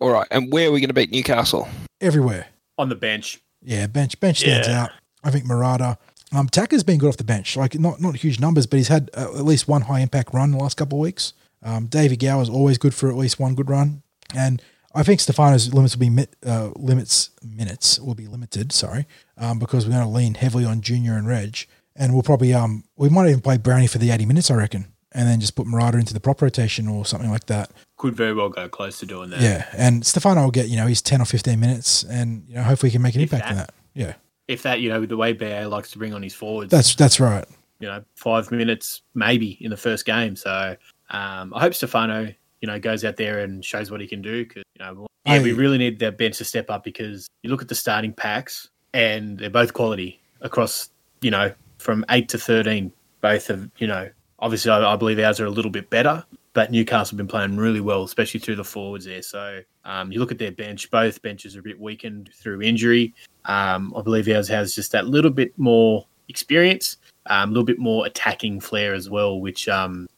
All 0.00 0.10
right, 0.10 0.26
and 0.30 0.52
where 0.52 0.68
are 0.68 0.72
we 0.72 0.80
going 0.80 0.88
to 0.88 0.94
beat 0.94 1.10
Newcastle? 1.10 1.68
Everywhere. 2.00 2.46
On 2.76 2.88
the 2.88 2.94
bench. 2.94 3.40
Yeah, 3.62 3.86
bench 3.88 4.18
bench 4.20 4.38
stands 4.38 4.68
Yeah. 4.68 4.84
out. 4.84 4.90
I 5.24 5.30
think 5.30 5.44
Marata. 5.46 5.96
Um, 6.32 6.48
Tacker's 6.48 6.84
been 6.84 6.98
good 6.98 7.08
off 7.08 7.16
the 7.16 7.24
bench. 7.24 7.56
Like 7.56 7.76
not 7.78 8.00
not 8.00 8.16
huge 8.16 8.38
numbers, 8.38 8.66
but 8.66 8.76
he's 8.76 8.88
had 8.88 9.10
uh, 9.14 9.22
at 9.36 9.44
least 9.44 9.66
one 9.66 9.82
high 9.82 10.00
impact 10.00 10.32
run 10.32 10.52
the 10.52 10.58
last 10.58 10.76
couple 10.76 10.98
of 10.98 11.02
weeks. 11.02 11.32
Um, 11.62 11.86
David 11.86 12.20
Gower 12.20 12.42
is 12.42 12.48
always 12.48 12.78
good 12.78 12.94
for 12.94 13.08
at 13.08 13.16
least 13.16 13.40
one 13.40 13.54
good 13.56 13.68
run, 13.68 14.02
and 14.36 14.62
I 14.94 15.02
think 15.02 15.18
Stefano's 15.20 15.74
limits 15.74 15.96
will 15.96 16.00
be 16.00 16.10
mit, 16.10 16.36
uh, 16.46 16.70
limits 16.76 17.30
minutes 17.42 17.98
will 17.98 18.14
be 18.14 18.28
limited. 18.28 18.70
Sorry, 18.72 19.06
um, 19.36 19.58
because 19.58 19.84
we're 19.84 19.92
going 19.94 20.04
to 20.04 20.10
lean 20.10 20.34
heavily 20.34 20.64
on 20.64 20.80
Junior 20.82 21.14
and 21.14 21.26
Reg, 21.26 21.66
and 21.96 22.12
we'll 22.12 22.22
probably 22.22 22.54
um 22.54 22.84
we 22.96 23.08
might 23.08 23.28
even 23.28 23.40
play 23.40 23.56
Brownie 23.56 23.88
for 23.88 23.98
the 23.98 24.12
eighty 24.12 24.24
minutes, 24.26 24.50
I 24.52 24.54
reckon, 24.54 24.86
and 25.12 25.28
then 25.28 25.40
just 25.40 25.54
put 25.56 25.66
Marata 25.66 25.94
into 25.94 26.12
the 26.14 26.20
prop 26.20 26.40
rotation 26.42 26.86
or 26.88 27.04
something 27.06 27.30
like 27.30 27.46
that. 27.46 27.70
Could 27.96 28.14
very 28.14 28.34
well 28.34 28.48
go 28.48 28.68
close 28.68 28.98
to 29.00 29.06
doing 29.06 29.30
that. 29.30 29.40
Yeah, 29.40 29.66
and 29.76 30.04
Stefano 30.06 30.42
will 30.44 30.50
get 30.50 30.68
you 30.68 30.76
know 30.76 30.86
his 30.86 31.02
ten 31.02 31.20
or 31.20 31.24
fifteen 31.24 31.60
minutes, 31.60 32.04
and 32.04 32.44
you 32.48 32.54
know 32.54 32.62
hopefully 32.62 32.90
he 32.90 32.94
can 32.94 33.02
make 33.02 33.14
an 33.14 33.20
If 33.22 33.32
impact 33.32 33.50
in 33.50 33.56
that. 33.56 33.66
that. 33.68 33.74
Yeah. 33.94 34.14
if 34.46 34.62
that, 34.62 34.80
you 34.80 34.88
know, 34.88 35.04
the 35.04 35.16
way 35.16 35.32
BA 35.32 35.66
likes 35.68 35.90
to 35.92 35.98
bring 35.98 36.14
on 36.14 36.22
his 36.22 36.34
forwards, 36.34 36.70
That's 36.70 36.94
that's 36.94 37.18
right. 37.20 37.44
you 37.80 37.88
know, 37.88 38.04
five 38.16 38.50
minutes 38.50 39.02
maybe 39.14 39.58
in 39.60 39.70
the 39.70 39.76
first 39.76 40.04
game. 40.04 40.36
So 40.36 40.76
um, 41.10 41.52
I 41.54 41.60
hope 41.60 41.74
Stefano, 41.74 42.32
you 42.60 42.66
know, 42.68 42.78
goes 42.78 43.04
out 43.04 43.16
there 43.16 43.40
and 43.40 43.64
shows 43.64 43.90
what 43.90 44.00
he 44.00 44.06
can 44.06 44.22
do. 44.22 44.44
Because 44.44 44.62
you 44.78 44.84
know, 44.84 45.06
yeah, 45.26 45.42
we 45.42 45.52
really 45.52 45.78
need 45.78 45.98
that 46.00 46.16
bench 46.18 46.38
to 46.38 46.44
step 46.44 46.70
up 46.70 46.84
because 46.84 47.26
you 47.42 47.50
look 47.50 47.60
at 47.62 47.68
the 47.68 47.74
starting 47.74 48.12
packs 48.12 48.68
and 48.94 49.38
they're 49.38 49.50
both 49.50 49.72
quality 49.74 50.20
across, 50.40 50.90
you 51.20 51.30
know, 51.30 51.52
from 51.78 52.04
eight 52.10 52.28
to 52.30 52.38
thirteen. 52.38 52.92
Both 53.20 53.50
of 53.50 53.68
you 53.78 53.86
know, 53.88 54.08
obviously 54.38 54.70
I, 54.70 54.92
I 54.92 54.96
believe 54.96 55.18
ours 55.18 55.40
are 55.40 55.46
a 55.46 55.50
little 55.50 55.70
bit 55.70 55.90
better, 55.90 56.24
but 56.52 56.70
Newcastle 56.70 57.12
have 57.12 57.16
been 57.16 57.28
playing 57.28 57.56
really 57.56 57.80
well, 57.80 58.02
especially 58.02 58.40
through 58.40 58.56
the 58.56 58.64
forwards 58.64 59.04
there. 59.04 59.22
So 59.22 59.60
um, 59.84 60.12
you 60.12 60.20
look 60.20 60.32
at 60.32 60.38
their 60.38 60.52
bench; 60.52 60.90
both 60.90 61.20
benches 61.22 61.56
are 61.56 61.60
a 61.60 61.62
bit 61.62 61.80
weakened 61.80 62.30
through 62.34 62.62
injury. 62.62 63.14
Um, 63.44 63.94
I 63.96 64.02
believe 64.02 64.28
ours 64.28 64.48
has 64.48 64.74
just 64.74 64.92
that 64.92 65.06
little 65.06 65.30
bit 65.30 65.56
more 65.58 66.06
experience, 66.28 66.98
um, 67.26 67.50
a 67.50 67.52
little 67.52 67.64
bit 67.64 67.78
more 67.78 68.06
attacking 68.06 68.60
flair 68.60 68.94
as 68.94 69.08
well. 69.08 69.40
Which 69.40 69.68
um, 69.68 70.08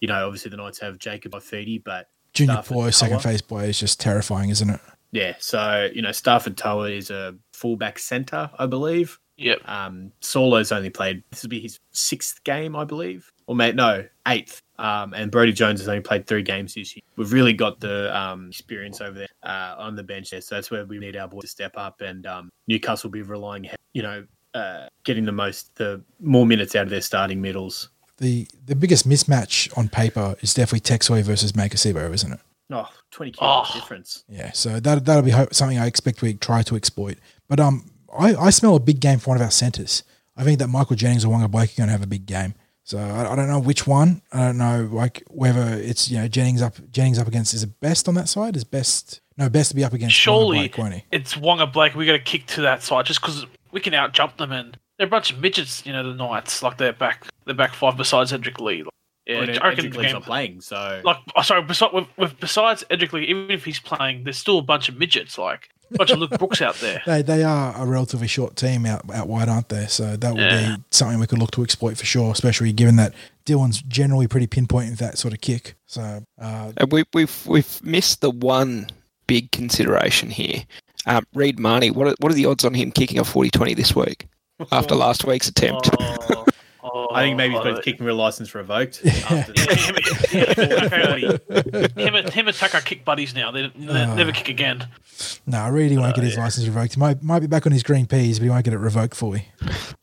you 0.00 0.08
know, 0.08 0.26
obviously 0.26 0.50
the 0.50 0.56
Knights 0.56 0.80
have 0.80 0.98
Jacob 0.98 1.32
Ifedi, 1.32 1.82
but 1.82 2.08
Junior 2.34 2.62
boy, 2.68 2.90
second 2.90 3.20
phase 3.20 3.40
boy 3.40 3.64
is 3.64 3.78
just 3.78 4.00
terrifying, 4.00 4.50
isn't 4.50 4.68
it? 4.68 4.80
Yeah, 5.12 5.34
so 5.38 5.88
you 5.94 6.02
know, 6.02 6.10
Stafford 6.10 6.56
Tower 6.56 6.90
is 6.90 7.10
a 7.10 7.36
fullback 7.52 8.00
centre, 8.00 8.50
I 8.58 8.66
believe. 8.66 9.20
Yep. 9.36 9.68
Um, 9.68 10.12
Solo's 10.20 10.72
only 10.72 10.90
played 10.90 11.22
this 11.30 11.42
will 11.42 11.50
be 11.50 11.60
his 11.60 11.78
sixth 11.92 12.42
game, 12.44 12.74
I 12.76 12.84
believe, 12.84 13.32
or 13.46 13.54
mate, 13.54 13.74
no, 13.74 14.04
eighth. 14.28 14.60
Um, 14.78 15.14
and 15.14 15.30
Brody 15.30 15.52
Jones 15.52 15.78
has 15.80 15.88
only 15.88 16.00
played 16.00 16.26
three 16.26 16.42
games 16.42 16.74
this 16.74 16.96
year. 16.96 17.02
We've 17.16 17.32
really 17.32 17.52
got 17.52 17.78
the 17.78 18.16
um, 18.16 18.48
experience 18.48 19.00
over 19.00 19.18
there 19.20 19.28
uh, 19.44 19.76
on 19.78 19.94
the 19.94 20.02
bench 20.02 20.30
there, 20.30 20.40
so 20.40 20.56
that's 20.56 20.70
where 20.70 20.84
we 20.84 20.98
need 20.98 21.16
our 21.16 21.28
boys 21.28 21.42
to 21.42 21.48
step 21.48 21.74
up. 21.76 22.00
And 22.00 22.26
um, 22.26 22.50
Newcastle 22.66 23.08
will 23.08 23.12
be 23.12 23.22
relying, 23.22 23.68
you 23.92 24.02
know, 24.02 24.24
uh, 24.54 24.86
getting 25.04 25.24
the 25.24 25.32
most, 25.32 25.74
the 25.76 26.02
more 26.20 26.44
minutes 26.44 26.74
out 26.74 26.82
of 26.84 26.90
their 26.90 27.00
starting 27.02 27.40
middles. 27.40 27.90
The 28.18 28.48
the 28.66 28.74
biggest 28.74 29.08
mismatch 29.08 29.76
on 29.78 29.88
paper 29.88 30.34
is 30.40 30.54
definitely 30.54 30.80
Tex 30.80 31.06
Hoy 31.08 31.22
versus 31.22 31.52
Maika 31.52 31.74
Sivo, 31.74 32.12
isn't 32.12 32.32
it? 32.32 32.40
Oh, 32.70 32.88
20 33.12 33.32
kilos 33.32 33.68
Oh. 33.70 33.74
difference. 33.78 34.24
Yeah, 34.28 34.50
so 34.52 34.80
that 34.80 35.04
that'll 35.04 35.22
be 35.22 35.32
something 35.52 35.78
I 35.78 35.86
expect 35.86 36.20
we 36.22 36.34
try 36.34 36.62
to 36.62 36.74
exploit. 36.76 37.18
But 37.48 37.60
um, 37.60 37.90
I, 38.16 38.34
I 38.34 38.50
smell 38.50 38.74
a 38.74 38.80
big 38.80 38.98
game 39.00 39.18
for 39.20 39.30
one 39.30 39.36
of 39.36 39.42
our 39.42 39.50
centers. 39.52 40.02
I 40.36 40.42
think 40.42 40.58
that 40.60 40.68
Michael 40.68 40.96
Jennings 40.96 41.24
or 41.24 41.28
Wonga 41.28 41.46
Blake 41.48 41.72
are 41.74 41.76
going 41.76 41.88
to 41.88 41.92
have 41.92 42.02
a 42.02 42.08
big 42.08 42.26
game. 42.26 42.54
So 42.84 42.98
I, 42.98 43.32
I 43.32 43.34
don't 43.36 43.48
know 43.48 43.58
which 43.58 43.86
one. 43.86 44.22
I 44.32 44.40
don't 44.40 44.58
know 44.58 44.88
like 44.92 45.24
whether 45.30 45.62
it's 45.74 46.10
you 46.10 46.18
know 46.18 46.28
Jennings 46.28 46.62
up 46.62 46.74
Jennings 46.90 47.18
up 47.18 47.26
against 47.26 47.54
is 47.54 47.62
it 47.62 47.80
best 47.80 48.08
on 48.08 48.14
that 48.14 48.28
side? 48.28 48.56
Is 48.56 48.64
best 48.64 49.20
no 49.36 49.48
best 49.48 49.70
to 49.70 49.76
be 49.76 49.82
up 49.84 49.92
against 49.94 50.14
Waqa 50.14 50.18
Surely 50.20 50.58
Blake, 50.58 50.78
won't 50.78 50.94
he? 50.94 51.04
it's 51.10 51.34
Waqa 51.34 51.72
Blake. 51.72 51.94
We 51.94 52.06
got 52.06 52.12
to 52.12 52.18
kick 52.18 52.46
to 52.48 52.60
that 52.62 52.82
side 52.82 53.06
just 53.06 53.20
because 53.20 53.46
we 53.72 53.80
can 53.80 53.94
out 53.94 54.12
jump 54.12 54.36
them 54.36 54.52
and 54.52 54.78
they're 54.98 55.06
a 55.06 55.10
bunch 55.10 55.32
of 55.32 55.40
midgets. 55.40 55.84
You 55.86 55.92
know 55.92 56.02
the 56.02 56.14
Knights 56.14 56.62
like 56.62 56.76
they're 56.76 56.92
back 56.92 57.26
they're 57.46 57.54
back 57.54 57.74
five 57.74 57.96
besides 57.96 58.32
Edric 58.32 58.60
Lee. 58.60 58.82
Like, 58.82 58.92
yeah, 59.26 59.38
Well, 59.40 59.44
I 59.48 59.52
reckon 59.52 59.66
Edric 59.86 59.92
the 59.92 59.98
Lee's 59.98 60.06
game. 60.08 60.12
not 60.12 60.22
playing, 60.24 60.60
so 60.60 61.00
Like 61.04 61.16
oh, 61.34 61.42
sorry, 61.42 61.62
besides 61.62 61.94
with, 61.94 62.06
with 62.18 62.38
besides 62.38 62.84
Edric 62.90 63.14
Lee, 63.14 63.24
even 63.24 63.50
if 63.50 63.64
he's 63.64 63.80
playing, 63.80 64.24
there's 64.24 64.36
still 64.36 64.58
a 64.58 64.62
bunch 64.62 64.90
of 64.90 64.98
midgets 64.98 65.38
like 65.38 65.70
a 65.73 65.73
bunch 65.90 66.10
of 66.10 66.18
Luke 66.18 66.38
Brooks 66.38 66.60
out 66.62 66.74
there. 66.76 67.02
They 67.06 67.22
they 67.22 67.42
are 67.44 67.74
a 67.76 67.86
relatively 67.86 68.26
short 68.26 68.56
team 68.56 68.86
out 68.86 69.02
out 69.14 69.28
wide, 69.28 69.48
aren't 69.48 69.68
they? 69.68 69.86
So 69.86 70.16
that 70.16 70.32
would 70.34 70.40
Yeah. 70.42 70.76
be 70.76 70.82
something 70.90 71.18
we 71.18 71.26
could 71.26 71.38
look 71.38 71.50
to 71.52 71.62
exploit 71.62 71.96
for 71.96 72.04
sure, 72.06 72.32
especially 72.32 72.72
given 72.72 72.96
that 72.96 73.14
Dylan's 73.46 73.82
generally 73.82 74.26
pretty 74.26 74.46
pinpoint 74.46 74.90
with 74.90 74.98
that 75.00 75.18
sort 75.18 75.34
of 75.34 75.40
kick. 75.40 75.74
So 75.86 76.24
uh, 76.40 76.72
And 76.76 76.90
we, 76.92 77.04
we've 77.12 77.46
we've 77.46 77.84
missed 77.84 78.20
the 78.20 78.30
one 78.30 78.88
big 79.26 79.50
consideration 79.52 80.30
here. 80.30 80.64
Um, 81.06 81.26
Reed 81.34 81.58
Mahoney, 81.58 81.90
what 81.90 82.08
are, 82.08 82.14
what 82.20 82.32
are 82.32 82.34
the 82.34 82.46
odds 82.46 82.64
on 82.64 82.72
him 82.74 82.90
kicking 82.90 83.18
a 83.18 83.22
40-20 83.24 83.76
this 83.76 83.94
week 83.94 84.26
after 84.72 84.94
last 84.94 85.24
week's 85.26 85.48
attempt? 85.48 85.90
Oh, 86.00 86.46
oh, 86.84 87.08
I 87.12 87.22
think 87.22 87.36
maybe 87.36 87.54
he's 87.54 87.62
got 87.62 87.72
oh, 87.72 87.76
his 87.76 87.84
kicking 87.84 88.04
real 88.06 88.16
license 88.16 88.54
revoked. 88.54 89.00
After 89.06 89.52
Yeah, 89.56 90.54
him, 90.54 91.38
him, 91.56 91.88
him, 91.96 92.14
and- 92.14 92.30
him 92.30 92.48
and 92.48 92.56
Tucker 92.56 92.80
kick 92.80 93.04
buddies 93.04 93.34
now. 93.34 93.50
They 93.50 93.68
they 93.74 94.02
Ah. 94.02 94.14
never 94.14 94.32
kick 94.32 94.48
again. 94.48 94.86
no, 95.46 95.58
I 95.58 95.68
really 95.68 95.96
won't 95.96 96.14
get 96.14 96.24
his 96.24 96.36
license 96.36 96.66
revoked. 96.66 96.94
He 96.94 97.00
might 97.00 97.22
might 97.22 97.40
be 97.40 97.46
back 97.46 97.66
on 97.66 97.72
his 97.72 97.82
green 97.82 98.06
peas, 98.06 98.38
but 98.38 98.44
he 98.44 98.50
won't 98.50 98.64
get 98.64 98.74
it 98.74 98.78
revoked 98.78 99.14
for 99.16 99.34
He 99.36 99.42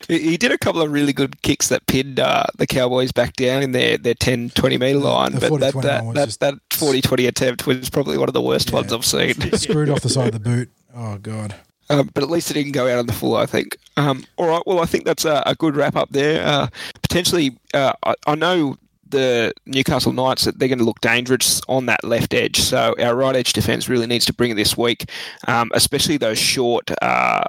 he 0.07 0.37
did 0.37 0.51
a 0.51 0.57
couple 0.57 0.81
of 0.81 0.91
really 0.91 1.13
good 1.13 1.41
kicks 1.41 1.67
that 1.69 1.85
pinned 1.87 2.19
uh, 2.19 2.45
the 2.57 2.67
Cowboys 2.67 3.11
back 3.11 3.33
down 3.35 3.61
in 3.63 3.71
their, 3.71 3.97
their 3.97 4.13
10, 4.15 4.49
20 4.51 4.77
metre 4.77 4.99
line. 4.99 5.33
the 5.33 5.39
but 5.49 5.59
that, 5.59 5.73
40-20 5.73 5.81
that, 5.83 6.03
one 6.05 6.15
that, 6.15 6.25
just- 6.25 6.39
that 6.39 6.55
40 6.71 7.01
20 7.01 7.25
attempt 7.27 7.67
was 7.67 7.89
probably 7.89 8.17
one 8.17 8.27
of 8.29 8.33
the 8.33 8.41
worst 8.41 8.69
Yeah. 8.69 8.75
ones 8.75 8.91
I've 8.93 9.05
seen. 9.05 9.33
Screwed 9.57 9.89
off 9.89 10.01
the 10.01 10.09
side 10.09 10.27
of 10.27 10.33
the 10.33 10.39
boot. 10.39 10.69
Oh 10.95 11.17
god. 11.17 11.55
Um, 11.91 12.09
but 12.13 12.23
at 12.23 12.29
least 12.29 12.49
it 12.51 12.55
didn't 12.55 12.71
go 12.71 12.87
out 12.87 12.99
on 12.99 13.07
the 13.07 13.13
full, 13.13 13.35
I 13.35 13.45
think. 13.45 13.77
Um, 13.97 14.23
all 14.37 14.47
right, 14.47 14.63
well, 14.65 14.79
I 14.79 14.85
think 14.85 15.05
that's 15.05 15.25
a, 15.25 15.43
a 15.45 15.55
good 15.55 15.75
wrap 15.75 15.95
up 15.95 16.09
there. 16.11 16.45
Uh, 16.45 16.67
potentially, 17.01 17.57
uh, 17.73 17.93
I, 18.03 18.15
I 18.27 18.35
know 18.35 18.77
the 19.11 19.53
Newcastle 19.65 20.13
Knights 20.13 20.45
that 20.45 20.57
they're 20.57 20.67
going 20.67 20.79
to 20.79 20.85
look 20.85 21.01
dangerous 21.01 21.61
on 21.67 21.85
that 21.85 22.03
left 22.03 22.33
edge. 22.33 22.57
So 22.57 22.95
our 22.99 23.15
right 23.15 23.35
edge 23.35 23.53
defence 23.53 23.89
really 23.89 24.07
needs 24.07 24.25
to 24.25 24.33
bring 24.33 24.51
it 24.51 24.55
this 24.55 24.77
week, 24.77 25.09
um, 25.47 25.69
especially 25.73 26.17
those 26.17 26.39
short 26.39 26.89
uh, 27.01 27.43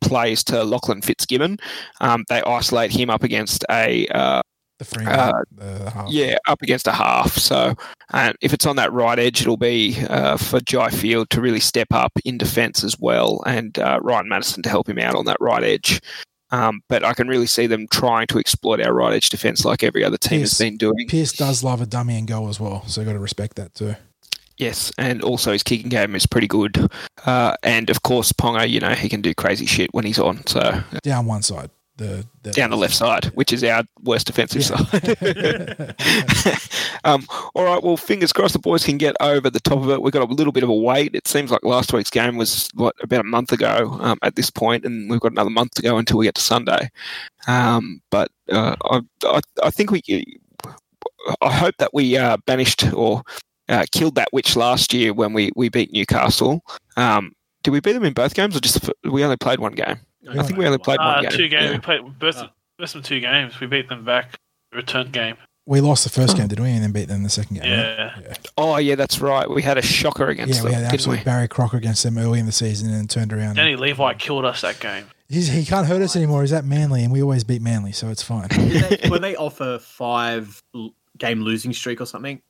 plays 0.00 0.44
to 0.44 0.62
Lachlan 0.62 1.02
Fitzgibbon. 1.02 1.58
Um, 2.00 2.24
they 2.28 2.42
isolate 2.42 2.92
him 2.92 3.10
up 3.10 3.22
against 3.22 3.64
a 3.70 4.06
uh, 4.08 4.42
The 4.78 4.84
free 4.84 5.06
Uh, 5.06 5.32
the 5.52 5.90
half. 5.90 6.08
yeah, 6.10 6.36
up 6.46 6.60
against 6.62 6.86
a 6.86 6.92
half. 6.92 7.32
So, 7.36 7.74
um, 8.12 8.34
if 8.42 8.52
it's 8.52 8.66
on 8.66 8.76
that 8.76 8.92
right 8.92 9.18
edge, 9.18 9.40
it'll 9.40 9.56
be 9.56 9.96
uh, 10.10 10.36
for 10.36 10.60
Jai 10.60 10.90
Field 10.90 11.30
to 11.30 11.40
really 11.40 11.60
step 11.60 11.88
up 11.92 12.12
in 12.24 12.36
defence 12.36 12.84
as 12.84 12.98
well, 12.98 13.42
and 13.46 13.78
uh, 13.78 13.98
Ryan 14.02 14.28
Matterson 14.28 14.62
to 14.64 14.68
help 14.68 14.88
him 14.88 14.98
out 14.98 15.14
on 15.14 15.24
that 15.26 15.38
right 15.40 15.64
edge. 15.64 16.00
Um, 16.50 16.82
but 16.88 17.02
I 17.04 17.12
can 17.14 17.26
really 17.26 17.46
see 17.46 17.66
them 17.66 17.88
trying 17.90 18.28
to 18.28 18.38
exploit 18.38 18.80
our 18.80 18.92
right 18.94 19.12
edge 19.14 19.30
defence 19.30 19.64
like 19.64 19.82
every 19.82 20.04
other 20.04 20.16
team 20.18 20.40
Pearce- 20.40 20.50
has 20.52 20.58
been 20.58 20.76
doing. 20.76 21.08
Pearce 21.08 21.32
does 21.32 21.64
love 21.64 21.80
a 21.80 21.86
dummy 21.86 22.16
and 22.18 22.28
goal 22.28 22.48
as 22.48 22.60
well, 22.60 22.84
so 22.86 23.00
you've 23.00 23.06
got 23.08 23.14
to 23.14 23.18
respect 23.18 23.56
that 23.56 23.74
too. 23.74 23.96
Yes, 24.58 24.92
and 24.96 25.22
also 25.22 25.52
his 25.52 25.62
kicking 25.62 25.88
game 25.90 26.14
is 26.14 26.24
pretty 26.26 26.46
good. 26.46 26.90
Uh, 27.26 27.56
and 27.62 27.90
of 27.90 28.02
course, 28.02 28.32
Ponga, 28.32 28.68
you 28.68 28.80
know, 28.80 28.90
he 28.94 29.08
can 29.08 29.20
do 29.20 29.34
crazy 29.34 29.66
shit 29.66 29.92
when 29.92 30.04
he's 30.04 30.18
on. 30.18 30.46
So 30.46 30.82
Down 31.02 31.26
one 31.26 31.42
side, 31.42 31.68
the, 31.96 32.26
the 32.42 32.50
down 32.52 32.70
the 32.70 32.76
left 32.76 32.94
side, 32.94 33.26
which 33.26 33.52
is 33.52 33.64
our 33.64 33.84
worst 34.02 34.26
defensive 34.26 34.62
Yeah. 34.62 35.94
side. 35.94 35.94
um, 37.04 37.26
all 37.54 37.64
right, 37.64 37.82
well, 37.82 37.96
fingers 37.96 38.32
crossed 38.32 38.52
the 38.52 38.58
boys 38.58 38.84
can 38.84 38.98
get 38.98 39.16
over 39.20 39.48
the 39.48 39.60
top 39.60 39.78
of 39.78 39.90
it. 39.90 40.02
We've 40.02 40.12
got 40.12 40.28
a 40.28 40.32
little 40.32 40.52
bit 40.52 40.62
of 40.62 40.68
a 40.68 40.74
wait. 40.74 41.14
It 41.14 41.26
seems 41.26 41.50
like 41.50 41.64
last 41.64 41.92
week's 41.92 42.10
game 42.10 42.36
was 42.36 42.68
what 42.74 42.94
about 43.02 43.20
a 43.20 43.24
month 43.24 43.52
ago 43.52 43.96
um, 44.00 44.18
at 44.22 44.36
this 44.36 44.50
point, 44.50 44.84
and 44.84 45.10
we've 45.10 45.20
got 45.20 45.32
another 45.32 45.50
month 45.50 45.72
to 45.72 45.82
go 45.82 45.96
until 45.98 46.18
we 46.18 46.26
get 46.26 46.34
to 46.34 46.42
Sunday. 46.42 46.90
Um, 47.46 48.02
but 48.10 48.30
uh, 48.50 48.76
I, 48.84 49.00
I, 49.24 49.40
I 49.62 49.70
think 49.70 49.90
we, 49.90 50.02
I 51.40 51.52
hope 51.52 51.76
that 51.78 51.94
we 51.94 52.16
uh, 52.16 52.36
banished 52.46 52.92
or 52.92 53.22
uh, 53.68 53.86
killed 53.92 54.14
that 54.16 54.28
witch 54.32 54.54
last 54.56 54.92
year 54.92 55.12
when 55.12 55.32
we, 55.32 55.50
we 55.56 55.68
beat 55.68 55.92
Newcastle. 55.92 56.62
Um, 56.96 57.32
did 57.66 57.72
we 57.72 57.80
beat 57.80 57.94
them 57.94 58.04
in 58.04 58.12
both 58.12 58.32
games, 58.34 58.56
or 58.56 58.60
just 58.60 58.80
the 58.80 59.10
we 59.10 59.24
only 59.24 59.36
played 59.36 59.58
one 59.58 59.72
game? 59.72 59.96
I 60.30 60.42
think 60.44 60.56
we 60.56 60.64
only 60.66 60.78
played 60.78 60.98
Uh, 61.00 61.14
one 61.14 61.22
game. 61.22 61.32
two 61.32 61.48
games. 61.48 61.64
Yeah. 61.64 61.72
We 61.72 61.78
played 61.78 62.18
both, 62.20 62.42
both 62.78 62.92
them 62.92 63.02
two 63.02 63.18
games. 63.18 63.58
We 63.58 63.66
beat 63.66 63.88
them 63.88 64.04
back. 64.04 64.36
Return 64.72 65.10
game. 65.10 65.36
we 65.66 65.80
lost 65.80 66.04
the 66.04 66.10
first 66.10 66.34
Oh. 66.34 66.38
game, 66.38 66.46
didn't 66.46 66.64
we? 66.64 66.70
And 66.70 66.84
then 66.84 66.92
beat 66.92 67.08
them 67.08 67.16
in 67.16 67.22
the 67.24 67.28
second 67.28 67.56
game. 67.60 67.64
right? 67.64 68.12
Yeah. 68.22 68.34
Oh 68.56 68.76
yeah, 68.76 68.94
that's 68.94 69.20
right. 69.20 69.50
We 69.50 69.62
had 69.62 69.78
a 69.78 69.82
shocker 69.82 70.28
against 70.28 70.62
them. 70.62 70.64
Yeah, 70.64 70.68
we 70.68 70.74
had 70.74 70.80
didn't 70.82 70.94
absolute 70.94 71.18
we? 71.18 71.24
Barry 71.24 71.48
Crocker 71.48 71.76
against 71.76 72.04
them 72.04 72.16
early 72.18 72.38
in 72.38 72.46
the 72.46 72.52
season 72.52 72.88
and 72.88 72.96
then 72.96 73.08
turned 73.08 73.32
around. 73.32 73.56
Danny 73.56 73.74
Levi 73.74 74.14
killed 74.14 74.44
us 74.44 74.60
that 74.60 74.78
game. 74.78 75.06
He's, 75.28 75.48
he 75.48 75.64
can't 75.64 75.88
hurt 75.88 76.00
us 76.02 76.14
anymore. 76.14 76.42
He's 76.42 76.52
at 76.52 76.64
Manly, 76.64 77.02
and 77.02 77.12
we 77.12 77.20
always 77.20 77.42
beat 77.42 77.60
Manly, 77.60 77.90
so 77.90 78.10
it's 78.10 78.22
fine. 78.22 78.46
Did 78.46 79.00
they, 79.00 79.08
were 79.10 79.18
they 79.18 79.34
off 79.34 79.60
a 79.60 79.80
five 79.80 80.62
game 81.18 81.40
losing 81.42 81.72
streak 81.72 82.00
or 82.00 82.06
something? 82.06 82.40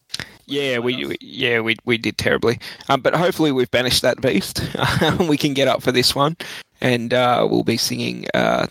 Yeah, 0.47 0.79
we, 0.79 1.05
we 1.07 1.17
yeah 1.21 1.61
we 1.61 1.77
we 1.85 1.99
did 1.99 2.19
terribly. 2.19 2.59
Um, 2.89 3.01
but 3.01 3.15
hopefully 3.15 3.51
we've 3.53 3.71
banished 3.71 4.03
that 4.03 4.21
beast. 4.21 4.63
we 5.29 5.37
can 5.37 5.55
get 5.55 5.67
up 5.69 5.83
for 5.83 5.91
this 5.93 6.15
one, 6.15 6.37
and 6.81 7.13
uh, 7.13 7.47
we'll 7.51 7.65
be 7.65 7.77
singing. 7.77 8.27
Uh, 8.33 8.67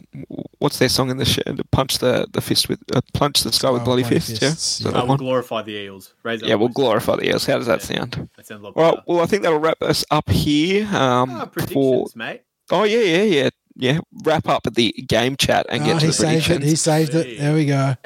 what's 0.59 0.79
their 0.79 0.87
song 0.89 1.09
in 1.09 1.17
the 1.17 1.25
show? 1.25 1.41
Punch 1.71 1.97
the 1.99 2.27
the 2.31 2.39
fist 2.41 2.69
with 2.69 2.79
uh, 2.93 3.01
punch 3.13 3.43
the 3.43 3.51
sky 3.51 3.69
with 3.71 3.81
Oh, 3.81 3.85
bloody, 3.85 4.03
bloody 4.03 4.15
fists. 4.19 4.41
Yeah, 4.41 4.49
fists, 4.51 4.63
So 4.83 4.89
yeah. 4.89 4.93
that 4.93 4.97
I 4.99 5.01
will 5.01 5.09
one. 5.09 5.17
glorify 5.17 5.61
the 5.63 5.73
eels. 5.73 6.13
Raise 6.23 6.41
up 6.41 6.47
yeah, 6.47 6.55
we'll 6.55 6.69
glorify 6.69 7.17
the 7.17 7.27
eels. 7.29 7.45
How 7.45 7.57
does 7.57 7.67
that 7.67 7.81
Yeah. 7.89 7.97
sound? 7.97 8.29
That 8.37 8.47
sounds 8.47 8.61
a 8.61 8.63
lot 8.65 8.73
All 8.77 8.83
right. 8.83 8.91
better. 8.95 9.03
Well, 9.07 9.21
I 9.21 9.25
think 9.25 9.43
that'll 9.43 9.59
wrap 9.59 9.81
us 9.81 10.05
up 10.11 10.29
here. 10.29 10.85
Um, 10.95 11.39
for 11.41 11.45
predictions, 11.47 12.15
mate. 12.15 12.43
oh 12.71 12.83
yeah 12.83 12.99
yeah 12.99 13.23
yeah 13.23 13.49
yeah. 13.75 13.99
Wrap 14.23 14.47
up 14.47 14.63
the 14.73 14.91
game 15.07 15.35
chat 15.35 15.65
and 15.69 15.83
Oh, 15.83 15.85
get 15.85 15.93
to 15.99 15.99
he 16.01 16.07
the 16.07 16.13
saved 16.13 16.49
it. 16.49 16.63
He 16.63 16.75
saved 16.75 17.13
it. 17.13 17.39
There 17.39 17.53
we 17.53 17.65
go. 17.65 17.95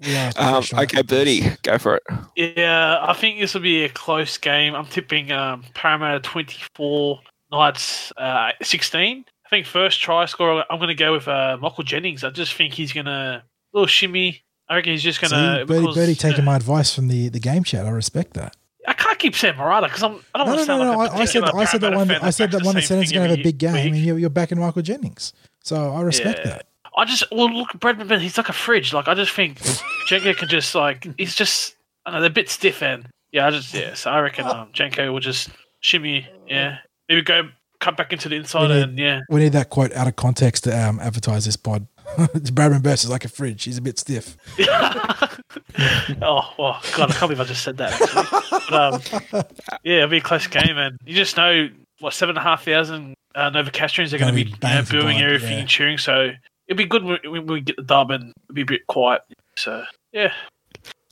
Yeah, 0.00 0.30
um, 0.36 0.52
professional. 0.62 0.82
okay, 0.82 1.02
Birdie, 1.02 1.42
go 1.62 1.78
for 1.78 1.96
it. 1.96 2.02
Yeah, 2.36 2.98
I 3.00 3.14
think 3.14 3.40
this 3.40 3.54
will 3.54 3.62
be 3.62 3.84
a 3.84 3.88
close 3.88 4.36
game. 4.38 4.74
I'm 4.74 4.86
tipping 4.86 5.32
um, 5.32 5.64
Parramatta 5.74 6.20
24, 6.20 7.20
Knights 7.50 8.12
uh, 8.18 8.52
16. 8.62 9.24
I 9.46 9.48
think 9.48 9.66
first 9.66 10.00
try 10.00 10.26
scorer, 10.26 10.64
I'm 10.70 10.78
going 10.78 10.88
to 10.88 10.94
go 10.94 11.12
with 11.12 11.26
uh, 11.26 11.56
Michael 11.60 11.84
Jennings. 11.84 12.22
I 12.22 12.30
just 12.30 12.54
think 12.54 12.74
he's 12.74 12.92
going 12.92 13.06
to 13.06 13.42
little 13.72 13.86
shimmy. 13.86 14.44
I 14.68 14.76
reckon 14.76 14.92
he's 14.92 15.02
just 15.02 15.20
going 15.20 15.30
See, 15.30 15.58
to. 15.60 15.66
Birdie, 15.66 15.94
Birdie 15.94 16.14
taking 16.14 16.44
my 16.44 16.56
advice 16.56 16.94
from 16.94 17.08
the, 17.08 17.28
the 17.28 17.40
game 17.40 17.64
chat. 17.64 17.86
I 17.86 17.90
respect 17.90 18.34
that. 18.34 18.56
I 18.86 18.92
can't 18.92 19.18
keep 19.18 19.34
saying 19.34 19.54
Marata 19.54 19.84
because 19.84 20.02
I'm. 20.02 20.20
I 20.34 20.38
don't 20.38 20.46
No, 20.46 20.54
want 20.54 20.56
no, 20.56 20.56
to 20.56 20.56
no, 20.56 20.64
sound 20.64 20.80
no. 20.92 20.98
like 20.98 21.10
a 21.10 21.14
I, 21.14 21.18
I 21.20 21.24
said 21.24 21.44
I 21.44 21.64
said 21.64 21.80
that 21.80 21.94
one. 21.94 22.10
I 22.10 22.30
said 22.30 22.50
that 22.52 22.62
one 22.64 22.74
that 22.74 22.82
same 22.82 22.88
said 22.88 22.98
it's 23.02 23.12
going 23.12 23.24
to 23.24 23.30
have 23.30 23.38
a 23.38 23.42
big 23.42 23.58
game. 23.58 23.72
week. 23.74 23.84
and 23.86 23.96
you're, 23.96 24.18
you're 24.18 24.30
backing 24.30 24.58
Michael 24.60 24.82
Jennings. 24.82 25.32
So 25.62 25.92
I 25.92 26.02
respect 26.02 26.40
Yeah. 26.44 26.50
that. 26.50 26.66
I 26.96 27.04
just 27.06 27.24
well 27.32 27.50
look, 27.52 27.68
Brad 27.80 27.98
McMahon. 27.98 28.20
He's 28.20 28.36
like 28.38 28.48
a 28.48 28.52
fridge. 28.52 28.92
Like 28.92 29.08
I 29.08 29.14
just 29.14 29.32
think 29.32 29.58
Jenko 30.08 30.36
can 30.36 30.48
just 30.48 30.74
like 30.74 31.06
he's 31.18 31.34
just 31.34 31.74
I 32.06 32.10
don't 32.10 32.18
know 32.18 32.20
they're 32.22 32.30
a 32.30 32.32
bit 32.32 32.48
stiff 32.48 32.82
and 32.82 33.06
yeah 33.32 33.46
I 33.46 33.50
just 33.50 33.72
yeah 33.74 33.94
so 33.94 34.10
I 34.10 34.20
reckon 34.20 34.46
um, 34.46 34.68
Jenko 34.72 35.12
will 35.12 35.20
just 35.20 35.48
shimmy 35.80 36.26
yeah 36.46 36.78
maybe 37.08 37.22
go 37.22 37.48
cut 37.80 37.96
back 37.96 38.12
into 38.12 38.28
the 38.28 38.36
inside 38.36 38.68
need- 38.68 38.82
and 38.82 38.98
yeah 38.98 39.20
We 39.28 39.40
need 39.40 39.52
that 39.52 39.70
quote 39.70 39.92
out 39.92 40.06
of 40.06 40.14
context 40.16 40.64
to 40.64 40.78
um, 40.88 41.00
advertise 41.00 41.46
this 41.46 41.56
pod. 41.56 41.86
Bradman 42.16 42.82
Burst 42.82 43.04
is 43.04 43.10
like 43.10 43.24
a 43.24 43.28
fridge. 43.28 43.64
He's 43.64 43.78
a 43.78 43.82
bit 43.82 43.98
stiff. 43.98 44.36
oh 46.22 46.52
well 46.58 46.80
God 46.96 47.10
I 47.10 47.14
can't 47.14 47.20
believe 47.20 47.40
I 47.40 47.44
just 47.44 47.62
said 47.64 47.76
that 47.78 47.98
but, 48.70 49.32
um, 49.32 49.42
yeah 49.82 49.96
it'll 49.98 50.08
be 50.08 50.18
a 50.18 50.20
close 50.20 50.46
game 50.46 50.78
and 50.78 50.98
you 51.04 51.14
just 51.14 51.36
know 51.36 51.68
what 52.00 52.12
seven 52.14 52.36
and 52.36 52.38
a 52.38 52.48
half 52.48 52.64
thousand 52.64 53.14
uh, 53.34 53.50
Nova 53.50 53.70
Castrians 53.70 54.12
are 54.12 54.18
going 54.18 54.32
Gonna 54.34 54.44
be 54.44 54.50
be 54.52 54.68
you 54.68 54.74
know, 54.74 54.84
booing 54.90 55.18
blood, 55.18 55.26
everything 55.26 55.52
yeah. 55.52 55.58
and 55.58 55.68
cheering 55.68 55.98
so 55.98 56.30
it'll 56.68 56.78
be 56.78 56.84
good 56.84 57.04
when, 57.04 57.18
when 57.26 57.46
we 57.46 57.60
get 57.60 57.76
the 57.76 57.82
dub 57.82 58.10
and 58.10 58.32
be 58.52 58.62
a 58.62 58.66
bit 58.66 58.86
quiet 58.86 59.22
so 59.56 59.84
yeah 60.12 60.32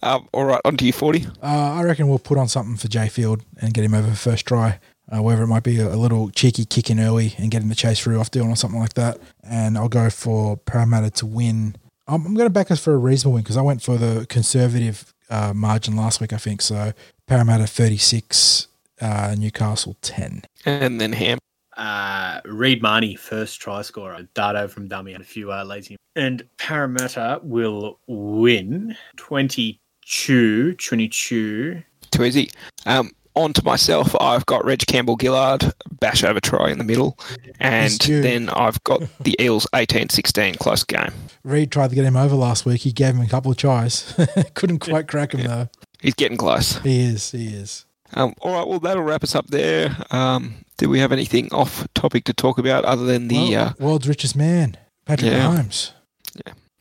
Um, 0.03 0.29
all 0.33 0.45
right, 0.45 0.61
on 0.65 0.77
to 0.79 0.85
you, 0.85 0.93
40. 0.93 1.27
Uh, 1.41 1.47
I 1.47 1.83
reckon 1.85 2.09
we'll 2.09 2.19
put 2.19 2.37
on 2.37 2.49
something 2.49 2.77
for 2.77 2.89
Jai 2.89 3.09
Field 3.09 3.45
and 3.61 3.73
get 3.73 3.85
him 3.85 3.95
over 3.95 4.13
first 4.15 4.47
try. 4.47 4.81
Uh, 5.11 5.21
whether 5.21 5.43
it 5.43 5.49
might 5.49 5.65
be 5.65 5.79
a, 5.79 5.89
a 5.89 5.97
little 5.97 6.31
cheeky 6.31 6.65
kick 6.65 6.89
in 6.89 7.01
early 7.01 7.35
and 7.37 7.51
getting 7.51 7.69
the 7.69 7.75
chase 7.75 8.01
through 8.01 8.19
off 8.19 8.31
Dylan 8.31 8.51
or 8.51 8.57
something 8.57 8.81
like 8.81 8.95
that. 8.95 9.19
And 9.43 9.77
I'll 9.77 9.89
go 9.89 10.09
for 10.09 10.57
Parramatta 10.57 11.11
to 11.11 11.27
win. 11.27 11.77
I'm, 12.07 12.25
I'm 12.25 12.35
going 12.35 12.47
to 12.47 12.51
back 12.51 12.71
us 12.71 12.81
for 12.81 12.95
a 12.95 12.99
reasonable 12.99 13.35
win 13.35 13.43
because 13.43 13.57
I 13.57 13.63
went 13.63 13.83
for 13.83 13.97
the 13.99 14.27
conservative 14.29 15.13
uh, 15.29 15.53
margin 15.55 15.97
last 15.97 16.21
week, 16.21 16.33
I 16.33 16.37
think. 16.37 16.63
So 16.63 16.93
Parramatta 17.27 17.67
36, 17.67 18.69
uh, 19.01 19.35
Newcastle 19.37 19.97
10. 20.03 20.43
And 20.65 21.01
then 21.01 21.13
Ham. 21.13 21.39
Uh, 21.77 22.41
Reed 22.45 22.83
Mahoney, 22.83 23.17
first 23.17 23.61
try 23.61 23.83
scorer. 23.83 24.29
Dardo 24.35 24.71
from 24.71 24.89
Dummy 24.89 25.15
and 25.15 25.23
a 25.23 25.27
few 25.27 25.53
uh, 25.53 25.65
lazy. 25.65 25.97
And 26.15 26.47
Parramatta 26.59 27.41
will 27.43 27.99
win 28.07 28.97
22 29.17 30.75
22. 30.75 31.83
Too 32.11 32.25
easy. 32.25 32.51
Um, 32.85 33.11
on 33.35 33.53
to 33.55 33.65
myself, 33.65 34.15
I've 34.21 34.45
got 34.47 34.65
Reg 34.65 34.81
Campbell 34.87 35.17
Gillard, 35.21 35.73
bash 36.01 36.23
over 36.25 36.41
try 36.41 36.71
in 36.71 36.79
the 36.79 36.85
middle. 36.85 37.19
And 37.61 37.99
then 38.01 38.49
I've 38.51 38.83
got 38.85 39.03
the 39.21 39.37
Eels 39.41 39.67
18 39.75 40.09
16, 40.11 40.55
close 40.57 40.85
game. 40.85 41.13
Reed 41.45 41.71
tried 41.73 41.91
to 41.91 41.97
get 41.97 42.05
him 42.05 42.17
over 42.17 42.35
last 42.35 42.67
week. 42.67 42.83
He 42.83 42.93
gave 42.93 43.15
him 43.15 43.21
a 43.23 43.29
couple 43.29 43.51
of 43.51 43.57
tries. 43.57 44.15
Couldn't 44.55 44.81
quite 44.81 45.09
crack 45.09 45.35
him, 45.35 45.47
though. 45.47 45.69
He's 46.01 46.15
getting 46.15 46.37
close. 46.37 46.79
He 46.79 47.01
is. 47.03 47.31
He 47.31 47.49
is. 47.49 47.85
Um, 48.15 48.35
all 48.43 48.53
right, 48.53 48.69
well, 48.69 48.79
that'll 48.81 49.03
wrap 49.03 49.23
us 49.25 49.35
up 49.35 49.47
there. 49.49 49.97
Um, 50.11 50.57
do 50.77 50.89
we 50.91 50.99
have 50.99 51.13
anything 51.13 51.49
off 51.53 51.87
topic 51.95 52.25
to 52.25 52.35
talk 52.35 52.59
about 52.59 52.85
other 52.85 53.05
than 53.05 53.29
the 53.29 53.53
Well, 53.53 53.55
uh, 53.69 53.73
world's 53.79 54.07
richest 54.09 54.37
man, 54.37 54.77
Patrick 55.07 55.31
Yeah. 55.33 55.47
Mahomes. 55.49 55.93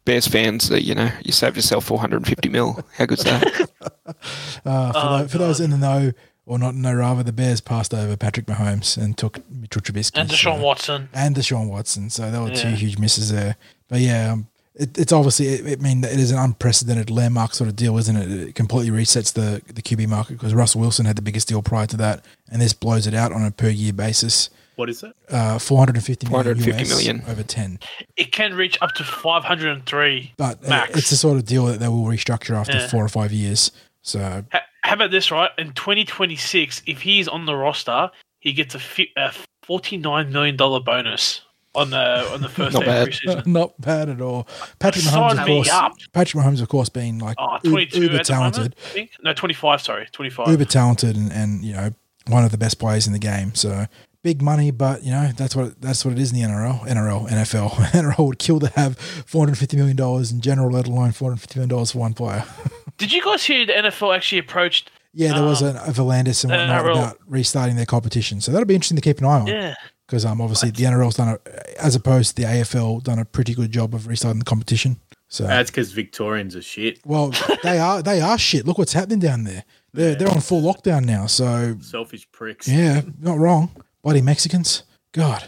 Bears 0.03 0.27
fans? 0.27 0.67
That 0.69 0.83
you 0.83 0.95
know, 0.95 1.11
you 1.23 1.31
saved 1.31 1.55
yourself 1.55 1.85
450 1.85 2.49
mil. 2.49 2.83
How 2.97 3.05
good's 3.05 3.23
that? 3.23 3.69
Uh, 4.65 4.91
for, 4.91 4.99
Oh, 4.99 5.17
tho- 5.19 5.27
for 5.29 5.37
those 5.37 5.59
in 5.61 5.69
the 5.71 5.77
know, 5.77 6.11
or 6.45 6.57
not 6.59 6.75
no, 6.75 6.89
the 6.91 6.97
rather, 6.97 7.23
the 7.23 7.31
Bears 7.33 7.61
passed 7.61 7.93
over 7.93 8.17
Patrick 8.17 8.45
Mahomes 8.47 8.97
and 8.97 9.17
took 9.17 9.39
Mitchell 9.49 9.81
Trubisky. 9.81 10.19
and 10.19 10.29
Deshaun 10.29 10.57
so- 10.57 10.63
Watson 10.63 11.09
And 11.13 11.35
Deshaun 11.35 11.67
Watson. 11.69 12.09
So 12.09 12.29
there 12.31 12.41
were 12.41 12.49
two 12.51 12.69
huge 12.69 12.97
misses 12.97 13.31
there. 13.31 13.55
But 13.87 13.99
yeah, 13.99 14.31
um, 14.33 14.47
it, 14.75 14.97
it's 14.97 15.11
obviously, 15.11 15.47
it, 15.47 15.65
it 15.67 15.81
mean 15.81 16.03
it 16.03 16.19
is 16.19 16.31
an 16.31 16.39
unprecedented 16.39 17.09
landmark 17.09 17.53
sort 17.53 17.69
of 17.69 17.75
deal, 17.75 17.97
isn't 17.97 18.15
it? 18.15 18.31
It 18.49 18.55
completely 18.55 18.89
resets 18.97 19.33
the, 19.33 19.61
the 19.71 19.81
QB 19.81 20.07
market 20.07 20.33
because 20.33 20.53
Russell 20.53 20.81
Wilson 20.81 21.05
had 21.05 21.15
the 21.15 21.21
biggest 21.21 21.47
deal 21.47 21.61
prior 21.61 21.85
to 21.87 21.97
that. 21.97 22.25
And 22.51 22.61
this 22.61 22.73
blows 22.73 23.05
it 23.07 23.13
out 23.13 23.31
on 23.31 23.43
a 23.43 23.51
per 23.51 23.69
year 23.69 23.93
basis. 23.93 24.49
What 24.77 24.89
is 24.89 25.03
it? 25.03 25.13
Uh, 25.29 25.59
450 25.59 26.27
million 26.27 26.43
450 26.55 26.81
US 26.81 26.89
million. 26.89 27.23
over 27.27 27.43
10. 27.43 27.79
it 28.17 28.31
can 28.31 28.55
reach 28.55 28.81
up 28.81 28.93
to 28.95 29.03
503 29.03 30.33
But 30.37 30.63
uh, 30.65 30.69
max 30.69 30.97
it's 30.97 31.09
the 31.09 31.15
sort 31.17 31.37
of 31.37 31.45
deal 31.45 31.65
that 31.67 31.79
they 31.79 31.87
will 31.87 32.05
restructure 32.05 32.55
after 32.55 32.77
Yeah. 32.77 32.87
four 32.87 33.03
or 33.03 33.09
five 33.09 33.31
years. 33.31 33.71
So 34.01 34.43
Ha- 34.51 34.61
How 34.91 34.95
about 34.95 35.11
this, 35.11 35.31
right? 35.31 35.49
In 35.57 35.71
2026, 35.71 36.81
if 36.85 37.01
he's 37.01 37.29
on 37.29 37.45
the 37.45 37.55
roster, 37.55 38.11
he 38.39 38.51
gets 38.51 38.75
a, 38.75 38.79
fi- 38.79 39.11
a 39.15 39.31
$49 39.65 40.31
million 40.31 40.57
bonus 40.57 41.39
on 41.73 41.91
the 41.91 41.97
on 42.33 42.41
the 42.41 42.49
first 42.49 42.73
Not 42.73 42.81
day 42.81 42.85
bad. 42.85 43.07
preseason. 43.07 43.45
Not 43.47 43.79
bad 43.79 44.09
at 44.09 44.19
all. 44.19 44.49
Patrick 44.79 45.05
Sign 45.05 45.37
Mahomes, 45.37 45.39
of 45.39 45.47
course. 45.47 45.69
up. 45.69 45.93
Patrick 46.11 46.43
Mahomes, 46.43 46.61
of 46.61 46.67
course, 46.67 46.89
being 46.89 47.19
like 47.19 47.37
Oh, 47.39 47.57
u- 47.63 47.69
uber 47.69 48.17
at 48.17 48.25
the 48.25 48.33
moment, 48.33 48.75
talented, 48.75 48.75
No, 49.23 49.33
25, 49.33 49.81
sorry. 49.81 50.07
25. 50.11 50.49
uber 50.49 50.65
talented, 50.65 51.15
and, 51.15 51.31
and 51.31 51.63
you 51.63 51.71
know 51.73 51.91
one 52.27 52.43
of 52.43 52.51
the 52.51 52.57
best 52.57 52.77
players 52.77 53.07
in 53.07 53.13
the 53.13 53.19
game. 53.19 53.55
So 53.55 53.85
big 54.23 54.41
money, 54.41 54.71
but 54.71 55.03
you 55.03 55.11
know 55.11 55.29
that's 55.37 55.55
what 55.55 55.79
that's 55.79 56.03
what 56.03 56.11
it 56.11 56.19
is 56.19 56.33
in 56.33 56.39
the 56.39 56.45
NRL, 56.45 56.81
NRL, 56.85 57.29
NFL. 57.29 57.69
NRL 57.93 58.27
would 58.27 58.39
kill 58.39 58.59
to 58.59 58.67
have 58.75 58.97
four 58.97 59.45
hundred 59.45 59.57
fifty 59.57 59.77
million 59.77 59.95
dollars 59.95 60.33
in 60.33 60.41
general, 60.41 60.69
let 60.71 60.87
alone 60.87 61.13
four 61.13 61.29
hundred 61.29 61.39
fifty 61.39 61.59
million 61.59 61.69
dollars 61.69 61.93
for 61.93 61.99
one 61.99 62.13
player. 62.13 62.43
Did 63.01 63.11
you 63.11 63.23
guys 63.23 63.43
hear 63.43 63.65
the 63.65 63.73
NFL 63.73 64.15
actually 64.15 64.39
approached? 64.39 64.91
yeah, 65.13 65.33
there 65.33 65.43
was 65.43 65.61
Um, 65.61 65.69
an, 65.69 65.77
a 65.77 65.91
V'landys 65.91 66.43
and 66.45 66.51
whatnot 66.51 66.85
NRL. 66.85 66.91
about 66.91 67.17
restarting 67.27 67.75
their 67.75 67.85
competition, 67.85 68.39
so 68.39 68.51
that'll 68.51 68.65
be 68.65 68.75
interesting 68.75 68.95
to 68.95 69.01
keep 69.01 69.19
an 69.19 69.25
eye 69.25 69.39
on. 69.41 69.47
Yeah. 69.47 69.75
because 70.07 70.23
um, 70.25 70.39
obviously 70.41 70.71
the 70.71 70.83
NRL's 70.83 71.15
done 71.15 71.29
a, 71.29 71.83
as 71.83 71.95
opposed 71.95 72.35
to 72.35 72.41
the 72.41 72.47
AFL, 72.47 73.03
done 73.03 73.19
a 73.19 73.25
pretty 73.25 73.53
good 73.53 73.71
job 73.71 73.93
of 73.95 74.07
restarting 74.07 74.39
the 74.39 74.45
competition. 74.45 74.99
So 75.29 75.45
That's 75.45 75.69
because 75.71 75.91
Victorians 75.93 76.55
are 76.55 76.61
shit. 76.61 76.99
well, 77.05 77.33
they 77.63 77.79
are 77.79 78.01
they 78.03 78.19
are 78.21 78.37
shit. 78.37 78.65
Look 78.67 78.77
what's 78.77 78.93
happening 78.93 79.19
down 79.19 79.43
there. 79.45 79.63
They're 79.93 80.15
they're 80.15 80.29
on 80.29 80.41
full 80.41 80.61
lockdown 80.61 81.05
now. 81.05 81.25
So 81.27 81.77
Selfish 81.81 82.29
pricks. 82.31 82.67
yeah, 82.67 83.01
not 83.19 83.37
wrong. 83.37 83.71
Bloody 84.03 84.21
Mexicans. 84.21 84.83
God, 85.13 85.47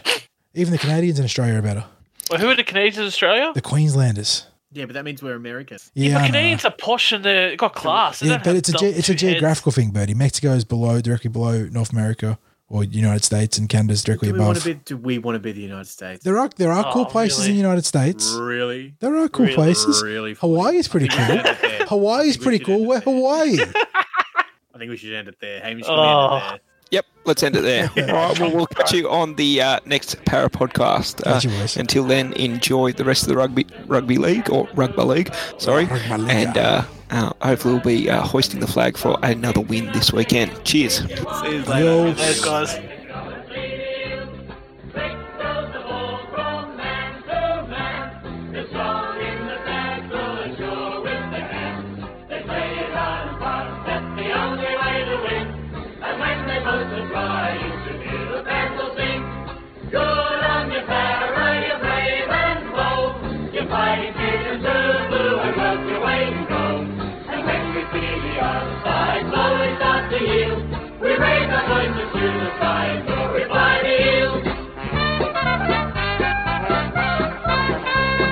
even 0.54 0.72
the 0.72 0.78
Canadians 0.78 1.18
in 1.18 1.24
Australia 1.24 1.54
are 1.58 1.62
better. 1.62 1.84
Well, 2.30 2.40
who 2.40 2.48
are 2.48 2.56
the 2.56 2.64
Canadians 2.64 2.98
in 2.98 3.04
Australia? 3.04 3.52
The 3.54 3.60
Queenslanders. 3.60 4.46
Yeah, 4.74 4.84
but 4.86 4.94
that 4.94 5.04
means 5.04 5.22
we're 5.22 5.34
Americans. 5.36 5.90
Yeah, 5.94 6.08
Yeah, 6.10 6.10
I 6.10 6.18
but 6.18 6.20
know. 6.22 6.26
Canadians 6.26 6.64
are 6.66 6.70
posh 6.72 7.12
and 7.12 7.24
they've 7.24 7.56
got 7.56 7.74
class. 7.74 8.20
They 8.20 8.28
Yeah, 8.28 8.42
but 8.44 8.56
it's 8.56 8.68
a 8.68 8.72
ge- 8.72 8.82
it's 8.82 8.98
a 8.98 9.02
two 9.02 9.12
heads. 9.12 9.20
geographical 9.20 9.72
thing, 9.72 9.90
Bertie. 9.90 10.14
Mexico 10.14 10.50
is 10.52 10.64
below 10.64 11.00
directly 11.00 11.30
below 11.30 11.66
North 11.70 11.92
America 11.92 12.38
or 12.68 12.82
United 12.82 13.22
States, 13.24 13.56
and 13.58 13.68
Canada's 13.68 14.02
directly 14.02 14.28
Do 14.28 14.34
we, 14.34 14.40
want 14.40 14.56
above. 14.56 14.62
to 14.64 14.74
be, 14.74 14.80
do 14.84 14.96
we 14.96 15.18
want 15.18 15.36
to 15.36 15.38
be 15.38 15.52
the 15.52 15.60
United 15.60 15.86
States? 15.86 16.24
there 16.24 16.38
are 16.38 16.48
there 16.56 16.72
are 16.72 16.86
oh, 16.86 16.92
cool 16.92 17.02
Oh, 17.02 17.04
places 17.10 17.46
in 17.46 17.52
the 17.52 17.58
United 17.58 17.84
States. 17.84 18.32
Really? 18.32 18.94
There 19.00 19.16
are 19.16 19.28
cool 19.28 19.44
Really, 19.46 19.54
places. 19.54 20.02
really 20.02 20.34
Hawaii 20.34 20.76
is 20.78 20.88
pretty 20.88 21.08
I 21.10 21.14
think 21.14 21.28
we 21.28 21.36
cool. 21.36 21.36
should 21.36 21.46
end 21.46 21.58
it 21.58 21.78
there. 21.78 21.86
Hawaii 21.86 22.28
is 22.28 22.36
pretty 22.36 22.58
cool. 22.64 22.74
end 22.78 22.86
Where 22.88 22.98
it 22.98 23.04
there. 23.04 23.14
Hawaii? 23.14 23.58
I 24.74 24.78
think 24.78 24.90
we 24.90 24.96
should 24.96 25.12
end 25.14 25.28
it 25.28 25.36
there. 25.40 25.60
Hamish, 25.60 25.84
can 25.86 25.94
we 25.94 26.00
Oh. 26.00 26.56
Let's 27.24 27.42
end 27.42 27.56
it 27.56 27.62
there. 27.62 27.90
All 28.14 28.28
right, 28.28 28.38
well, 28.40 28.54
we'll 28.54 28.66
catch 28.66 28.92
you 28.92 29.08
on 29.10 29.34
the 29.36 29.60
uh, 29.60 29.80
next 29.86 30.22
Para 30.24 30.48
podcast. 30.50 31.20
Uh, 31.26 31.34
Catch 31.34 31.44
you, 31.44 31.50
boys. 31.50 31.76
until 31.76 32.04
then, 32.04 32.32
enjoy 32.34 32.92
the 32.92 33.04
rest 33.04 33.22
of 33.22 33.28
the 33.28 33.36
rugby 33.36 33.66
rugby 33.86 34.16
league 34.18 34.50
or 34.50 34.68
rugby 34.74 35.02
league. 35.02 35.34
Sorry, 35.58 35.84
Rugby 35.86 36.30
and 36.30 36.56
uh, 36.56 36.84
uh, 37.10 37.32
hopefully 37.42 37.74
we'll 37.74 37.82
be 37.82 38.10
uh, 38.10 38.22
hoisting 38.22 38.60
the 38.60 38.66
flag 38.66 38.96
for 38.96 39.18
another 39.22 39.60
win 39.60 39.86
this 39.92 40.12
weekend. 40.12 40.52
Cheers. 40.64 40.98
See 40.98 41.08
you 41.14 41.18
Yo. 41.18 41.62
later. 41.64 42.12
Those 42.14 42.44
guys. 42.44 42.78
we 70.24 71.10
raise 71.16 71.50
our 71.50 71.66
voices 71.68 72.12
to 72.14 72.20
the 72.20 72.56
skies. 72.56 73.13